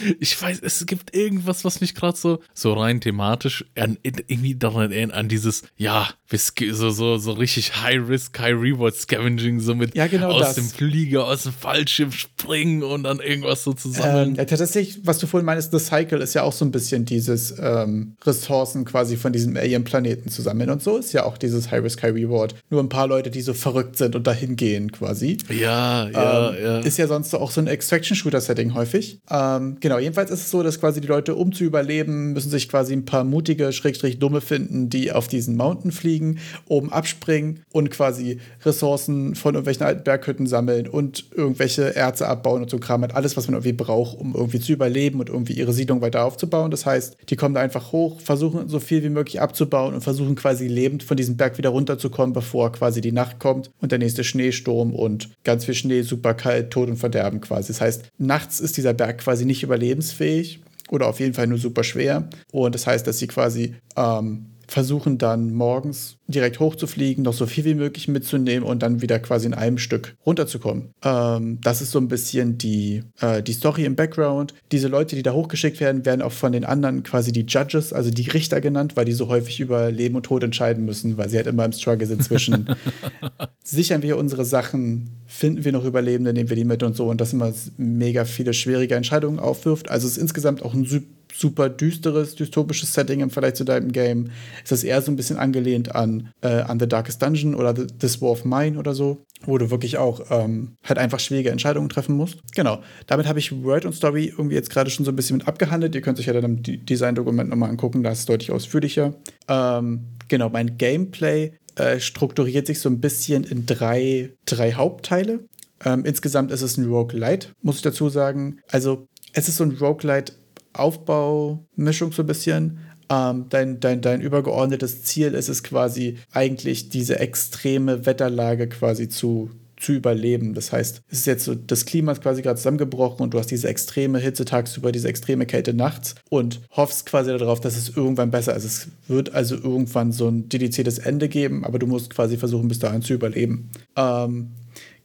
ich 0.20 0.40
weiß, 0.40 0.60
es 0.62 0.86
gibt 0.86 1.14
irgendwas, 1.14 1.64
was 1.64 1.80
mich 1.80 1.94
gerade 1.94 2.16
so, 2.16 2.40
so 2.54 2.67
rein 2.72 3.00
thematisch 3.00 3.64
an, 3.76 3.98
irgendwie 4.02 4.54
daran 4.54 4.92
erinnert, 4.92 5.16
an 5.16 5.28
dieses, 5.28 5.62
ja, 5.76 6.08
so, 6.30 6.90
so, 6.90 7.16
so 7.16 7.32
richtig 7.32 7.82
High-Risk, 7.82 8.38
High-Reward-Scavenging, 8.38 9.60
so 9.60 9.74
mit 9.74 9.94
ja, 9.94 10.06
genau 10.06 10.30
aus 10.30 10.40
das. 10.40 10.54
dem 10.56 10.64
Flieger, 10.64 11.24
aus 11.24 11.44
dem 11.44 11.52
Fallschirm 11.52 12.12
springen 12.12 12.82
und 12.82 13.04
dann 13.04 13.20
irgendwas 13.20 13.64
so 13.64 13.72
zusammen. 13.72 14.30
Ähm, 14.30 14.34
ja, 14.34 14.44
tatsächlich, 14.44 15.00
was 15.04 15.18
du 15.18 15.26
vorhin 15.26 15.46
meinst, 15.46 15.72
The 15.72 15.78
Cycle 15.78 16.20
ist 16.20 16.34
ja 16.34 16.42
auch 16.42 16.52
so 16.52 16.64
ein 16.64 16.70
bisschen 16.70 17.04
dieses 17.04 17.54
ähm, 17.58 18.16
Ressourcen 18.24 18.84
quasi 18.84 19.16
von 19.16 19.32
diesem 19.32 19.56
Alien-Planeten 19.56 20.30
zu 20.30 20.42
sammeln 20.42 20.70
und 20.70 20.82
so 20.82 20.98
ist 20.98 21.12
ja 21.12 21.24
auch 21.24 21.38
dieses 21.38 21.70
High-Risk, 21.70 22.02
High-Reward. 22.02 22.56
Nur 22.70 22.82
ein 22.82 22.88
paar 22.88 23.06
Leute, 23.06 23.30
die 23.30 23.40
so 23.40 23.54
verrückt 23.54 23.96
sind 23.96 24.14
und 24.16 24.26
dahin 24.26 24.56
gehen 24.56 24.92
quasi. 24.92 25.38
Ja, 25.48 26.08
ja, 26.10 26.50
ähm, 26.50 26.62
ja. 26.62 26.78
Ist 26.80 26.98
ja 26.98 27.06
sonst 27.06 27.34
auch 27.34 27.50
so 27.50 27.60
ein 27.60 27.66
Extraction-Shooter-Setting 27.66 28.74
häufig. 28.74 29.20
Ähm, 29.30 29.76
genau, 29.80 29.98
jedenfalls 29.98 30.30
ist 30.30 30.40
es 30.40 30.50
so, 30.50 30.62
dass 30.62 30.80
quasi 30.80 31.00
die 31.00 31.06
Leute, 31.06 31.34
um 31.34 31.52
zu 31.52 31.64
überleben, 31.64 32.32
müssen 32.32 32.50
sich 32.50 32.57
quasi 32.66 32.92
ein 32.92 33.04
paar 33.04 33.22
mutige, 33.22 33.72
schrägstrich 33.72 34.18
dumme 34.18 34.40
finden, 34.40 34.90
die 34.90 35.12
auf 35.12 35.28
diesen 35.28 35.56
Mountain 35.56 35.92
fliegen, 35.92 36.38
oben 36.66 36.92
abspringen 36.92 37.60
und 37.70 37.90
quasi 37.90 38.38
Ressourcen 38.64 39.34
von 39.34 39.54
irgendwelchen 39.54 39.86
alten 39.86 40.02
Berghütten 40.02 40.46
sammeln 40.46 40.88
und 40.88 41.26
irgendwelche 41.34 41.94
Erze 41.94 42.26
abbauen 42.26 42.62
und 42.62 42.70
so 42.70 42.78
Kram. 42.78 43.02
Halt 43.02 43.14
alles, 43.14 43.36
was 43.36 43.46
man 43.46 43.54
irgendwie 43.54 43.72
braucht, 43.72 44.18
um 44.18 44.34
irgendwie 44.34 44.60
zu 44.60 44.72
überleben 44.72 45.20
und 45.20 45.28
irgendwie 45.28 45.52
ihre 45.52 45.72
Siedlung 45.72 46.00
weiter 46.00 46.24
aufzubauen. 46.24 46.70
Das 46.70 46.86
heißt, 46.86 47.16
die 47.28 47.36
kommen 47.36 47.54
da 47.54 47.60
einfach 47.60 47.92
hoch, 47.92 48.20
versuchen 48.20 48.68
so 48.68 48.80
viel 48.80 49.02
wie 49.02 49.10
möglich 49.10 49.40
abzubauen 49.40 49.94
und 49.94 50.00
versuchen 50.00 50.34
quasi 50.34 50.66
lebend 50.66 51.02
von 51.02 51.16
diesem 51.16 51.36
Berg 51.36 51.58
wieder 51.58 51.70
runterzukommen, 51.70 52.32
bevor 52.32 52.72
quasi 52.72 53.00
die 53.00 53.12
Nacht 53.12 53.38
kommt 53.38 53.70
und 53.80 53.92
der 53.92 53.98
nächste 53.98 54.24
Schneesturm 54.24 54.94
und 54.94 55.28
ganz 55.44 55.64
viel 55.66 55.74
Schnee, 55.74 56.02
super 56.02 56.34
kalt, 56.34 56.70
Tod 56.70 56.88
und 56.88 56.96
Verderben 56.96 57.40
quasi. 57.40 57.68
Das 57.68 57.80
heißt, 57.80 58.04
nachts 58.18 58.60
ist 58.60 58.76
dieser 58.76 58.94
Berg 58.94 59.18
quasi 59.18 59.44
nicht 59.44 59.62
überlebensfähig 59.62 60.60
oder 60.90 61.06
auf 61.08 61.20
jeden 61.20 61.34
Fall 61.34 61.46
nur 61.46 61.58
super 61.58 61.84
schwer. 61.84 62.28
Und 62.52 62.74
das 62.74 62.86
heißt, 62.86 63.06
dass 63.06 63.18
sie 63.18 63.26
quasi 63.26 63.76
ähm, 63.96 64.46
versuchen 64.68 65.16
dann 65.16 65.54
morgens 65.54 66.18
direkt 66.26 66.60
hochzufliegen, 66.60 67.24
noch 67.24 67.32
so 67.32 67.46
viel 67.46 67.64
wie 67.64 67.74
möglich 67.74 68.06
mitzunehmen 68.06 68.68
und 68.68 68.82
dann 68.82 69.00
wieder 69.00 69.18
quasi 69.18 69.46
in 69.46 69.54
einem 69.54 69.78
Stück 69.78 70.14
runterzukommen. 70.26 70.90
Ähm, 71.02 71.58
das 71.62 71.80
ist 71.80 71.90
so 71.90 71.98
ein 71.98 72.08
bisschen 72.08 72.58
die, 72.58 73.02
äh, 73.20 73.42
die 73.42 73.54
Story 73.54 73.86
im 73.86 73.96
Background. 73.96 74.52
Diese 74.70 74.88
Leute, 74.88 75.16
die 75.16 75.22
da 75.22 75.32
hochgeschickt 75.32 75.80
werden, 75.80 76.04
werden 76.04 76.20
auch 76.20 76.32
von 76.32 76.52
den 76.52 76.66
anderen 76.66 77.02
quasi 77.02 77.32
die 77.32 77.46
Judges, 77.48 77.94
also 77.94 78.10
die 78.10 78.28
Richter 78.28 78.60
genannt, 78.60 78.94
weil 78.94 79.06
die 79.06 79.12
so 79.12 79.28
häufig 79.28 79.58
über 79.58 79.90
Leben 79.90 80.16
und 80.16 80.24
Tod 80.24 80.44
entscheiden 80.44 80.84
müssen, 80.84 81.16
weil 81.16 81.30
sie 81.30 81.38
halt 81.38 81.46
immer 81.46 81.64
im 81.64 81.72
Struggle 81.72 82.06
sind 82.06 82.22
zwischen 82.22 82.68
sichern 83.64 84.02
wir 84.02 84.18
unsere 84.18 84.44
Sachen, 84.44 85.10
finden 85.26 85.64
wir 85.64 85.72
noch 85.72 85.84
Überlebende, 85.84 86.34
nehmen 86.34 86.50
wir 86.50 86.56
die 86.56 86.64
mit 86.64 86.82
und 86.82 86.94
so 86.94 87.06
und 87.06 87.22
das 87.22 87.32
immer 87.32 87.52
mega 87.78 88.26
viele 88.26 88.52
schwierige 88.52 88.96
Entscheidungen 88.96 89.38
aufwirft. 89.38 89.90
Also 89.90 90.06
es 90.06 90.12
ist 90.12 90.22
insgesamt 90.22 90.62
auch 90.62 90.74
ein 90.74 90.84
super 90.84 91.17
düsteres, 91.30 92.34
dystopisches 92.34 92.92
Setting 92.92 93.20
im 93.20 93.30
Vergleich 93.30 93.54
zu 93.54 93.64
deinem 93.64 93.92
Game. 93.92 94.30
Ist 94.68 94.84
eher 94.84 95.02
so 95.02 95.10
ein 95.10 95.16
bisschen 95.16 95.36
angelehnt 95.36 95.94
an, 95.94 96.30
äh, 96.42 96.48
an 96.48 96.78
The 96.78 96.88
Darkest 96.88 97.22
Dungeon 97.22 97.54
oder 97.54 97.74
The, 97.74 97.86
This 97.86 98.20
War 98.20 98.30
of 98.30 98.44
Mine 98.44 98.78
oder 98.78 98.94
so, 98.94 99.24
wo 99.44 99.58
du 99.58 99.70
wirklich 99.70 99.98
auch 99.98 100.22
ähm, 100.30 100.76
halt 100.84 100.98
einfach 100.98 101.20
schwierige 101.20 101.50
Entscheidungen 101.50 101.88
treffen 101.88 102.16
musst. 102.16 102.38
Genau. 102.54 102.82
Damit 103.06 103.26
habe 103.26 103.38
ich 103.38 103.62
Word 103.62 103.84
und 103.84 103.94
Story 103.94 104.26
irgendwie 104.26 104.56
jetzt 104.56 104.70
gerade 104.70 104.90
schon 104.90 105.04
so 105.04 105.12
ein 105.12 105.16
bisschen 105.16 105.38
mit 105.38 105.48
abgehandelt. 105.48 105.94
Ihr 105.94 106.00
könnt 106.00 106.18
euch 106.18 106.26
ja 106.26 106.32
dann 106.32 106.44
im 106.44 106.62
Design-Dokument 106.62 107.50
nochmal 107.50 107.70
angucken, 107.70 108.02
da 108.02 108.10
ist 108.10 108.20
es 108.20 108.26
deutlich 108.26 108.50
ausführlicher. 108.50 109.14
Ähm, 109.48 110.16
genau, 110.28 110.48
mein 110.50 110.76
Gameplay 110.78 111.52
äh, 111.76 112.00
strukturiert 112.00 112.66
sich 112.66 112.80
so 112.80 112.88
ein 112.88 113.00
bisschen 113.00 113.44
in 113.44 113.66
drei, 113.66 114.30
drei 114.46 114.72
Hauptteile. 114.72 115.40
Ähm, 115.84 116.04
insgesamt 116.04 116.50
ist 116.50 116.62
es 116.62 116.76
ein 116.76 116.86
Roguelite, 116.86 117.48
muss 117.62 117.76
ich 117.76 117.82
dazu 117.82 118.08
sagen. 118.08 118.58
Also, 118.70 119.06
es 119.32 119.48
ist 119.48 119.58
so 119.58 119.64
ein 119.64 119.72
Roguelite 119.72 120.32
Aufbaumischung 120.72 122.12
so 122.12 122.22
ein 122.22 122.26
bisschen. 122.26 122.78
Ähm, 123.10 123.46
dein, 123.48 123.80
dein, 123.80 124.02
dein 124.02 124.20
übergeordnetes 124.20 125.02
Ziel 125.02 125.32
ist 125.32 125.48
es 125.48 125.62
quasi 125.62 126.18
eigentlich 126.32 126.90
diese 126.90 127.18
extreme 127.18 128.04
Wetterlage 128.04 128.68
quasi 128.68 129.08
zu 129.08 129.50
zu 129.80 129.92
überleben. 129.92 130.54
Das 130.54 130.72
heißt, 130.72 131.02
es 131.08 131.20
ist 131.20 131.26
jetzt 131.26 131.44
so, 131.44 131.54
das 131.54 131.84
Klima 131.84 132.12
ist 132.12 132.22
quasi 132.22 132.42
gerade 132.42 132.56
zusammengebrochen 132.56 133.22
und 133.22 133.34
du 133.34 133.38
hast 133.38 133.50
diese 133.50 133.68
extreme 133.68 134.18
Hitze 134.18 134.44
tagsüber, 134.44 134.92
diese 134.92 135.08
extreme 135.08 135.46
Kälte 135.46 135.74
nachts 135.74 136.14
und 136.30 136.60
hoffst 136.72 137.06
quasi 137.06 137.30
darauf, 137.30 137.60
dass 137.60 137.76
es 137.76 137.96
irgendwann 137.96 138.30
besser 138.30 138.54
ist. 138.56 138.64
Es 138.64 138.88
wird 139.06 139.34
also 139.34 139.54
irgendwann 139.54 140.12
so 140.12 140.28
ein 140.28 140.48
dediziertes 140.48 140.98
Ende 140.98 141.28
geben, 141.28 141.64
aber 141.64 141.78
du 141.78 141.86
musst 141.86 142.10
quasi 142.10 142.36
versuchen, 142.36 142.68
bis 142.68 142.78
dahin 142.78 143.02
zu 143.02 143.14
überleben. 143.14 143.70
Ähm, 143.96 144.52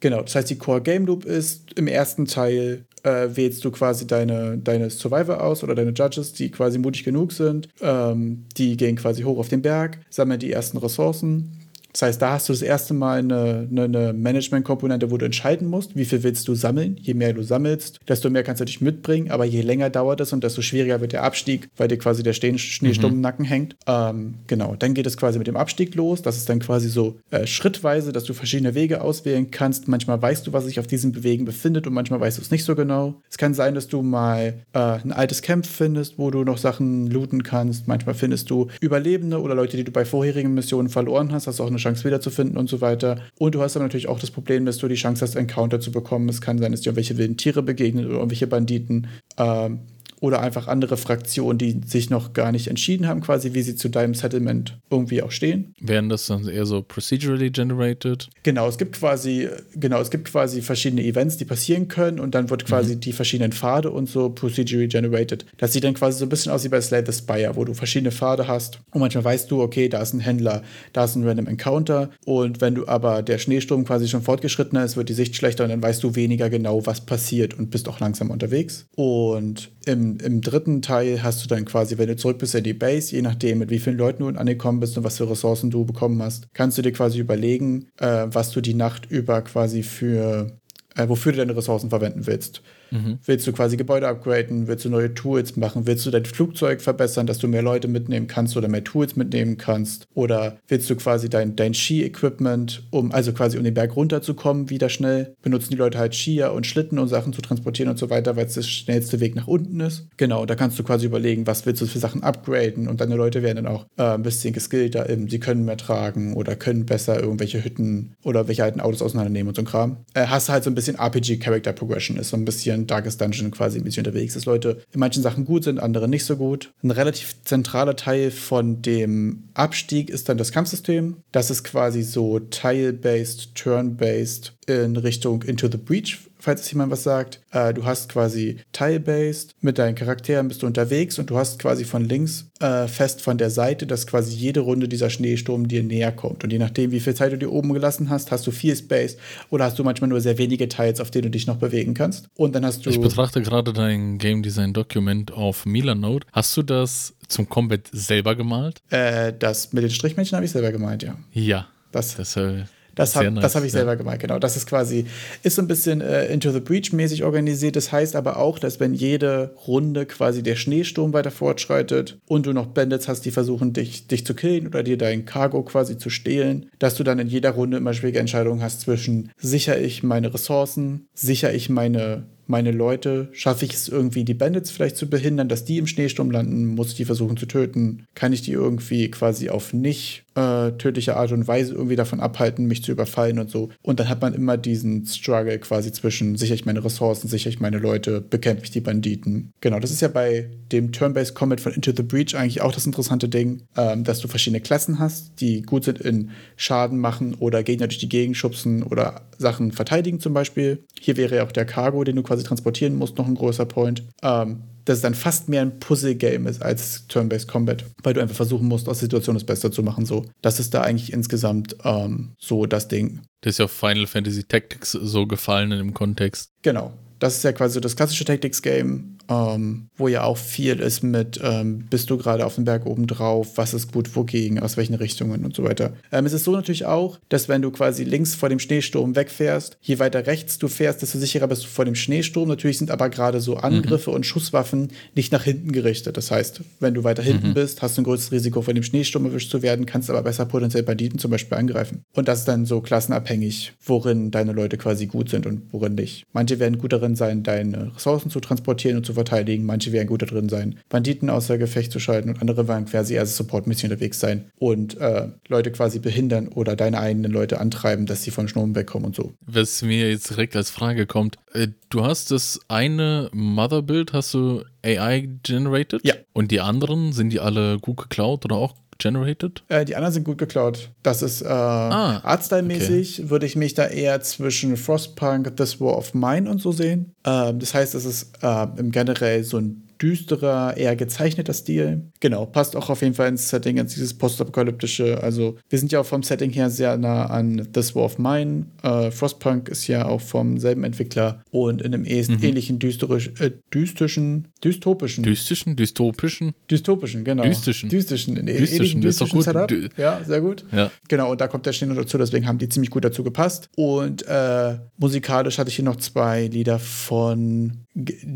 genau, 0.00 0.22
das 0.22 0.34
heißt, 0.34 0.50
die 0.50 0.58
Core 0.58 0.82
Game 0.82 1.06
Loop 1.06 1.24
ist 1.24 1.72
im 1.74 1.86
ersten 1.86 2.26
Teil 2.26 2.84
äh, 3.04 3.36
wählst 3.36 3.64
du 3.64 3.70
quasi 3.70 4.06
deine, 4.06 4.58
deine 4.58 4.90
Survivor 4.90 5.42
aus 5.42 5.62
oder 5.62 5.74
deine 5.74 5.92
Judges, 5.92 6.32
die 6.32 6.50
quasi 6.50 6.78
mutig 6.78 7.04
genug 7.04 7.32
sind. 7.32 7.68
Ähm, 7.80 8.46
die 8.56 8.76
gehen 8.76 8.96
quasi 8.96 9.22
hoch 9.22 9.38
auf 9.38 9.48
den 9.48 9.62
Berg, 9.62 9.98
sammeln 10.10 10.40
die 10.40 10.52
ersten 10.52 10.78
Ressourcen 10.78 11.53
das 11.94 12.02
heißt, 12.02 12.22
da 12.22 12.32
hast 12.32 12.48
du 12.48 12.52
das 12.52 12.62
erste 12.62 12.92
Mal 12.92 13.20
eine, 13.20 13.68
eine, 13.70 13.84
eine 13.84 14.12
Management-Komponente, 14.12 15.12
wo 15.12 15.16
du 15.16 15.24
entscheiden 15.24 15.68
musst, 15.68 15.94
wie 15.94 16.04
viel 16.04 16.24
willst 16.24 16.48
du 16.48 16.56
sammeln. 16.56 16.96
Je 17.00 17.14
mehr 17.14 17.32
du 17.32 17.44
sammelst, 17.44 18.00
desto 18.08 18.30
mehr 18.30 18.42
kannst 18.42 18.60
du 18.60 18.64
dich 18.64 18.80
mitbringen, 18.80 19.30
aber 19.30 19.44
je 19.44 19.60
länger 19.60 19.90
dauert 19.90 20.20
es 20.20 20.32
und 20.32 20.42
desto 20.42 20.60
schwieriger 20.60 21.00
wird 21.00 21.12
der 21.12 21.22
Abstieg, 21.22 21.68
weil 21.76 21.86
dir 21.86 21.96
quasi 21.96 22.24
der 22.24 22.32
Schneesturm 22.32 23.12
mhm. 23.12 23.18
im 23.18 23.20
Nacken 23.20 23.44
hängt. 23.44 23.76
Ähm, 23.86 24.34
genau, 24.48 24.74
dann 24.76 24.94
geht 24.94 25.06
es 25.06 25.16
quasi 25.16 25.38
mit 25.38 25.46
dem 25.46 25.56
Abstieg 25.56 25.94
los. 25.94 26.20
Das 26.20 26.36
ist 26.36 26.48
dann 26.48 26.58
quasi 26.58 26.88
so 26.88 27.16
äh, 27.30 27.46
schrittweise, 27.46 28.12
dass 28.12 28.24
du 28.24 28.34
verschiedene 28.34 28.74
Wege 28.74 29.00
auswählen 29.00 29.52
kannst. 29.52 29.86
Manchmal 29.86 30.20
weißt 30.20 30.48
du, 30.48 30.52
was 30.52 30.64
sich 30.64 30.80
auf 30.80 30.88
diesem 30.88 31.12
Bewegen 31.12 31.44
befindet 31.44 31.86
und 31.86 31.94
manchmal 31.94 32.18
weißt 32.18 32.38
du 32.38 32.42
es 32.42 32.50
nicht 32.50 32.64
so 32.64 32.74
genau. 32.74 33.14
Es 33.30 33.38
kann 33.38 33.54
sein, 33.54 33.76
dass 33.76 33.86
du 33.86 34.02
mal 34.02 34.54
äh, 34.72 34.78
ein 34.78 35.12
altes 35.12 35.42
Camp 35.42 35.64
findest, 35.64 36.18
wo 36.18 36.32
du 36.32 36.42
noch 36.42 36.58
Sachen 36.58 37.06
looten 37.06 37.44
kannst. 37.44 37.86
Manchmal 37.86 38.16
findest 38.16 38.50
du 38.50 38.66
Überlebende 38.80 39.40
oder 39.40 39.54
Leute, 39.54 39.76
die 39.76 39.84
du 39.84 39.92
bei 39.92 40.04
vorherigen 40.04 40.54
Missionen 40.54 40.88
verloren 40.88 41.30
hast. 41.30 41.46
Hast 41.46 41.60
auch 41.60 41.68
eine 41.68 41.83
Chance 41.84 42.04
wiederzufinden 42.04 42.56
und 42.56 42.68
so 42.68 42.80
weiter. 42.80 43.20
Und 43.38 43.54
du 43.54 43.62
hast 43.62 43.76
aber 43.76 43.84
natürlich 43.84 44.08
auch 44.08 44.18
das 44.18 44.30
Problem, 44.30 44.66
dass 44.66 44.78
du 44.78 44.88
die 44.88 44.94
Chance 44.94 45.24
hast, 45.24 45.36
Encounter 45.36 45.80
zu 45.80 45.92
bekommen. 45.92 46.28
Es 46.28 46.40
kann 46.40 46.58
sein, 46.58 46.72
dass 46.72 46.80
dir 46.80 46.90
irgendwelche 46.90 47.18
wilden 47.18 47.36
Tiere 47.36 47.62
begegnen 47.62 48.06
oder 48.06 48.16
irgendwelche 48.16 48.46
Banditen. 48.46 49.06
Ähm, 49.38 49.80
oder 50.24 50.40
einfach 50.40 50.68
andere 50.68 50.96
Fraktionen, 50.96 51.58
die 51.58 51.82
sich 51.84 52.08
noch 52.08 52.32
gar 52.32 52.50
nicht 52.50 52.68
entschieden 52.68 53.06
haben, 53.06 53.20
quasi 53.20 53.52
wie 53.52 53.60
sie 53.60 53.76
zu 53.76 53.90
deinem 53.90 54.14
Settlement 54.14 54.78
irgendwie 54.88 55.20
auch 55.20 55.30
stehen. 55.30 55.74
Wären 55.78 56.08
das 56.08 56.26
dann 56.28 56.48
eher 56.48 56.64
so 56.64 56.80
procedurally 56.80 57.50
generated? 57.50 58.30
Genau, 58.42 58.66
es 58.66 58.78
gibt 58.78 58.98
quasi, 58.98 59.50
genau, 59.74 60.00
es 60.00 60.10
gibt 60.10 60.24
quasi 60.24 60.62
verschiedene 60.62 61.04
Events, 61.04 61.36
die 61.36 61.44
passieren 61.44 61.88
können 61.88 62.20
und 62.20 62.34
dann 62.34 62.48
wird 62.48 62.64
quasi 62.64 62.94
mhm. 62.94 63.00
die 63.00 63.12
verschiedenen 63.12 63.52
Pfade 63.52 63.90
und 63.90 64.08
so 64.08 64.30
procedurally 64.30 64.88
generated. 64.88 65.44
Das 65.58 65.74
sieht 65.74 65.84
dann 65.84 65.92
quasi 65.92 66.18
so 66.18 66.24
ein 66.24 66.30
bisschen 66.30 66.52
aus 66.52 66.64
wie 66.64 66.70
bei 66.70 66.80
Slay 66.80 67.04
the 67.04 67.12
Spire, 67.12 67.54
wo 67.56 67.66
du 67.66 67.74
verschiedene 67.74 68.10
Pfade 68.10 68.48
hast 68.48 68.80
und 68.92 69.02
manchmal 69.02 69.24
weißt 69.24 69.50
du, 69.50 69.60
okay, 69.60 69.90
da 69.90 70.00
ist 70.00 70.14
ein 70.14 70.20
Händler, 70.20 70.62
da 70.94 71.04
ist 71.04 71.16
ein 71.16 71.28
Random 71.28 71.48
Encounter 71.48 72.08
und 72.24 72.62
wenn 72.62 72.74
du 72.74 72.88
aber 72.88 73.22
der 73.22 73.36
Schneesturm 73.36 73.84
quasi 73.84 74.08
schon 74.08 74.22
fortgeschrittener 74.22 74.86
ist, 74.86 74.96
wird 74.96 75.10
die 75.10 75.14
Sicht 75.14 75.36
schlechter 75.36 75.64
und 75.64 75.70
dann 75.70 75.82
weißt 75.82 76.02
du 76.02 76.14
weniger 76.14 76.48
genau, 76.48 76.86
was 76.86 77.02
passiert 77.02 77.52
und 77.52 77.70
bist 77.70 77.90
auch 77.90 78.00
langsam 78.00 78.30
unterwegs. 78.30 78.86
Und 78.96 79.73
im, 79.86 80.18
im 80.18 80.40
dritten 80.40 80.82
Teil 80.82 81.22
hast 81.22 81.44
du 81.44 81.48
dann 81.48 81.64
quasi, 81.64 81.98
wenn 81.98 82.08
du 82.08 82.16
zurück 82.16 82.38
bist 82.38 82.54
in 82.54 82.64
die 82.64 82.74
Base, 82.74 83.14
je 83.14 83.22
nachdem, 83.22 83.58
mit 83.58 83.70
wie 83.70 83.78
vielen 83.78 83.98
Leuten 83.98 84.22
du 84.22 84.38
angekommen 84.38 84.80
bist 84.80 84.96
und 84.96 85.04
was 85.04 85.18
für 85.18 85.28
Ressourcen 85.28 85.70
du 85.70 85.84
bekommen 85.84 86.22
hast, 86.22 86.48
kannst 86.54 86.78
du 86.78 86.82
dir 86.82 86.92
quasi 86.92 87.18
überlegen, 87.18 87.88
äh, 87.98 88.26
was 88.28 88.50
du 88.50 88.60
die 88.60 88.74
Nacht 88.74 89.10
über 89.10 89.42
quasi 89.42 89.82
für, 89.82 90.58
äh, 90.96 91.08
wofür 91.08 91.32
du 91.32 91.38
deine 91.38 91.56
Ressourcen 91.56 91.90
verwenden 91.90 92.26
willst. 92.26 92.62
Mhm. 92.94 93.18
Willst 93.24 93.46
du 93.46 93.52
quasi 93.52 93.76
Gebäude 93.76 94.08
upgraden? 94.08 94.68
Willst 94.68 94.84
du 94.84 94.88
neue 94.88 95.12
Tools 95.12 95.56
machen? 95.56 95.86
Willst 95.86 96.06
du 96.06 96.10
dein 96.10 96.24
Flugzeug 96.24 96.80
verbessern, 96.80 97.26
dass 97.26 97.38
du 97.38 97.48
mehr 97.48 97.62
Leute 97.62 97.88
mitnehmen 97.88 98.28
kannst 98.28 98.56
oder 98.56 98.68
mehr 98.68 98.84
Tools 98.84 99.16
mitnehmen 99.16 99.56
kannst? 99.58 100.06
Oder 100.14 100.58
willst 100.68 100.88
du 100.88 100.96
quasi 100.96 101.28
dein, 101.28 101.56
dein 101.56 101.74
Ski-Equipment, 101.74 102.84
um, 102.90 103.12
also 103.12 103.32
quasi 103.32 103.58
um 103.58 103.64
den 103.64 103.74
Berg 103.74 103.96
runterzukommen, 103.96 104.70
wieder 104.70 104.88
schnell? 104.88 105.34
Benutzen 105.42 105.70
die 105.70 105.76
Leute 105.76 105.98
halt 105.98 106.14
Skier 106.14 106.52
und 106.52 106.66
Schlitten 106.66 106.98
und 106.98 107.08
Sachen 107.08 107.32
zu 107.32 107.42
transportieren 107.42 107.90
und 107.90 107.98
so 107.98 108.10
weiter, 108.10 108.36
weil 108.36 108.46
es 108.46 108.54
der 108.54 108.62
schnellste 108.62 109.18
Weg 109.20 109.34
nach 109.34 109.48
unten 109.48 109.80
ist. 109.80 110.06
Genau, 110.16 110.46
da 110.46 110.54
kannst 110.54 110.78
du 110.78 110.84
quasi 110.84 111.06
überlegen, 111.06 111.46
was 111.46 111.66
willst 111.66 111.82
du 111.82 111.86
für 111.86 111.98
Sachen 111.98 112.22
upgraden 112.22 112.86
und 112.86 113.00
deine 113.00 113.16
Leute 113.16 113.42
werden 113.42 113.64
dann 113.64 113.66
auch 113.66 113.86
äh, 113.96 114.02
ein 114.02 114.22
bisschen 114.22 114.54
geskillter 114.54 115.08
im, 115.08 115.28
sie 115.28 115.40
können 115.40 115.64
mehr 115.64 115.76
tragen 115.76 116.34
oder 116.34 116.54
können 116.54 116.86
besser 116.86 117.20
irgendwelche 117.20 117.64
Hütten 117.64 118.14
oder 118.22 118.46
welche 118.46 118.62
alten 118.62 118.80
Autos 118.80 119.02
auseinandernehmen 119.02 119.48
und 119.48 119.56
so 119.56 119.62
ein 119.62 119.66
Kram. 119.66 119.96
Äh, 120.14 120.26
hast 120.26 120.48
halt 120.48 120.62
so 120.62 120.70
ein 120.70 120.74
bisschen 120.74 120.96
RPG-Character 120.96 121.72
Progression, 121.72 122.16
ist 122.16 122.30
so 122.30 122.36
ein 122.36 122.44
bisschen 122.44 122.83
Darkest 122.86 123.20
Dungeon 123.20 123.50
quasi 123.50 123.78
ein 123.78 123.84
bisschen 123.84 124.06
unterwegs, 124.06 124.34
dass 124.34 124.44
Leute 124.44 124.82
in 124.92 125.00
manchen 125.00 125.22
Sachen 125.22 125.44
gut 125.44 125.64
sind, 125.64 125.78
andere 125.80 126.08
nicht 126.08 126.24
so 126.24 126.36
gut. 126.36 126.72
Ein 126.82 126.90
relativ 126.90 127.36
zentraler 127.44 127.96
Teil 127.96 128.30
von 128.30 128.82
dem 128.82 129.44
Abstieg 129.54 130.10
ist 130.10 130.28
dann 130.28 130.38
das 130.38 130.52
Kampfsystem. 130.52 131.16
Das 131.32 131.50
ist 131.50 131.64
quasi 131.64 132.02
so 132.02 132.38
Tile-based, 132.38 133.54
Turn-based 133.54 134.54
in 134.66 134.96
Richtung 134.96 135.42
Into 135.42 135.68
the 135.70 135.78
Breach 135.78 136.18
falls 136.44 136.60
es 136.60 136.70
jemand 136.70 136.92
was 136.92 137.02
sagt. 137.02 137.40
Äh, 137.50 137.74
du 137.74 137.84
hast 137.84 138.10
quasi 138.10 138.58
Tile-based, 138.72 139.54
mit 139.60 139.78
deinen 139.78 139.94
Charakteren 139.94 140.48
bist 140.48 140.62
du 140.62 140.66
unterwegs 140.66 141.18
und 141.18 141.30
du 141.30 141.36
hast 141.36 141.58
quasi 141.58 141.84
von 141.84 142.04
links 142.04 142.50
äh, 142.60 142.86
fest 142.86 143.22
von 143.22 143.38
der 143.38 143.50
Seite, 143.50 143.86
dass 143.86 144.06
quasi 144.06 144.34
jede 144.36 144.60
Runde 144.60 144.88
dieser 144.88 145.10
Schneesturm 145.10 145.66
dir 145.68 145.82
näher 145.82 146.12
kommt. 146.12 146.44
Und 146.44 146.52
je 146.52 146.58
nachdem, 146.58 146.92
wie 146.92 147.00
viel 147.00 147.14
Zeit 147.14 147.32
du 147.32 147.38
dir 147.38 147.50
oben 147.50 147.72
gelassen 147.72 148.10
hast, 148.10 148.30
hast 148.30 148.46
du 148.46 148.50
viel 148.50 148.76
Space 148.76 149.16
oder 149.50 149.64
hast 149.64 149.78
du 149.78 149.84
manchmal 149.84 150.08
nur 150.08 150.20
sehr 150.20 150.38
wenige 150.38 150.68
Teils, 150.68 151.00
auf 151.00 151.10
denen 151.10 151.24
du 151.24 151.30
dich 151.30 151.46
noch 151.46 151.56
bewegen 151.56 151.94
kannst. 151.94 152.28
Und 152.36 152.54
dann 152.54 152.64
hast 152.64 152.84
du. 152.84 152.90
Ich 152.90 153.00
betrachte 153.00 153.40
gerade 153.42 153.72
dein 153.72 154.18
Game 154.18 154.42
Design 154.42 154.72
Dokument 154.72 155.32
auf 155.32 155.64
Milanote. 155.64 156.26
Hast 156.32 156.56
du 156.56 156.62
das 156.62 157.14
zum 157.28 157.48
Combat 157.48 157.88
selber 157.90 158.36
gemalt? 158.36 158.82
Äh, 158.90 159.32
das 159.38 159.72
mit 159.72 159.82
den 159.82 159.90
Strichmännchen 159.90 160.36
habe 160.36 160.44
ich 160.44 160.52
selber 160.52 160.72
gemalt, 160.72 161.02
ja. 161.02 161.16
Ja. 161.32 161.68
Das, 161.94 162.16
das 162.16 162.36
äh, 162.36 162.64
das 162.94 163.16
habe 163.16 163.30
nice, 163.30 163.54
hab 163.54 163.64
ich 163.64 163.72
selber 163.72 163.92
ja. 163.92 163.96
gemeint, 163.96 164.20
genau. 164.20 164.38
Das 164.38 164.56
ist 164.56 164.66
quasi, 164.66 165.06
ist 165.42 165.56
so 165.56 165.62
ein 165.62 165.68
bisschen 165.68 166.00
äh, 166.00 166.26
Into 166.26 166.50
the 166.52 166.60
Breach 166.60 166.92
mäßig 166.92 167.24
organisiert. 167.24 167.76
Das 167.76 167.92
heißt 167.92 168.16
aber 168.16 168.38
auch, 168.38 168.58
dass 168.58 168.80
wenn 168.80 168.94
jede 168.94 169.54
Runde 169.66 170.06
quasi 170.06 170.42
der 170.42 170.56
Schneesturm 170.56 171.12
weiter 171.12 171.30
fortschreitet 171.30 172.18
und 172.26 172.46
du 172.46 172.52
noch 172.52 172.66
Bandits 172.66 173.08
hast, 173.08 173.22
die 173.22 173.30
versuchen, 173.30 173.72
dich, 173.72 174.06
dich 174.06 174.26
zu 174.26 174.34
killen 174.34 174.66
oder 174.66 174.82
dir 174.82 174.98
dein 174.98 175.24
Cargo 175.24 175.62
quasi 175.62 175.98
zu 175.98 176.10
stehlen, 176.10 176.70
dass 176.78 176.94
du 176.94 177.04
dann 177.04 177.18
in 177.18 177.28
jeder 177.28 177.50
Runde 177.50 177.76
immer 177.76 177.94
schwierige 177.94 178.20
Entscheidungen 178.20 178.62
hast 178.62 178.82
zwischen 178.82 179.30
sichere 179.36 179.78
ich 179.78 180.02
meine 180.02 180.32
Ressourcen, 180.32 181.06
sichere 181.14 181.52
ich 181.52 181.68
meine 181.68 182.24
meine 182.46 182.72
Leute? 182.72 183.28
Schaffe 183.32 183.64
ich 183.64 183.72
es 183.72 183.88
irgendwie, 183.88 184.24
die 184.24 184.34
Bandits 184.34 184.70
vielleicht 184.70 184.96
zu 184.96 185.08
behindern, 185.08 185.48
dass 185.48 185.64
die 185.64 185.78
im 185.78 185.86
Schneesturm 185.86 186.30
landen? 186.30 186.66
Muss 186.66 186.90
ich 186.90 186.96
die 186.96 187.04
versuchen 187.04 187.36
zu 187.36 187.46
töten? 187.46 188.04
Kann 188.14 188.32
ich 188.32 188.42
die 188.42 188.52
irgendwie 188.52 189.10
quasi 189.10 189.48
auf 189.50 189.72
nicht 189.72 190.23
äh, 190.34 190.72
tödliche 190.72 191.16
Art 191.16 191.32
und 191.32 191.46
Weise 191.46 191.74
irgendwie 191.74 191.96
davon 191.96 192.20
abhalten, 192.20 192.66
mich 192.66 192.82
zu 192.82 192.92
überfallen 192.92 193.38
und 193.38 193.50
so? 193.50 193.70
Und 193.82 194.00
dann 194.00 194.08
hat 194.08 194.20
man 194.20 194.34
immer 194.34 194.56
diesen 194.56 195.06
Struggle 195.06 195.58
quasi 195.58 195.92
zwischen, 195.92 196.36
sichere 196.36 196.54
ich 196.54 196.66
meine 196.66 196.84
Ressourcen, 196.84 197.28
sichere 197.28 197.50
ich 197.50 197.60
meine 197.60 197.78
Leute, 197.78 198.20
bekämpfe 198.20 198.64
ich 198.64 198.70
die 198.70 198.80
Banditen? 198.80 199.52
Genau, 199.60 199.78
das 199.80 199.90
ist 199.90 200.02
ja 200.02 200.08
bei 200.08 200.50
dem 200.72 200.92
Turn-Based 200.92 201.34
Combat 201.34 201.60
von 201.60 201.72
Into 201.72 201.92
the 201.96 202.02
Breach 202.02 202.34
eigentlich 202.34 202.60
auch 202.60 202.72
das 202.72 202.86
interessante 202.86 203.28
Ding, 203.28 203.62
ähm, 203.76 204.04
dass 204.04 204.20
du 204.20 204.28
verschiedene 204.28 204.60
Klassen 204.60 204.98
hast, 204.98 205.40
die 205.40 205.62
gut 205.62 205.84
sind 205.84 206.00
in 206.00 206.30
Schaden 206.56 206.98
machen 206.98 207.34
oder 207.34 207.62
Gegner 207.62 207.86
durch 207.86 207.98
die 207.98 208.08
Gegend 208.08 208.36
schubsen 208.36 208.82
oder 208.82 209.22
Sachen 209.38 209.72
verteidigen 209.72 210.20
zum 210.20 210.34
Beispiel. 210.34 210.84
Hier 211.00 211.16
wäre 211.16 211.36
ja 211.36 211.44
auch 211.44 211.52
der 211.52 211.64
Cargo, 211.64 212.04
den 212.04 212.16
du 212.16 212.22
quasi 212.22 212.42
transportieren 212.44 212.96
musst, 212.96 213.18
noch 213.18 213.26
ein 213.26 213.34
großer 213.34 213.66
Point. 213.66 214.04
Ähm, 214.22 214.62
dass 214.84 214.96
es 214.98 215.02
dann 215.02 215.14
fast 215.14 215.48
mehr 215.48 215.62
ein 215.62 215.78
Puzzle-Game 215.78 216.46
ist 216.46 216.62
als 216.62 217.06
Turn-Based 217.08 217.48
Combat, 217.48 217.84
weil 218.02 218.14
du 218.14 218.20
einfach 218.20 218.36
versuchen 218.36 218.68
musst, 218.68 218.88
aus 218.88 218.98
der 218.98 219.06
Situation 219.06 219.34
das 219.34 219.44
Beste 219.44 219.70
zu 219.70 219.82
machen. 219.82 220.06
So, 220.06 220.26
das 220.42 220.60
ist 220.60 220.74
da 220.74 220.82
eigentlich 220.82 221.12
insgesamt 221.12 221.76
ähm, 221.84 222.32
so 222.38 222.66
das 222.66 222.88
Ding. 222.88 223.20
Das 223.40 223.52
ist 223.52 223.58
ja 223.58 223.64
auf 223.66 223.72
Final 223.72 224.06
Fantasy 224.06 224.44
Tactics 224.44 224.92
so 224.92 225.26
gefallen 225.26 225.72
in 225.72 225.78
dem 225.78 225.94
Kontext. 225.94 226.50
Genau. 226.62 226.92
Das 227.18 227.36
ist 227.36 227.44
ja 227.44 227.52
quasi 227.52 227.74
so 227.74 227.80
das 227.80 227.96
klassische 227.96 228.24
Tactics-Game 228.24 229.13
ähm, 229.28 229.88
wo 229.96 230.08
ja 230.08 230.24
auch 230.24 230.36
viel 230.36 230.80
ist 230.80 231.02
mit, 231.02 231.40
ähm, 231.42 231.86
bist 231.90 232.10
du 232.10 232.16
gerade 232.16 232.44
auf 232.44 232.56
dem 232.56 232.64
Berg 232.64 232.86
oben 232.86 233.06
drauf, 233.06 233.56
was 233.56 233.74
ist 233.74 233.92
gut 233.92 234.14
wogegen, 234.16 234.58
aus 234.58 234.76
welchen 234.76 234.94
Richtungen 234.94 235.44
und 235.44 235.54
so 235.54 235.64
weiter. 235.64 235.92
Ähm, 236.12 236.26
es 236.26 236.32
ist 236.32 236.44
so 236.44 236.52
natürlich 236.52 236.86
auch, 236.86 237.18
dass 237.28 237.48
wenn 237.48 237.62
du 237.62 237.70
quasi 237.70 238.04
links 238.04 238.34
vor 238.34 238.48
dem 238.48 238.58
Schneesturm 238.58 239.16
wegfährst, 239.16 239.78
je 239.80 239.98
weiter 239.98 240.26
rechts 240.26 240.58
du 240.58 240.68
fährst, 240.68 241.02
desto 241.02 241.18
sicherer 241.18 241.48
bist 241.48 241.64
du 241.64 241.68
vor 241.68 241.84
dem 241.84 241.94
Schneesturm. 241.94 242.48
Natürlich 242.48 242.78
sind 242.78 242.90
aber 242.90 243.08
gerade 243.08 243.40
so 243.40 243.56
Angriffe 243.56 244.10
mhm. 244.10 244.16
und 244.16 244.26
Schusswaffen 244.26 244.88
nicht 245.14 245.32
nach 245.32 245.44
hinten 245.44 245.72
gerichtet. 245.72 246.16
Das 246.16 246.30
heißt, 246.30 246.62
wenn 246.80 246.94
du 246.94 247.04
weiter 247.04 247.22
hinten 247.22 247.48
mhm. 247.48 247.54
bist, 247.54 247.82
hast 247.82 247.96
du 247.96 248.02
ein 248.02 248.04
größeres 248.04 248.32
Risiko, 248.32 248.62
von 248.62 248.74
dem 248.74 248.84
Schneesturm 248.84 249.24
erwischt 249.26 249.50
zu 249.50 249.62
werden, 249.62 249.86
kannst 249.86 250.10
aber 250.10 250.22
besser 250.22 250.46
potenziell 250.46 250.82
Banditen 250.82 251.18
zum 251.18 251.30
Beispiel 251.30 251.58
angreifen. 251.58 252.02
Und 252.14 252.28
das 252.28 252.40
ist 252.40 252.48
dann 252.48 252.66
so 252.66 252.80
klassenabhängig, 252.80 253.74
worin 253.84 254.30
deine 254.30 254.52
Leute 254.52 254.76
quasi 254.76 255.06
gut 255.06 255.28
sind 255.28 255.46
und 255.46 255.62
worin 255.72 255.94
nicht. 255.94 256.24
Manche 256.32 256.58
werden 256.58 256.78
gut 256.78 256.92
darin 256.92 257.16
sein, 257.16 257.42
deine 257.42 257.94
Ressourcen 257.94 258.30
zu 258.30 258.40
transportieren 258.40 258.98
und 258.98 259.06
zu 259.06 259.13
zu 259.14 259.16
verteidigen. 259.16 259.64
Manche 259.64 259.92
werden 259.92 260.08
gut 260.08 260.22
da 260.22 260.26
drin 260.26 260.48
sein, 260.48 260.78
Banditen 260.88 261.30
außer 261.30 261.58
Gefecht 261.58 261.92
zu 261.92 262.00
schalten 262.00 262.30
und 262.30 262.40
andere 262.40 262.68
werden 262.68 262.86
quasi 262.86 263.18
als 263.18 263.36
Support-Mission 263.36 263.90
unterwegs 263.90 264.20
sein 264.20 264.50
und 264.56 264.98
äh, 264.98 265.28
Leute 265.48 265.70
quasi 265.70 266.00
behindern 266.00 266.48
oder 266.48 266.76
deine 266.76 266.98
eigenen 266.98 267.30
Leute 267.30 267.60
antreiben, 267.60 268.06
dass 268.06 268.22
sie 268.22 268.30
von 268.30 268.48
Schnurren 268.48 268.74
wegkommen 268.74 269.06
und 269.06 269.16
so. 269.16 269.34
Was 269.46 269.82
mir 269.82 270.10
jetzt 270.10 270.30
direkt 270.30 270.56
als 270.56 270.70
Frage 270.70 271.06
kommt, 271.06 271.38
äh, 271.52 271.68
du 271.90 272.04
hast 272.04 272.30
das 272.30 272.60
eine 272.68 273.30
Mother-Build, 273.32 274.12
hast 274.12 274.34
du 274.34 274.64
AI 274.84 275.28
generated? 275.42 276.02
Ja. 276.04 276.14
Und 276.32 276.50
die 276.50 276.60
anderen, 276.60 277.12
sind 277.12 277.30
die 277.30 277.40
alle 277.40 277.78
gut 277.78 277.96
geklaut 277.96 278.44
oder 278.44 278.56
auch 278.56 278.74
generated? 278.98 279.62
Äh, 279.68 279.84
die 279.84 279.96
anderen 279.96 280.12
sind 280.12 280.24
gut 280.24 280.38
geklaut. 280.38 280.90
Das 281.02 281.22
ist 281.22 281.42
äh, 281.42 281.46
Ah, 281.46 282.18
Artstyle-mäßig, 282.24 283.28
würde 283.30 283.46
ich 283.46 283.56
mich 283.56 283.74
da 283.74 283.86
eher 283.86 284.20
zwischen 284.20 284.76
Frostpunk, 284.76 285.56
This 285.56 285.80
War 285.80 285.96
of 285.96 286.14
Mine 286.14 286.48
und 286.50 286.60
so 286.60 286.72
sehen. 286.72 287.12
Ähm, 287.24 287.58
das 287.58 287.74
heißt, 287.74 287.94
es 287.94 288.04
ist 288.04 288.32
äh, 288.42 288.66
im 288.76 288.90
generell 288.90 289.44
so 289.44 289.58
ein 289.58 289.80
düsterer, 290.02 290.76
eher 290.76 290.96
gezeichneter 290.96 291.54
Stil. 291.54 292.10
Genau, 292.20 292.46
passt 292.46 292.74
auch 292.76 292.90
auf 292.90 293.00
jeden 293.00 293.14
Fall 293.14 293.28
ins 293.28 293.48
Setting, 293.48 293.76
ins 293.78 293.94
dieses 293.94 294.12
postapokalyptische. 294.14 295.22
Also, 295.22 295.56
wir 295.68 295.78
sind 295.78 295.92
ja 295.92 296.00
auch 296.00 296.06
vom 296.06 296.22
Setting 296.22 296.50
her 296.50 296.68
sehr 296.68 296.96
nah 296.96 297.26
an 297.26 297.68
This 297.72 297.94
War 297.94 298.04
of 298.04 298.18
Mine. 298.18 298.66
Äh, 298.82 299.10
Frostpunk 299.12 299.68
ist 299.68 299.86
ja 299.86 300.04
auch 300.06 300.20
vom 300.20 300.58
selben 300.58 300.84
Entwickler 300.84 301.42
und 301.50 301.80
in 301.80 301.94
einem 301.94 302.04
eh- 302.04 302.24
ähnlichen 302.42 302.78
düsterisch, 302.80 303.30
äh, 303.40 303.52
dystischen, 303.72 304.48
dystopischen, 304.64 305.22
Dystischen, 305.24 305.76
dystopischen? 305.76 306.54
dystopischen, 306.70 307.22
genau. 307.24 307.42
Dystischen. 307.42 307.88
Dystischen, 307.90 308.36
in 308.36 308.46
Dystischen, 308.46 309.02
das 309.02 309.10
ist 309.14 309.20
doch 309.20 309.28
dystischen 309.28 309.52
gut. 309.60 309.70
Setup. 309.70 309.70
Dü- 309.70 310.00
Ja, 310.00 310.20
sehr 310.24 310.40
gut. 310.40 310.64
Ja. 310.72 310.90
Genau, 311.08 311.30
und 311.32 311.40
da 311.40 311.48
kommt 311.48 311.66
der 311.66 311.72
Schnee 311.72 311.86
noch 311.88 311.96
dazu, 311.96 312.16
deswegen 312.18 312.46
haben 312.46 312.58
die 312.58 312.68
ziemlich 312.68 312.90
gut 312.90 313.04
dazu 313.04 313.22
gepasst. 313.22 313.68
Und 313.76 314.26
äh, 314.26 314.78
musikalisch 314.96 315.58
hatte 315.58 315.68
ich 315.70 315.76
hier 315.76 315.84
noch 315.84 315.96
zwei 315.96 316.46
Lieder 316.46 316.78
von 316.78 317.84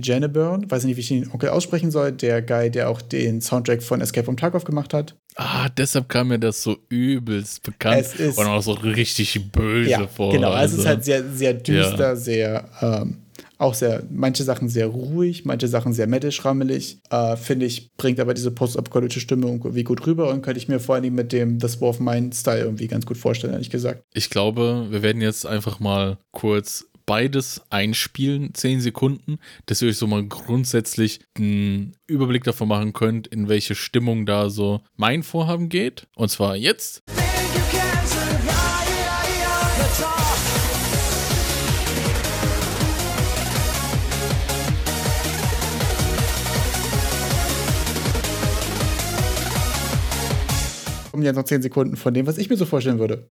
Jenneburn, 0.03 0.71
weiß 0.71 0.85
nicht, 0.85 0.97
wie 0.97 1.01
ich 1.01 1.09
den 1.09 1.31
Onkel 1.33 1.49
aussprechen 1.51 1.91
soll, 1.91 2.13
der 2.13 2.43
Guy, 2.43 2.71
der 2.71 2.89
auch 2.91 3.01
den 3.03 3.41
Soundtrack 3.41 3.83
von 3.83 4.01
Escape 4.01 4.25
from 4.25 4.37
Tarkov 4.37 4.65
gemacht 4.65 4.95
hat. 4.95 5.17
Ah, 5.37 5.69
deshalb 5.69 6.09
kam 6.09 6.29
mir 6.29 6.39
das 6.39 6.63
so 6.63 6.77
übelst 6.89 7.63
bekannt 7.63 8.01
Es 8.01 8.15
ist- 8.15 8.39
und 8.39 8.47
auch 8.47 8.63
so 8.63 8.73
richtig 8.73 9.51
böse 9.53 9.91
Ja, 9.91 10.07
vor. 10.07 10.33
genau, 10.33 10.51
also 10.51 10.75
es 10.75 10.81
ist 10.81 10.87
also. 10.87 10.89
halt 10.89 11.05
sehr, 11.05 11.25
sehr 11.33 11.55
düster, 11.55 12.17
sehr, 12.17 12.69
ähm, 12.81 13.19
auch 13.59 13.75
sehr, 13.75 14.05
manche 14.11 14.45
Sachen 14.45 14.69
sehr 14.69 14.87
ruhig, 14.87 15.45
manche 15.45 15.69
Sachen 15.69 15.93
sehr 15.93 16.07
metal-schrammelig. 16.07 17.01
Äh, 17.11 17.37
Finde 17.37 17.67
ich, 17.67 17.91
bringt 17.97 18.21
aber 18.21 18.35
diese 18.35 18.53
postapokalyptische 18.53 19.21
Stimmung 19.21 19.61
irgendwie 19.65 19.85
gut 19.85 20.07
rüber 20.07 20.31
und 20.31 20.43
könnte 20.43 20.59
ich 20.59 20.69
mir 20.69 20.81
vor 20.81 20.95
allem 20.95 21.15
mit 21.15 21.33
dem 21.33 21.59
Das 21.59 21.81
War 21.81 21.89
of 21.89 22.01
Mine-Style 22.01 22.61
irgendwie 22.61 22.87
ganz 22.87 23.05
gut 23.05 23.19
vorstellen, 23.19 23.53
ehrlich 23.53 23.71
gesagt. 23.71 24.03
Ich 24.15 24.31
glaube, 24.31 24.87
wir 24.91 25.03
werden 25.03 25.21
jetzt 25.21 25.45
einfach 25.45 25.81
mal 25.81 26.19
kurz 26.31 26.87
beides 27.05 27.63
einspielen, 27.71 28.53
10 28.53 28.83
Sekunden, 28.83 29.39
dass 29.67 29.81
ihr 29.81 29.89
euch 29.89 29.97
so 29.97 30.07
mal 30.07 30.25
grundsätzlich 30.25 31.21
einen 31.37 31.97
Überblick 32.07 32.45
davon 32.45 32.69
machen 32.69 32.93
könnt, 32.93 33.27
in 33.27 33.49
welche 33.49 33.75
Stimmung 33.75 34.27
da 34.27 34.51
so 34.51 34.83
mein 34.97 35.23
Vorhaben 35.23 35.71
geht. 35.71 36.07
Und 36.15 36.29
zwar 36.29 36.55
jetzt. 36.55 37.03
Kommen 51.19 51.27
jetzt 51.27 51.35
noch 51.35 51.43
10 51.43 51.63
Sekunden 51.63 51.97
von 51.97 52.15
dem, 52.15 52.29
was 52.29 52.39
ich 52.39 52.49
mir 52.49 52.57
so 52.57 52.65
vorstellen 52.65 53.01
würde. 53.01 53.29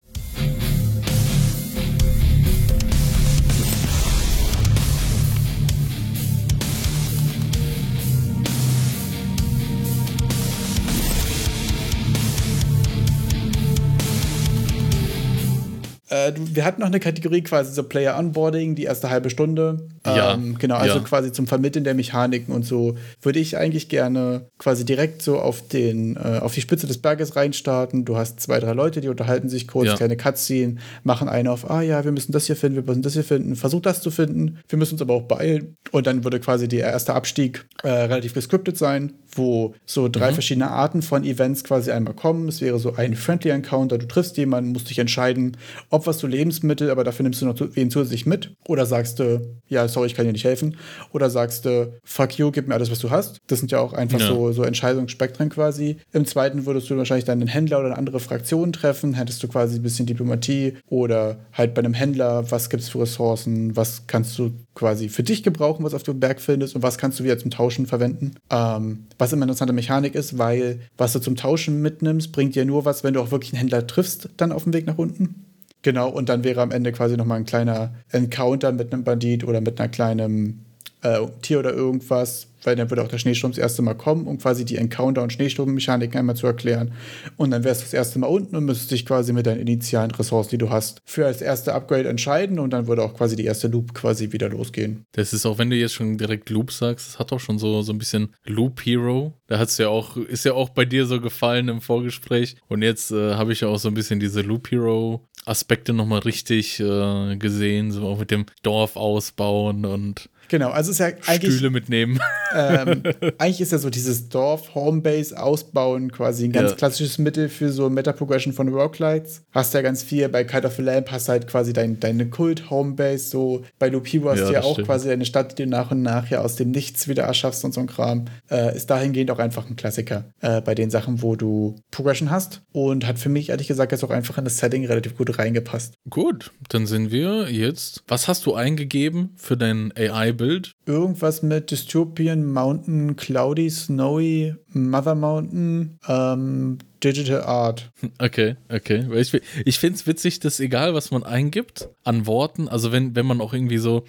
Äh, 16.10 16.34
wir 16.36 16.66
hatten 16.66 16.82
noch 16.82 16.88
eine 16.88 17.00
Kategorie 17.00 17.42
quasi 17.42 17.72
so 17.72 17.84
Player 17.84 18.20
Onboarding, 18.20 18.76
die 18.76 18.84
erste 18.84 19.10
halbe 19.10 19.30
Stunde. 19.30 19.88
Ja, 20.16 20.34
Ähm, 20.34 20.58
genau, 20.58 20.76
also 20.76 20.98
ja. 20.98 21.04
quasi 21.04 21.32
zum 21.32 21.48
Vermitteln 21.48 21.84
der 21.84 21.94
Mechaniken 21.94 22.54
und 22.54 22.66
so 22.66 22.96
würde 23.22 23.40
ich 23.40 23.58
eigentlich 23.58 23.90
gerne 23.90 24.50
quasi 24.58 24.86
direkt 24.86 25.22
so 25.22 25.40
auf 25.40 25.68
den 25.68 26.16
äh, 26.16 26.40
auf 26.40 26.54
die 26.54 26.62
Spitze 26.62 26.88
des 26.88 27.00
Berges 27.00 27.36
reinstarten. 27.36 28.06
Du 28.06 28.18
hast 28.18 28.40
zwei, 28.40 28.60
drei 28.60 28.74
Leute, 28.74 29.02
die 29.02 29.10
unterhalten 29.10 29.50
sich 29.50 29.68
kurz, 29.68 29.88
Ja. 29.88 29.96
kleine 29.96 30.18
Cutscene, 30.18 30.76
machen 31.04 31.28
eine 31.30 31.52
auf, 31.52 31.70
ah 31.70 31.82
ja, 31.82 32.04
wir 32.04 32.12
müssen 32.12 32.32
das 32.32 32.46
hier 32.46 32.56
finden, 32.56 32.76
wir 32.78 32.84
müssen 32.84 33.02
das 33.02 33.14
hier 33.14 33.24
finden, 33.24 33.56
versuch 33.56 33.82
das 33.82 34.02
zu 34.02 34.12
finden, 34.12 34.60
wir 34.70 34.78
müssen 34.78 34.94
uns 34.94 35.02
aber 35.02 35.14
auch 35.14 35.24
beeilen. 35.24 35.76
Und 35.92 36.08
dann 36.08 36.24
würde 36.24 36.40
quasi 36.40 36.68
der 36.68 36.86
erste 36.88 37.14
Abstieg 37.14 37.66
äh, 37.84 37.90
relativ 37.90 38.34
gescriptet 38.34 38.78
sein, 38.78 39.14
wo 39.32 39.76
so 39.86 40.08
drei 40.08 40.34
verschiedene 40.34 40.72
Arten 40.72 41.02
von 41.02 41.24
Events 41.24 41.64
quasi 41.64 41.92
einmal 41.92 42.14
kommen. 42.14 42.48
Es 42.48 42.62
wäre 42.62 42.80
so 42.80 42.96
ein 42.96 43.16
Friendly 43.16 43.50
Encounter, 43.52 43.98
du 43.98 44.08
triffst 44.08 44.38
jemanden, 44.38 44.72
musst 44.72 44.90
dich 44.90 45.00
entscheiden, 45.00 45.58
ob 45.90 46.08
was 46.08 46.18
du 46.18 46.28
Lebensmittel, 46.28 46.90
aber 46.90 47.04
dafür 47.04 47.24
nimmst 47.24 47.42
du 47.42 47.46
noch 47.46 47.56
wen 47.60 47.92
zusätzlich 47.92 48.26
mit. 48.26 48.54
Oder 48.68 48.86
sagst 48.86 49.20
du, 49.20 49.42
ja, 49.68 49.88
sorry, 49.98 50.06
ich 50.08 50.14
kann 50.14 50.28
dir 50.28 50.32
nicht 50.32 50.46
helfen. 50.46 50.78
Oder 51.12 51.32
sagst 51.32 51.66
du, 51.66 51.92
fuck 52.04 52.38
you, 52.38 52.52
gib 52.52 52.68
mir 52.68 52.76
alles, 52.76 52.92
was 52.92 53.00
du 53.00 53.10
hast. 53.10 53.40
Das 53.48 53.58
sind 53.58 53.72
ja 53.72 53.80
auch 53.80 53.94
einfach 53.94 54.20
Ja. 54.20 54.28
so, 54.28 54.52
so 54.52 54.62
Entscheidungsspektren 54.62 55.50
quasi. 55.50 55.98
Im 56.14 56.26
zweiten 56.28 56.68
würdest 56.68 56.88
du 56.90 56.98
wahrscheinlich 56.98 57.26
dann 57.26 57.40
einen 57.40 57.48
Händler 57.48 57.80
oder 57.80 57.88
eine 57.88 57.98
andere 57.98 58.20
Fraktion 58.20 58.72
treffen, 58.74 59.16
hättest 59.16 59.42
du 59.42 59.48
quasi 59.48 59.78
ein 59.80 59.82
bisschen 59.82 60.06
Diplomatie 60.06 60.76
oder 60.88 61.40
halt 61.52 61.74
bei 61.74 61.80
einem 61.80 61.96
Händler, 61.96 62.52
was 62.52 62.70
gibt's 62.70 62.90
für 62.90 63.02
Ressourcen, 63.02 63.76
was 63.76 64.04
kannst 64.06 64.38
du 64.38 64.52
quasi 64.76 65.10
für 65.10 65.24
dich 65.24 65.42
gebrauchen, 65.42 65.84
was 65.84 65.96
auf 65.96 66.04
dem 66.04 66.20
Berg 66.20 66.40
findest 66.40 66.76
und 66.76 66.84
was 66.84 67.00
kannst 67.00 67.20
du 67.20 67.24
wieder 67.24 67.40
zum 67.40 67.50
Tauschen 67.50 67.88
verwenden. 67.88 68.34
Ähm, 68.52 69.08
was 69.18 69.34
immer 69.34 69.42
eine 69.42 69.52
interessante 69.52 69.74
Mechanik 69.74 70.14
ist, 70.14 70.38
weil 70.38 70.82
was 70.98 71.14
du 71.14 71.20
zum 71.20 71.36
Tauschen 71.36 71.82
mitnimmst, 71.82 72.32
bringt 72.32 72.54
dir 72.54 72.66
nur 72.66 72.86
was, 72.86 73.04
wenn 73.04 73.16
du 73.16 73.22
auch 73.22 73.32
wirklich 73.32 73.54
einen 73.54 73.60
Händler 73.60 73.88
triffst, 73.88 74.30
dann 74.38 74.52
auf 74.52 74.64
dem 74.66 74.74
Weg 74.74 74.86
nach 74.86 75.00
unten. 75.00 75.47
Genau, 75.88 76.10
und 76.10 76.28
dann 76.28 76.44
wäre 76.44 76.62
am 76.62 76.72
Ende 76.72 76.92
quasi 76.92 77.16
nochmal 77.16 77.38
ein 77.38 77.46
kleiner 77.46 77.94
Encounter 78.12 78.74
mit 78.74 78.92
einem 78.92 79.06
Bandit 79.06 79.46
oder 79.46 79.62
mit 79.62 79.80
einer 79.80 79.88
kleinen 79.88 80.66
äh, 81.02 81.20
Tier 81.42 81.60
oder 81.60 81.74
irgendwas, 81.74 82.48
weil 82.64 82.76
dann 82.76 82.90
würde 82.92 83.04
auch 83.04 83.08
der 83.08 83.20
Schneesturm 83.20 83.54
das 83.54 83.58
erste 83.58 83.82
Mal 83.82 83.94
kommen, 83.94 84.28
um 84.28 84.38
quasi 84.38 84.66
die 84.66 84.76
Encounter- 84.76 85.24
und 85.24 85.32
Schneesturmmechaniken 85.32 86.20
einmal 86.20 86.36
zu 86.36 86.46
erklären. 86.46 86.92
Und 87.38 87.52
dann 87.52 87.64
wärst 87.64 87.80
du 87.80 87.86
das 87.86 87.94
erste 87.94 88.20
Mal 88.20 88.28
unten 88.28 88.58
und 88.58 88.66
müsstest 88.66 88.92
dich 88.92 89.06
quasi 89.06 89.32
mit 89.32 89.46
deinen 89.46 89.62
initialen 89.62 90.12
Ressourcen, 90.12 90.50
die 90.50 90.58
du 90.58 90.70
hast, 90.70 91.00
für 91.06 91.22
das 91.22 91.42
erste 91.42 91.74
Upgrade 91.74 92.10
entscheiden 92.10 92.60
und 92.60 92.72
dann 92.72 92.88
würde 92.88 93.04
auch 93.04 93.14
quasi 93.14 93.38
die 93.38 93.46
erste 93.46 93.70
Loop 93.70 93.94
quasi 93.94 94.34
wieder 94.34 94.50
losgehen. 94.50 95.06
Das 95.14 95.32
ist 95.32 95.46
auch, 95.46 95.58
wenn 95.58 95.70
du 95.70 95.78
jetzt 95.78 95.94
schon 95.94 96.18
direkt 96.18 96.50
Loop 96.50 96.74
sagst, 96.74 97.08
das 97.08 97.20
hat 97.20 97.32
auch 97.32 97.40
schon 97.40 97.60
so, 97.60 97.82
so 97.82 97.94
ein 97.94 97.98
bisschen 97.98 98.34
Loop 98.46 98.86
Hero. 98.86 99.32
Da 99.48 99.58
hat's 99.58 99.78
ja 99.78 99.88
auch, 99.88 100.18
ist 100.18 100.44
ja 100.44 100.52
auch 100.52 100.68
bei 100.68 100.84
dir 100.84 101.06
so 101.06 101.22
gefallen 101.22 101.70
im 101.70 101.80
Vorgespräch. 101.80 102.58
Und 102.68 102.82
jetzt 102.82 103.12
äh, 103.12 103.36
habe 103.36 103.54
ich 103.54 103.62
ja 103.62 103.70
auch 103.70 103.80
so 103.80 103.88
ein 103.88 103.94
bisschen 103.94 104.20
diese 104.20 104.42
Loop 104.42 104.70
Hero 104.70 105.22
Aspekte 105.48 105.94
nochmal 105.94 106.20
richtig 106.20 106.80
äh, 106.80 107.36
gesehen, 107.38 107.92
so 107.92 108.08
auch 108.08 108.20
mit 108.20 108.32
dem 108.32 108.46
Dorf 108.64 108.96
ausbauen 108.96 109.86
und 109.86 110.30
Genau, 110.50 110.70
also 110.70 110.92
es 110.92 111.00
ist 111.00 111.00
ja 111.00 111.08
eigentlich. 111.28 111.54
Stühle 111.56 111.70
mitnehmen. 111.70 112.20
ähm, 112.56 113.04
eigentlich 113.38 113.62
ist 113.62 113.72
ja 113.72 113.78
so 113.78 113.90
dieses 113.90 114.30
Dorf, 114.30 114.74
Homebase 114.76 115.38
ausbauen 115.42 116.12
quasi 116.12 116.46
ein 116.46 116.52
ganz 116.52 116.72
Ja. 116.72 116.76
klassisches 116.78 117.18
Mittel 117.18 117.50
für 117.50 117.70
so 117.72 117.90
Meta-Progression 117.90 118.54
von 118.54 118.70
Roguelites. 118.70 119.42
Hast 119.52 119.74
ja 119.74 119.82
ganz 119.82 120.04
viel, 120.04 120.28
bei 120.30 120.44
Kite 120.44 120.68
of 120.68 120.76
the 120.76 120.82
Lamp 120.82 121.12
hast 121.12 121.30
halt 121.30 121.48
quasi 121.48 121.74
dein, 121.74 122.00
deine 122.00 122.28
Kult-Homebase, 122.30 123.30
so 123.30 123.64
bei 123.80 123.90
Hero 123.92 124.30
hast 124.30 124.40
Ja, 124.40 124.48
du 124.48 124.54
ja 124.54 124.62
auch 124.64 124.74
stimmt. 124.74 124.88
quasi 124.88 125.10
deine 125.10 125.26
Stadt, 125.26 125.58
die 125.58 125.64
du 125.64 125.70
nach 125.70 125.92
und 125.92 126.02
nach 126.02 126.30
ja 126.30 126.42
aus 126.42 126.56
dem 126.56 126.72
Nichts 126.72 127.08
wieder 127.08 127.24
erschaffst 127.24 127.66
und 127.66 127.74
so 127.74 127.82
ein 127.82 127.88
Kram. 127.88 128.26
Äh, 128.50 128.76
ist 128.76 128.90
dahingehend 128.90 129.32
auch 129.32 129.40
einfach 129.40 129.70
ein 129.70 129.76
Klassiker 129.76 130.26
äh, 130.42 130.62
bei 130.62 130.76
den 130.76 130.90
Sachen, 130.90 131.22
wo 131.22 131.36
du 131.36 131.76
Progression 131.92 132.32
hast 132.32 132.62
und 132.72 133.06
hat 133.08 133.20
für 133.20 133.30
mich 133.30 133.50
ehrlich 133.50 133.68
gesagt 133.68 133.92
jetzt 133.92 134.04
auch 134.04 134.10
einfach 134.10 134.38
in 134.38 134.44
das 134.46 134.58
Setting 134.58 134.86
relativ 134.86 135.18
gut 135.18 135.38
reingepasst. 135.38 135.96
Gut, 136.10 136.52
dann 136.70 136.86
sind 136.88 137.12
wir 137.12 137.50
jetzt. 137.52 138.04
Was 138.08 138.28
hast 138.28 138.46
du 138.46 138.54
eingegeben 138.54 139.32
für 139.36 139.58
dein 139.58 139.92
AI-Bild? 140.38 140.72
Irgendwas 140.86 141.42
mit 141.44 141.72
Dystopian 141.72 142.46
Mountain, 142.46 143.16
Cloudy, 143.16 143.70
Snowy, 143.70 144.56
Mother 144.70 145.16
Mountain, 145.16 146.00
ähm, 146.08 146.78
Digital 147.04 147.44
Art. 147.44 147.92
Okay, 148.20 148.56
okay. 148.70 149.06
Ich 149.16 149.34
ich 149.66 149.80
finde 149.80 149.96
es 149.96 150.08
witzig, 150.08 150.40
dass 150.40 150.60
egal, 150.60 150.94
was 150.94 151.12
man 151.12 151.24
eingibt 151.24 151.90
an 152.04 152.26
Worten, 152.26 152.68
also 152.68 152.92
wenn, 152.92 153.16
wenn 153.16 153.26
man 153.26 153.42
auch 153.42 153.54
irgendwie 153.54 153.78
so, 153.78 154.06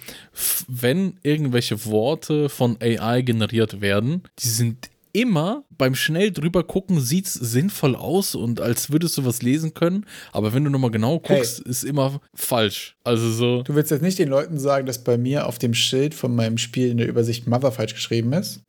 wenn 0.67 1.17
irgendwelche 1.21 1.85
Worte 1.85 2.49
von 2.49 2.77
AI 2.81 3.21
generiert 3.21 3.81
werden, 3.81 4.23
die 4.39 4.47
sind 4.47 4.89
immer 5.13 5.63
beim 5.77 5.95
schnell 5.95 6.31
drüber 6.31 6.63
gucken, 6.63 6.99
sieht's 6.99 7.33
sinnvoll 7.33 7.95
aus 7.95 8.35
und 8.35 8.61
als 8.61 8.91
würdest 8.91 9.17
du 9.17 9.25
was 9.25 9.41
lesen 9.41 9.73
können, 9.73 10.05
aber 10.31 10.53
wenn 10.53 10.63
du 10.63 10.69
nochmal 10.69 10.91
genau 10.91 11.19
guckst, 11.19 11.59
ist 11.59 11.83
immer 11.83 12.19
falsch. 12.35 12.95
Also 13.03 13.31
so, 13.31 13.63
Du 13.63 13.75
willst 13.75 13.91
jetzt 13.91 14.01
nicht 14.01 14.19
den 14.19 14.29
Leuten 14.29 14.59
sagen, 14.59 14.85
dass 14.85 15.03
bei 15.03 15.17
mir 15.17 15.47
auf 15.47 15.57
dem 15.57 15.73
Schild 15.73 16.13
von 16.13 16.35
meinem 16.35 16.57
Spiel 16.57 16.89
in 16.89 16.97
der 16.97 17.07
Übersicht 17.07 17.47
Mother 17.47 17.71
falsch 17.71 17.93
geschrieben 17.95 18.33
ist. 18.33 18.61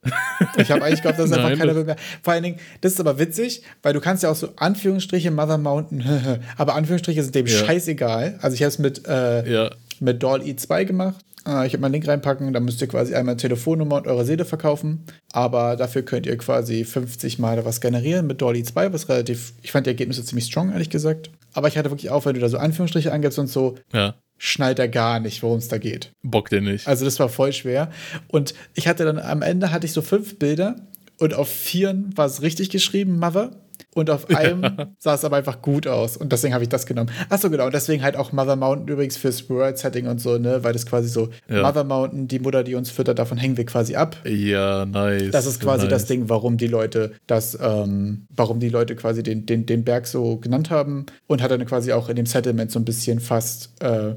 Ich 0.56 0.70
habe 0.70 0.82
eigentlich 0.84 1.02
gehofft, 1.02 1.18
dass 1.18 1.32
einfach 1.32 1.58
keiner 1.58 1.74
bemerkt. 1.74 2.00
Vor 2.22 2.32
allen 2.32 2.42
Dingen, 2.42 2.58
das 2.80 2.92
ist 2.92 3.00
aber 3.00 3.18
witzig, 3.18 3.62
weil 3.82 3.92
du 3.92 4.00
kannst 4.00 4.22
ja 4.22 4.30
auch 4.30 4.36
so 4.36 4.50
Anführungsstriche 4.56 5.30
Mother 5.30 5.58
Mountain, 5.58 6.40
aber 6.56 6.74
Anführungsstriche 6.74 7.22
sind 7.22 7.34
dem 7.34 7.46
Ja. 7.46 7.58
scheißegal. 7.58 8.38
Also 8.40 8.54
ich 8.54 8.62
habe 8.62 8.68
es 8.70 8.78
mit, 8.78 9.06
äh, 9.06 9.52
ja. 9.52 9.70
mit 10.00 10.22
Doll 10.22 10.40
E2 10.40 10.84
gemacht. 10.84 11.24
Äh, 11.46 11.66
ich 11.66 11.72
habe 11.72 11.78
mal 11.80 11.86
einen 11.86 11.94
Link 11.94 12.08
reinpacken, 12.08 12.52
da 12.52 12.60
müsst 12.60 12.80
ihr 12.80 12.88
quasi 12.88 13.14
einmal 13.14 13.36
Telefonnummer 13.36 13.96
und 13.96 14.06
eure 14.06 14.24
Seele 14.24 14.44
verkaufen. 14.44 15.04
Aber 15.32 15.76
dafür 15.76 16.02
könnt 16.02 16.26
ihr 16.26 16.36
quasi 16.36 16.84
50 16.84 17.38
Mal 17.38 17.64
was 17.64 17.80
generieren 17.80 18.26
mit 18.26 18.40
Dolly 18.40 18.62
2, 18.62 18.92
was 18.92 19.08
relativ, 19.08 19.52
ich 19.62 19.72
fand 19.72 19.86
die 19.86 19.90
Ergebnisse 19.90 20.24
ziemlich 20.24 20.46
strong, 20.46 20.72
ehrlich 20.72 20.90
gesagt. 20.90 21.30
Aber 21.52 21.68
ich 21.68 21.76
hatte 21.78 21.90
wirklich 21.90 22.10
auf, 22.10 22.26
wenn 22.26 22.34
du 22.34 22.40
da 22.40 22.48
so 22.48 22.58
Anführungsstriche 22.58 23.12
angibst 23.12 23.38
und 23.38 23.48
so, 23.48 23.76
Ja. 23.92 24.14
schnallt 24.38 24.78
er 24.78 24.88
gar 24.88 25.20
nicht, 25.20 25.42
worum 25.42 25.58
es 25.58 25.68
da 25.68 25.78
geht. 25.78 26.12
Bock 26.22 26.48
der 26.50 26.60
nicht. 26.60 26.86
Also 26.86 27.04
das 27.04 27.18
war 27.20 27.28
voll 27.28 27.52
schwer. 27.52 27.90
Und 28.28 28.54
ich 28.74 28.86
hatte 28.88 29.04
dann 29.04 29.18
am 29.18 29.42
Ende 29.42 29.70
hatte 29.72 29.86
ich 29.86 29.92
so 29.92 30.02
fünf 30.02 30.38
Bilder 30.38 30.76
und 31.18 31.34
auf 31.34 31.48
vieren 31.48 32.10
war 32.16 32.26
es 32.26 32.40
richtig 32.42 32.70
geschrieben, 32.70 33.18
Mother. 33.18 33.50
Und 33.94 34.10
auf 34.10 34.28
einem 34.30 34.62
sah 34.98 35.14
es 35.14 35.24
aber 35.24 35.36
einfach 35.36 35.62
gut 35.62 35.86
aus. 35.86 36.16
Und 36.16 36.32
deswegen 36.32 36.54
habe 36.54 36.64
ich 36.64 36.68
das 36.68 36.86
genommen. 36.86 37.10
Achso, 37.28 37.50
genau. 37.50 37.66
Und 37.66 37.74
deswegen 37.74 38.02
halt 38.02 38.16
auch 38.16 38.32
Mother 38.32 38.56
Mountain 38.56 38.88
übrigens 38.88 39.16
fürs 39.16 39.48
World-Setting 39.48 40.06
und 40.06 40.20
so, 40.20 40.38
ne? 40.38 40.62
Weil 40.62 40.72
das 40.72 40.86
quasi 40.86 41.08
so 41.08 41.28
Ja. 41.48 41.62
Mother 41.62 41.84
Mountain, 41.84 42.28
die 42.28 42.38
Mutter, 42.38 42.62
die 42.64 42.74
uns 42.74 42.90
füttert, 42.90 43.18
davon 43.18 43.38
hängen 43.38 43.56
wir 43.56 43.66
quasi 43.66 43.96
ab. 43.96 44.16
Ja, 44.24 44.86
nice. 44.86 45.30
Das 45.30 45.46
ist 45.46 45.60
quasi 45.60 45.84
nice. 45.84 45.90
das 45.90 46.04
Ding, 46.06 46.28
warum 46.28 46.56
die 46.56 46.66
Leute 46.66 47.12
das, 47.26 47.58
ähm, 47.60 48.26
warum 48.34 48.60
die 48.60 48.68
Leute 48.68 48.96
quasi 48.96 49.22
den, 49.22 49.46
den, 49.46 49.66
den 49.66 49.84
Berg 49.84 50.06
so 50.06 50.36
genannt 50.36 50.70
haben 50.70 51.06
und 51.26 51.42
hat 51.42 51.50
dann 51.50 51.64
quasi 51.66 51.92
auch 51.92 52.08
in 52.08 52.16
dem 52.16 52.26
Settlement 52.26 52.70
so 52.70 52.78
ein 52.78 52.84
bisschen 52.84 53.20
fast, 53.20 53.82
äh, 53.82 54.14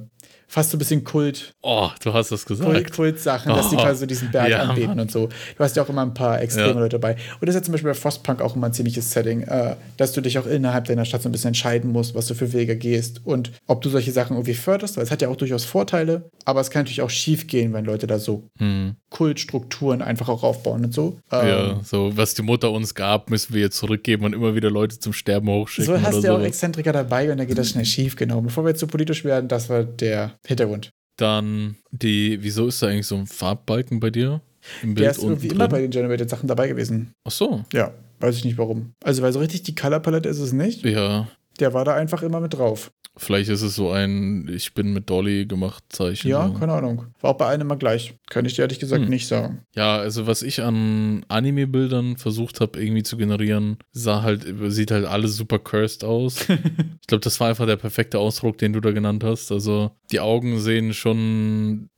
fast 0.53 0.69
so 0.71 0.77
ein 0.77 0.79
bisschen 0.79 1.03
Kult, 1.03 1.53
Oh, 1.61 1.89
du 2.03 2.13
hast 2.13 2.31
das 2.31 2.45
gesagt. 2.45 2.69
Kult, 2.69 2.91
Kult-Sachen, 2.93 3.53
dass 3.55 3.69
die 3.69 3.75
Oh. 3.75 3.79
quasi 3.81 4.01
so 4.01 4.05
diesen 4.05 4.29
Berg 4.31 4.49
Ja, 4.49 4.59
anbeten 4.63 4.89
Mann. 4.89 4.99
und 5.01 5.11
so. 5.11 5.27
Du 5.57 5.63
hast 5.63 5.75
ja 5.75 5.83
auch 5.83 5.89
immer 5.89 6.03
ein 6.03 6.13
paar 6.13 6.41
extreme 6.41 6.67
Ja. 6.69 6.79
Leute 6.79 6.99
dabei. 6.99 7.13
Und 7.39 7.47
das 7.47 7.55
ist 7.55 7.61
ja 7.61 7.63
zum 7.63 7.71
Beispiel 7.71 7.89
bei 7.91 7.95
Frostpunk 7.95 8.41
auch 8.41 8.55
immer 8.55 8.67
ein 8.67 8.73
ziemliches 8.73 9.11
Setting, 9.11 9.41
äh, 9.43 9.75
dass 9.97 10.11
du 10.13 10.21
dich 10.21 10.37
auch 10.37 10.45
innerhalb 10.45 10.85
deiner 10.85 11.05
Stadt 11.05 11.23
so 11.23 11.29
ein 11.29 11.31
bisschen 11.31 11.47
entscheiden 11.49 11.91
musst, 11.91 12.13
was 12.15 12.27
du 12.27 12.35
für 12.35 12.53
Wege 12.53 12.75
gehst 12.77 13.21
und 13.25 13.51
ob 13.65 13.81
du 13.81 13.89
solche 13.89 14.11
Sachen 14.11 14.35
irgendwie 14.35 14.53
förderst, 14.53 14.95
weil 14.97 15.03
es 15.03 15.11
hat 15.11 15.21
ja 15.23 15.29
auch 15.29 15.35
durchaus 15.37 15.65
Vorteile, 15.65 16.29
aber 16.45 16.61
es 16.61 16.69
kann 16.69 16.81
natürlich 16.83 17.01
auch 17.01 17.09
schief 17.09 17.47
gehen, 17.47 17.73
wenn 17.73 17.85
Leute 17.85 18.05
da 18.05 18.19
so 18.19 18.49
Hm. 18.59 18.95
Kultstrukturen 19.09 20.01
einfach 20.01 20.27
auch 20.29 20.43
aufbauen 20.43 20.85
und 20.85 20.93
so. 20.93 21.17
Ähm, 21.31 21.47
Ja, 21.47 21.79
so 21.83 22.11
was 22.15 22.33
die 22.33 22.41
Mutter 22.41 22.71
uns 22.71 22.93
gab, 22.93 23.29
müssen 23.29 23.53
wir 23.53 23.61
jetzt 23.61 23.77
zurückgeben 23.77 24.25
und 24.25 24.33
immer 24.33 24.53
wieder 24.55 24.69
Leute 24.69 24.99
zum 24.99 25.13
Sterben 25.13 25.47
hochschicken. 25.49 25.95
So 25.95 26.01
hast 26.01 26.17
du 26.23 26.27
ja 26.27 26.35
auch. 26.35 26.41
Exzentriker 26.41 26.91
dabei 26.91 27.31
und 27.31 27.37
dann 27.37 27.47
geht 27.47 27.57
das 27.57 27.69
schnell 27.69 27.85
schief, 27.85 28.15
genau. 28.15 28.41
Bevor 28.41 28.63
wir 28.65 28.69
jetzt 28.69 28.79
zu 28.79 28.87
politisch 28.87 29.23
werden, 29.23 29.47
das 29.47 29.69
war 29.69 29.83
der 29.83 30.33
Hintergrund. 30.45 30.89
Dann 31.17 31.75
die, 31.91 32.41
wieso 32.41 32.67
ist 32.67 32.81
da 32.81 32.87
eigentlich 32.87 33.07
so 33.07 33.15
ein 33.15 33.27
Farbbalken 33.27 33.99
bei 33.99 34.09
dir? 34.09 34.41
Im 34.81 34.95
Der 34.95 35.03
Bild 35.03 35.17
ist 35.17 35.23
irgendwie 35.23 35.47
unten 35.47 35.55
immer 35.55 35.67
drin? 35.67 35.71
bei 35.71 35.81
den 35.81 35.91
Generated 35.91 36.29
Sachen 36.29 36.47
dabei 36.47 36.67
gewesen. 36.69 37.13
Ach 37.25 37.31
so, 37.31 37.63
Ja, 37.73 37.93
weiß 38.19 38.35
ich 38.37 38.45
nicht 38.45 38.57
warum. 38.57 38.93
Also, 39.03 39.21
weil 39.21 39.33
so 39.33 39.39
richtig 39.39 39.63
die 39.63 39.75
Color 39.75 39.99
Palette 39.99 40.29
ist 40.29 40.39
es 40.39 40.53
nicht. 40.53 40.83
ja. 40.85 41.27
Der 41.59 41.71
war 41.75 41.85
da 41.85 41.93
einfach 41.93 42.23
immer 42.23 42.39
mit 42.39 42.55
drauf. 42.55 42.89
Vielleicht 43.16 43.49
ist 43.49 43.61
es 43.61 43.76
so 43.76 43.91
ein 43.91 44.49
Ich 44.51 44.74
bin 44.74 44.91
mit 44.93 45.09
Dolly 45.09 45.45
gemacht 45.45 45.84
Zeichen. 45.89 46.28
Ja, 46.30 46.49
keine 46.49 46.74
Ahnung. 46.74 47.05
War 47.22 47.32
auch 47.32 47.38
bei 47.38 47.47
einem 47.47 47.61
immer 47.61 47.78
gleich. 47.78 48.16
Kann 48.30 48.45
ich 48.45 48.55
dir 48.55 48.64
ehrlich 48.64 48.80
gesagt 48.80 49.03
Hm. 49.03 49.09
nicht 49.09 49.28
sagen. 49.28 49.61
Ja, 49.76 49.97
also 49.97 50.26
was 50.26 50.41
ich 50.41 50.61
an 50.64 51.24
Anime-Bildern 51.28 52.18
versucht 52.18 52.59
habe 52.59 52.82
irgendwie 52.82 53.03
zu 53.03 53.18
generieren, 53.18 53.78
sah 53.91 54.24
halt, 54.24 54.45
sieht 54.68 54.91
halt 54.91 55.05
alles 55.05 55.38
super 55.38 55.59
cursed 55.59 56.03
aus. 56.03 56.41
ich 56.49 57.07
glaube, 57.07 57.22
das 57.24 57.39
war 57.39 57.49
einfach 57.49 57.68
der 57.68 57.76
perfekte 57.76 58.18
Ausdruck, 58.20 58.57
den 58.57 58.74
du 58.74 58.80
da 58.80 58.91
genannt 58.91 59.24
hast. 59.24 59.51
Also 59.51 59.91
die 60.11 60.20
Augen 60.20 60.59
sehen 60.59 60.93
schon 60.93 61.89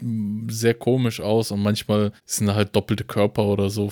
sehr 0.50 0.74
komisch 0.74 1.22
aus 1.22 1.52
und 1.52 1.62
manchmal 1.62 2.12
sind 2.26 2.48
da 2.48 2.56
halt 2.56 2.76
doppelte 2.76 3.04
Körper 3.06 3.46
oder 3.46 3.70
so, 3.70 3.92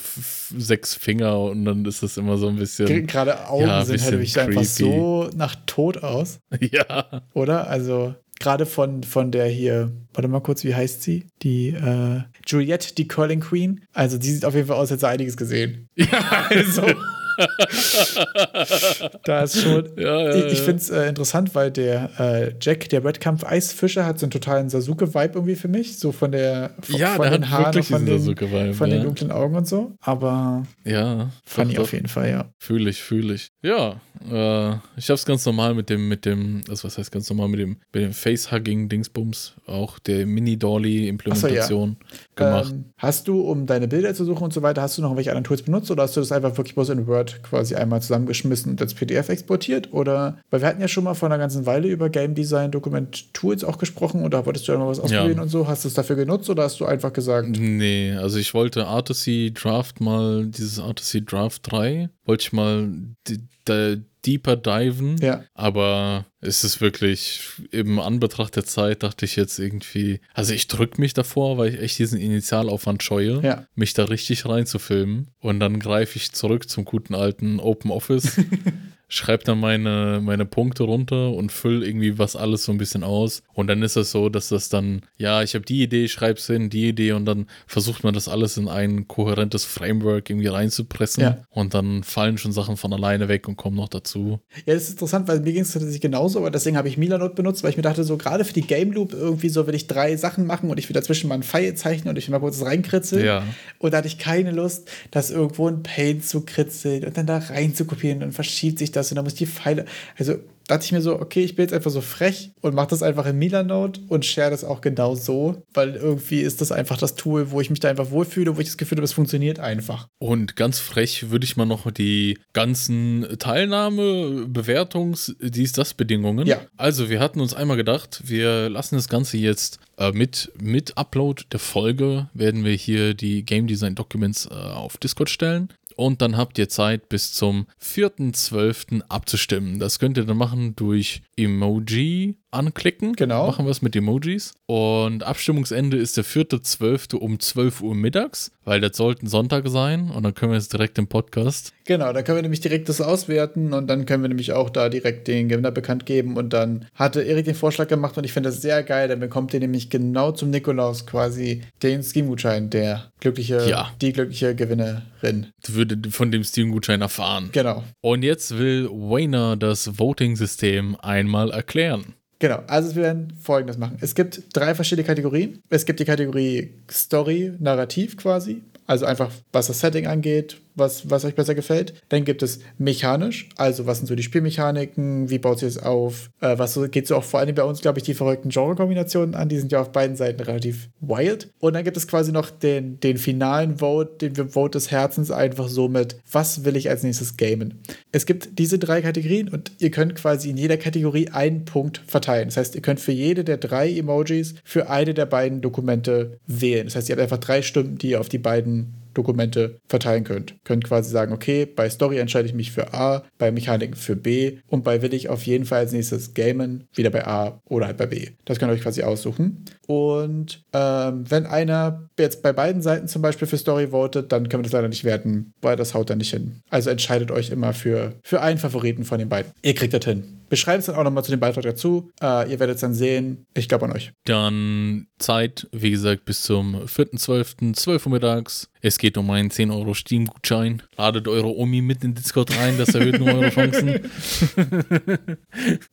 sechs 0.57 0.93
Finger 0.95 1.39
und 1.39 1.65
dann 1.65 1.85
ist 1.85 2.03
das 2.03 2.17
immer 2.17 2.37
so 2.37 2.47
ein 2.47 2.57
bisschen, 2.57 3.07
Gerade 3.07 3.47
Augen 3.47 3.67
ja, 3.67 3.85
sind 3.85 4.01
halt 4.01 4.11
wirklich 4.13 4.39
einfach 4.39 4.63
so 4.63 5.29
nach 5.35 5.55
Tod 5.65 6.03
aus, 6.03 6.39
ja. 6.59 7.12
Oder? 7.33 7.67
Also, 7.69 8.15
gerade 8.39 8.65
von, 8.65 9.03
von 9.03 9.31
der 9.31 9.47
hier, 9.47 9.91
warte 10.13 10.27
mal 10.27 10.41
kurz, 10.41 10.63
wie 10.63 10.75
heißt 10.75 11.01
sie? 11.01 11.27
Die 11.41 11.69
äh, 11.69 12.21
Juliette, 12.45 12.93
die 12.95 13.07
Curling 13.07 13.39
Queen. 13.39 13.81
Also, 13.93 14.17
die 14.17 14.29
sieht 14.31 14.45
auf 14.45 14.55
jeden 14.55 14.67
Fall 14.67 14.77
aus, 14.77 14.91
als 14.91 14.91
hätte 14.91 14.99
sie 15.01 15.07
einiges 15.07 15.37
gesehen. 15.37 15.89
Ja, 15.95 16.47
Also, 16.49 16.83
da 19.23 19.43
ist 19.43 19.61
schon. 19.61 19.89
Ja, 19.97 20.21
ja, 20.21 20.35
ich 20.35 20.53
ich 20.53 20.61
finde 20.61 20.77
es 20.77 20.89
äh, 20.89 21.07
interessant, 21.09 21.55
weil 21.55 21.71
der 21.71 22.09
äh, 22.19 22.53
Jack, 22.59 22.89
der 22.89 23.03
Wettkampf-Eisfischer, 23.03 24.05
hat 24.05 24.19
so 24.19 24.25
einen 24.25 24.31
totalen 24.31 24.69
Sasuke-Vibe 24.69 25.33
irgendwie 25.35 25.55
für 25.55 25.67
mich. 25.67 25.97
So 25.99 26.11
von 26.11 26.31
der 26.31 26.71
von, 26.81 26.95
Ja, 26.95 27.15
von 27.15 27.23
der 27.23 27.31
den 27.31 27.49
Haaren, 27.49 27.83
von, 27.83 28.05
den, 28.05 28.73
von 28.73 28.89
den 28.89 29.03
dunklen 29.03 29.31
Augen 29.31 29.55
und 29.55 29.67
so. 29.67 29.93
Aber 30.01 30.63
ja. 30.83 31.29
funny 31.45 31.77
auf 31.77 31.93
jeden 31.93 32.07
Fall, 32.07 32.29
ja. 32.29 32.45
Fühle 32.59 32.89
ich, 32.89 33.01
fühle 33.01 33.33
ich. 33.33 33.49
Ja, 33.61 34.01
äh, 34.29 34.75
ich 34.97 35.09
habe 35.09 35.15
es 35.15 35.25
ganz 35.25 35.45
normal 35.45 35.73
mit 35.73 35.89
dem, 35.89 36.07
mit 36.07 36.25
dem, 36.25 36.61
also 36.69 36.85
was 36.85 36.97
heißt 36.97 37.11
ganz 37.11 37.29
normal 37.29 37.49
mit 37.49 37.59
dem, 37.59 37.77
mit 37.93 38.03
dem 38.03 38.13
Face-Hugging-Dingsbums, 38.13 39.55
auch 39.65 39.99
der 39.99 40.25
Mini-Dolly-Implementation 40.25 41.97
gemacht. 42.35 42.71
Ähm, 42.71 42.85
hast 42.97 43.27
du, 43.27 43.41
um 43.41 43.65
deine 43.65 43.87
Bilder 43.87 44.13
zu 44.13 44.25
suchen 44.25 44.43
und 44.43 44.53
so 44.53 44.61
weiter, 44.61 44.81
hast 44.81 44.97
du 44.97 45.01
noch 45.01 45.15
welche 45.15 45.31
anderen 45.31 45.45
Tools 45.45 45.61
benutzt 45.61 45.91
oder 45.91 46.03
hast 46.03 46.15
du 46.15 46.21
das 46.21 46.31
einfach 46.31 46.57
wirklich 46.57 46.75
bloß 46.75 46.89
in 46.89 47.07
Word 47.07 47.22
quasi 47.43 47.75
einmal 47.75 48.01
zusammengeschmissen 48.01 48.71
und 48.71 48.81
als 48.81 48.93
PDF 48.93 49.29
exportiert? 49.29 49.93
Oder, 49.93 50.37
weil 50.49 50.61
wir 50.61 50.67
hatten 50.67 50.81
ja 50.81 50.87
schon 50.87 51.03
mal 51.03 51.13
vor 51.13 51.29
einer 51.29 51.37
ganzen 51.37 51.65
Weile 51.65 51.87
über 51.87 52.09
Game 52.09 52.35
Design 52.35 52.71
Dokument 52.71 53.33
Tools 53.33 53.63
auch 53.63 53.77
gesprochen 53.77 54.23
oder 54.23 54.45
wolltest 54.45 54.67
du 54.67 54.71
da 54.73 54.77
mal 54.79 54.87
was 54.87 54.99
ausprobieren 54.99 55.39
und 55.39 55.49
so? 55.49 55.67
Hast 55.67 55.83
du 55.83 55.87
es 55.87 55.93
dafür 55.93 56.15
genutzt 56.15 56.49
oder 56.49 56.63
hast 56.63 56.79
du 56.79 56.85
einfach 56.85 57.13
gesagt, 57.13 57.47
Nee, 57.59 58.13
also 58.13 58.37
ich 58.37 58.53
wollte 58.53 58.87
Artisy 58.87 59.51
Draft 59.53 60.01
mal, 60.01 60.45
dieses 60.47 60.79
Artisy 60.79 61.23
Draft 61.23 61.71
3, 61.71 62.09
wollte 62.25 62.41
ich 62.43 62.53
mal 62.53 62.89
di- 63.27 63.39
da 63.65 63.95
deeper 64.25 64.55
diven, 64.55 65.17
ja, 65.21 65.43
aber 65.53 66.25
es 66.39 66.63
ist 66.63 66.81
wirklich, 66.81 67.41
im 67.71 67.99
Anbetracht 67.99 68.55
der 68.55 68.65
Zeit 68.65 69.03
dachte 69.03 69.25
ich 69.25 69.35
jetzt 69.35 69.59
irgendwie, 69.59 70.19
also 70.33 70.53
ich 70.53 70.67
drück 70.67 70.97
mich 70.99 71.13
davor, 71.13 71.57
weil 71.57 71.73
ich 71.73 71.81
echt 71.81 71.99
diesen 71.99 72.19
Initialaufwand 72.19 73.03
scheue, 73.03 73.41
Ja. 73.41 73.67
mich 73.75 73.93
da 73.93 74.05
richtig 74.05 74.45
reinzufilmen. 74.45 75.27
Und 75.39 75.59
dann 75.59 75.79
greife 75.79 76.17
ich 76.17 76.31
zurück 76.31 76.69
zum 76.69 76.85
guten 76.85 77.15
alten 77.15 77.59
Open 77.59 77.91
Office, 77.91 78.37
schreibe 79.13 79.43
dann 79.43 79.59
meine, 79.59 80.19
meine 80.23 80.45
Punkte 80.45 80.83
runter 80.83 81.31
und 81.31 81.51
fülle 81.51 81.85
irgendwie 81.85 82.17
was 82.17 82.35
alles 82.35 82.63
so 82.63 82.71
ein 82.71 82.77
bisschen 82.77 83.03
aus 83.03 83.43
und 83.53 83.67
dann 83.67 83.81
ist 83.83 83.95
es 83.95 84.11
so, 84.11 84.29
dass 84.29 84.49
das 84.49 84.69
dann, 84.69 85.01
ja, 85.17 85.43
ich 85.43 85.53
habe 85.53 85.65
die 85.65 85.83
Idee, 85.83 86.07
schreib's 86.07 86.47
hin, 86.47 86.69
die 86.69 86.87
Idee 86.89 87.11
und 87.11 87.25
dann 87.25 87.45
versucht 87.67 88.03
man 88.03 88.13
das 88.13 88.27
alles 88.27 88.57
in 88.57 88.67
ein 88.67 89.07
kohärentes 89.07 89.65
Framework 89.65 90.29
irgendwie 90.29 90.47
reinzupressen 90.47 91.23
Ja. 91.23 91.37
und 91.51 91.73
dann 91.73 92.03
fallen 92.03 92.37
schon 92.37 92.51
Sachen 92.51 92.75
von 92.75 92.91
alleine 92.91 93.27
weg 93.27 93.47
und 93.47 93.55
kommen 93.55 93.77
noch 93.77 93.89
dazu. 93.89 94.39
Ja, 94.65 94.73
das 94.73 94.83
ist 94.83 94.91
interessant, 94.93 95.27
weil 95.27 95.41
mir 95.41 95.53
ging 95.53 95.61
es 95.61 95.71
tatsächlich 95.73 96.01
genauso, 96.01 96.39
aber 96.39 96.49
deswegen 96.49 96.75
habe 96.77 96.87
ich 96.87 96.97
Milanote 96.97 97.35
benutzt, 97.35 97.63
weil 97.63 97.69
ich 97.69 97.77
mir 97.77 97.83
dachte, 97.83 98.03
so 98.03 98.17
gerade 98.17 98.45
für 98.45 98.53
die 98.53 98.61
Game 98.61 98.91
Loop 98.91 99.13
irgendwie 99.13 99.49
so 99.49 99.67
will 99.67 99.75
ich 99.75 99.87
drei 99.87 100.15
Sachen 100.17 100.47
machen 100.47 100.69
und 100.71 100.77
ich 100.79 100.89
will 100.89 100.93
dazwischen 100.95 101.27
mal 101.27 101.35
einen 101.35 101.43
Pfeil 101.43 101.75
zeichnen 101.75 102.09
und 102.09 102.17
ich 102.17 102.27
will 102.27 102.31
mal 102.31 102.39
kurz 102.39 102.61
reinkritzeln. 102.63 103.25
Ja. 103.25 103.43
Und 103.77 103.93
da 103.93 103.97
hatte 103.97 104.07
ich 104.07 104.17
keine 104.17 104.51
Lust, 104.51 104.89
das 105.11 105.29
irgendwo 105.29 105.67
in 105.67 105.83
Paint 105.83 106.25
zu 106.25 106.41
kritzeln 106.41 107.05
und 107.05 107.15
dann 107.15 107.27
da 107.27 107.37
rein 107.37 107.75
zu 107.75 107.85
kopieren. 107.85 108.19
Dann 108.19 108.31
verschiebt 108.31 108.79
sich 108.79 108.91
das 108.91 109.02
und 109.11 109.15
dann 109.15 109.25
muss 109.25 109.33
ich 109.33 109.39
die 109.39 109.45
Pfeile. 109.45 109.85
Also 110.17 110.35
dachte 110.67 110.85
ich 110.85 110.91
mir 110.91 111.01
so, 111.01 111.19
okay, 111.19 111.43
ich 111.43 111.55
bin 111.55 111.63
jetzt 111.63 111.73
einfach 111.73 111.91
so 111.91 112.01
frech 112.01 112.51
und 112.61 112.73
mache 112.73 112.87
das 112.87 113.03
einfach 113.03 113.25
in 113.25 113.37
Milanote 113.37 114.01
und 114.07 114.25
share 114.25 114.49
das 114.49 114.63
auch 114.63 114.81
genau 114.81 115.15
so, 115.15 115.61
weil 115.73 115.95
irgendwie 115.95 116.39
ist 116.39 116.61
das 116.61 116.71
einfach 116.71 116.97
das 116.97 117.15
Tool, 117.15 117.51
wo 117.51 117.61
ich 117.61 117.69
mich 117.69 117.79
da 117.79 117.89
einfach 117.89 118.11
wohlfühle, 118.11 118.55
wo 118.55 118.61
ich 118.61 118.67
das 118.67 118.77
Gefühl 118.77 118.97
habe, 118.97 119.05
es 119.05 119.13
funktioniert 119.13 119.59
einfach. 119.59 120.07
Und 120.19 120.55
ganz 120.55 120.79
frech 120.79 121.29
würde 121.31 121.45
ich 121.45 121.57
mal 121.57 121.65
noch 121.65 121.91
die 121.91 122.37
ganzen 122.53 123.27
Teilnahme, 123.39 124.45
Bewertungs, 124.47 125.35
dies, 125.41 125.73
das 125.73 125.93
Bedingungen. 125.93 126.47
Ja. 126.47 126.61
Also, 126.77 127.09
wir 127.09 127.19
hatten 127.19 127.41
uns 127.41 127.53
einmal 127.53 127.77
gedacht, 127.77 128.21
wir 128.25 128.69
lassen 128.69 128.95
das 128.95 129.09
Ganze 129.09 129.37
jetzt 129.37 129.79
äh, 129.97 130.11
mit, 130.11 130.51
mit 130.59 130.97
Upload 130.97 131.43
der 131.51 131.59
Folge, 131.59 132.29
werden 132.33 132.63
wir 132.63 132.73
hier 132.73 133.13
die 133.13 133.43
Game 133.43 133.67
Design 133.67 133.95
Documents 133.95 134.47
äh, 134.49 134.53
auf 134.53 134.97
Discord 134.97 135.29
stellen. 135.29 135.69
Und 135.95 136.21
dann 136.21 136.37
habt 136.37 136.57
ihr 136.57 136.69
Zeit 136.69 137.09
bis 137.09 137.33
zum 137.33 137.67
4.12. 137.81 139.01
abzustimmen. 139.09 139.79
Das 139.79 139.99
könnt 139.99 140.17
ihr 140.17 140.25
dann 140.25 140.37
machen 140.37 140.75
durch 140.75 141.21
Emoji 141.35 142.37
anklicken. 142.53 143.13
Genau. 143.13 143.47
Machen 143.47 143.65
wir 143.65 143.71
es 143.71 143.81
mit 143.81 143.95
Emojis. 143.95 144.53
Und 144.65 145.23
Abstimmungsende 145.23 145.97
ist 145.97 146.17
der 146.17 146.25
4.12. 146.25 147.15
um 147.15 147.39
12 147.39 147.81
Uhr 147.81 147.95
mittags, 147.95 148.51
weil 148.63 148.81
das 148.81 148.95
sollte 148.97 149.25
ein 149.25 149.27
Sonntag 149.29 149.67
sein. 149.67 150.09
Und 150.11 150.23
dann 150.23 150.33
können 150.33 150.51
wir 150.51 150.57
es 150.57 150.69
direkt 150.69 150.97
im 150.97 151.07
Podcast. 151.07 151.73
Genau, 151.85 152.13
da 152.13 152.21
können 152.21 152.37
wir 152.37 152.41
nämlich 152.43 152.61
direkt 152.61 152.87
das 152.87 153.01
auswerten 153.01 153.73
und 153.73 153.87
dann 153.87 154.05
können 154.05 154.23
wir 154.23 154.29
nämlich 154.29 154.53
auch 154.53 154.69
da 154.69 154.87
direkt 154.87 155.27
den 155.27 155.49
Gewinner 155.49 155.71
bekannt 155.71 156.05
geben. 156.05 156.37
Und 156.37 156.53
dann 156.53 156.85
hatte 156.95 157.21
Erik 157.21 157.45
den 157.45 157.55
Vorschlag 157.55 157.87
gemacht 157.87 158.17
und 158.17 158.23
ich 158.23 158.31
finde 158.31 158.49
das 158.49 158.61
sehr 158.61 158.83
geil, 158.83 159.09
dann 159.09 159.19
bekommt 159.19 159.53
ihr 159.53 159.59
nämlich 159.59 159.89
genau 159.89 160.31
zum 160.31 160.49
Nikolaus 160.49 161.05
quasi 161.05 161.61
den 161.81 162.01
Steam-Gutschein, 162.03 162.69
der 162.69 163.11
glückliche, 163.19 163.67
Ja. 163.69 163.91
die 164.01 164.13
glückliche 164.13 164.55
Gewinnerin. 164.55 165.47
Würde 165.67 166.09
von 166.09 166.31
dem 166.31 166.43
Steam-Gutschein 166.45 167.01
erfahren. 167.01 167.49
Genau. 167.51 167.83
Und 168.01 168.23
jetzt 168.23 168.57
will 168.57 168.87
Wayner 168.89 169.57
das 169.57 169.99
Voting-System 169.99 170.95
einmal 171.01 171.51
erklären. 171.51 172.13
Genau, 172.43 172.61
also 172.67 172.93
wir 172.97 173.03
werden 173.03 173.31
folgendes 173.41 173.77
machen. 173.77 173.95
Es 174.01 174.15
gibt 174.15 174.43
drei 174.51 174.75
verschiedene 174.75 175.07
Kategorien. 175.07 175.61
Es 175.69 175.85
gibt 175.85 176.01
die 176.01 176.03
Kategorie 176.03 176.73
Story, 176.91 177.53
Narrativ 177.57 178.17
quasi. 178.17 178.63
Also 178.85 179.05
einfach, 179.05 179.31
was 179.53 179.67
das 179.67 179.79
Setting 179.79 180.07
angeht, 180.07 180.57
was, 180.75 181.09
was 181.09 181.25
euch 181.25 181.35
besser 181.35 181.55
gefällt. 181.55 181.93
Dann 182.09 182.25
gibt 182.25 182.43
es 182.43 182.59
mechanisch, 182.77 183.49
also 183.57 183.85
was 183.85 183.97
sind 183.97 184.07
so 184.07 184.15
die 184.15 184.23
Spielmechaniken, 184.23 185.29
wie 185.29 185.39
baut 185.39 185.59
sich 185.59 185.75
das 185.75 185.83
auf, 185.83 186.29
äh, 186.41 186.57
was 186.57 186.79
geht 186.91 187.07
so 187.07 187.15
auch 187.15 187.23
vor 187.23 187.39
allem 187.39 187.55
bei 187.55 187.63
uns, 187.63 187.81
glaube 187.81 187.99
ich, 187.99 188.05
die 188.05 188.13
verrückten 188.13 188.49
Genre-Kombinationen 188.49 189.35
an, 189.35 189.49
die 189.49 189.59
sind 189.59 189.71
ja 189.71 189.81
auf 189.81 189.91
beiden 189.91 190.15
Seiten 190.15 190.41
relativ 190.41 190.89
wild. 190.99 191.51
Und 191.59 191.73
dann 191.73 191.83
gibt 191.83 191.97
es 191.97 192.07
quasi 192.07 192.31
noch 192.31 192.49
den, 192.49 192.99
den 192.99 193.17
finalen 193.17 193.77
Vote, 193.77 194.29
den 194.29 194.49
Vote 194.49 194.77
des 194.77 194.91
Herzens, 194.91 195.31
einfach 195.31 195.67
so 195.67 195.87
mit, 195.87 196.17
was 196.31 196.65
will 196.65 196.75
ich 196.75 196.89
als 196.89 197.03
nächstes 197.03 197.37
gamen. 197.37 197.81
Es 198.11 198.25
gibt 198.25 198.59
diese 198.59 198.79
drei 198.79 199.01
Kategorien 199.01 199.49
und 199.49 199.71
ihr 199.79 199.91
könnt 199.91 200.15
quasi 200.15 200.49
in 200.49 200.57
jeder 200.57 200.77
Kategorie 200.77 201.29
einen 201.29 201.65
Punkt 201.65 202.01
verteilen. 202.07 202.47
Das 202.47 202.57
heißt, 202.57 202.75
ihr 202.75 202.81
könnt 202.81 202.99
für 202.99 203.11
jede 203.11 203.43
der 203.43 203.57
drei 203.57 203.91
Emojis 203.91 204.55
für 204.63 204.89
eine 204.89 205.13
der 205.13 205.25
beiden 205.25 205.61
Dokumente 205.61 206.39
wählen. 206.47 206.85
Das 206.85 206.95
heißt, 206.95 207.09
ihr 207.09 207.13
habt 207.13 207.23
einfach 207.23 207.37
drei 207.37 207.61
Stimmen, 207.61 207.97
die 207.97 208.11
ihr 208.11 208.19
auf 208.19 208.29
die 208.29 208.37
beiden 208.37 209.02
Dokumente 209.13 209.79
verteilen 209.87 210.23
könnt. 210.23 210.55
Könnt 210.63 210.83
quasi 210.83 211.09
sagen, 211.09 211.33
okay, 211.33 211.65
bei 211.65 211.89
Story 211.89 212.17
entscheide 212.17 212.47
ich 212.47 212.53
mich 212.53 212.71
für 212.71 212.93
A, 212.93 213.23
bei 213.37 213.51
Mechaniken 213.51 213.95
für 213.95 214.15
B 214.15 214.59
und 214.67 214.83
bei 214.83 215.01
will 215.01 215.13
ich 215.13 215.29
auf 215.29 215.43
jeden 215.43 215.65
Fall 215.65 215.79
als 215.79 215.91
nächstes 215.91 216.33
gamen, 216.33 216.87
wieder 216.93 217.09
bei 217.09 217.25
A 217.25 217.61
oder 217.65 217.87
halt 217.87 217.97
bei 217.97 218.05
B. 218.05 218.29
Das 218.45 218.59
könnt 218.59 218.71
ihr 218.71 218.75
euch 218.75 218.81
quasi 218.81 219.03
aussuchen. 219.03 219.65
Und 219.87 220.63
ähm, 220.73 221.29
wenn 221.29 221.45
einer 221.45 222.09
jetzt 222.17 222.41
bei 222.41 222.53
beiden 222.53 222.81
Seiten 222.81 223.07
zum 223.07 223.21
Beispiel 223.21 223.47
für 223.47 223.57
Story 223.57 223.87
votet, 223.87 224.31
dann 224.31 224.49
können 224.49 224.61
wir 224.61 224.69
das 224.69 224.73
leider 224.73 224.89
nicht 224.89 225.03
werten, 225.03 225.53
weil 225.61 225.75
das 225.75 225.93
haut 225.93 226.09
da 226.09 226.15
nicht 226.15 226.31
hin. 226.31 226.61
Also 226.69 226.89
entscheidet 226.89 227.31
euch 227.31 227.49
immer 227.49 227.73
für, 227.73 228.13
für 228.23 228.41
einen 228.41 228.59
Favoriten 228.59 229.03
von 229.03 229.19
den 229.19 229.29
beiden. 229.29 229.51
Ihr 229.61 229.75
kriegt 229.75 229.93
das 229.93 230.05
hin. 230.05 230.42
Beschreibt 230.53 230.81
es 230.81 230.85
dann 230.85 230.97
auch 230.97 231.03
nochmal 231.03 231.23
zu 231.23 231.31
dem 231.31 231.39
Beitrag 231.39 231.63
dazu. 231.63 232.11
Äh, 232.21 232.51
ihr 232.51 232.59
werdet 232.59 232.75
es 232.75 232.81
dann 232.81 232.93
sehen. 232.93 233.47
Ich 233.55 233.67
glaube 233.67 233.85
an 233.85 233.91
euch. 233.93 234.13
Dann 234.25 235.07
Zeit, 235.17 235.67
wie 235.71 235.89
gesagt, 235.89 236.25
bis 236.25 236.43
zum 236.43 236.75
4.12., 236.75 237.73
12 237.73 238.05
Uhr 238.05 238.11
mittags. 238.11 238.69
Es 238.79 238.99
geht 238.99 239.17
um 239.17 239.31
einen 239.31 239.49
10 239.49 239.71
Euro 239.71 239.95
Steam-Gutschein. 239.95 240.83
Ladet 240.95 241.27
eure 241.27 241.57
Omi 241.57 241.81
mit 241.81 242.03
in 242.03 242.13
Discord 242.13 242.55
rein, 242.55 242.77
das 242.77 242.93
erhöht 242.93 243.17
nur 243.17 243.33
eure 243.33 243.49
Chancen. 243.49 243.99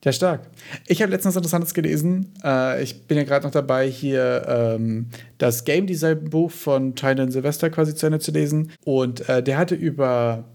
Ja, 0.03 0.11
stark. 0.11 0.47
Ich 0.87 1.01
habe 1.01 1.11
letztens 1.11 1.35
Interessantes 1.35 1.73
gelesen. 1.73 2.33
Äh, 2.43 2.83
ich 2.83 3.07
bin 3.07 3.17
ja 3.17 3.23
gerade 3.23 3.45
noch 3.45 3.51
dabei, 3.51 3.89
hier 3.89 4.45
ähm, 4.47 5.07
das 5.39 5.63
Game 5.63 5.87
Design 5.87 6.29
Buch 6.29 6.51
von 6.51 6.95
Tynan 6.95 7.31
Sylvester 7.31 7.71
quasi 7.71 7.95
zu 7.95 8.05
Ende 8.05 8.19
zu 8.19 8.31
lesen. 8.31 8.71
Und 8.83 9.27
äh, 9.27 9.41
der 9.41 9.57
hatte 9.57 9.73
über, 9.73 10.45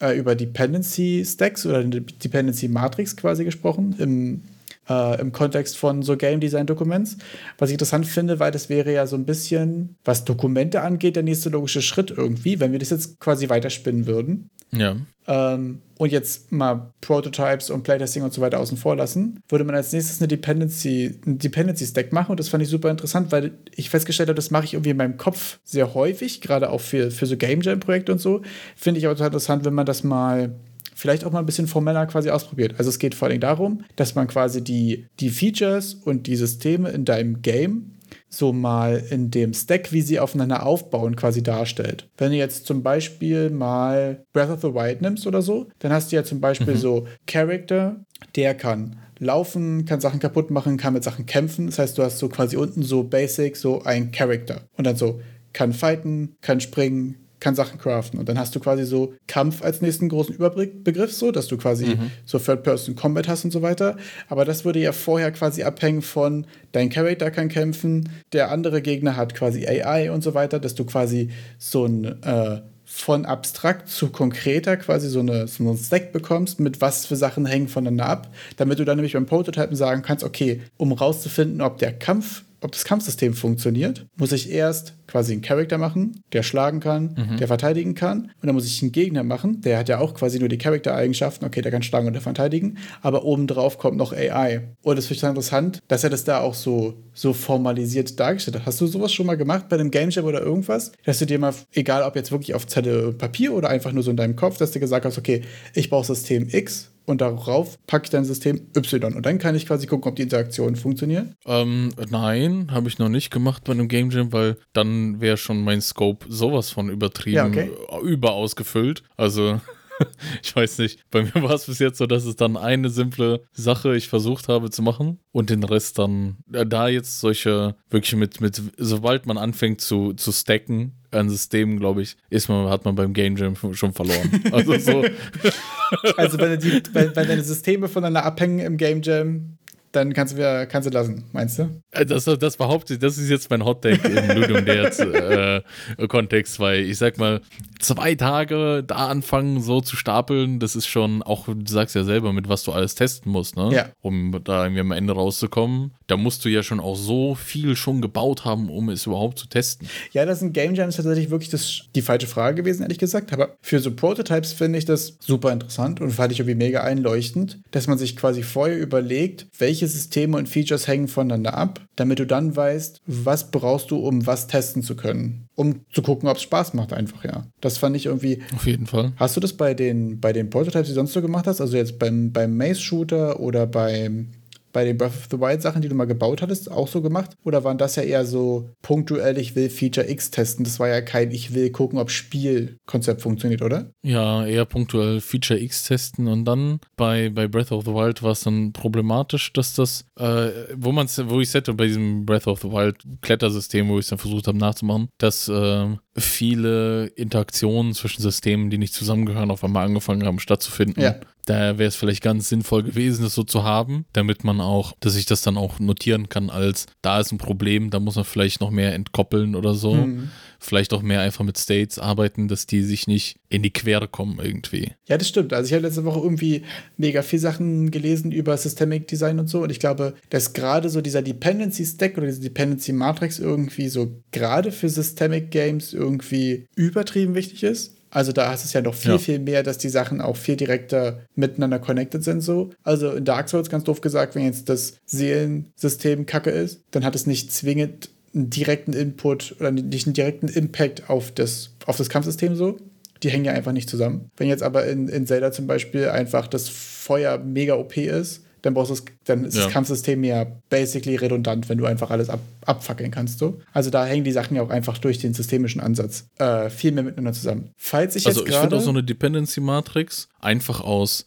äh, 0.00 0.18
über 0.18 0.34
Dependency 0.34 1.24
Stacks 1.26 1.66
oder 1.66 1.84
Dependency 1.84 2.68
Matrix 2.68 3.16
quasi 3.16 3.44
gesprochen. 3.44 3.94
Im, 3.98 4.42
äh, 4.90 5.20
im 5.20 5.32
Kontext 5.32 5.78
von 5.78 6.02
so 6.02 6.16
Game 6.16 6.40
Design 6.40 6.66
Documents. 6.66 7.16
Was 7.56 7.70
ich 7.70 7.74
interessant 7.74 8.06
finde, 8.06 8.40
weil 8.40 8.50
das 8.50 8.68
wäre 8.68 8.92
ja 8.92 9.06
so 9.06 9.16
ein 9.16 9.24
bisschen, 9.24 9.96
was 10.04 10.24
Dokumente 10.24 10.82
angeht, 10.82 11.16
der 11.16 11.22
nächste 11.22 11.48
logische 11.48 11.80
Schritt 11.80 12.10
irgendwie, 12.10 12.60
wenn 12.60 12.72
wir 12.72 12.78
das 12.80 12.90
jetzt 12.90 13.20
quasi 13.20 13.48
weiterspinnen 13.48 14.06
würden. 14.06 14.50
Ja. 14.72 14.96
Ähm, 15.26 15.82
und 15.98 16.10
jetzt 16.10 16.50
mal 16.50 16.92
Prototypes 17.00 17.70
und 17.70 17.82
Playtesting 17.82 18.22
und 18.22 18.32
so 18.32 18.40
weiter 18.40 18.58
außen 18.58 18.76
vor 18.76 18.96
lassen, 18.96 19.40
würde 19.48 19.64
man 19.64 19.74
als 19.74 19.92
nächstes 19.92 20.20
eine 20.20 20.28
Dependency, 20.28 21.20
einen 21.26 21.38
Dependency 21.38 21.86
Stack 21.86 22.12
machen. 22.12 22.32
Und 22.32 22.40
das 22.40 22.48
fand 22.48 22.62
ich 22.62 22.68
super 22.68 22.90
interessant, 22.90 23.30
weil 23.30 23.52
ich 23.74 23.90
festgestellt 23.90 24.28
habe, 24.28 24.36
das 24.36 24.50
mache 24.50 24.64
ich 24.64 24.74
irgendwie 24.74 24.90
in 24.90 24.96
meinem 24.96 25.16
Kopf 25.18 25.58
sehr 25.64 25.94
häufig, 25.94 26.40
gerade 26.40 26.70
auch 26.70 26.80
für, 26.80 27.10
für 27.10 27.26
so 27.26 27.36
Game 27.36 27.60
Jam-Projekte 27.60 28.12
und 28.12 28.18
so. 28.18 28.42
Finde 28.76 28.98
ich 28.98 29.04
total 29.04 29.26
interessant, 29.26 29.64
wenn 29.64 29.74
man 29.74 29.86
das 29.86 30.02
mal 30.02 30.54
vielleicht 31.00 31.24
auch 31.24 31.32
mal 31.32 31.40
ein 31.40 31.46
bisschen 31.46 31.66
formeller 31.66 32.06
quasi 32.06 32.30
ausprobiert. 32.30 32.74
Also 32.78 32.90
es 32.90 32.98
geht 32.98 33.14
vor 33.14 33.28
allem 33.28 33.40
darum, 33.40 33.84
dass 33.96 34.14
man 34.14 34.26
quasi 34.28 34.62
die, 34.62 35.06
die 35.18 35.30
Features 35.30 35.94
und 35.94 36.26
die 36.26 36.36
Systeme 36.36 36.90
in 36.90 37.04
deinem 37.04 37.40
Game 37.42 37.92
so 38.28 38.52
mal 38.52 39.02
in 39.10 39.30
dem 39.30 39.54
Stack, 39.54 39.92
wie 39.92 40.02
sie 40.02 40.20
aufeinander 40.20 40.64
aufbauen, 40.64 41.16
quasi 41.16 41.42
darstellt. 41.42 42.08
Wenn 42.16 42.30
du 42.30 42.36
jetzt 42.36 42.66
zum 42.66 42.82
Beispiel 42.82 43.50
mal 43.50 44.24
Breath 44.32 44.50
of 44.50 44.60
the 44.60 44.74
Wild 44.74 45.00
nimmst 45.00 45.26
oder 45.26 45.42
so, 45.42 45.68
dann 45.78 45.92
hast 45.92 46.12
du 46.12 46.16
ja 46.16 46.24
zum 46.24 46.40
Beispiel 46.40 46.76
so 46.76 47.06
Character, 47.26 48.04
der 48.36 48.54
kann 48.54 48.96
laufen, 49.18 49.84
kann 49.84 50.00
Sachen 50.00 50.20
kaputt 50.20 50.50
machen, 50.50 50.76
kann 50.76 50.94
mit 50.94 51.04
Sachen 51.04 51.26
kämpfen. 51.26 51.66
Das 51.66 51.78
heißt, 51.78 51.98
du 51.98 52.02
hast 52.02 52.18
so 52.18 52.28
quasi 52.28 52.56
unten 52.56 52.82
so 52.82 53.04
Basic, 53.04 53.56
so 53.56 53.82
ein 53.82 54.12
Character. 54.12 54.62
Und 54.76 54.86
dann 54.86 54.96
so 54.96 55.20
kann 55.52 55.72
fighten, 55.72 56.36
kann 56.40 56.60
springen, 56.60 57.16
kann 57.40 57.54
Sachen 57.54 57.78
craften. 57.78 58.18
Und 58.18 58.28
dann 58.28 58.38
hast 58.38 58.54
du 58.54 58.60
quasi 58.60 58.84
so 58.84 59.14
Kampf 59.26 59.62
als 59.62 59.80
nächsten 59.80 60.08
großen 60.08 60.34
Überbegriff, 60.34 61.12
so, 61.12 61.32
dass 61.32 61.48
du 61.48 61.56
quasi 61.56 61.98
so 62.24 62.38
Third-Person-Combat 62.38 63.28
hast 63.28 63.44
und 63.44 63.50
so 63.50 63.62
weiter. 63.62 63.96
Aber 64.28 64.44
das 64.44 64.64
würde 64.64 64.78
ja 64.78 64.92
vorher 64.92 65.32
quasi 65.32 65.62
abhängen 65.62 66.02
von, 66.02 66.46
dein 66.72 66.90
Charakter 66.90 67.30
kann 67.30 67.48
kämpfen, 67.48 68.10
der 68.32 68.50
andere 68.50 68.82
Gegner 68.82 69.16
hat 69.16 69.34
quasi 69.34 69.66
AI 69.66 70.10
und 70.12 70.22
so 70.22 70.34
weiter, 70.34 70.60
dass 70.60 70.74
du 70.74 70.84
quasi 70.84 71.30
so 71.58 71.86
ein 71.86 72.22
äh, 72.22 72.60
von 72.92 73.24
abstrakt 73.24 73.88
zu 73.88 74.10
konkreter 74.10 74.76
quasi 74.76 75.08
so, 75.08 75.20
eine, 75.20 75.46
so 75.46 75.62
einen 75.62 75.78
Stack 75.78 76.12
bekommst, 76.12 76.58
mit 76.58 76.80
was 76.80 77.06
für 77.06 77.14
Sachen 77.14 77.46
hängen 77.46 77.68
voneinander 77.68 78.06
ab, 78.06 78.34
damit 78.56 78.80
du 78.80 78.84
dann 78.84 78.96
nämlich 78.96 79.12
beim 79.12 79.26
Prototypen 79.26 79.76
sagen 79.76 80.02
kannst, 80.02 80.24
okay, 80.24 80.62
um 80.76 80.90
rauszufinden, 80.92 81.60
ob 81.60 81.78
der 81.78 81.92
Kampf 81.92 82.42
ob 82.60 82.72
das 82.72 82.84
Kampfsystem 82.84 83.34
funktioniert, 83.34 84.06
muss 84.16 84.32
ich 84.32 84.50
erst 84.50 84.94
quasi 85.06 85.32
einen 85.32 85.42
Charakter 85.42 85.76
machen, 85.76 86.22
der 86.32 86.42
schlagen 86.42 86.80
kann, 86.80 87.36
der 87.38 87.48
verteidigen 87.48 87.94
kann. 87.94 88.30
Und 88.40 88.46
dann 88.46 88.54
muss 88.54 88.66
ich 88.66 88.80
einen 88.80 88.92
Gegner 88.92 89.24
machen, 89.24 89.60
der 89.60 89.78
hat 89.78 89.88
ja 89.88 89.98
auch 89.98 90.14
quasi 90.14 90.38
nur 90.38 90.48
die 90.48 90.58
Charaktereigenschaften, 90.58 91.46
okay, 91.46 91.62
der 91.62 91.72
kann 91.72 91.82
schlagen 91.82 92.06
und 92.06 92.12
der 92.12 92.22
verteidigen, 92.22 92.78
aber 93.02 93.24
obendrauf 93.24 93.78
kommt 93.78 93.96
noch 93.96 94.12
AI. 94.12 94.68
Und 94.82 94.96
das 94.96 95.06
finde 95.06 95.14
ich 95.14 95.20
total 95.20 95.30
interessant, 95.30 95.80
dass 95.88 96.04
er 96.04 96.10
das 96.10 96.24
da 96.24 96.40
auch 96.40 96.54
so, 96.54 96.94
so 97.12 97.32
formalisiert 97.32 98.20
dargestellt 98.20 98.56
hat. 98.56 98.66
Hast 98.66 98.80
du 98.80 98.86
sowas 98.86 99.12
schon 99.12 99.26
mal 99.26 99.36
gemacht 99.36 99.68
bei 99.68 99.76
einem 99.76 99.90
Game 99.90 100.10
Jam 100.10 100.24
oder 100.24 100.42
irgendwas? 100.42 100.92
Dass 101.04 101.18
du 101.18 101.26
dir 101.26 101.38
mal, 101.38 101.54
egal 101.72 102.02
ob 102.02 102.14
jetzt 102.14 102.30
wirklich 102.30 102.54
auf 102.54 102.66
Zettel 102.66 103.06
und 103.06 103.18
Papier 103.18 103.52
oder 103.52 103.68
einfach 103.68 103.92
nur 103.92 104.02
so 104.02 104.10
in 104.10 104.16
deinem 104.16 104.36
Kopf, 104.36 104.58
dass 104.58 104.70
du 104.70 104.80
gesagt 104.80 105.04
hast, 105.04 105.18
okay, 105.18 105.42
ich 105.74 105.90
brauche 105.90 106.06
System 106.06 106.48
X 106.48 106.89
und 107.06 107.20
darauf 107.20 107.78
packe 107.86 108.04
ich 108.04 108.10
dann 108.10 108.24
System 108.24 108.60
Y. 108.76 109.14
Und 109.14 109.26
dann 109.26 109.38
kann 109.38 109.54
ich 109.54 109.66
quasi 109.66 109.86
gucken, 109.86 110.08
ob 110.10 110.16
die 110.16 110.22
Interaktionen 110.22 110.76
funktionieren. 110.76 111.34
Ähm, 111.46 111.90
nein, 112.10 112.68
habe 112.70 112.88
ich 112.88 112.98
noch 112.98 113.08
nicht 113.08 113.30
gemacht 113.30 113.64
bei 113.64 113.72
einem 113.72 113.88
Game 113.88 114.10
Jam, 114.10 114.32
weil 114.32 114.56
dann 114.72 115.20
wäre 115.20 115.36
schon 115.36 115.62
mein 115.64 115.80
Scope 115.80 116.26
sowas 116.28 116.70
von 116.70 116.88
übertrieben, 116.88 117.36
Ja, 117.36 117.46
okay. 117.46 117.70
überausgefüllt. 118.02 119.02
Also, 119.16 119.60
ich 120.42 120.54
weiß 120.54 120.78
nicht. 120.78 121.04
Bei 121.10 121.22
mir 121.22 121.34
war 121.34 121.52
es 121.52 121.66
bis 121.66 121.78
jetzt 121.78 121.98
so, 121.98 122.06
dass 122.06 122.24
es 122.24 122.36
dann 122.36 122.56
eine 122.56 122.90
simple 122.90 123.42
Sache 123.52 123.96
ich 123.96 124.08
versucht 124.08 124.48
habe 124.48 124.70
zu 124.70 124.82
machen 124.82 125.18
und 125.32 125.50
den 125.50 125.64
Rest 125.64 125.98
dann, 125.98 126.38
äh, 126.52 126.66
da 126.66 126.88
jetzt 126.88 127.20
solche, 127.20 127.74
wirklich 127.90 128.14
mit, 128.16 128.40
mit, 128.40 128.62
sobald 128.76 129.26
man 129.26 129.38
anfängt 129.38 129.80
zu, 129.80 130.12
zu 130.14 130.32
stacken, 130.32 130.92
an 131.12 131.28
Systemen, 131.28 131.78
glaube 131.78 132.02
ich, 132.02 132.16
ist 132.28 132.48
man, 132.48 132.68
hat 132.68 132.84
man 132.84 132.94
beim 132.94 133.12
Game 133.12 133.36
Jam 133.36 133.54
schon 133.56 133.92
verloren. 133.92 134.42
Also 134.52 134.78
so, 134.78 135.04
Also, 136.16 136.38
wenn, 136.38 136.58
die, 136.60 136.82
wenn, 136.92 137.14
wenn 137.16 137.28
deine 137.28 137.42
Systeme 137.42 137.88
voneinander 137.88 138.24
abhängen 138.24 138.60
im 138.60 138.76
Game 138.76 139.02
Jam, 139.02 139.58
dann 139.92 140.12
kannst 140.12 140.32
du, 140.32 140.38
wieder, 140.38 140.66
kannst 140.66 140.88
du 140.88 140.92
lassen, 140.92 141.24
meinst 141.32 141.58
du? 141.58 141.68
Äh, 141.90 142.06
Das, 142.06 142.24
das 142.24 142.56
behaupte 142.56 142.94
ich, 142.94 142.98
das 143.00 143.18
ist 143.18 143.28
jetzt 143.28 143.50
mein 143.50 143.64
Hot 143.64 143.82
Take 143.82 144.06
im 144.08 144.36
Ludum 144.36 144.64
Dare 144.64 145.64
äh, 145.98 146.06
Kontext, 146.06 146.60
weil 146.60 146.80
ich 146.84 146.98
sag 146.98 147.18
mal, 147.18 147.40
zwei 147.78 148.14
Tage 148.14 148.84
da 148.86 149.08
anfangen, 149.08 149.60
so 149.62 149.80
zu 149.80 149.96
stapeln, 149.96 150.60
das 150.60 150.76
ist 150.76 150.86
schon, 150.86 151.22
auch 151.22 151.46
du 151.46 151.56
sagst 151.66 151.94
ja 151.94 152.04
selber, 152.04 152.32
mit 152.32 152.48
was 152.48 152.62
du 152.62 152.72
alles 152.72 152.94
testen 152.94 153.32
musst, 153.32 153.56
ne? 153.56 153.70
Ja. 153.72 153.88
Um 154.00 154.40
da 154.44 154.64
irgendwie 154.64 154.80
am 154.80 154.92
Ende 154.92 155.12
rauszukommen. 155.12 155.92
Da 156.06 156.16
musst 156.16 156.44
du 156.44 156.48
ja 156.48 156.62
schon 156.62 156.80
auch 156.80 156.96
so 156.96 157.34
viel 157.34 157.76
schon 157.76 158.00
gebaut 158.00 158.44
haben, 158.44 158.68
um 158.68 158.88
es 158.88 159.06
überhaupt 159.06 159.38
zu 159.38 159.48
testen. 159.48 159.88
Ja, 160.12 160.26
das 160.26 160.40
sind 160.40 160.52
Game 160.52 160.74
Jams 160.74 160.96
tatsächlich 160.96 161.30
wirklich 161.30 161.50
das, 161.50 161.82
die 161.94 162.02
falsche 162.02 162.26
Frage 162.26 162.56
gewesen, 162.56 162.82
ehrlich 162.82 162.98
gesagt. 162.98 163.32
Aber 163.32 163.56
für 163.62 163.78
so 163.80 163.92
Prototypes 163.92 164.52
finde 164.52 164.78
ich 164.78 164.84
das 164.84 165.16
super 165.20 165.52
interessant 165.52 166.00
und 166.00 166.10
fand 166.10 166.32
ich 166.32 166.40
irgendwie 166.40 166.56
mega 166.56 166.82
einleuchtend, 166.82 167.58
dass 167.70 167.86
man 167.86 167.98
sich 167.98 168.16
quasi 168.16 168.42
vorher 168.42 168.78
überlegt, 168.78 169.46
welche 169.58 169.79
Systeme 169.86 170.36
und 170.36 170.48
Features 170.48 170.86
hängen 170.86 171.08
voneinander 171.08 171.54
ab, 171.54 171.80
damit 171.96 172.18
du 172.18 172.26
dann 172.26 172.54
weißt, 172.54 173.02
was 173.06 173.50
brauchst 173.50 173.90
du, 173.90 173.96
um 173.96 174.26
was 174.26 174.46
testen 174.46 174.82
zu 174.82 174.96
können. 174.96 175.48
Um 175.54 175.80
zu 175.92 176.02
gucken, 176.02 176.28
ob 176.28 176.36
es 176.36 176.42
Spaß 176.42 176.74
macht, 176.74 176.92
einfach, 176.92 177.24
ja. 177.24 177.46
Das 177.60 177.78
fand 177.78 177.96
ich 177.96 178.06
irgendwie. 178.06 178.42
Auf 178.54 178.66
jeden 178.66 178.86
Fall. 178.86 179.12
Hast 179.16 179.36
du 179.36 179.40
das 179.40 179.52
bei 179.52 179.74
den, 179.74 180.20
bei 180.20 180.32
den 180.32 180.50
Prototypes, 180.50 180.88
die 180.88 180.92
du 180.92 181.00
sonst 181.00 181.12
so 181.12 181.22
gemacht 181.22 181.46
hast? 181.46 181.60
Also 181.60 181.76
jetzt 181.76 181.98
beim, 181.98 182.32
beim 182.32 182.56
Maze-Shooter 182.56 183.40
oder 183.40 183.66
beim, 183.66 184.28
bei 184.72 184.84
den 184.84 184.96
Breath 184.96 185.10
of 185.10 185.28
the 185.30 185.40
Wild 185.40 185.62
Sachen, 185.62 185.82
die 185.82 185.88
du 185.88 185.94
mal 185.94 186.06
gebaut 186.06 186.42
hattest, 186.42 186.70
auch 186.70 186.88
so 186.88 187.02
gemacht? 187.02 187.30
Oder 187.44 187.64
waren 187.64 187.78
das 187.78 187.96
ja 187.96 188.02
eher 188.02 188.24
so 188.24 188.70
punktuell, 188.82 189.38
ich 189.38 189.56
will 189.56 189.70
Feature 189.70 190.08
X 190.08 190.30
testen? 190.30 190.64
Das 190.64 190.78
war 190.80 190.88
ja 190.88 191.00
kein, 191.00 191.30
ich 191.30 191.54
will 191.54 191.70
gucken, 191.70 191.98
ob 191.98 192.10
Spielkonzept 192.10 193.22
funktioniert, 193.22 193.62
oder? 193.62 193.90
Ja, 194.02 194.46
eher 194.46 194.64
punktuell 194.64 195.20
Feature 195.20 195.60
X 195.60 195.84
testen 195.84 196.28
und 196.28 196.44
dann 196.44 196.80
bei, 196.96 197.30
bei 197.30 197.48
Breath 197.48 197.72
of 197.72 197.84
the 197.84 197.92
Wild 197.92 198.22
war 198.22 198.32
es 198.32 198.40
dann 198.40 198.72
problematisch, 198.72 199.52
dass 199.52 199.74
das, 199.74 200.04
äh, 200.18 200.50
wo 200.74 200.92
man 200.92 201.08
wo 201.24 201.40
ich 201.40 201.52
hätte 201.52 201.74
bei 201.74 201.86
diesem 201.86 202.24
Breath 202.24 202.46
of 202.46 202.60
the 202.60 202.70
Wild 202.70 202.96
Klettersystem, 203.20 203.88
wo 203.88 203.98
ich 203.98 204.04
es 204.04 204.10
dann 204.10 204.18
versucht 204.18 204.46
habe 204.46 204.58
nachzumachen, 204.58 205.08
dass 205.18 205.48
äh, 205.48 205.86
viele 206.20 207.06
Interaktionen 207.16 207.94
zwischen 207.94 208.22
Systemen, 208.22 208.70
die 208.70 208.78
nicht 208.78 208.94
zusammengehören, 208.94 209.50
auf 209.50 209.64
einmal 209.64 209.86
angefangen 209.86 210.24
haben 210.24 210.38
stattzufinden. 210.38 211.02
Ja. 211.02 211.16
Da 211.46 211.78
wäre 211.78 211.88
es 211.88 211.96
vielleicht 211.96 212.22
ganz 212.22 212.48
sinnvoll 212.48 212.82
gewesen, 212.82 213.22
das 213.24 213.34
so 213.34 213.42
zu 213.42 213.64
haben, 213.64 214.04
damit 214.12 214.44
man 214.44 214.60
auch, 214.60 214.92
dass 215.00 215.16
ich 215.16 215.26
das 215.26 215.42
dann 215.42 215.56
auch 215.56 215.78
notieren 215.80 216.28
kann 216.28 216.50
als, 216.50 216.86
da 217.02 217.18
ist 217.18 217.32
ein 217.32 217.38
Problem, 217.38 217.90
da 217.90 217.98
muss 217.98 218.16
man 218.16 218.24
vielleicht 218.24 218.60
noch 218.60 218.70
mehr 218.70 218.94
entkoppeln 218.94 219.56
oder 219.56 219.74
so. 219.74 219.94
Mhm. 219.94 220.30
Vielleicht 220.62 220.92
auch 220.92 221.00
mehr 221.02 221.20
einfach 221.20 221.44
mit 221.44 221.56
States 221.58 221.98
arbeiten, 221.98 222.46
dass 222.46 222.66
die 222.66 222.82
sich 222.82 223.06
nicht 223.06 223.36
in 223.48 223.62
die 223.62 223.72
Quere 223.72 224.06
kommen 224.08 224.38
irgendwie. 224.42 224.92
Ja, 225.08 225.16
das 225.16 225.28
stimmt. 225.28 225.52
Also 225.54 225.66
ich 225.68 225.72
habe 225.72 225.82
letzte 225.86 226.04
Woche 226.04 226.20
irgendwie 226.20 226.62
mega 226.98 227.22
viel 227.22 227.38
Sachen 227.38 227.90
gelesen 227.90 228.30
über 228.30 228.56
Systemic 228.56 229.08
Design 229.08 229.38
und 229.40 229.48
so. 229.48 229.62
Und 229.62 229.70
ich 229.70 229.80
glaube, 229.80 230.14
dass 230.28 230.52
gerade 230.52 230.90
so 230.90 231.00
dieser 231.00 231.22
Dependency 231.22 231.86
Stack 231.86 232.18
oder 232.18 232.26
diese 232.26 232.40
Dependency 232.42 232.92
Matrix 232.92 233.38
irgendwie 233.38 233.88
so 233.88 234.20
gerade 234.32 234.70
für 234.70 234.88
Systemic 234.90 235.50
Games 235.50 235.94
irgendwie 235.94 236.66
übertrieben 236.76 237.34
wichtig 237.34 237.62
ist. 237.62 237.96
Also 238.12 238.32
da 238.32 238.52
ist 238.52 238.64
es 238.64 238.72
ja 238.72 238.82
noch 238.82 238.94
viel, 238.94 239.12
Ja. 239.12 239.18
viel 239.18 239.38
mehr, 239.38 239.62
dass 239.62 239.78
die 239.78 239.88
Sachen 239.88 240.20
auch 240.20 240.36
viel 240.36 240.56
direkter 240.56 241.20
miteinander 241.36 241.78
connected 241.78 242.24
sind 242.24 242.40
so. 242.40 242.70
Also 242.82 243.12
in 243.12 243.24
Dark 243.24 243.48
Souls 243.48 243.70
ganz 243.70 243.84
doof 243.84 244.00
gesagt, 244.00 244.34
wenn 244.34 244.44
jetzt 244.44 244.68
das 244.68 244.94
Seelensystem 245.06 246.26
kacke 246.26 246.50
ist, 246.50 246.82
dann 246.90 247.04
hat 247.04 247.14
es 247.14 247.26
nicht 247.26 247.52
zwingend 247.52 248.10
einen 248.34 248.50
direkten 248.50 248.92
Input 248.92 249.56
oder 249.58 249.70
nicht 249.70 250.06
einen 250.06 250.14
direkten 250.14 250.48
Impact 250.48 251.08
auf 251.10 251.32
das, 251.32 251.70
auf 251.86 251.96
das 251.96 252.08
Kampfsystem 252.08 252.54
so. 252.54 252.76
Die 253.22 253.30
hängen 253.30 253.44
ja 253.44 253.52
einfach 253.52 253.72
nicht 253.72 253.90
zusammen. 253.90 254.30
Wenn 254.36 254.48
jetzt 254.48 254.62
aber 254.62 254.86
in, 254.86 255.08
in 255.08 255.26
Zelda 255.26 255.52
zum 255.52 255.66
Beispiel 255.66 256.08
einfach 256.08 256.46
das 256.46 256.68
Feuer 256.68 257.38
mega 257.38 257.74
OP 257.74 257.96
ist, 257.96 258.44
dann 258.62 258.74
brauchst 258.74 258.90
du 258.90 258.94
es, 258.94 259.04
dann 259.24 259.44
ist 259.44 259.56
Ja. 259.56 259.64
das 259.64 259.72
Kampfsystem 259.72 260.22
ja 260.22 260.46
basically 260.68 261.16
redundant, 261.16 261.68
wenn 261.68 261.78
du 261.78 261.86
einfach 261.86 262.10
alles 262.10 262.28
ab, 262.28 262.40
abfackeln 262.66 263.10
kannst. 263.10 263.38
So. 263.38 263.58
Also 263.72 263.88
da 263.90 264.04
hängen 264.06 264.24
die 264.24 264.32
Sachen 264.32 264.54
ja 264.56 264.62
auch 264.62 264.70
einfach 264.70 264.98
durch 264.98 265.18
den 265.18 265.32
systemischen 265.34 265.80
Ansatz 265.80 266.26
äh, 266.38 266.68
viel 266.70 266.92
mehr 266.92 267.02
miteinander 267.04 267.32
zusammen. 267.32 267.70
Falls 267.76 268.16
ich 268.16 268.26
Also 268.26 268.40
jetzt 268.40 268.50
ich 268.50 268.56
finde 268.56 268.76
auch 268.76 268.80
so 268.82 268.90
eine 268.90 269.02
Dependency 269.02 269.60
Matrix 269.60 270.28
einfach 270.40 270.80
aus 270.82 271.26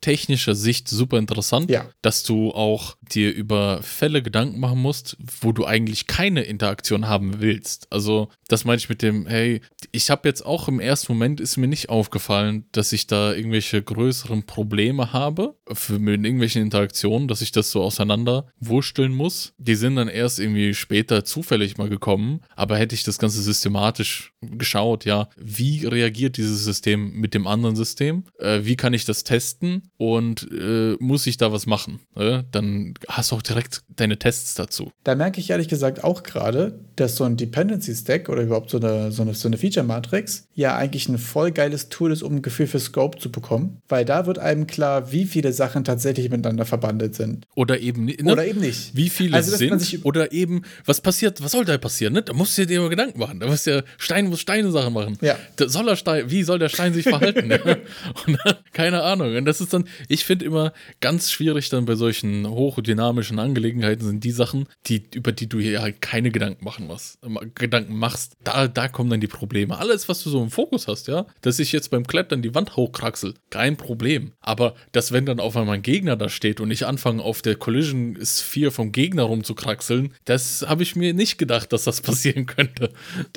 testtechnischer 0.00 0.54
Sicht 0.54 0.88
super 0.88 1.18
interessant, 1.18 1.70
Ja. 1.70 1.86
dass 2.02 2.22
du 2.22 2.52
auch 2.52 2.96
dir 3.12 3.32
über 3.32 3.82
Fälle 3.82 4.22
Gedanken 4.22 4.58
machen 4.60 4.80
musst, 4.80 5.16
wo 5.40 5.52
du 5.52 5.64
eigentlich 5.66 6.06
keine 6.06 6.42
Interaktion 6.42 7.06
haben 7.08 7.40
willst. 7.40 7.86
Also 7.90 8.28
das 8.48 8.64
meine 8.64 8.78
ich 8.78 8.88
mit 8.88 9.02
dem, 9.02 9.26
hey, 9.26 9.60
ich 9.92 10.10
habe 10.10 10.28
jetzt 10.28 10.44
auch 10.44 10.68
im 10.68 10.80
ersten 10.80 11.12
Moment 11.12 11.40
ist 11.40 11.56
mir 11.56 11.68
nicht 11.68 11.88
aufgefallen, 11.88 12.64
dass 12.72 12.92
ich 12.92 13.06
da 13.06 13.32
irgendwelche 13.34 13.82
größeren 13.82 14.44
Probleme 14.44 15.12
habe 15.12 15.54
für, 15.72 15.98
mit 15.98 16.24
irgendwelchen 16.24 16.62
Interaktionen, 16.62 17.28
dass 17.28 17.42
ich 17.42 17.52
das 17.52 17.70
so 17.70 17.82
auseinander 17.82 18.46
wursteln 18.58 19.12
muss. 19.14 19.52
Die 19.58 19.74
sind 19.74 19.96
dann 19.96 20.08
erst 20.08 20.38
irgendwie 20.40 20.74
später 20.74 21.24
zufällig 21.24 21.76
mal 21.78 21.88
gekommen, 21.88 22.40
aber 22.56 22.76
hätte 22.78 22.94
ich 22.94 23.04
das 23.04 23.18
Ganze 23.18 23.42
systematisch 23.42 24.32
geschaut, 24.40 25.04
ja, 25.04 25.28
wie 25.36 25.86
reagiert 25.86 26.36
dieses 26.38 26.64
System 26.64 27.12
mit 27.12 27.34
dem 27.34 27.46
anderen 27.46 27.76
System? 27.76 28.24
Äh, 28.38 28.60
wie 28.64 28.76
kann 28.76 28.94
ich 28.94 29.04
das 29.04 29.24
testen? 29.24 29.90
Und 30.00 30.48
äh, 30.50 30.96
muss 30.98 31.26
ich 31.26 31.36
da 31.36 31.52
was 31.52 31.66
machen? 31.66 32.00
Äh, 32.16 32.44
dann 32.52 32.94
hast 33.06 33.32
du 33.32 33.36
auch 33.36 33.42
direkt 33.42 33.82
deine 33.96 34.18
Tests 34.18 34.54
dazu. 34.54 34.92
Da 35.04 35.14
merke 35.14 35.40
ich 35.40 35.50
ehrlich 35.50 35.68
gesagt 35.68 36.02
auch 36.04 36.22
gerade, 36.22 36.80
dass 36.96 37.16
so 37.16 37.24
ein 37.24 37.36
Dependency 37.36 37.94
Stack 37.94 38.30
oder 38.30 38.40
überhaupt 38.40 38.70
so 38.70 38.78
eine, 38.78 39.12
so 39.12 39.20
eine, 39.20 39.34
so 39.34 39.46
eine 39.46 39.58
Feature 39.58 39.84
Matrix 39.84 40.48
ja 40.54 40.74
eigentlich 40.74 41.10
ein 41.10 41.18
voll 41.18 41.50
geiles 41.50 41.90
Tool 41.90 42.12
ist, 42.12 42.22
um 42.22 42.36
ein 42.36 42.42
Gefühl 42.42 42.66
für 42.66 42.80
Scope 42.80 43.18
zu 43.18 43.30
bekommen. 43.30 43.82
Weil 43.90 44.06
da 44.06 44.24
wird 44.24 44.38
einem 44.38 44.66
klar, 44.66 45.12
wie 45.12 45.26
viele 45.26 45.52
Sachen 45.52 45.84
tatsächlich 45.84 46.30
miteinander 46.30 46.64
verbandelt 46.64 47.14
sind. 47.14 47.46
Oder 47.54 47.78
eben, 47.80 48.06
ne? 48.06 48.16
Oder 48.24 48.46
eben 48.46 48.60
nicht. 48.60 48.96
Wie 48.96 49.10
viele 49.10 49.36
Also, 49.36 49.54
sind 49.54 50.06
oder 50.06 50.32
eben, 50.32 50.62
was 50.86 51.02
passiert, 51.02 51.42
was 51.42 51.52
soll 51.52 51.66
da 51.66 51.76
passieren? 51.76 52.14
Ne? 52.14 52.22
Da 52.22 52.32
musst 52.32 52.56
du 52.56 52.66
dir 52.66 52.80
mal 52.80 52.88
Gedanken 52.88 53.18
machen. 53.18 53.38
Da 53.38 53.48
musst 53.48 53.66
du 53.66 53.70
ja, 53.76 53.82
Stein 53.98 54.28
muss 54.28 54.40
Steine 54.40 54.70
Sachen 54.70 54.94
machen. 54.94 55.18
Ja. 55.20 55.36
Da 55.56 55.68
soll 55.68 55.84
der 55.84 55.96
Stein, 55.96 56.30
wie 56.30 56.42
soll 56.42 56.58
der 56.58 56.70
Stein 56.70 56.94
sich 56.94 57.04
verhalten? 57.04 57.48
ne? 57.48 57.60
Und 58.26 58.38
keine 58.72 59.02
Ahnung. 59.02 59.36
Und 59.36 59.44
das 59.44 59.60
ist 59.60 59.74
dann, 59.74 59.84
ich 60.08 60.24
finde 60.24 60.44
immer 60.44 60.72
ganz 61.00 61.30
schwierig 61.30 61.68
dann 61.68 61.84
bei 61.84 61.94
solchen 61.94 62.48
hochdynamischen 62.48 63.38
Angelegenheiten 63.38 64.04
sind 64.04 64.24
die 64.24 64.30
Sachen, 64.30 64.66
die, 64.86 65.02
über 65.14 65.32
die 65.32 65.48
du 65.48 65.58
hier 65.58 65.82
halt 65.82 66.00
keine 66.00 66.30
Gedanken 66.30 66.64
machen 66.64 66.86
musst, 66.86 67.18
Gedanken 67.54 67.96
machst. 67.96 68.36
Da, 68.44 68.68
da 68.68 68.88
kommen 68.88 69.10
dann 69.10 69.20
die 69.20 69.26
Probleme. 69.26 69.78
Alles, 69.78 70.08
was 70.08 70.22
du 70.22 70.30
so 70.30 70.42
im 70.42 70.50
Fokus 70.50 70.88
hast, 70.88 71.08
ja, 71.08 71.26
dass 71.42 71.58
ich 71.58 71.72
jetzt 71.72 71.90
beim 71.90 72.06
Klettern 72.06 72.42
die 72.42 72.54
Wand 72.54 72.76
hochkraxel, 72.76 73.34
kein 73.50 73.76
Problem. 73.76 74.32
Aber 74.40 74.74
dass 74.92 75.12
wenn 75.12 75.26
dann 75.26 75.40
auf 75.40 75.56
einmal 75.56 75.76
ein 75.76 75.82
Gegner 75.82 76.16
da 76.16 76.28
steht 76.28 76.60
und 76.60 76.70
ich 76.70 76.86
anfange 76.86 77.22
auf 77.22 77.42
der 77.42 77.56
Collision 77.56 78.18
Sphere 78.22 78.70
vom 78.70 78.92
Gegner 78.92 79.24
rumzukraxeln, 79.24 80.12
das 80.24 80.64
habe 80.66 80.82
ich 80.82 80.96
mir 80.96 81.14
nicht 81.14 81.38
gedacht, 81.38 81.72
dass 81.72 81.84
das 81.84 82.00
passieren 82.02 82.46
könnte. 82.46 82.90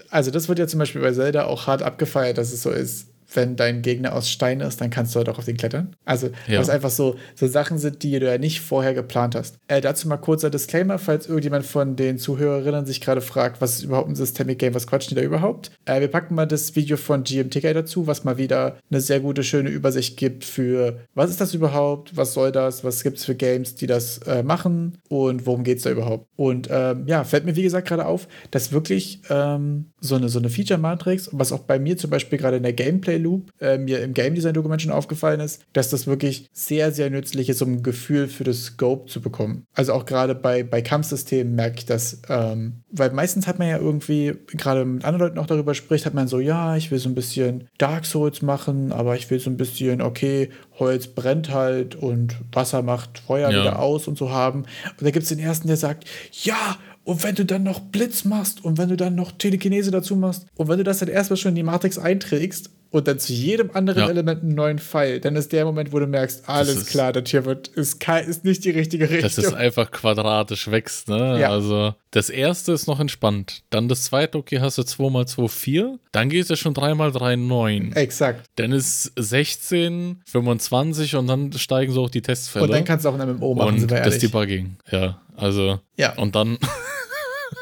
Also 0.09 0.31
das 0.31 0.47
wird 0.47 0.59
ja 0.59 0.67
zum 0.67 0.79
Beispiel 0.79 1.01
bei 1.01 1.11
Zelda 1.11 1.45
auch 1.45 1.67
hart 1.67 1.81
abgefeiert, 1.81 2.37
dass 2.37 2.51
es 2.51 2.61
so 2.61 2.71
ist, 2.71 3.07
wenn 3.35 3.55
dein 3.55 3.81
Gegner 3.81 4.13
aus 4.13 4.29
Stein 4.29 4.59
ist, 4.61 4.81
dann 4.81 4.89
kannst 4.89 5.13
du 5.13 5.17
halt 5.19 5.29
auch 5.29 5.37
auf 5.37 5.45
den 5.45 5.57
klettern. 5.57 5.95
Also 6.05 6.29
Ja. 6.47 6.59
was 6.59 6.69
einfach 6.69 6.89
so, 6.89 7.15
so 7.35 7.47
Sachen 7.47 7.77
sind, 7.77 8.03
die 8.03 8.19
du 8.19 8.25
ja 8.25 8.37
nicht 8.37 8.61
vorher 8.61 8.93
geplant 8.93 9.35
hast. 9.35 9.57
Äh, 9.67 9.81
dazu 9.81 10.07
mal 10.07 10.17
kurzer 10.17 10.49
Disclaimer, 10.49 10.97
falls 10.99 11.27
irgendjemand 11.27 11.65
von 11.65 11.95
den 11.95 12.17
Zuhörerinnen 12.17 12.85
sich 12.85 13.01
gerade 13.01 13.21
fragt, 13.21 13.61
was 13.61 13.75
ist 13.77 13.83
überhaupt 13.83 14.09
ein 14.09 14.15
Systemic 14.15 14.59
Game, 14.59 14.73
was 14.73 14.87
quatschen 14.87 15.09
die 15.15 15.15
da 15.15 15.25
überhaupt? 15.25 15.71
Äh, 15.85 16.01
wir 16.01 16.07
packen 16.07 16.35
mal 16.35 16.45
das 16.45 16.75
Video 16.75 16.97
von 16.97 17.23
GMTK 17.23 17.73
dazu, 17.73 18.07
was 18.07 18.23
mal 18.23 18.37
wieder 18.37 18.77
eine 18.91 19.01
sehr 19.01 19.19
gute, 19.19 19.43
schöne 19.43 19.69
Übersicht 19.69 20.17
gibt 20.17 20.43
für, 20.45 20.99
was 21.15 21.29
ist 21.29 21.41
das 21.41 21.53
überhaupt, 21.53 22.15
was 22.15 22.33
soll 22.33 22.51
das, 22.51 22.83
was 22.83 23.03
gibt 23.03 23.17
es 23.17 23.25
für 23.25 23.35
Games, 23.35 23.75
die 23.75 23.87
das 23.87 24.19
äh, 24.19 24.43
machen 24.43 24.97
und 25.09 25.45
worum 25.45 25.63
geht 25.63 25.77
es 25.77 25.83
da 25.83 25.89
überhaupt. 25.91 26.27
Und 26.35 26.67
ähm, 26.71 27.03
ja, 27.07 27.23
fällt 27.23 27.45
mir 27.45 27.55
wie 27.55 27.63
gesagt 27.63 27.87
gerade 27.87 28.05
auf, 28.05 28.27
dass 28.51 28.71
wirklich 28.71 29.21
ähm, 29.29 29.91
so 30.05 30.15
eine, 30.15 30.27
so 30.27 30.37
eine 30.37 30.49
Feature-Matrix, 30.49 31.29
was 31.31 31.53
auch 31.53 31.59
bei 31.61 31.79
mir 31.79 31.95
zum 31.95 32.09
Beispiel 32.09 32.37
gerade 32.37 32.57
in 32.57 32.63
der 32.63 32.73
Gameplay-Loop 32.73 33.51
äh, 33.61 33.77
mir 33.77 34.01
im 34.01 34.13
Game 34.13 34.35
Design-Dokument 34.35 34.81
schon 34.81 34.91
aufgefallen 34.91 35.39
ist, 35.39 35.61
dass 35.71 35.89
das 35.89 36.07
wirklich 36.07 36.49
sehr, 36.51 36.91
sehr 36.91 37.09
nützlich 37.09 37.47
ist, 37.47 37.61
um 37.61 37.73
ein 37.75 37.83
Gefühl 37.83 38.27
für 38.27 38.43
das 38.43 38.63
Scope 38.65 39.09
zu 39.09 39.21
bekommen. 39.21 39.65
Also 39.73 39.93
auch 39.93 40.05
gerade 40.05 40.35
bei, 40.35 40.63
bei 40.63 40.81
Kampfsystemen 40.81 41.55
merke 41.55 41.77
ich 41.77 41.85
das, 41.85 42.21
ähm, 42.27 42.81
weil 42.91 43.11
meistens 43.11 43.47
hat 43.47 43.59
man 43.59 43.69
ja 43.69 43.77
irgendwie, 43.77 44.33
gerade 44.47 44.83
mit 44.83 45.05
anderen 45.05 45.27
Leuten 45.27 45.39
auch 45.39 45.47
darüber 45.47 45.73
spricht, 45.73 46.05
hat 46.05 46.13
man 46.13 46.27
so, 46.27 46.39
ja, 46.41 46.75
ich 46.75 46.91
will 46.91 46.99
so 46.99 47.07
ein 47.07 47.15
bisschen 47.15 47.69
Dark 47.77 48.05
Souls 48.05 48.41
machen, 48.41 48.91
aber 48.91 49.15
ich 49.15 49.29
will 49.31 49.39
so 49.39 49.49
ein 49.49 49.57
bisschen, 49.57 50.01
okay, 50.01 50.49
Holz 50.79 51.07
brennt 51.07 51.49
halt 51.49 51.95
und 51.95 52.35
Wasser 52.51 52.81
macht 52.81 53.19
Feuer 53.19 53.49
Ja. 53.51 53.61
wieder 53.61 53.79
aus 53.79 54.07
und 54.09 54.17
so 54.17 54.31
haben. 54.31 54.63
Und 54.63 55.01
da 55.01 55.11
gibt 55.11 55.23
es 55.23 55.29
den 55.29 55.39
ersten, 55.39 55.67
der 55.69 55.77
sagt, 55.77 56.05
ja, 56.43 56.75
und 57.03 57.23
wenn 57.23 57.35
du 57.35 57.45
dann 57.45 57.63
noch 57.63 57.79
Blitz 57.79 58.25
machst 58.25 58.63
und 58.63 58.77
wenn 58.77 58.89
du 58.89 58.97
dann 58.97 59.15
noch 59.15 59.31
Telekinese 59.31 59.91
dazu 59.91 60.15
machst 60.15 60.45
und 60.55 60.67
wenn 60.67 60.77
du 60.77 60.83
das 60.83 60.99
dann 60.99 61.09
erstmal 61.09 61.37
schon 61.37 61.49
in 61.49 61.55
die 61.55 61.63
Matrix 61.63 61.97
einträgst 61.97 62.69
und 62.93 63.07
dann 63.07 63.17
zu 63.19 63.33
jedem 63.33 63.71
anderen 63.71 64.03
Ja. 64.03 64.09
Element 64.09 64.43
einen 64.43 64.53
neuen 64.53 64.77
Pfeil, 64.77 65.19
dann 65.19 65.35
ist 65.35 65.51
der 65.51 65.65
Moment, 65.65 65.91
wo 65.91 65.99
du 65.99 66.05
merkst, 66.07 66.47
alles 66.47 66.75
ist- 66.77 66.85
klar, 66.89 67.11
das 67.11 67.29
hier 67.29 67.43
wird, 67.43 67.67
ist, 67.69 68.01
ist 68.27 68.45
nicht 68.45 68.63
die 68.63 68.69
richtige 68.69 69.05
Richtung. 69.09 69.21
Das 69.23 69.37
ist 69.39 69.53
einfach 69.53 69.89
quadratisch 69.91 70.69
wächst, 70.69 71.09
ne? 71.09 71.39
Ja. 71.41 71.49
Also 71.49 71.95
das 72.11 72.29
erste 72.29 72.71
ist 72.71 72.85
noch 72.87 72.99
entspannt. 72.99 73.63
Dann 73.71 73.89
das 73.89 74.03
zweite, 74.03 74.37
okay, 74.37 74.59
hast 74.59 74.77
du 74.77 74.83
2 74.83 75.09
mal 75.09 75.25
2, 75.27 75.47
4. 75.47 75.97
Dann 76.11 76.29
geht 76.29 76.43
es 76.43 76.49
ja 76.49 76.55
schon 76.55 76.75
3 76.75 76.93
mal 76.93 77.11
3, 77.11 77.35
9. 77.35 77.93
Exakt. 77.93 78.45
Dann 78.57 78.71
ist 78.71 79.11
16, 79.15 80.21
25 80.25 81.15
und 81.15 81.25
dann 81.27 81.51
steigen 81.53 81.91
so 81.91 82.03
auch 82.03 82.09
die 82.11 82.21
Testfälle. 82.21 82.65
Und 82.65 82.71
dann 82.71 82.85
kannst 82.85 83.05
du 83.05 83.09
auch 83.09 83.19
ein 83.19 83.27
MMO 83.37 83.55
machen, 83.55 83.69
und 83.73 83.79
sind 83.79 83.89
wir 83.89 83.97
das 83.97 84.15
ehrlich. 84.15 84.21
Debugging. 84.31 84.75
Ja, 84.91 85.19
also. 85.35 85.79
Ja. 85.97 86.13
Und 86.17 86.35
dann. 86.35 86.57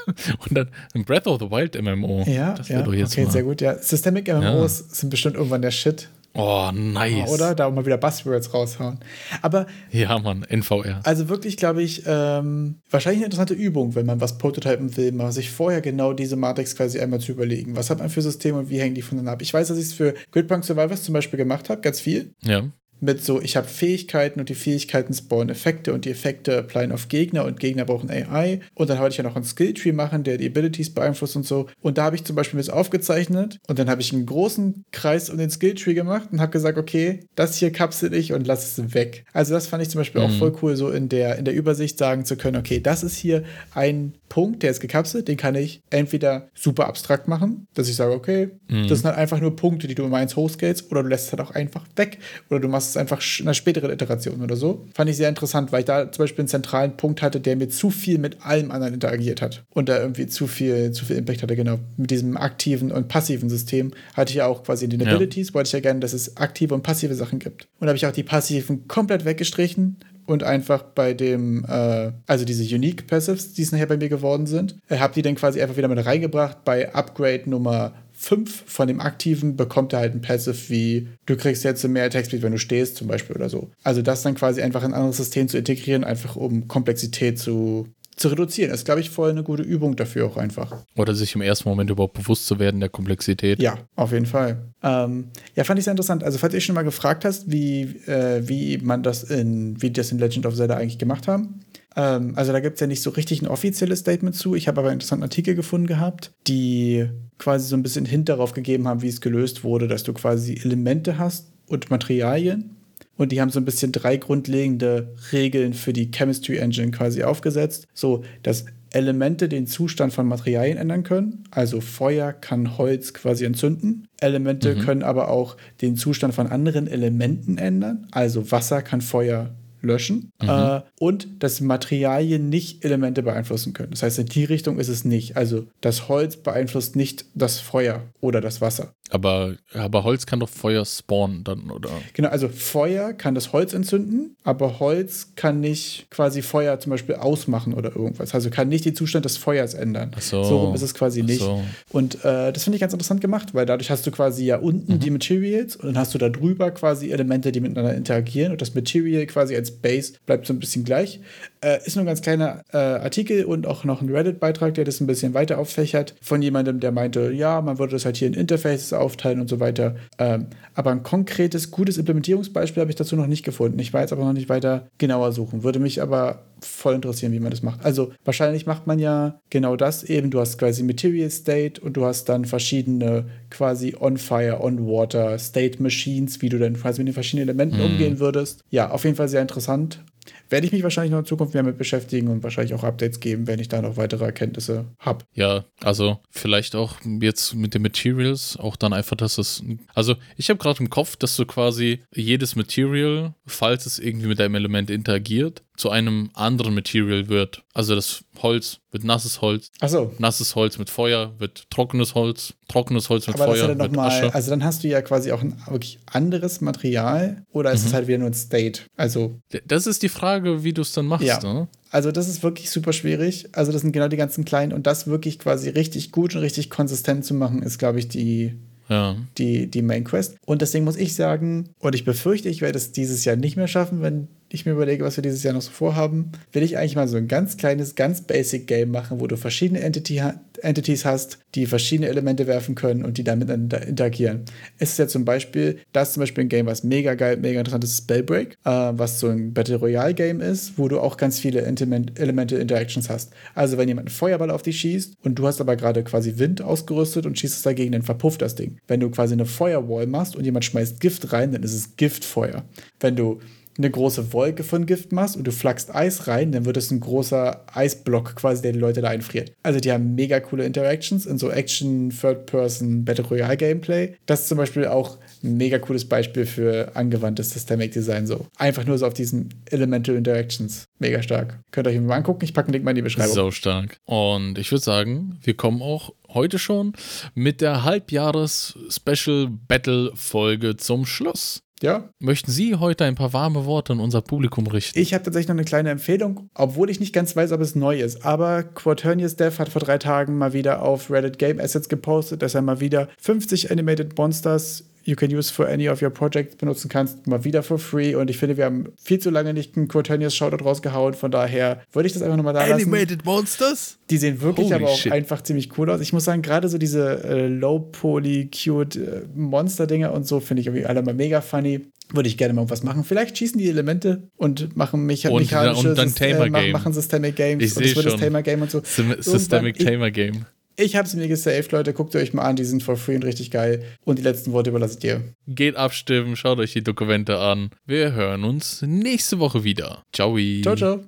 und 0.40 0.58
dann 0.58 0.70
ein 0.94 1.06
Breath 1.06 1.28
of 1.28 1.40
the 1.40 1.50
Wild 1.52 1.82
MMO. 1.82 2.24
ja, 2.28 2.54
das 2.54 2.70
ja, 2.70 2.82
doch 2.82 2.94
jetzt 2.94 3.14
okay, 3.14 3.26
mal. 3.26 3.32
sehr 3.32 3.44
gut. 3.44 3.62
Ja, 3.62 3.78
Systemic 3.78 4.28
MMOs 4.28 4.78
sind 4.92 5.10
bestimmt 5.10 5.36
irgendwann 5.36 5.62
der 5.62 5.72
Shit, 5.72 6.10
Oh, 6.34 6.72
nice. 6.74 7.30
oder? 7.30 7.56
Da 7.56 7.66
auch 7.66 7.74
mal 7.74 7.86
wieder 7.86 7.98
Buzzwords 7.98 8.54
raushauen. 8.54 9.00
Aber 9.42 9.66
Ja, 9.92 10.18
Mann, 10.18 10.44
NVR. 10.44 11.02
Also 11.04 11.28
wirklich, 11.28 11.58
glaube 11.58 11.84
ich, 11.84 12.04
ähm, 12.06 12.80
wahrscheinlich 12.90 13.20
eine 13.20 13.26
interessante 13.26 13.54
Übung, 13.54 13.96
wenn 13.96 14.06
man 14.06 14.22
was 14.22 14.38
prototypen 14.38 14.96
will, 14.96 15.12
mal 15.12 15.32
sich 15.34 15.52
vorher 15.52 15.82
genau 15.82 16.14
diese 16.14 16.38
Matrix 16.38 16.76
quasi 16.76 17.00
einmal 17.00 17.20
zu 17.20 17.34
überlegen. 17.34 17.76
Was 17.76 17.90
hat 17.90 18.00
man 18.00 18.10
für 18.10 18.22
Systeme 18.22 18.60
und 18.60 18.70
wie 18.70 18.80
hängen 18.80 18.96
die 18.96 19.02
voneinander 19.02 19.34
ab? 19.34 19.42
Ich 19.42 19.54
weiß, 19.54 19.68
dass 19.68 19.78
ich 19.78 19.86
es 19.88 19.94
für 19.94 20.14
Gridpunk 20.32 20.64
Survivors 20.64 21.04
zum 21.04 21.14
Beispiel 21.14 21.38
gemacht 21.38 21.70
habe, 21.70 21.82
ganz 21.82 22.00
viel. 22.00 22.34
Ja. 22.44 22.64
Mit 23.04 23.26
so, 23.26 23.42
ich 23.42 23.58
habe 23.58 23.68
Fähigkeiten 23.68 24.40
und 24.40 24.50
die 24.50 24.56
Fähigkeiten 24.56 25.12
spawnen 25.12 25.50
Effekte 25.50 25.92
und 25.92 26.06
die 26.06 26.12
Effekte 26.12 26.60
applyen 26.60 26.92
auf 26.92 27.08
Gegner 27.08 27.46
und 27.46 27.60
Gegner 27.60 27.84
brauchen 27.84 28.12
AI. 28.12 28.60
Und 28.76 28.92
dann 28.92 29.00
wollte 29.00 29.14
ich 29.14 29.18
ja 29.18 29.24
noch 29.24 29.36
einen 29.36 29.44
Skilltree 29.44 29.92
machen, 29.92 30.24
der 30.24 30.38
die 30.38 30.46
Abilities 30.46 30.94
beeinflusst 30.94 31.36
und 31.36 31.44
so. 31.44 31.66
Und 31.82 31.98
da 31.98 32.04
habe 32.04 32.16
ich 32.16 32.26
zum 32.26 32.36
Beispiel 32.36 32.60
das 32.60 32.70
aufgezeichnet 32.70 33.58
und 33.68 33.80
dann 33.80 33.90
habe 33.90 34.02
ich 34.02 34.14
einen 34.14 34.28
großen 34.28 34.84
Kreis 34.92 35.32
um 35.32 35.40
den 35.40 35.50
Skilltree 35.50 35.96
gemacht 35.96 36.30
und 36.32 36.40
habe 36.40 36.52
gesagt, 36.52 36.78
okay, 36.78 37.22
das 37.34 37.58
hier 37.58 37.72
kapsel 37.72 38.14
ich 38.14 38.34
und 38.34 38.46
lass 38.46 38.78
es 38.78 38.94
weg. 38.94 39.26
Also 39.34 39.56
das 39.56 39.66
fand 39.66 39.82
ich 39.82 39.90
zum 39.90 40.02
Beispiel 40.02 40.22
auch 40.22 40.32
voll 40.32 40.56
cool, 40.62 40.76
so 40.76 40.92
in 40.92 41.10
der, 41.10 41.40
in 41.40 41.46
der 41.46 41.56
Übersicht 41.56 41.98
sagen 41.98 42.24
zu 42.24 42.38
können, 42.38 42.58
okay, 42.58 42.82
das 42.82 43.02
ist 43.02 43.18
hier 43.18 43.44
ein 43.74 44.14
Punkt, 44.30 44.62
der 44.62 44.70
ist 44.70 44.80
gekapselt, 44.80 45.28
den 45.28 45.38
kann 45.38 45.56
ich 45.56 45.82
entweder 45.90 46.50
super 46.54 46.88
abstrakt 46.88 47.28
machen, 47.28 47.66
dass 47.74 47.90
ich 47.90 47.96
sage, 47.96 48.14
okay, 48.14 48.52
das 48.68 49.00
sind 49.00 49.06
halt 49.06 49.18
einfach 49.18 49.42
nur 49.42 49.56
Punkte, 49.56 49.88
die 49.88 49.96
du 49.96 50.06
immer 50.06 50.18
eins 50.18 50.36
hochscalest, 50.36 50.90
oder 50.92 51.04
du 51.04 51.10
lässt 51.10 51.26
es 51.26 51.32
halt 51.32 51.42
auch 51.42 51.52
einfach 51.52 51.86
weg, 51.98 52.20
oder 52.50 52.60
du 52.60 52.68
machst 52.68 52.91
machst 52.91 52.91
es 52.92 52.98
einfach 52.98 53.22
in 53.40 53.46
einer 53.46 53.54
späteren 53.54 53.92
Iteration 53.92 54.42
oder 54.42 54.56
so. 54.56 54.86
Fand 54.94 55.10
ich 55.10 55.18
sehr 55.18 55.30
interessant, 55.30 55.72
weil 55.72 55.80
ich 55.82 55.86
da 55.86 56.12
zum 56.12 56.24
Beispiel 56.24 56.42
einen 56.44 56.48
zentralen 56.48 56.98
Punkt 56.98 57.22
hatte, 57.22 57.40
der 57.40 57.56
mir 57.56 57.70
zu 57.70 57.90
viel 57.90 58.18
mit 58.18 58.46
allem 58.46 58.72
anderen 58.72 58.94
interagiert 58.94 59.42
hat 59.42 59.64
und 59.74 59.90
da 59.90 60.00
irgendwie 60.00 60.28
zu 60.28 60.48
viel, 60.48 60.92
zu 60.92 61.06
viel 61.06 61.18
Impact 61.18 61.44
hatte, 61.44 61.56
genau. 61.56 61.80
Mit 61.98 62.12
diesem 62.12 62.38
aktiven 62.38 62.92
und 62.92 63.08
passiven 63.08 63.50
System 63.50 63.92
hatte 64.14 64.32
ich 64.32 64.38
ja 64.38 64.46
auch 64.46 64.64
quasi 64.64 64.86
in 64.86 64.92
den 64.92 65.02
Ja. 65.02 65.08
Abilities, 65.08 65.54
wollte 65.54 65.68
ich 65.68 65.74
ja 65.74 65.80
gerne, 65.80 66.00
dass 66.00 66.14
es 66.14 66.38
aktive 66.38 66.74
und 66.74 66.84
passive 66.84 67.16
Sachen 67.16 67.40
gibt. 67.40 67.68
Und 67.80 67.86
da 67.86 67.88
habe 67.88 67.98
ich 67.98 68.06
auch 68.06 68.12
die 68.12 68.24
passiven 68.24 68.88
komplett 68.88 69.26
weggestrichen 69.26 69.98
und 70.26 70.44
einfach 70.44 70.84
bei 70.84 71.14
dem, 71.14 71.66
äh, 71.68 72.12
also 72.28 72.46
diese 72.46 72.64
Unique 72.76 73.08
Passives, 73.08 73.54
die 73.54 73.64
es 73.64 73.72
nachher 73.72 73.88
bei 73.88 73.98
mir 73.98 74.10
geworden 74.10 74.46
sind, 74.46 74.76
äh, 74.90 74.98
habe 74.98 75.14
die 75.14 75.22
dann 75.22 75.36
quasi 75.36 75.62
einfach 75.62 75.78
wieder 75.78 75.88
mit 75.88 76.06
reingebracht. 76.06 76.64
Bei 76.64 76.94
Upgrade 76.94 77.50
Nummer 77.50 77.94
5 78.22 78.66
von 78.68 78.88
dem 78.88 79.00
Aktiven 79.00 79.56
bekommt 79.56 79.94
er 79.94 80.00
halt 80.00 80.14
ein 80.14 80.22
Passive 80.22 80.70
wie, 80.70 81.08
du 81.26 81.36
kriegst 81.36 81.64
jetzt 81.64 81.84
mehr 81.88 82.08
Textbeat, 82.08 82.44
wenn 82.44 82.52
du 82.52 82.60
stehst, 82.60 82.96
zum 82.96 83.08
Beispiel 83.08 83.36
oder 83.36 83.50
so. 83.50 83.72
Also 83.84 84.04
das 84.04 84.22
dann 84.22 84.36
quasi 84.36 84.62
einfach 84.62 84.84
in 84.84 84.92
ein 84.92 84.94
anderes 84.94 85.18
System 85.18 85.48
zu 85.48 85.58
integrieren, 85.58 86.04
einfach 86.04 86.36
um 86.36 86.68
Komplexität 86.68 87.40
zu, 87.40 87.88
zu 88.16 88.28
reduzieren. 88.28 88.70
Das 88.70 88.82
ist, 88.82 88.86
glaube 88.86 89.02
ich, 89.02 89.10
voll 89.10 89.32
eine 89.32 89.42
gute 89.42 89.64
Übung 89.64 89.96
dafür 89.96 90.28
auch 90.28 90.38
einfach. 90.38 90.86
Oder 90.96 91.16
sich 91.16 91.34
im 91.34 91.42
ersten 91.42 91.68
Moment 91.68 91.90
überhaupt 91.90 92.14
bewusst 92.14 92.46
zu 92.46 92.60
werden 92.60 92.80
der 92.80 92.90
Komplexität. 92.90 93.60
Ja, 93.60 93.80
auf 93.96 94.12
jeden 94.12 94.28
Fall. 94.28 94.72
Ähm, 94.84 95.30
ja, 95.56 95.64
fand 95.64 95.80
ich 95.80 95.86
sehr 95.86 95.92
interessant. 95.92 96.24
Also, 96.24 96.38
falls 96.38 96.54
ihr 96.54 96.62
schon 96.62 96.76
mal 96.76 96.84
gefragt 96.84 97.26
hast, 97.26 97.52
wie, 97.52 97.82
äh, 98.06 98.48
wie 98.48 98.78
man 98.78 99.02
das 99.02 99.24
in, 99.24 99.82
wie 99.82 99.90
das 99.90 100.12
in 100.12 100.20
Legend 100.20 100.46
of 100.46 100.56
Zelda 100.56 100.76
eigentlich 100.78 101.00
gemacht 101.00 101.28
haben. 101.28 101.62
Ähm, 101.96 102.34
also, 102.36 102.52
da 102.52 102.60
gibt 102.60 102.76
es 102.76 102.82
ja 102.82 102.88
nicht 102.88 103.02
so 103.02 103.10
richtig 103.12 103.42
ein 103.42 103.48
offizielles 103.48 104.00
Statement 104.00 104.36
zu. 104.36 104.56
Ich 104.56 104.68
habe 104.68 104.80
aber 104.80 104.90
einen 104.90 104.96
interessanten 104.96 105.24
Artikel 105.24 105.56
gefunden 105.56 105.88
gehabt, 105.88 106.32
die 106.48 107.10
quasi 107.38 107.68
so 107.68 107.76
ein 107.76 107.84
bisschen 107.84 108.06
Hint 108.06 108.30
darauf 108.30 108.54
gegeben 108.54 108.88
haben, 108.88 109.02
wie 109.02 109.10
es 109.10 109.22
gelöst 109.22 109.64
wurde, 109.64 109.88
dass 109.88 110.04
du 110.04 110.14
quasi 110.14 110.60
Elemente 110.64 111.18
hast 111.18 111.52
und 111.68 111.90
Materialien. 111.90 112.76
Und 113.18 113.32
die 113.32 113.42
haben 113.42 113.50
so 113.50 113.60
ein 113.60 113.66
bisschen 113.66 113.92
drei 113.92 114.18
grundlegende 114.18 115.14
Regeln 115.32 115.74
für 115.74 115.94
die 115.94 116.10
Chemistry 116.12 116.58
Engine 116.58 116.92
quasi 116.92 117.24
aufgesetzt. 117.24 117.88
So, 117.94 118.24
dass 118.42 118.66
Elemente 118.94 119.48
den 119.48 119.68
Zustand 119.68 120.14
von 120.14 120.28
Materialien 120.28 120.78
ändern 120.78 121.04
können. 121.04 121.44
Also 121.52 121.82
Feuer 121.82 122.34
kann 122.34 122.78
Holz 122.78 123.14
quasi 123.14 123.46
entzünden. 123.46 124.08
Elemente 124.20 124.76
können 124.76 125.04
aber 125.04 125.30
auch 125.30 125.56
den 125.82 125.96
Zustand 125.96 126.34
von 126.34 126.48
anderen 126.48 126.88
Elementen 126.88 127.58
ändern. 127.58 128.08
Also 128.12 128.52
Wasser 128.52 128.82
kann 128.82 129.02
Feuer 129.02 129.52
löschen. 129.82 130.32
Äh, 130.42 130.82
und 131.00 131.44
dass 131.44 131.62
Materialien 131.62 132.50
nicht 132.50 132.84
Elemente 132.86 133.24
beeinflussen 133.24 133.74
können. 133.74 133.92
Das 133.92 134.04
heißt, 134.04 134.20
in 134.20 134.26
die 134.28 134.46
Richtung 134.46 134.80
ist 134.80 134.88
es 134.88 135.06
nicht. 135.06 135.38
Also 135.38 135.68
das 135.82 136.08
Holz 136.08 136.38
beeinflusst 136.38 136.96
nicht 136.96 137.26
das 137.34 137.60
Feuer 137.60 138.04
oder 138.20 138.42
das 138.42 138.62
Wasser. 138.62 138.94
Aber, 139.12 139.56
aber 139.74 140.04
Holz 140.04 140.26
kann 140.26 140.40
doch 140.40 140.50
Feuer 140.50 140.86
spawnen 140.86 141.44
dann, 141.44 141.70
oder? 141.70 141.90
Genau, 142.14 142.30
also 142.30 142.48
Feuer 142.48 143.14
kann 143.14 143.36
das 143.36 143.52
Holz 143.54 143.74
entzünden, 143.74 144.36
aber 144.44 144.80
Holz 144.80 145.34
kann 145.36 145.60
nicht 145.60 146.08
quasi 146.10 146.42
Feuer 146.42 146.80
zum 146.80 146.92
Beispiel 146.92 147.16
ausmachen 147.16 147.74
oder 147.74 147.96
irgendwas. 147.96 148.34
Also 148.34 148.50
kann 148.50 148.70
nicht 148.70 148.86
den 148.86 148.96
Zustand 148.96 149.26
des 149.26 149.36
Feuers 149.38 149.74
ändern. 149.74 150.12
Ach 150.16 150.22
so. 150.22 150.42
rum 150.42 150.74
ist 150.76 150.82
es 150.82 150.94
quasi 150.94 151.24
nicht. 151.24 151.42
so. 151.42 151.62
Und 151.92 152.24
äh, 152.24 152.54
das 152.54 152.64
finde 152.64 152.76
ich 152.78 152.82
ganz 152.82 152.94
interessant 152.94 153.20
gemacht, 153.22 153.54
weil 153.54 153.66
dadurch 153.66 153.92
hast 153.92 154.08
du 154.08 154.12
quasi 154.12 154.46
ja 154.46 154.58
unten 154.58 154.94
Mhm. 154.94 155.00
die 155.00 155.10
Materials 155.12 155.76
und 155.76 155.88
dann 155.88 155.98
hast 155.98 156.14
du 156.14 156.18
da 156.18 156.30
drüber 156.30 156.72
quasi 156.72 157.12
Elemente, 157.12 157.52
die 157.52 157.60
miteinander 157.60 157.94
interagieren 157.94 158.54
und 158.54 158.62
das 158.62 158.74
Material 158.76 159.26
quasi 159.26 159.56
als 159.56 159.72
Base 159.72 160.14
bleibt 160.26 160.48
so 160.48 160.54
ein 160.54 160.60
bisschen 160.60 160.84
gleich. 160.86 161.20
Äh, 161.60 161.80
ist 161.86 161.96
nur 161.96 162.04
ein 162.04 162.08
ganz 162.08 162.22
kleiner 162.22 162.64
äh, 162.74 162.78
Artikel 162.78 163.44
und 163.46 163.68
auch 163.68 163.84
noch 163.84 164.02
ein 164.02 164.10
Reddit-Beitrag, 164.10 164.74
der 164.74 164.86
das 164.86 165.02
ein 165.02 165.08
bisschen 165.08 165.34
weiter 165.34 165.60
auffächert, 165.60 166.16
von 166.22 166.42
jemandem, 166.42 166.80
der 166.80 166.92
meinte, 166.92 167.32
ja, 167.32 167.62
man 167.62 167.78
würde 167.78 167.92
das 167.94 168.06
halt 168.06 168.18
hier 168.18 168.28
in 168.30 168.34
Interfaces 168.34 168.94
aufteilen 169.02 169.42
und 169.42 169.50
so 169.50 169.60
weiter. 169.60 169.96
Ähm, 170.18 170.48
aber 170.74 170.92
ein 170.92 171.04
konkretes, 171.04 171.72
gutes 171.72 171.98
Implementierungsbeispiel 171.98 172.82
habe 172.82 172.92
ich 172.92 172.96
dazu 172.96 173.16
noch 173.16 173.28
nicht 173.28 173.44
gefunden. 173.44 173.80
Ich 173.80 173.94
war 173.94 174.02
jetzt 174.02 174.14
aber 174.14 174.24
noch 174.24 174.34
nicht 174.34 174.50
weiter 174.50 174.88
genauer 174.98 175.32
suchen. 175.32 175.64
Würde 175.64 175.80
mich 175.80 176.02
aber 176.02 176.44
voll 176.62 176.96
interessieren, 176.96 177.32
wie 177.34 177.40
man 177.40 177.52
das 177.52 177.64
macht. 177.64 177.84
Also 177.84 178.12
wahrscheinlich 178.24 178.66
macht 178.66 178.88
man 178.88 179.00
ja 179.00 179.40
genau 179.50 179.76
das 179.76 180.04
eben. 180.04 180.30
Du 180.30 180.40
hast 180.40 180.58
quasi 180.58 180.84
Material 180.84 181.30
State 181.30 181.82
und 181.82 181.98
du 181.98 182.06
hast 182.06 182.26
dann 182.30 182.46
verschiedene 182.46 183.26
quasi 183.50 183.96
On-Fire, 184.00 184.62
On-Water 184.62 185.38
State 185.40 185.82
Machines, 185.82 186.42
wie 186.42 186.50
du 186.50 186.60
dann 186.60 186.76
quasi 186.76 187.02
mit 187.02 187.10
den 187.10 187.14
verschiedenen 187.14 187.50
Elementen 187.50 187.82
umgehen 187.82 188.20
würdest. 188.20 188.64
Ja, 188.70 188.92
auf 188.92 189.04
jeden 189.04 189.16
Fall 189.16 189.28
sehr 189.28 189.42
interessant. 189.42 190.04
Werde 190.52 190.68
ich 190.68 190.74
mich 190.74 190.84
wahrscheinlich 190.84 191.12
noch 191.12 191.20
in 191.20 191.26
Zukunft 191.26 191.54
mehr 191.54 191.64
mit 191.64 191.78
beschäftigen 191.78 192.28
und 192.28 192.44
wahrscheinlich 192.44 192.74
auch 192.74 192.84
Updates 192.84 193.22
geben, 193.22 193.48
wenn 193.48 193.60
ich 193.60 193.70
da 193.70 193.82
noch 193.82 193.96
weitere 193.96 194.26
Erkenntnisse 194.26 194.86
habe. 195.00 195.24
Ja, 195.34 195.64
also 195.82 196.20
vielleicht 196.30 196.76
auch 196.76 196.98
jetzt 197.22 197.56
mit 197.56 197.74
den 197.74 197.82
Materials 197.82 198.58
auch 198.58 198.76
dann 198.76 198.92
einfach, 198.92 199.16
dass 199.16 199.38
es. 199.38 199.64
Also 199.94 200.16
ich 200.36 200.50
habe 200.50 200.60
gerade 200.60 200.82
im 200.82 200.90
Kopf, 200.90 201.16
dass 201.16 201.38
du 201.38 201.46
quasi 201.46 202.04
jedes 202.14 202.58
Material, 202.58 203.34
falls 203.46 203.86
es 203.86 203.98
irgendwie 203.98 204.28
mit 204.28 204.42
einem 204.42 204.56
Element 204.56 204.90
interagiert, 204.90 205.64
zu 205.78 205.90
einem 205.90 206.30
anderen 206.34 206.76
Material 206.76 207.28
wird. 207.30 207.64
Also 207.74 207.96
das 207.96 208.24
Holz 208.42 208.80
wird 208.92 209.04
nasses 209.04 209.42
Holz, 209.42 209.72
Achso, 209.80 210.14
nasses 210.20 210.56
Holz 210.56 210.78
mit 210.78 210.90
Feuer 210.90 211.34
wird 211.40 211.70
trockenes 211.70 212.14
Holz, 212.14 212.54
trockenes 212.68 213.10
Holz 213.10 213.26
mit 213.28 213.36
aber 213.40 213.48
ja 213.48 213.52
Feuer 213.54 213.68
dann 213.70 213.80
wird 213.80 213.92
nochmal, 213.94 214.10
Asche. 214.10 214.36
also 214.36 214.50
dann 214.52 214.64
hast 214.64 214.84
du 214.84 214.88
ja 214.90 215.02
quasi 215.02 215.32
auch 215.32 215.42
ein 215.42 215.56
wirklich 215.70 216.00
anderes 216.06 216.62
Material 216.62 217.44
oder 217.52 217.72
ist 217.72 217.86
es 217.86 217.94
halt 217.94 218.08
wieder 218.08 218.18
nur 218.20 218.28
ein 218.30 218.34
State? 218.34 218.82
Also 218.98 219.40
Das 219.68 219.88
ist 219.88 220.04
die 220.04 220.10
Frage, 220.10 220.64
wie 220.64 220.74
du 220.74 220.82
es 220.82 220.92
dann 220.92 221.06
machst. 221.08 221.26
Ja. 221.26 221.42
Ne? 221.42 221.68
Also 221.90 222.12
das 222.12 222.28
ist 222.28 222.44
wirklich 222.44 222.70
super 222.70 222.94
schwierig. 222.94 223.48
Also 223.54 223.72
das 223.72 223.82
sind 223.82 223.92
genau 223.92 224.08
die 224.08 224.18
ganzen 224.18 224.46
kleinen 224.46 224.74
und 224.74 224.88
das 224.88 225.08
wirklich 225.08 225.40
quasi 225.40 225.70
richtig 225.70 226.12
gut 226.12 226.36
und 226.36 226.42
richtig 226.42 226.70
konsistent 226.70 227.26
zu 227.26 227.34
machen, 227.34 227.64
ist, 227.64 227.80
glaube 227.80 228.00
ich, 228.00 228.08
die, 228.08 228.56
Ja. 228.90 229.16
die, 229.38 229.68
die 229.68 229.82
Main 229.82 230.04
Quest. 230.04 230.36
Und 230.46 230.62
deswegen 230.62 230.86
muss 230.86 230.98
ich 230.98 231.16
sagen, 231.16 231.70
und 231.80 231.96
ich 231.96 232.06
befürchte, 232.06 232.50
ich 232.50 232.62
werde 232.62 232.78
es 232.78 232.92
dieses 232.92 233.26
Jahr 233.26 233.36
nicht 233.36 233.56
mehr 233.58 233.68
schaffen, 233.68 234.02
wenn 234.02 234.28
ich 234.56 234.66
mir 234.66 234.74
überlege, 234.74 235.04
was 235.04 235.18
wir 235.18 235.22
dieses 235.22 235.44
Jahr 235.44 235.54
noch 235.54 235.62
so 235.62 235.72
vorhaben, 235.72 236.32
will 236.52 236.64
ich 236.64 236.78
eigentlich 236.78 236.96
mal 236.96 237.08
so 237.08 237.18
ein 237.18 237.28
ganz 237.28 237.58
kleines, 237.58 237.96
ganz 237.96 238.22
basic 238.22 238.68
Game 238.68 238.92
machen, 238.92 239.20
wo 239.20 239.28
du 239.28 239.38
verschiedene 239.38 239.82
Entity 239.82 240.22
Entities 240.62 241.06
hast, 241.06 241.40
die 241.56 241.66
verschiedene 241.66 242.08
Elemente 242.08 242.48
werfen 242.48 242.76
können 242.76 243.04
und 243.04 243.18
die 243.18 243.24
dann 243.24 243.40
miteinander 243.40 243.86
interagieren. 243.86 244.44
Es 244.78 244.92
ist 244.92 245.00
ja 245.00 245.08
zum 245.08 245.26
Beispiel, 245.26 245.80
das 245.92 246.10
ist 246.10 246.14
zum 246.16 246.22
Beispiel 246.22 246.44
ein 246.44 246.50
Game, 246.50 246.66
was 246.66 246.84
mega 246.84 247.16
geil, 247.16 247.38
mega 247.38 247.60
interessant 247.60 247.84
ist, 247.84 247.98
Spellbreak, 247.98 248.58
äh, 248.64 248.70
was 248.70 249.20
so 249.20 249.28
ein 249.28 249.54
Battle 249.54 249.78
Royale 249.78 250.14
Game 250.14 250.40
ist, 250.40 250.78
wo 250.78 250.88
du 250.88 251.00
auch 251.00 251.18
ganz 251.18 251.40
viele 251.40 251.62
Intimate 251.62 252.14
Elemental 252.22 252.60
Interactions 252.60 253.10
hast. 253.10 253.34
Also 253.56 253.78
wenn 253.78 253.88
jemand 253.88 254.08
einen 254.08 254.16
Feuerball 254.16 254.52
auf 254.52 254.62
dich 254.62 254.80
schießt 254.80 255.16
und 255.24 255.36
du 255.36 255.48
hast 255.48 255.62
aber 255.62 255.76
gerade 255.76 256.04
quasi 256.04 256.38
Wind 256.38 256.62
ausgerüstet 256.62 257.26
und 257.26 257.38
schießt 257.40 257.56
es 257.56 257.64
dagegen, 257.64 257.92
dann 257.92 258.04
verpufft 258.04 258.42
das 258.42 258.56
Ding. 258.56 258.78
Wenn 258.88 259.00
du 259.00 259.10
quasi 259.10 259.34
eine 259.34 259.46
Firewall 259.46 260.08
machst 260.08 260.36
und 260.36 260.46
jemand 260.46 260.66
schmeißt 260.66 261.00
Gift 261.00 261.34
rein, 261.34 261.52
dann 261.52 261.64
ist 261.64 261.74
es 261.74 261.96
Giftfeuer. 261.96 262.64
Wenn 263.00 263.16
du 263.16 263.40
eine 263.82 263.92
große 263.92 264.34
Wolke 264.34 264.64
von 264.64 264.86
Gift 264.86 265.12
machst 265.12 265.36
und 265.36 265.46
du 265.46 265.52
flackst 265.52 265.94
Eis 265.94 266.28
rein, 266.28 266.52
dann 266.52 266.66
wird 266.66 266.78
es 266.78 266.92
ein 266.92 267.00
großer 267.00 267.66
Eisblock 267.74 268.36
quasi, 268.36 268.62
der 268.62 268.74
die 268.74 268.80
Leute 268.80 269.02
da 269.02 269.10
einfriert. 269.10 269.54
Also 269.64 269.80
die 269.80 269.92
haben 269.92 270.16
mega 270.16 270.40
coole 270.40 270.66
Interactions 270.66 271.26
in 271.26 271.38
so 271.38 271.50
Action, 271.50 272.10
Third-Person, 272.10 273.04
Battle 273.06 273.26
Royale 273.26 273.58
Gameplay. 273.58 274.14
Das 274.26 274.42
ist 274.42 274.50
zum 274.50 274.58
Beispiel 274.58 274.86
auch 274.86 275.18
ein 275.44 275.58
mega 275.58 275.80
cooles 275.80 276.08
Beispiel 276.08 276.46
für 276.46 276.96
angewandtes 276.96 277.50
Systemic 277.50 277.92
Design 277.92 278.28
so. 278.28 278.46
Einfach 278.58 278.86
nur 278.86 278.98
so 278.98 279.08
auf 279.08 279.14
diesen 279.14 279.50
Elemental 279.70 280.16
Interactions. 280.16 280.86
Mega 281.00 281.22
stark. 281.24 281.60
Könnt 281.72 281.88
ihr 281.88 281.92
euch 281.92 282.00
mal 282.00 282.18
angucken. 282.18 282.46
Ich 282.46 282.54
packe 282.54 282.68
einen 282.68 282.74
Link 282.74 282.86
mal 282.86 282.92
in 282.92 282.98
die 282.98 283.02
Beschreibung. 283.02 283.34
So 283.34 283.52
stark. 283.52 283.98
Und 284.06 284.58
ich 284.58 284.72
würde 284.72 284.84
sagen, 284.84 285.40
wir 285.42 285.56
kommen 285.56 285.82
auch 285.82 286.14
heute 286.30 286.60
schon 286.60 286.94
mit 287.34 287.62
der 287.62 287.84
Halbjahres-Special 287.84 289.48
Battle-Folge 289.68 290.78
zum 290.78 291.06
Schluss. 291.06 291.64
Ja, 291.82 292.10
Möchten 292.20 292.52
Sie 292.52 292.76
heute 292.76 293.06
ein 293.06 293.16
paar 293.16 293.34
warme 293.34 293.66
Worte 293.66 293.94
an 293.94 294.00
unser 294.00 294.22
Publikum 294.22 294.68
richten? 294.68 295.00
Ich 295.00 295.14
habe 295.14 295.24
tatsächlich 295.24 295.48
noch 295.48 295.56
eine 295.56 295.64
kleine 295.64 295.90
Empfehlung, 295.90 296.50
obwohl 296.54 296.90
ich 296.90 297.00
nicht 297.00 297.14
ganz 297.14 297.36
weiß, 297.36 297.52
ob 297.52 297.62
es 297.62 297.76
neu 297.76 298.00
ist. 298.00 298.24
Aber 298.24 298.64
Quaternius 298.64 299.36
Dev 299.36 299.58
hat 299.58 299.70
vor 299.70 299.82
drei 299.82 299.98
Tagen 299.98 300.38
mal 300.38 300.54
wieder 300.54 300.84
auf 300.84 301.10
Reddit 301.10 301.40
Game 301.40 301.60
Assets 301.60 301.90
gepostet, 301.90 302.44
dass 302.44 302.54
er 302.54 302.62
mal 302.62 302.80
wieder 302.80 303.10
50 303.20 303.72
Animated 303.72 304.16
Monsters 304.18 304.91
you 305.04 305.16
can 305.16 305.36
use 305.36 305.52
for 305.52 305.68
any 305.68 305.90
of 305.90 306.02
your 306.02 306.10
projects 306.10 306.56
benutzen 306.56 306.90
kannst, 306.90 307.28
mal 307.28 307.44
wieder 307.44 307.64
for 307.64 307.80
free. 307.80 308.16
Und 308.16 308.30
ich 308.30 308.38
finde, 308.38 308.58
wir 308.58 308.66
haben 308.66 308.90
viel 309.02 309.20
zu 309.20 309.30
lange 309.30 309.54
nicht 309.54 309.76
einen 309.76 309.88
Quaternius 309.88 310.36
Shoutout 310.36 310.64
rausgehauen. 310.64 311.14
Von 311.14 311.32
daher 311.32 311.82
würde 311.92 312.08
ich 312.08 312.14
das 312.14 312.22
einfach 312.22 312.38
nochmal 312.38 312.54
da 312.54 312.66
lassen. 312.66 312.90
Monsters? 313.24 313.98
Die 314.10 314.18
sehen 314.18 314.42
wirklich 314.42 314.68
Holy 314.68 314.76
aber 314.76 314.90
auch 314.90 314.98
shit. 314.98 315.12
einfach 315.12 315.42
ziemlich 315.42 315.78
cool 315.78 315.90
aus. 315.90 316.02
Ich 316.02 316.14
muss 316.14 316.26
sagen, 316.26 316.42
gerade 316.42 316.70
so 316.70 316.78
diese 316.78 317.24
äh, 317.24 317.48
low-poly-cute 317.48 318.96
äh, 318.96 319.22
Monster-Dinger 319.36 320.12
und 320.14 320.28
so 320.28 320.40
finde 320.40 320.62
ich 320.62 320.68
irgendwie 320.68 320.86
alle 320.86 321.02
mal 321.02 321.14
mega 321.14 321.42
funny. 321.42 321.88
Würde 322.14 322.28
ich 322.28 322.38
gerne 322.38 322.54
mal 322.54 322.70
was 322.70 322.84
machen. 322.84 323.06
Vielleicht 323.06 323.38
schießen 323.38 323.58
die 323.58 323.70
Elemente 323.70 324.24
und 324.36 324.76
machen 324.76 325.06
mecha 325.06 325.30
Und 325.30 325.44
mechanische 325.44 325.92
und 325.92 325.98
dann 325.98 326.14
Tamer 326.14 326.46
äh, 326.46 326.50
machen, 326.50 326.64
Game. 326.66 326.72
machen 326.74 326.94
Systemic 326.94 327.36
Games 327.38 327.64
Ich 327.64 327.78
und 327.78 327.86
wird 327.86 327.98
das 327.98 328.12
schon. 328.12 328.20
Tamer 328.20 328.42
Game 328.42 328.62
und 328.62 328.70
so. 328.70 328.82
Systemic 328.84 329.80
Tamer 329.80 330.12
Game. 330.12 330.46
Ich, 330.76 330.96
habe 330.96 331.08
es 331.08 331.16
mir 331.16 331.28
gesaved, 331.28 331.72
Leute. 331.72 331.94
Guckt 331.94 332.16
euch 332.16 332.34
mal 332.34 332.44
an. 332.44 332.56
Die 332.56 332.64
sind 332.64 332.84
for 332.84 332.98
free 332.98 333.16
und 333.16 333.24
richtig 333.24 333.52
geil. 333.52 333.84
Und 334.04 334.20
die 334.20 334.24
letzten 334.24 334.52
Worte 334.52 334.70
überlasse 334.70 334.94
ich 334.94 335.00
dir. 335.00 335.22
Geht 335.48 335.76
abstimmen, 335.76 336.36
schaut 336.36 336.60
euch 336.60 336.74
die 336.74 336.84
Dokumente 336.84 337.38
an. 337.40 337.70
Wir 337.86 338.14
hören 338.14 338.44
uns 338.44 338.82
nächste 338.82 339.40
Woche 339.40 339.64
wieder. 339.64 340.04
Ciao. 340.12 340.38
Ciao, 340.64 340.76
ciao. 340.76 341.00